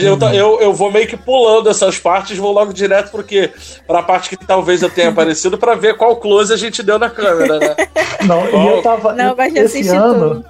eu, 0.00 0.14
uhum. 0.14 0.32
eu, 0.32 0.60
eu 0.60 0.72
vou 0.72 0.90
meio 0.90 1.06
que 1.06 1.16
pulando 1.16 1.68
essas 1.68 1.98
partes, 1.98 2.38
vou 2.38 2.52
logo 2.52 2.72
direto 2.72 3.10
porque 3.10 3.50
para 3.86 3.98
a 3.98 4.02
parte 4.02 4.30
que 4.30 4.36
talvez 4.36 4.82
eu 4.82 4.88
tenha 4.88 5.10
aparecido 5.10 5.58
para 5.58 5.74
ver 5.74 5.96
qual 5.96 6.16
close 6.16 6.52
a 6.52 6.56
gente 6.56 6.82
deu 6.82 6.98
na 6.98 7.10
câmera, 7.10 7.58
né? 7.58 7.76
Não, 8.24 8.48
e 8.48 8.68
eu 8.68 8.82
tava 8.82 9.12
não, 9.12 9.36
mas 9.36 9.54
esse 9.54 9.86
ano, 9.88 10.36
tudo. 10.36 10.44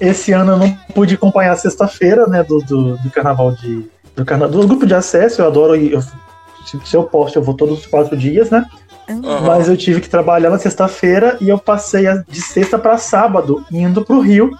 esse 0.00 0.32
ano 0.32 0.52
eu 0.52 0.56
não 0.56 0.78
pude 0.94 1.16
acompanhar 1.16 1.52
a 1.52 1.56
sexta-feira, 1.56 2.26
né, 2.26 2.42
do, 2.42 2.60
do, 2.60 2.96
do, 2.96 3.10
carnaval 3.10 3.52
de 3.52 3.86
do 4.16 4.24
carnaval 4.24 4.62
do 4.62 4.66
grupo 4.66 4.86
de 4.86 4.94
acesso. 4.94 5.42
Eu 5.42 5.48
adoro 5.48 5.76
eu, 5.76 6.00
se 6.02 6.94
eu 6.94 7.04
posto, 7.04 7.38
eu 7.38 7.42
vou 7.42 7.54
todos 7.54 7.80
os 7.80 7.86
quatro 7.86 8.16
dias, 8.16 8.48
né? 8.48 8.64
Uhum. 9.08 9.42
Mas 9.42 9.68
eu 9.68 9.76
tive 9.76 10.00
que 10.00 10.08
trabalhar 10.08 10.50
na 10.50 10.58
sexta-feira 10.58 11.38
e 11.40 11.48
eu 11.48 11.58
passei 11.58 12.04
de 12.28 12.42
sexta 12.42 12.78
para 12.78 12.98
sábado 12.98 13.64
indo 13.72 14.04
pro 14.04 14.20
Rio 14.20 14.50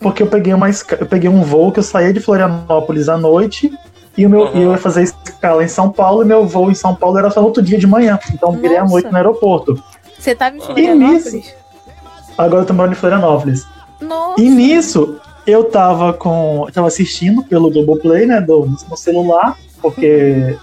porque 0.00 0.22
eu 0.22 0.28
peguei, 0.28 0.54
uma, 0.54 0.68
eu 0.68 1.06
peguei 1.06 1.28
um 1.28 1.42
voo 1.42 1.72
que 1.72 1.80
eu 1.80 1.82
saía 1.82 2.12
de 2.12 2.20
Florianópolis 2.20 3.08
à 3.08 3.16
noite 3.16 3.72
e 4.16 4.26
o 4.26 4.30
meu, 4.30 4.42
uhum. 4.42 4.62
eu 4.62 4.72
ia 4.72 4.78
fazer 4.78 5.02
escala 5.02 5.62
em 5.62 5.68
São 5.68 5.90
Paulo 5.90 6.22
e 6.22 6.26
meu 6.26 6.46
voo 6.46 6.70
em 6.70 6.74
São 6.74 6.94
Paulo 6.94 7.18
era 7.18 7.30
só 7.30 7.42
outro 7.42 7.62
dia 7.62 7.78
de 7.78 7.86
manhã. 7.86 8.18
Então 8.32 8.52
eu 8.52 8.60
virei 8.60 8.76
à 8.76 8.84
noite 8.84 9.08
no 9.10 9.16
aeroporto. 9.16 9.82
Você 10.18 10.34
tava 10.34 10.56
em 10.56 10.60
Florianópolis? 10.60 11.32
Nisso, 11.32 11.54
agora 12.36 12.62
eu 12.62 12.66
tô 12.66 12.74
morando 12.74 12.92
em 12.92 12.96
Florianópolis. 12.96 13.66
Nossa. 14.00 14.40
E 14.40 14.48
nisso, 14.48 15.20
eu 15.46 15.64
tava 15.64 16.12
com. 16.12 16.64
Eu 16.66 16.72
tava 16.72 16.86
assistindo 16.86 17.42
pelo 17.44 17.70
Globoplay, 17.70 18.26
né? 18.26 18.40
Do, 18.40 18.66
no 18.88 18.96
celular, 18.96 19.56
porque 19.80 20.56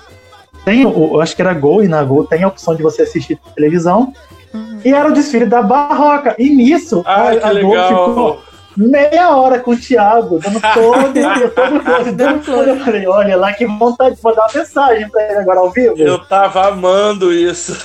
tem, 0.66 0.82
eu 0.82 1.22
acho 1.22 1.36
que 1.36 1.42
era 1.42 1.54
Gol 1.54 1.84
e 1.84 1.88
na 1.88 2.04
Gol 2.04 2.26
tem 2.26 2.44
a 2.44 2.48
opção 2.48 2.76
de 2.76 2.82
você 2.82 3.04
assistir 3.04 3.40
televisão. 3.56 4.12
Uhum. 4.52 4.80
E 4.84 4.92
era 4.92 5.08
o 5.08 5.14
desfile 5.14 5.46
da 5.46 5.62
Barroca. 5.62 6.36
E 6.40 6.50
nisso, 6.50 7.04
ah, 7.06 7.30
a, 7.30 7.50
a 7.50 7.62
Gol 7.62 7.88
ficou 7.88 8.44
meia 8.76 9.36
hora 9.36 9.60
com 9.60 9.72
o 9.72 9.78
Thiago, 9.78 10.40
dando 10.40 10.60
todo, 10.74 11.14
todo 11.56 11.84
close, 11.84 12.12
dando 12.12 12.44
close. 12.44 12.70
Eu 12.70 12.80
falei, 12.80 13.08
olha 13.08 13.38
lá 13.38 13.54
que 13.54 13.66
vontade 13.66 14.16
de 14.16 14.24
mandar 14.24 14.44
uma 14.44 14.54
mensagem 14.54 15.10
pra 15.10 15.24
ele 15.24 15.40
agora 15.40 15.60
ao 15.60 15.72
vivo. 15.72 15.96
Eu 15.98 16.20
tava 16.20 16.68
amando 16.68 17.32
isso. 17.32 17.78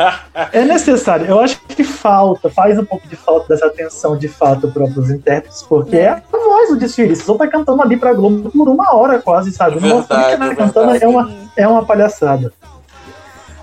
é 0.52 0.64
necessário. 0.64 1.26
Eu 1.26 1.40
acho 1.40 1.60
que 1.68 1.84
falta, 1.84 2.48
faz 2.48 2.78
um 2.78 2.84
pouco 2.84 3.06
de 3.08 3.16
falta 3.16 3.48
dessa 3.48 3.66
atenção 3.66 4.16
de 4.16 4.28
fato 4.28 4.68
para 4.70 4.84
os 4.84 5.10
intérpretes, 5.10 5.62
porque 5.62 5.96
é. 5.96 6.00
é 6.00 6.08
a 6.08 6.22
voz 6.30 6.70
do 6.70 6.76
desfile. 6.76 7.14
Vocês 7.14 7.26
vão 7.26 7.36
estar 7.36 7.48
cantando 7.48 7.82
ali 7.82 7.96
pra 7.96 8.14
Globo 8.14 8.50
por 8.50 8.68
uma 8.68 8.94
hora 8.94 9.18
quase, 9.18 9.52
sabe? 9.52 9.76
É 9.76 9.80
verdade, 9.80 10.38
Não 10.38 10.46
é 10.46 10.54
cantando 10.54 10.96
é 10.96 11.06
uma, 11.06 11.30
é 11.56 11.68
uma 11.68 11.84
palhaçada. 11.84 12.52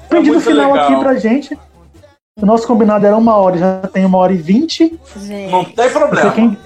É 0.10 0.16
Pedido 0.16 0.40
final 0.40 0.74
legal. 0.74 0.88
aqui 0.88 1.00
pra 1.00 1.16
gente. 1.16 1.58
O 2.42 2.46
nosso 2.46 2.66
combinado 2.66 3.06
era 3.06 3.16
uma 3.16 3.36
hora, 3.36 3.58
já 3.58 3.82
tem 3.82 4.04
uma 4.06 4.18
hora 4.18 4.34
e 4.34 4.38
vinte. 4.38 5.00
Não 5.52 5.64
tem 5.64 5.90
problema. 5.90 6.16
Não 6.16 6.22
sei 6.22 6.32
quem, 6.32 6.58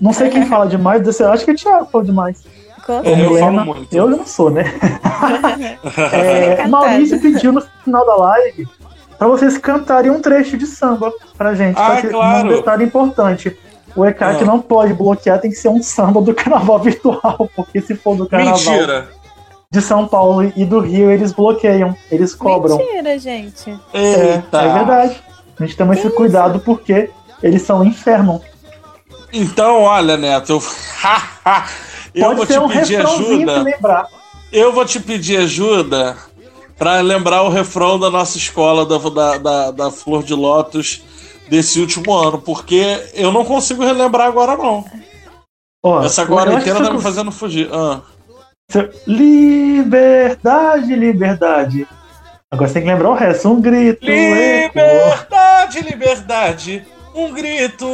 não 0.00 0.12
sei 0.12 0.30
quem 0.30 0.46
fala 0.46 0.66
demais, 0.66 1.20
eu 1.20 1.32
acho 1.32 1.44
que 1.46 1.52
o 1.52 1.56
Thiago 1.56 1.86
falou 1.86 2.06
demais. 2.06 2.44
É, 2.86 3.24
eu, 3.24 3.38
falo 3.38 3.64
muito. 3.64 3.96
eu 3.96 4.06
não 4.06 4.26
sou, 4.26 4.50
né? 4.50 4.64
é, 6.12 6.66
Maurício 6.68 7.18
pediu 7.18 7.50
no 7.50 7.62
final 7.82 8.04
da 8.04 8.16
live 8.16 8.68
para 9.18 9.26
vocês 9.26 9.56
cantarem 9.56 10.10
um 10.10 10.20
trecho 10.20 10.58
de 10.58 10.66
samba 10.66 11.10
pra 11.38 11.54
gente. 11.54 11.78
Ah, 11.78 11.96
pra 11.98 12.10
claro. 12.10 12.46
Um 12.46 12.56
detalhe 12.56 12.84
importante. 12.84 13.56
O 13.96 14.04
ECAC 14.04 14.42
ah. 14.42 14.46
não 14.46 14.60
pode 14.60 14.92
bloquear, 14.92 15.40
tem 15.40 15.50
que 15.50 15.56
ser 15.56 15.68
um 15.68 15.82
samba 15.82 16.20
do 16.20 16.34
carnaval 16.34 16.78
virtual, 16.82 17.48
porque 17.56 17.80
se 17.80 17.94
for 17.94 18.14
do 18.14 18.28
carnaval 18.28 18.58
Mentira. 18.58 19.08
De 19.74 19.82
São 19.82 20.06
Paulo 20.06 20.52
e 20.54 20.64
do 20.64 20.78
Rio, 20.78 21.10
eles 21.10 21.32
bloqueiam, 21.32 21.96
eles 22.08 22.32
cobram. 22.32 22.78
Mentira, 22.78 23.18
gente. 23.18 23.76
É, 23.92 24.34
é 24.34 24.72
verdade. 24.72 25.20
A 25.58 25.64
gente 25.64 25.76
toma 25.76 25.94
esse 25.94 26.08
cuidado 26.10 26.60
porque 26.60 27.10
Eles 27.42 27.62
são 27.62 27.80
um 27.80 27.84
inferno. 27.84 28.40
Então, 29.32 29.82
olha, 29.82 30.16
Neto, 30.16 30.52
eu, 30.52 30.62
eu 32.14 32.26
Pode 32.28 32.36
vou 32.36 32.46
ser 32.46 32.52
te 32.52 32.58
um 32.60 32.68
pedir 32.68 33.06
ajuda. 33.06 33.62
lembrar. 33.62 34.06
Eu 34.52 34.72
vou 34.72 34.84
te 34.84 35.00
pedir 35.00 35.38
ajuda 35.38 36.16
para 36.78 37.00
lembrar 37.00 37.42
o 37.42 37.48
refrão 37.48 37.98
da 37.98 38.08
nossa 38.08 38.38
escola 38.38 38.86
da, 38.86 38.96
da, 38.96 39.38
da, 39.38 39.70
da 39.72 39.90
Flor 39.90 40.22
de 40.22 40.32
Lótus 40.34 41.02
desse 41.48 41.80
último 41.80 42.14
ano, 42.14 42.40
porque 42.40 43.10
eu 43.12 43.32
não 43.32 43.44
consigo 43.44 43.82
relembrar 43.84 44.28
agora, 44.28 44.56
não. 44.56 44.84
Ó, 45.82 46.02
Essa 46.02 46.24
que 46.24 46.72
tá 46.72 46.92
me 46.92 47.02
fazendo 47.02 47.32
fugir. 47.32 47.68
Ah. 47.72 48.00
Liberdade, 49.06 50.94
liberdade. 50.94 51.86
Agora 52.50 52.68
você 52.68 52.74
tem 52.74 52.82
que 52.84 52.88
lembrar 52.88 53.10
o 53.10 53.14
resto. 53.14 53.48
Um 53.50 53.60
grito. 53.60 54.04
Liberdade, 54.04 55.80
liberdade, 55.80 56.84
um 57.14 57.32
grito 57.32 57.86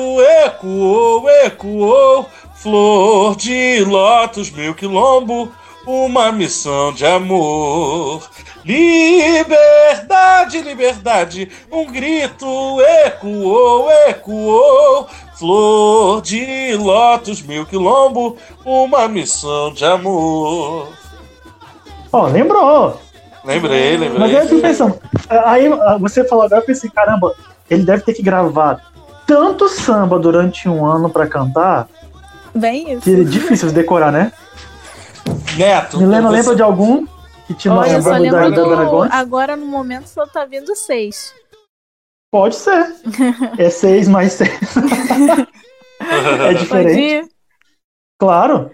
ecoou, 0.44 1.28
ecoou. 1.28 2.28
Flor 2.55 3.36
de 3.36 3.82
lótus, 3.84 4.51
meu 4.51 4.74
quilombo, 4.74 5.51
uma 5.86 6.30
missão 6.30 6.92
de 6.92 7.06
amor. 7.06 8.28
Liberdade, 8.62 10.60
liberdade, 10.60 11.51
um 11.72 11.86
grito 11.86 12.80
ecoou, 12.82 13.90
ecoou. 13.90 15.09
Flor 15.41 16.21
de 16.21 16.75
lótus, 16.77 17.41
meu 17.41 17.65
quilombo, 17.65 18.37
uma 18.62 19.09
missão 19.09 19.73
de 19.73 19.87
amor. 19.87 20.89
Ó, 22.12 22.27
lembrou. 22.27 23.01
Lembrei, 23.43 23.97
lembrei. 23.97 24.19
Mas 24.19 24.33
eu 24.35 24.43
fico 24.47 24.61
pensando. 24.61 25.01
Aí 25.31 25.67
ah, 25.67 25.97
você 25.99 26.25
falou 26.29 26.45
agora, 26.45 26.61
eu 26.61 26.67
pensei, 26.67 26.91
caramba, 26.91 27.35
ele 27.71 27.85
deve 27.85 28.03
ter 28.03 28.12
que 28.12 28.23
gravar 28.23 28.83
tanto 29.27 29.67
samba 29.71 30.19
durante 30.19 30.69
um 30.69 30.85
ano 30.85 31.09
pra 31.09 31.27
cantar 31.27 31.89
Bem 32.55 32.93
isso. 32.93 33.05
que 33.05 33.23
é 33.23 33.25
difícil 33.25 33.69
de 33.69 33.75
decorar, 33.75 34.12
né? 34.12 34.35
Neto, 35.57 35.97
Milena 36.01 36.29
você- 36.29 36.37
lembra 36.37 36.55
de 36.55 36.62
algum 36.62 37.07
que 37.47 37.55
te 37.55 37.67
Olha, 37.67 37.93
eu 37.93 38.03
só 38.03 38.11
lembro 38.11 38.51
da 38.51 38.85
do... 38.85 39.03
Agora, 39.11 39.57
no 39.57 39.65
momento, 39.65 40.07
só 40.07 40.27
tá 40.27 40.45
vindo 40.45 40.77
seis. 40.77 41.33
Pode 42.31 42.55
ser. 42.55 42.94
É 43.59 43.69
seis 43.70 44.07
mais 44.09 44.35
seis. 44.35 44.51
é 46.01 46.39
Pode 46.39 46.59
diferente. 46.59 47.01
ir? 47.01 47.28
Claro. 48.19 48.70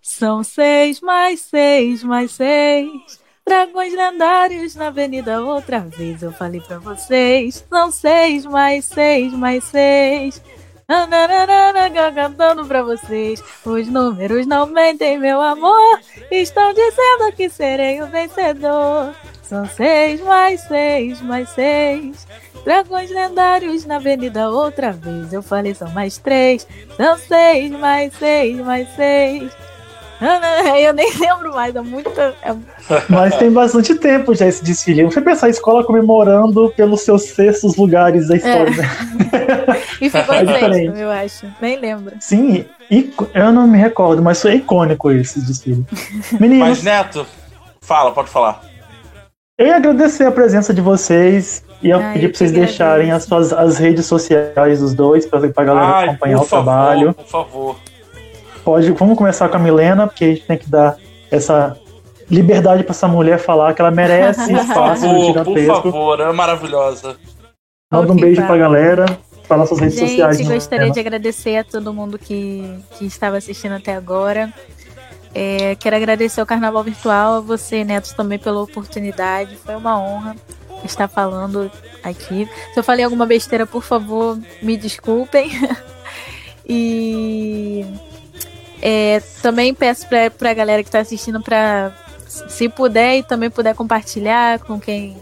São 0.00 0.42
seis 0.44 1.00
mais 1.00 1.40
seis 1.40 2.04
mais 2.04 2.32
seis. 2.32 3.20
Dragões 3.44 3.92
lendários 3.92 4.76
na 4.76 4.86
avenida 4.88 5.42
outra 5.42 5.80
vez. 5.80 6.22
Eu 6.22 6.32
falei 6.32 6.60
pra 6.60 6.78
vocês. 6.78 7.64
São 7.68 7.90
seis 7.90 8.46
mais 8.46 8.84
seis 8.84 9.32
mais 9.32 9.64
seis. 9.64 10.40
Nananana, 10.88 12.12
cantando 12.12 12.64
pra 12.66 12.82
vocês. 12.82 13.42
Os 13.64 13.88
números 13.88 14.46
não 14.46 14.66
mentem, 14.66 15.18
meu 15.18 15.40
amor. 15.40 16.00
Estão 16.30 16.72
dizendo 16.72 17.32
que 17.34 17.48
serei 17.48 18.00
o 18.02 18.06
vencedor. 18.06 19.14
São 19.42 19.66
seis 19.66 20.20
mais 20.20 20.60
seis 20.62 21.20
mais 21.20 21.48
seis. 21.50 22.26
Dragões 22.64 23.10
lendários 23.10 23.84
na 23.84 23.96
avenida 23.96 24.48
outra 24.48 24.92
vez. 24.92 25.32
Eu 25.32 25.42
falei, 25.42 25.74
são 25.74 25.88
mais 25.90 26.16
três. 26.18 26.66
São 26.96 27.18
seis 27.18 27.70
mais 27.72 28.12
seis 28.14 28.56
mais 28.58 28.88
seis. 28.94 29.50
Ah, 30.20 30.38
não, 30.62 30.76
Eu 30.78 30.92
nem 30.92 31.12
lembro 31.18 31.52
mais, 31.52 31.74
é 31.74 31.80
muita. 31.80 32.34
É... 32.42 32.54
Mas 33.10 33.36
tem 33.36 33.50
bastante 33.50 33.94
tempo 33.96 34.32
já 34.36 34.46
esse 34.46 34.62
desfile. 34.62 35.02
Você 35.04 35.20
pensar 35.20 35.46
a 35.48 35.50
escola 35.50 35.82
comemorando 35.84 36.72
pelos 36.76 37.00
seus 37.00 37.22
sextos 37.24 37.76
lugares 37.76 38.28
da 38.28 38.36
história. 38.36 38.70
né? 38.70 38.88
E 40.00 40.10
ficou 40.10 40.34
É 40.34 40.38
sexto, 40.38 40.52
diferente. 40.54 41.00
eu 41.00 41.10
acho. 41.10 41.46
Nem 41.60 41.78
lembro. 41.78 42.16
Sim, 42.18 42.64
ico- 42.90 43.28
eu 43.32 43.52
não 43.52 43.68
me 43.68 43.78
recordo, 43.78 44.20
mas 44.20 44.42
foi 44.42 44.56
icônico 44.56 45.12
esse 45.12 45.40
desfile. 45.40 45.84
Meninos, 46.40 46.68
Mas, 46.68 46.82
Neto, 46.82 47.24
fala, 47.80 48.10
pode 48.10 48.28
falar. 48.28 48.62
Eu 49.58 49.66
ia 49.66 49.76
agradecer 49.76 50.24
a 50.24 50.32
presença 50.32 50.72
de 50.72 50.80
vocês 50.80 51.64
e 51.82 51.90
eu 51.90 51.98
Ai, 51.98 52.14
pedir 52.14 52.28
pra 52.28 52.38
vocês 52.38 52.52
deixarem 52.52 53.10
as, 53.10 53.24
suas, 53.24 53.52
as 53.52 53.78
redes 53.78 54.06
sociais 54.06 54.80
dos 54.80 54.94
dois 54.94 55.26
pra, 55.26 55.40
pra 55.48 55.64
galera 55.64 55.86
Ai, 55.96 56.08
acompanhar 56.08 56.38
por 56.38 56.44
o 56.44 56.48
trabalho. 56.48 57.14
Por 57.14 57.26
favor. 57.26 57.76
Pode, 58.64 58.90
vamos 58.92 59.18
começar 59.18 59.48
com 59.48 59.56
a 59.56 59.60
Milena, 59.60 60.06
porque 60.06 60.24
a 60.24 60.28
gente 60.28 60.46
tem 60.46 60.56
que 60.58 60.70
dar 60.70 60.96
essa 61.30 61.76
liberdade 62.30 62.82
pra 62.84 62.92
essa 62.92 63.08
mulher 63.08 63.38
falar 63.38 63.74
que 63.74 63.82
ela 63.82 63.90
merece 63.90 64.46
Por 64.46 64.54
espaço 64.60 65.06
no 65.06 65.12
favor, 65.12 65.44
por 65.44 65.54
gigantesco. 65.58 65.82
favor, 65.92 66.20
é 66.20 66.32
maravilhosa. 66.32 67.16
Manda 67.92 68.08
um 68.08 68.14
Ok, 68.14 68.24
beijo 68.24 68.40
tá. 68.40 68.46
pra 68.46 68.56
galera, 68.56 69.04
para 69.46 69.56
nossas 69.58 69.78
redes 69.80 69.98
sociais. 69.98 70.36
Gente, 70.36 70.44
Milena. 70.46 70.54
gostaria 70.54 70.90
de 70.90 71.00
agradecer 71.00 71.56
a 71.56 71.64
todo 71.64 71.92
mundo 71.92 72.18
que, 72.18 72.78
que 72.96 73.04
estava 73.04 73.36
assistindo 73.36 73.72
até 73.74 73.94
agora. 73.94 74.52
É, 75.34 75.74
quero 75.76 75.96
agradecer 75.96 76.40
ao 76.40 76.46
Carnaval 76.46 76.84
Virtual, 76.84 77.34
a 77.34 77.40
você, 77.40 77.84
Neto, 77.84 78.14
também 78.14 78.38
pela 78.38 78.62
oportunidade. 78.62 79.56
Foi 79.56 79.74
uma 79.74 79.98
honra 79.98 80.36
estar 80.84 81.08
falando 81.08 81.70
aqui. 82.02 82.48
Se 82.72 82.80
eu 82.80 82.84
falei 82.84 83.04
alguma 83.04 83.26
besteira, 83.26 83.66
por 83.66 83.82
favor, 83.82 84.38
me 84.60 84.76
desculpem. 84.76 85.50
e 86.68 87.86
é, 88.80 89.20
também 89.40 89.72
peço 89.72 90.06
pra, 90.08 90.30
pra 90.30 90.52
galera 90.52 90.82
que 90.82 90.88
está 90.88 91.00
assistindo 91.00 91.40
para, 91.40 91.96
se 92.26 92.68
puder 92.68 93.18
e 93.18 93.22
também 93.22 93.50
puder 93.50 93.74
compartilhar 93.74 94.58
com 94.60 94.80
quem 94.80 95.16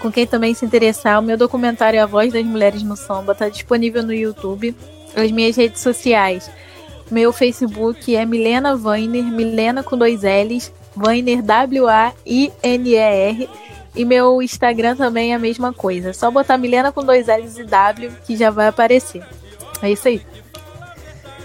com 0.00 0.12
quem 0.12 0.26
também 0.26 0.52
se 0.52 0.66
interessar, 0.66 1.18
o 1.18 1.22
meu 1.22 1.34
documentário 1.34 2.02
A 2.02 2.04
Voz 2.04 2.30
das 2.30 2.44
Mulheres 2.44 2.82
no 2.82 2.94
Samba 2.94 3.32
está 3.32 3.48
disponível 3.48 4.02
no 4.02 4.12
YouTube. 4.12 4.76
As 5.16 5.30
minhas 5.30 5.56
redes 5.56 5.80
sociais. 5.80 6.50
Meu 7.10 7.32
Facebook 7.32 8.16
é 8.16 8.24
Milena 8.24 8.76
Vainer, 8.76 9.24
Milena 9.24 9.82
com 9.82 9.96
dois 9.96 10.22
L's, 10.22 10.72
Vainer 10.96 11.42
W-A-I-N-E-R. 11.42 13.48
E 13.96 14.04
meu 14.04 14.42
Instagram 14.42 14.96
também 14.96 15.32
é 15.32 15.36
a 15.36 15.38
mesma 15.38 15.72
coisa. 15.72 16.10
É 16.10 16.12
só 16.12 16.30
botar 16.30 16.58
Milena 16.58 16.90
com 16.90 17.04
dois 17.04 17.28
L's 17.28 17.58
e 17.58 17.64
W 17.64 18.10
que 18.26 18.36
já 18.36 18.50
vai 18.50 18.68
aparecer. 18.68 19.22
É 19.82 19.90
isso 19.90 20.08
aí. 20.08 20.20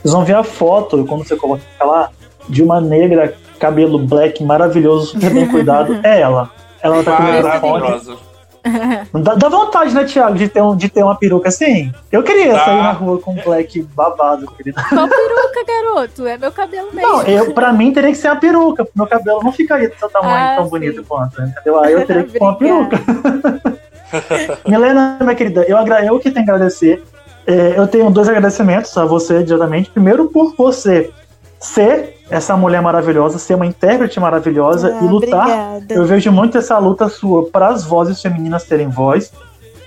Vocês 0.01 0.13
vão 0.13 0.23
ver 0.23 0.35
a 0.35 0.43
foto, 0.43 1.05
quando 1.05 1.27
você 1.27 1.35
coloca 1.35 1.61
lá, 1.81 2.09
de 2.47 2.63
uma 2.63 2.79
negra, 2.79 3.35
cabelo 3.59 3.99
black, 3.99 4.43
maravilhoso, 4.43 5.07
super 5.07 5.33
bem 5.33 5.47
cuidado. 5.47 5.99
É 6.03 6.21
ela. 6.21 6.49
Ela 6.81 7.03
tá 7.03 7.17
com 7.17 7.23
o 7.23 7.75
microfone. 7.75 8.28
Dá, 9.13 9.35
dá 9.35 9.49
vontade, 9.49 9.93
né, 9.93 10.03
Thiago, 10.05 10.35
de 10.35 10.47
ter, 10.47 10.61
um, 10.61 10.75
de 10.75 10.89
ter 10.89 11.03
uma 11.03 11.15
peruca 11.15 11.49
assim? 11.49 11.91
Eu 12.11 12.21
queria 12.23 12.53
Dá. 12.53 12.65
sair 12.65 12.81
na 12.81 12.91
rua 12.91 13.19
com 13.19 13.31
um 13.31 13.41
black 13.43 13.81
babado, 13.95 14.45
querido. 14.51 14.81
Qual 14.89 15.07
peruca, 15.07 15.65
garoto? 15.67 16.27
É 16.27 16.37
meu 16.37 16.51
cabelo 16.51 16.89
mesmo. 16.93 17.09
Não, 17.09 17.21
eu, 17.23 17.53
pra 17.53 17.73
mim 17.73 17.91
teria 17.93 18.11
que 18.11 18.17
ser 18.17 18.27
a 18.27 18.35
peruca. 18.35 18.87
Meu 18.95 19.07
cabelo 19.07 19.41
não 19.43 19.51
ficaria 19.51 19.89
do 19.89 19.95
seu 19.97 20.09
tamanho 20.09 20.35
Ah, 20.35 20.55
tão 20.57 20.65
sim. 20.65 20.69
bonito 20.71 21.03
quanto, 21.07 21.41
entendeu? 21.41 21.79
Aí 21.79 21.93
eu 21.93 22.05
teria 22.05 22.23
que 22.23 22.37
pôr 22.37 22.45
uma 22.45 22.55
peruca. 22.59 22.97
Milena, 24.67 25.17
minha 25.21 25.35
querida, 25.35 25.63
eu, 25.67 25.77
agra- 25.77 26.03
eu 26.05 26.19
que 26.19 26.31
tenho 26.31 26.45
que 26.45 26.51
agradecer. 26.51 27.03
É, 27.47 27.73
eu 27.77 27.87
tenho 27.87 28.09
dois 28.11 28.27
agradecimentos 28.27 28.95
a 28.97 29.05
você 29.05 29.43
diretamente. 29.43 29.89
Primeiro, 29.89 30.25
por 30.29 30.53
você 30.55 31.09
ser 31.59 32.17
essa 32.29 32.55
mulher 32.55 32.81
maravilhosa, 32.81 33.37
ser 33.37 33.55
uma 33.55 33.65
intérprete 33.65 34.19
maravilhosa 34.19 34.95
Ah, 34.99 35.03
e 35.03 35.07
lutar 35.07 35.47
Obrigada. 35.75 35.93
eu 35.93 36.05
vejo 36.05 36.31
muito 36.31 36.57
essa 36.57 36.77
luta 36.77 37.09
sua 37.09 37.49
para 37.49 37.67
as 37.69 37.83
vozes 37.83 38.21
femininas 38.21 38.63
terem 38.63 38.87
voz. 38.87 39.31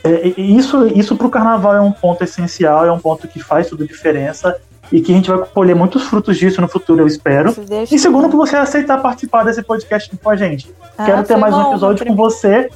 É, 0.05 0.29
isso, 0.37 0.87
isso 0.89 1.17
para 1.17 1.27
o 1.27 1.31
carnaval 1.31 1.75
é 1.77 1.81
um 1.81 1.93
ponto 1.93 2.23
essencial, 2.25 2.85
é 2.85 2.93
um 2.93 2.99
ponto 2.99 3.29
que 3.29 3.41
faz 3.41 3.69
toda 3.71 3.85
a 3.85 3.87
diferença 3.87 4.57
e 4.91 5.01
que 5.01 5.13
a 5.13 5.15
gente 5.15 5.31
vai 5.31 5.39
colher 5.47 5.75
muitos 5.77 6.03
frutos 6.03 6.37
disso 6.37 6.61
no 6.61 6.69
futuro, 6.69 7.01
eu 7.01 7.07
espero. 7.07 7.55
E 7.91 7.99
segundo, 7.99 8.29
por 8.29 8.37
você 8.37 8.57
aceitar 8.57 9.01
participar 9.01 9.45
desse 9.45 9.63
podcast 9.63 10.11
com 10.17 10.29
a 10.31 10.37
gente. 10.37 10.75
Ah, 10.99 11.05
Quero 11.05 11.23
ter 11.23 11.37
mais 11.37 11.55
um 11.55 11.71
episódio 11.71 12.05
com 12.05 12.15
você, 12.17 12.69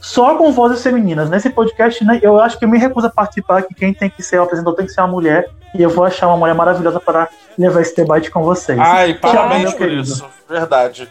só 0.00 0.36
com 0.36 0.52
vozes 0.52 0.82
femininas. 0.82 1.28
Nesse 1.30 1.50
podcast, 1.50 2.04
né, 2.04 2.20
eu 2.22 2.38
acho 2.38 2.58
que 2.58 2.64
eu 2.64 2.68
me 2.68 2.78
recuso 2.78 3.06
a 3.06 3.10
participar, 3.10 3.62
que 3.62 3.74
quem 3.74 3.92
tem 3.92 4.08
que 4.10 4.22
ser 4.22 4.38
o 4.38 4.42
apresentador 4.44 4.76
tem 4.76 4.86
que 4.86 4.92
ser 4.92 5.00
uma 5.00 5.08
mulher, 5.08 5.48
e 5.78 5.82
eu 5.82 5.90
vou 5.90 6.04
achar 6.04 6.26
uma 6.28 6.36
mulher 6.36 6.54
maravilhosa 6.54 6.98
para 7.00 7.28
levar 7.58 7.80
esse 7.82 7.94
debate 7.96 8.30
com 8.30 8.42
vocês. 8.42 8.78
Ai, 8.78 9.12
Tchau, 9.14 9.20
parabéns 9.32 9.62
meu 9.62 9.72
por 9.72 9.78
querido. 9.78 10.02
isso. 10.02 10.26
Verdade. 10.48 11.08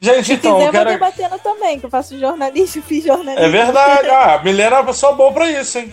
Gente, 0.00 0.24
Se 0.26 0.32
então, 0.32 0.54
quiser, 0.54 0.62
eu 0.62 0.66
eu 0.66 0.72
vou 0.72 0.72
quero. 0.72 0.90
debatendo 0.90 1.38
também, 1.38 1.78
que 1.78 1.86
eu 1.86 1.90
faço 1.90 2.18
jornalismo, 2.18 2.82
fiz 2.86 3.04
jornalismo. 3.04 3.44
É 3.46 3.48
verdade. 3.48 4.08
Ah, 4.10 4.34
a 4.34 4.42
Milena 4.42 4.76
é 4.76 4.78
uma 4.80 4.86
pessoa 4.86 5.12
boa 5.12 5.32
pra 5.32 5.50
isso, 5.50 5.78
hein? 5.78 5.92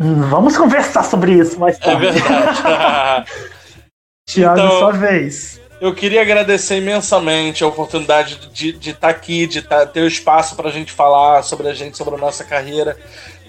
Hum, 0.00 0.22
Vamos 0.30 0.56
conversar 0.56 1.02
sobre 1.04 1.32
isso 1.32 1.58
mais 1.58 1.76
É 1.76 1.80
tarde. 1.80 2.10
verdade. 2.12 3.30
Thiago, 4.28 4.60
Então- 4.60 4.78
sua 4.78 4.92
vez. 4.92 5.60
Eu 5.80 5.94
queria 5.94 6.20
agradecer 6.20 6.76
imensamente 6.76 7.64
a 7.64 7.66
oportunidade 7.66 8.36
de 8.52 8.90
estar 8.90 9.08
aqui, 9.08 9.46
de 9.46 9.62
tá- 9.62 9.86
ter 9.86 10.02
o 10.02 10.06
espaço 10.06 10.54
para 10.54 10.68
a 10.68 10.70
gente 10.70 10.92
falar 10.92 11.42
sobre 11.42 11.68
a 11.68 11.72
gente, 11.74 11.96
sobre 11.96 12.16
a 12.16 12.18
nossa 12.18 12.44
carreira. 12.44 12.98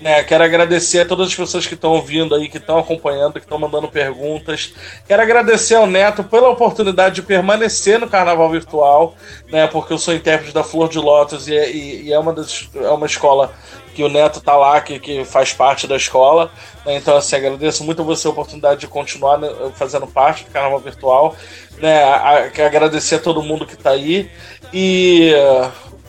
Né, 0.01 0.23
quero 0.23 0.43
agradecer 0.43 1.01
a 1.01 1.05
todas 1.05 1.27
as 1.27 1.35
pessoas 1.35 1.67
que 1.67 1.75
estão 1.75 1.91
ouvindo 1.91 2.33
aí, 2.33 2.49
que 2.49 2.57
estão 2.57 2.79
acompanhando, 2.79 3.33
que 3.33 3.41
estão 3.41 3.59
mandando 3.59 3.87
perguntas. 3.87 4.73
Quero 5.07 5.21
agradecer 5.21 5.75
ao 5.75 5.85
Neto 5.85 6.23
pela 6.23 6.49
oportunidade 6.49 7.15
de 7.15 7.21
permanecer 7.21 7.99
no 7.99 8.09
Carnaval 8.09 8.49
Virtual, 8.49 9.13
né? 9.51 9.67
Porque 9.67 9.93
eu 9.93 9.99
sou 9.99 10.15
intérprete 10.15 10.55
da 10.55 10.63
Flor 10.63 10.89
de 10.89 10.97
Lótus 10.97 11.47
e, 11.47 11.55
é, 11.55 11.69
e, 11.69 12.07
e 12.07 12.13
é, 12.13 12.17
uma 12.17 12.33
das, 12.33 12.67
é 12.73 12.89
uma 12.89 13.05
escola 13.05 13.53
que 13.93 14.03
o 14.03 14.09
Neto 14.09 14.41
tá 14.41 14.55
lá, 14.55 14.81
que, 14.81 14.99
que 14.99 15.23
faz 15.23 15.53
parte 15.53 15.85
da 15.85 15.97
escola. 15.97 16.51
Né, 16.83 16.95
então, 16.95 17.15
assim, 17.15 17.35
agradeço 17.35 17.83
muito 17.83 18.01
a 18.01 18.05
você 18.05 18.25
a 18.25 18.31
oportunidade 18.31 18.79
de 18.79 18.87
continuar 18.87 19.37
né, 19.37 19.49
fazendo 19.75 20.07
parte 20.07 20.45
do 20.45 20.49
Carnaval 20.49 20.79
Virtual. 20.79 21.35
Né, 21.77 22.03
a, 22.03 22.15
a, 22.15 22.65
agradecer 22.65 23.15
a 23.15 23.19
todo 23.19 23.43
mundo 23.43 23.67
que 23.67 23.77
tá 23.77 23.91
aí. 23.91 24.31
E 24.73 25.31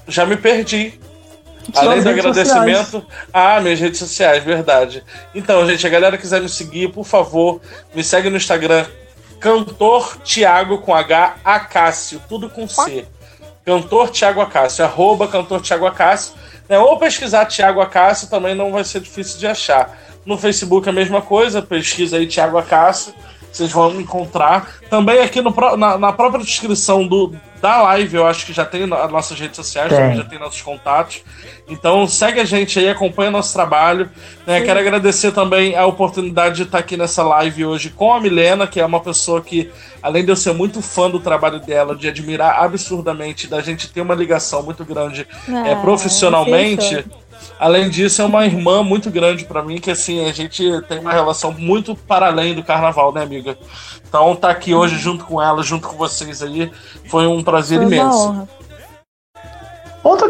já 0.09 0.25
me 0.25 0.37
perdi 0.37 0.99
Além 1.75 2.03
do 2.03 2.09
agradecimento. 2.09 2.85
Sociais. 2.85 3.05
Ah, 3.33 3.61
minhas 3.61 3.81
redes 3.81 3.99
sociais, 3.99 4.43
verdade. 4.43 5.05
Então, 5.35 5.67
gente, 5.67 5.87
a 5.87 5.91
galera 5.91 6.19
quiser 6.19 6.41
me 6.41 6.49
seguir, 6.49 6.93
por 6.93 7.05
favor, 7.05 7.61
me 7.95 8.03
segue 8.03 8.29
no 8.29 8.37
Instagram. 8.37 8.87
Cantor 9.39 10.19
Tiago 10.23 10.79
com 10.79 10.95
H 10.95 11.37
Acácio, 11.45 12.23
tudo 12.29 12.49
com 12.49 12.69
C. 12.69 13.07
Cantor 13.65 14.11
Tiago 14.11 14.41
Acácio, 14.41 14.85
arroba 14.85 15.29
Cantor 15.29 15.61
Tiago 15.61 15.87
Acácio. 15.87 16.35
Né? 16.69 16.79
Ou 16.79 16.99
pesquisar 16.99 17.47
Tiago 17.47 17.81
Acácio 17.81 18.29
também 18.29 18.55
não 18.55 18.71
vai 18.71 18.85
ser 18.85 19.01
difícil 19.01 19.39
de 19.39 19.47
achar. 19.47 19.99
No 20.25 20.39
Facebook 20.39 20.89
a 20.89 20.93
mesma 20.93 21.21
coisa, 21.21 21.61
pesquisa 21.61 22.17
aí 22.17 22.27
Tiago 22.27 22.57
Acácio 22.57 23.13
vocês 23.53 23.71
vão 23.71 24.01
encontrar. 24.01 24.69
Também 24.89 25.21
aqui 25.21 25.41
no, 25.41 25.55
na, 25.77 25.99
na, 25.99 26.13
própria 26.13 26.43
descrição 26.43 27.07
do, 27.07 27.35
da 27.61 27.83
live, 27.83 28.17
eu 28.17 28.27
acho 28.27 28.47
que 28.47 28.53
já 28.53 28.65
tem 28.65 28.85
as 28.85 29.11
nossas 29.11 29.39
redes 29.39 29.57
sociais, 29.57 29.93
também 29.93 30.17
já 30.17 30.25
tem 30.25 30.39
nossos 30.39 30.63
contatos. 30.63 31.23
Então 31.69 32.07
segue 32.09 32.41
a 32.41 32.45
gente 32.45 32.79
aí, 32.79 32.89
acompanha 32.89 33.31
nosso 33.31 33.53
trabalho. 33.53 34.11
Né? 34.47 34.63
Quero 34.63 34.81
agradecer 34.81 35.33
também 35.33 35.77
a 35.77 35.87
oportunidade 35.87 36.57
de 36.57 36.63
estar 36.63 36.79
aqui 36.79 36.97
nessa 36.97 37.23
live 37.23 37.65
hoje 37.67 37.91
com 37.91 38.13
a 38.13 38.21
Milena, 38.21 38.67
que 38.67 38.81
é 38.81 38.85
uma 38.85 39.01
pessoa 39.01 39.41
que, 39.41 39.71
além 40.03 40.25
de 40.25 40.31
eu 40.31 40.37
ser 40.37 40.53
muito 40.53 40.81
fã 40.83 41.11
do 41.11 41.21
trabalho 41.21 41.61
dela, 41.61 41.95
de 41.95 42.09
admirar 42.09 42.63
absurdamente, 42.63 43.47
da 43.47 43.61
gente 43.61 43.91
ter 43.93 44.01
uma 44.01 44.15
ligação 44.15 44.63
muito 44.63 44.85
grande 44.85 45.27
ah, 45.49 45.69
é, 45.69 45.75
profissionalmente. 45.77 47.05
Além 47.59 47.89
disso, 47.89 48.23
é 48.23 48.25
uma 48.25 48.45
irmã 48.45 48.83
muito 48.83 49.11
grande 49.11 49.45
para 49.45 49.63
mim, 49.63 49.79
que 49.79 49.91
assim, 49.91 50.29
a 50.29 50.33
gente 50.33 50.65
tem 50.89 50.99
uma 50.99 51.13
relação 51.13 51.53
muito 51.53 51.95
para 51.95 52.27
além 52.27 52.55
do 52.55 52.63
carnaval, 52.63 53.13
né, 53.13 53.23
amiga? 53.23 53.57
Então, 54.09 54.35
tá 54.37 54.51
aqui 54.51 54.75
hoje 54.75 54.99
junto 54.99 55.25
com 55.25 55.41
ela, 55.41 55.63
junto 55.63 55.89
com 55.89 55.97
vocês 55.97 56.43
aí, 56.43 56.71
foi 57.09 57.27
um 57.27 57.43
prazer 57.43 57.79
foi 57.79 57.87
imenso. 57.87 58.49
Outra, 60.03 60.29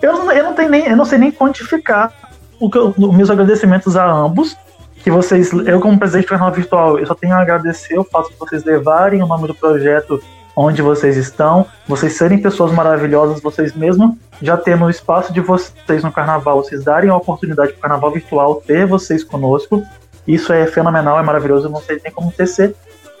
eu, 0.00 0.30
eu, 0.30 0.44
não 0.44 0.54
tenho 0.54 0.70
nem, 0.70 0.86
eu 0.86 0.96
não 0.96 1.04
sei 1.04 1.18
nem 1.18 1.30
quantificar 1.30 2.12
o 2.58 2.70
que 2.70 2.78
os 2.78 2.96
meus 2.96 3.30
agradecimentos 3.30 3.96
a 3.96 4.10
ambos. 4.10 4.56
Que 5.02 5.10
vocês, 5.10 5.52
eu 5.52 5.80
como 5.80 5.98
presidente 5.98 6.26
do 6.26 6.28
Carnaval 6.28 6.54
Virtual, 6.54 6.98
eu 6.98 7.06
só 7.06 7.14
tenho 7.14 7.34
a 7.34 7.40
agradecer 7.40 7.98
o 7.98 8.04
fato 8.04 8.30
de 8.30 8.36
vocês 8.36 8.64
levarem 8.64 9.20
o 9.20 9.26
nome 9.26 9.48
do 9.48 9.54
projeto 9.54 10.22
onde 10.56 10.82
vocês 10.82 11.16
estão, 11.16 11.66
vocês 11.86 12.14
serem 12.14 12.40
pessoas 12.40 12.72
maravilhosas, 12.72 13.40
vocês 13.40 13.74
mesmo 13.74 14.18
já 14.40 14.56
tendo 14.56 14.84
o 14.84 14.90
espaço 14.90 15.32
de 15.32 15.40
vocês 15.40 16.02
no 16.02 16.12
carnaval, 16.12 16.62
vocês 16.62 16.84
darem 16.84 17.10
a 17.10 17.16
oportunidade 17.16 17.72
para 17.72 17.78
o 17.78 17.82
carnaval 17.82 18.10
virtual 18.10 18.56
ter 18.56 18.86
vocês 18.86 19.22
conosco. 19.22 19.82
Isso 20.26 20.52
é 20.52 20.66
fenomenal, 20.66 21.18
é 21.18 21.22
maravilhoso, 21.22 21.68
não 21.68 21.80
sei 21.80 22.00
nem 22.02 22.12
como 22.12 22.32
tecer. 22.32 22.74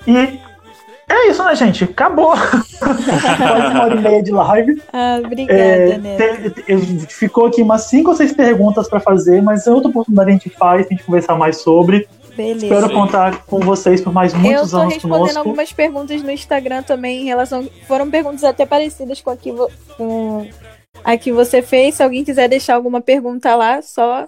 E 0.06 0.40
é 1.08 1.28
isso, 1.28 1.44
né, 1.44 1.54
gente? 1.54 1.84
Acabou. 1.84 2.32
Quase 2.78 3.66
uma 3.70 3.84
hora 3.84 3.94
e 3.94 4.00
meia 4.00 4.22
de 4.22 4.30
live. 4.30 4.82
Ah, 4.92 5.20
obrigada, 5.24 5.60
é, 5.60 5.98
né? 5.98 6.16
ficou 7.08 7.46
aqui 7.46 7.62
umas 7.62 7.82
cinco 7.82 8.10
ou 8.10 8.16
seis 8.16 8.32
perguntas 8.32 8.88
para 8.88 8.98
fazer, 8.98 9.42
mas 9.42 9.66
outra 9.66 9.90
oportunidade 9.90 10.30
a 10.30 10.32
gente 10.32 10.50
faz, 10.50 10.86
a 10.86 10.88
gente 10.88 11.04
conversar 11.04 11.36
mais 11.36 11.58
sobre. 11.58 12.08
Beleza. 12.36 12.66
Espero 12.66 12.92
contar 12.92 13.44
com 13.44 13.60
vocês 13.60 14.00
por 14.00 14.12
mais 14.12 14.32
muitos 14.32 14.74
anos 14.74 14.96
conosco. 14.96 15.06
Eu 15.06 15.10
tô 15.10 15.24
respondendo 15.24 15.36
algumas 15.38 15.72
perguntas 15.72 16.22
no 16.22 16.30
Instagram 16.30 16.82
também 16.82 17.22
em 17.22 17.24
relação... 17.24 17.68
Foram 17.86 18.10
perguntas 18.10 18.44
até 18.44 18.64
parecidas 18.64 19.20
com 19.20 19.30
a 19.30 19.36
que, 19.36 19.52
com 19.96 20.48
a 21.04 21.16
que 21.16 21.32
você 21.32 21.62
fez. 21.62 21.96
Se 21.96 22.02
alguém 22.02 22.24
quiser 22.24 22.48
deixar 22.48 22.74
alguma 22.74 23.00
pergunta 23.00 23.54
lá, 23.54 23.82
só 23.82 24.26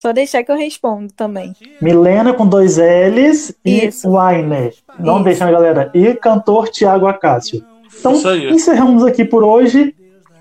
só 0.00 0.12
deixar 0.12 0.44
que 0.44 0.52
eu 0.52 0.56
respondo 0.56 1.12
também. 1.12 1.54
Milena 1.82 2.32
com 2.32 2.46
dois 2.46 2.76
L's 2.78 3.52
e 3.64 3.86
Isso. 3.86 4.08
Weiner. 4.08 4.72
Não 4.98 5.16
Isso. 5.16 5.24
deixa, 5.24 5.50
galera. 5.50 5.90
E 5.92 6.14
cantor 6.14 6.68
Tiago 6.68 7.06
Acácio. 7.06 7.64
Então, 7.98 8.12
encerramos 8.48 9.04
aqui 9.04 9.24
por 9.24 9.42
hoje. 9.42 9.94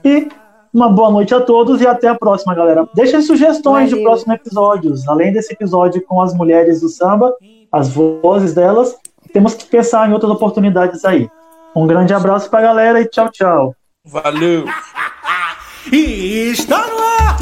E 0.05 0.27
uma 0.77 0.89
boa 0.89 1.09
noite 1.09 1.33
a 1.33 1.41
todos 1.41 1.81
e 1.81 1.87
até 1.87 2.07
a 2.07 2.13
próxima, 2.13 2.53
galera. 2.53 2.87
Deixem 2.93 3.19
sugestões 3.23 3.89
Valeu. 3.89 3.97
de 3.97 4.03
próximos 4.03 4.35
episódios. 4.35 5.07
Além 5.09 5.33
desse 5.33 5.51
episódio 5.51 6.03
com 6.05 6.21
as 6.21 6.35
mulheres 6.35 6.81
do 6.81 6.87
samba, 6.87 7.33
as 7.71 7.89
vozes 7.89 8.53
delas, 8.53 8.95
temos 9.33 9.55
que 9.55 9.65
pensar 9.65 10.07
em 10.07 10.13
outras 10.13 10.31
oportunidades 10.31 11.03
aí. 11.03 11.27
Um 11.75 11.87
grande 11.87 12.13
abraço 12.13 12.47
pra 12.49 12.61
galera 12.61 13.01
e 13.01 13.09
tchau, 13.09 13.29
tchau. 13.31 13.75
Valeu! 14.05 14.65
e 15.91 16.51
está 16.51 16.85
no 16.87 16.97
ar! 16.99 17.37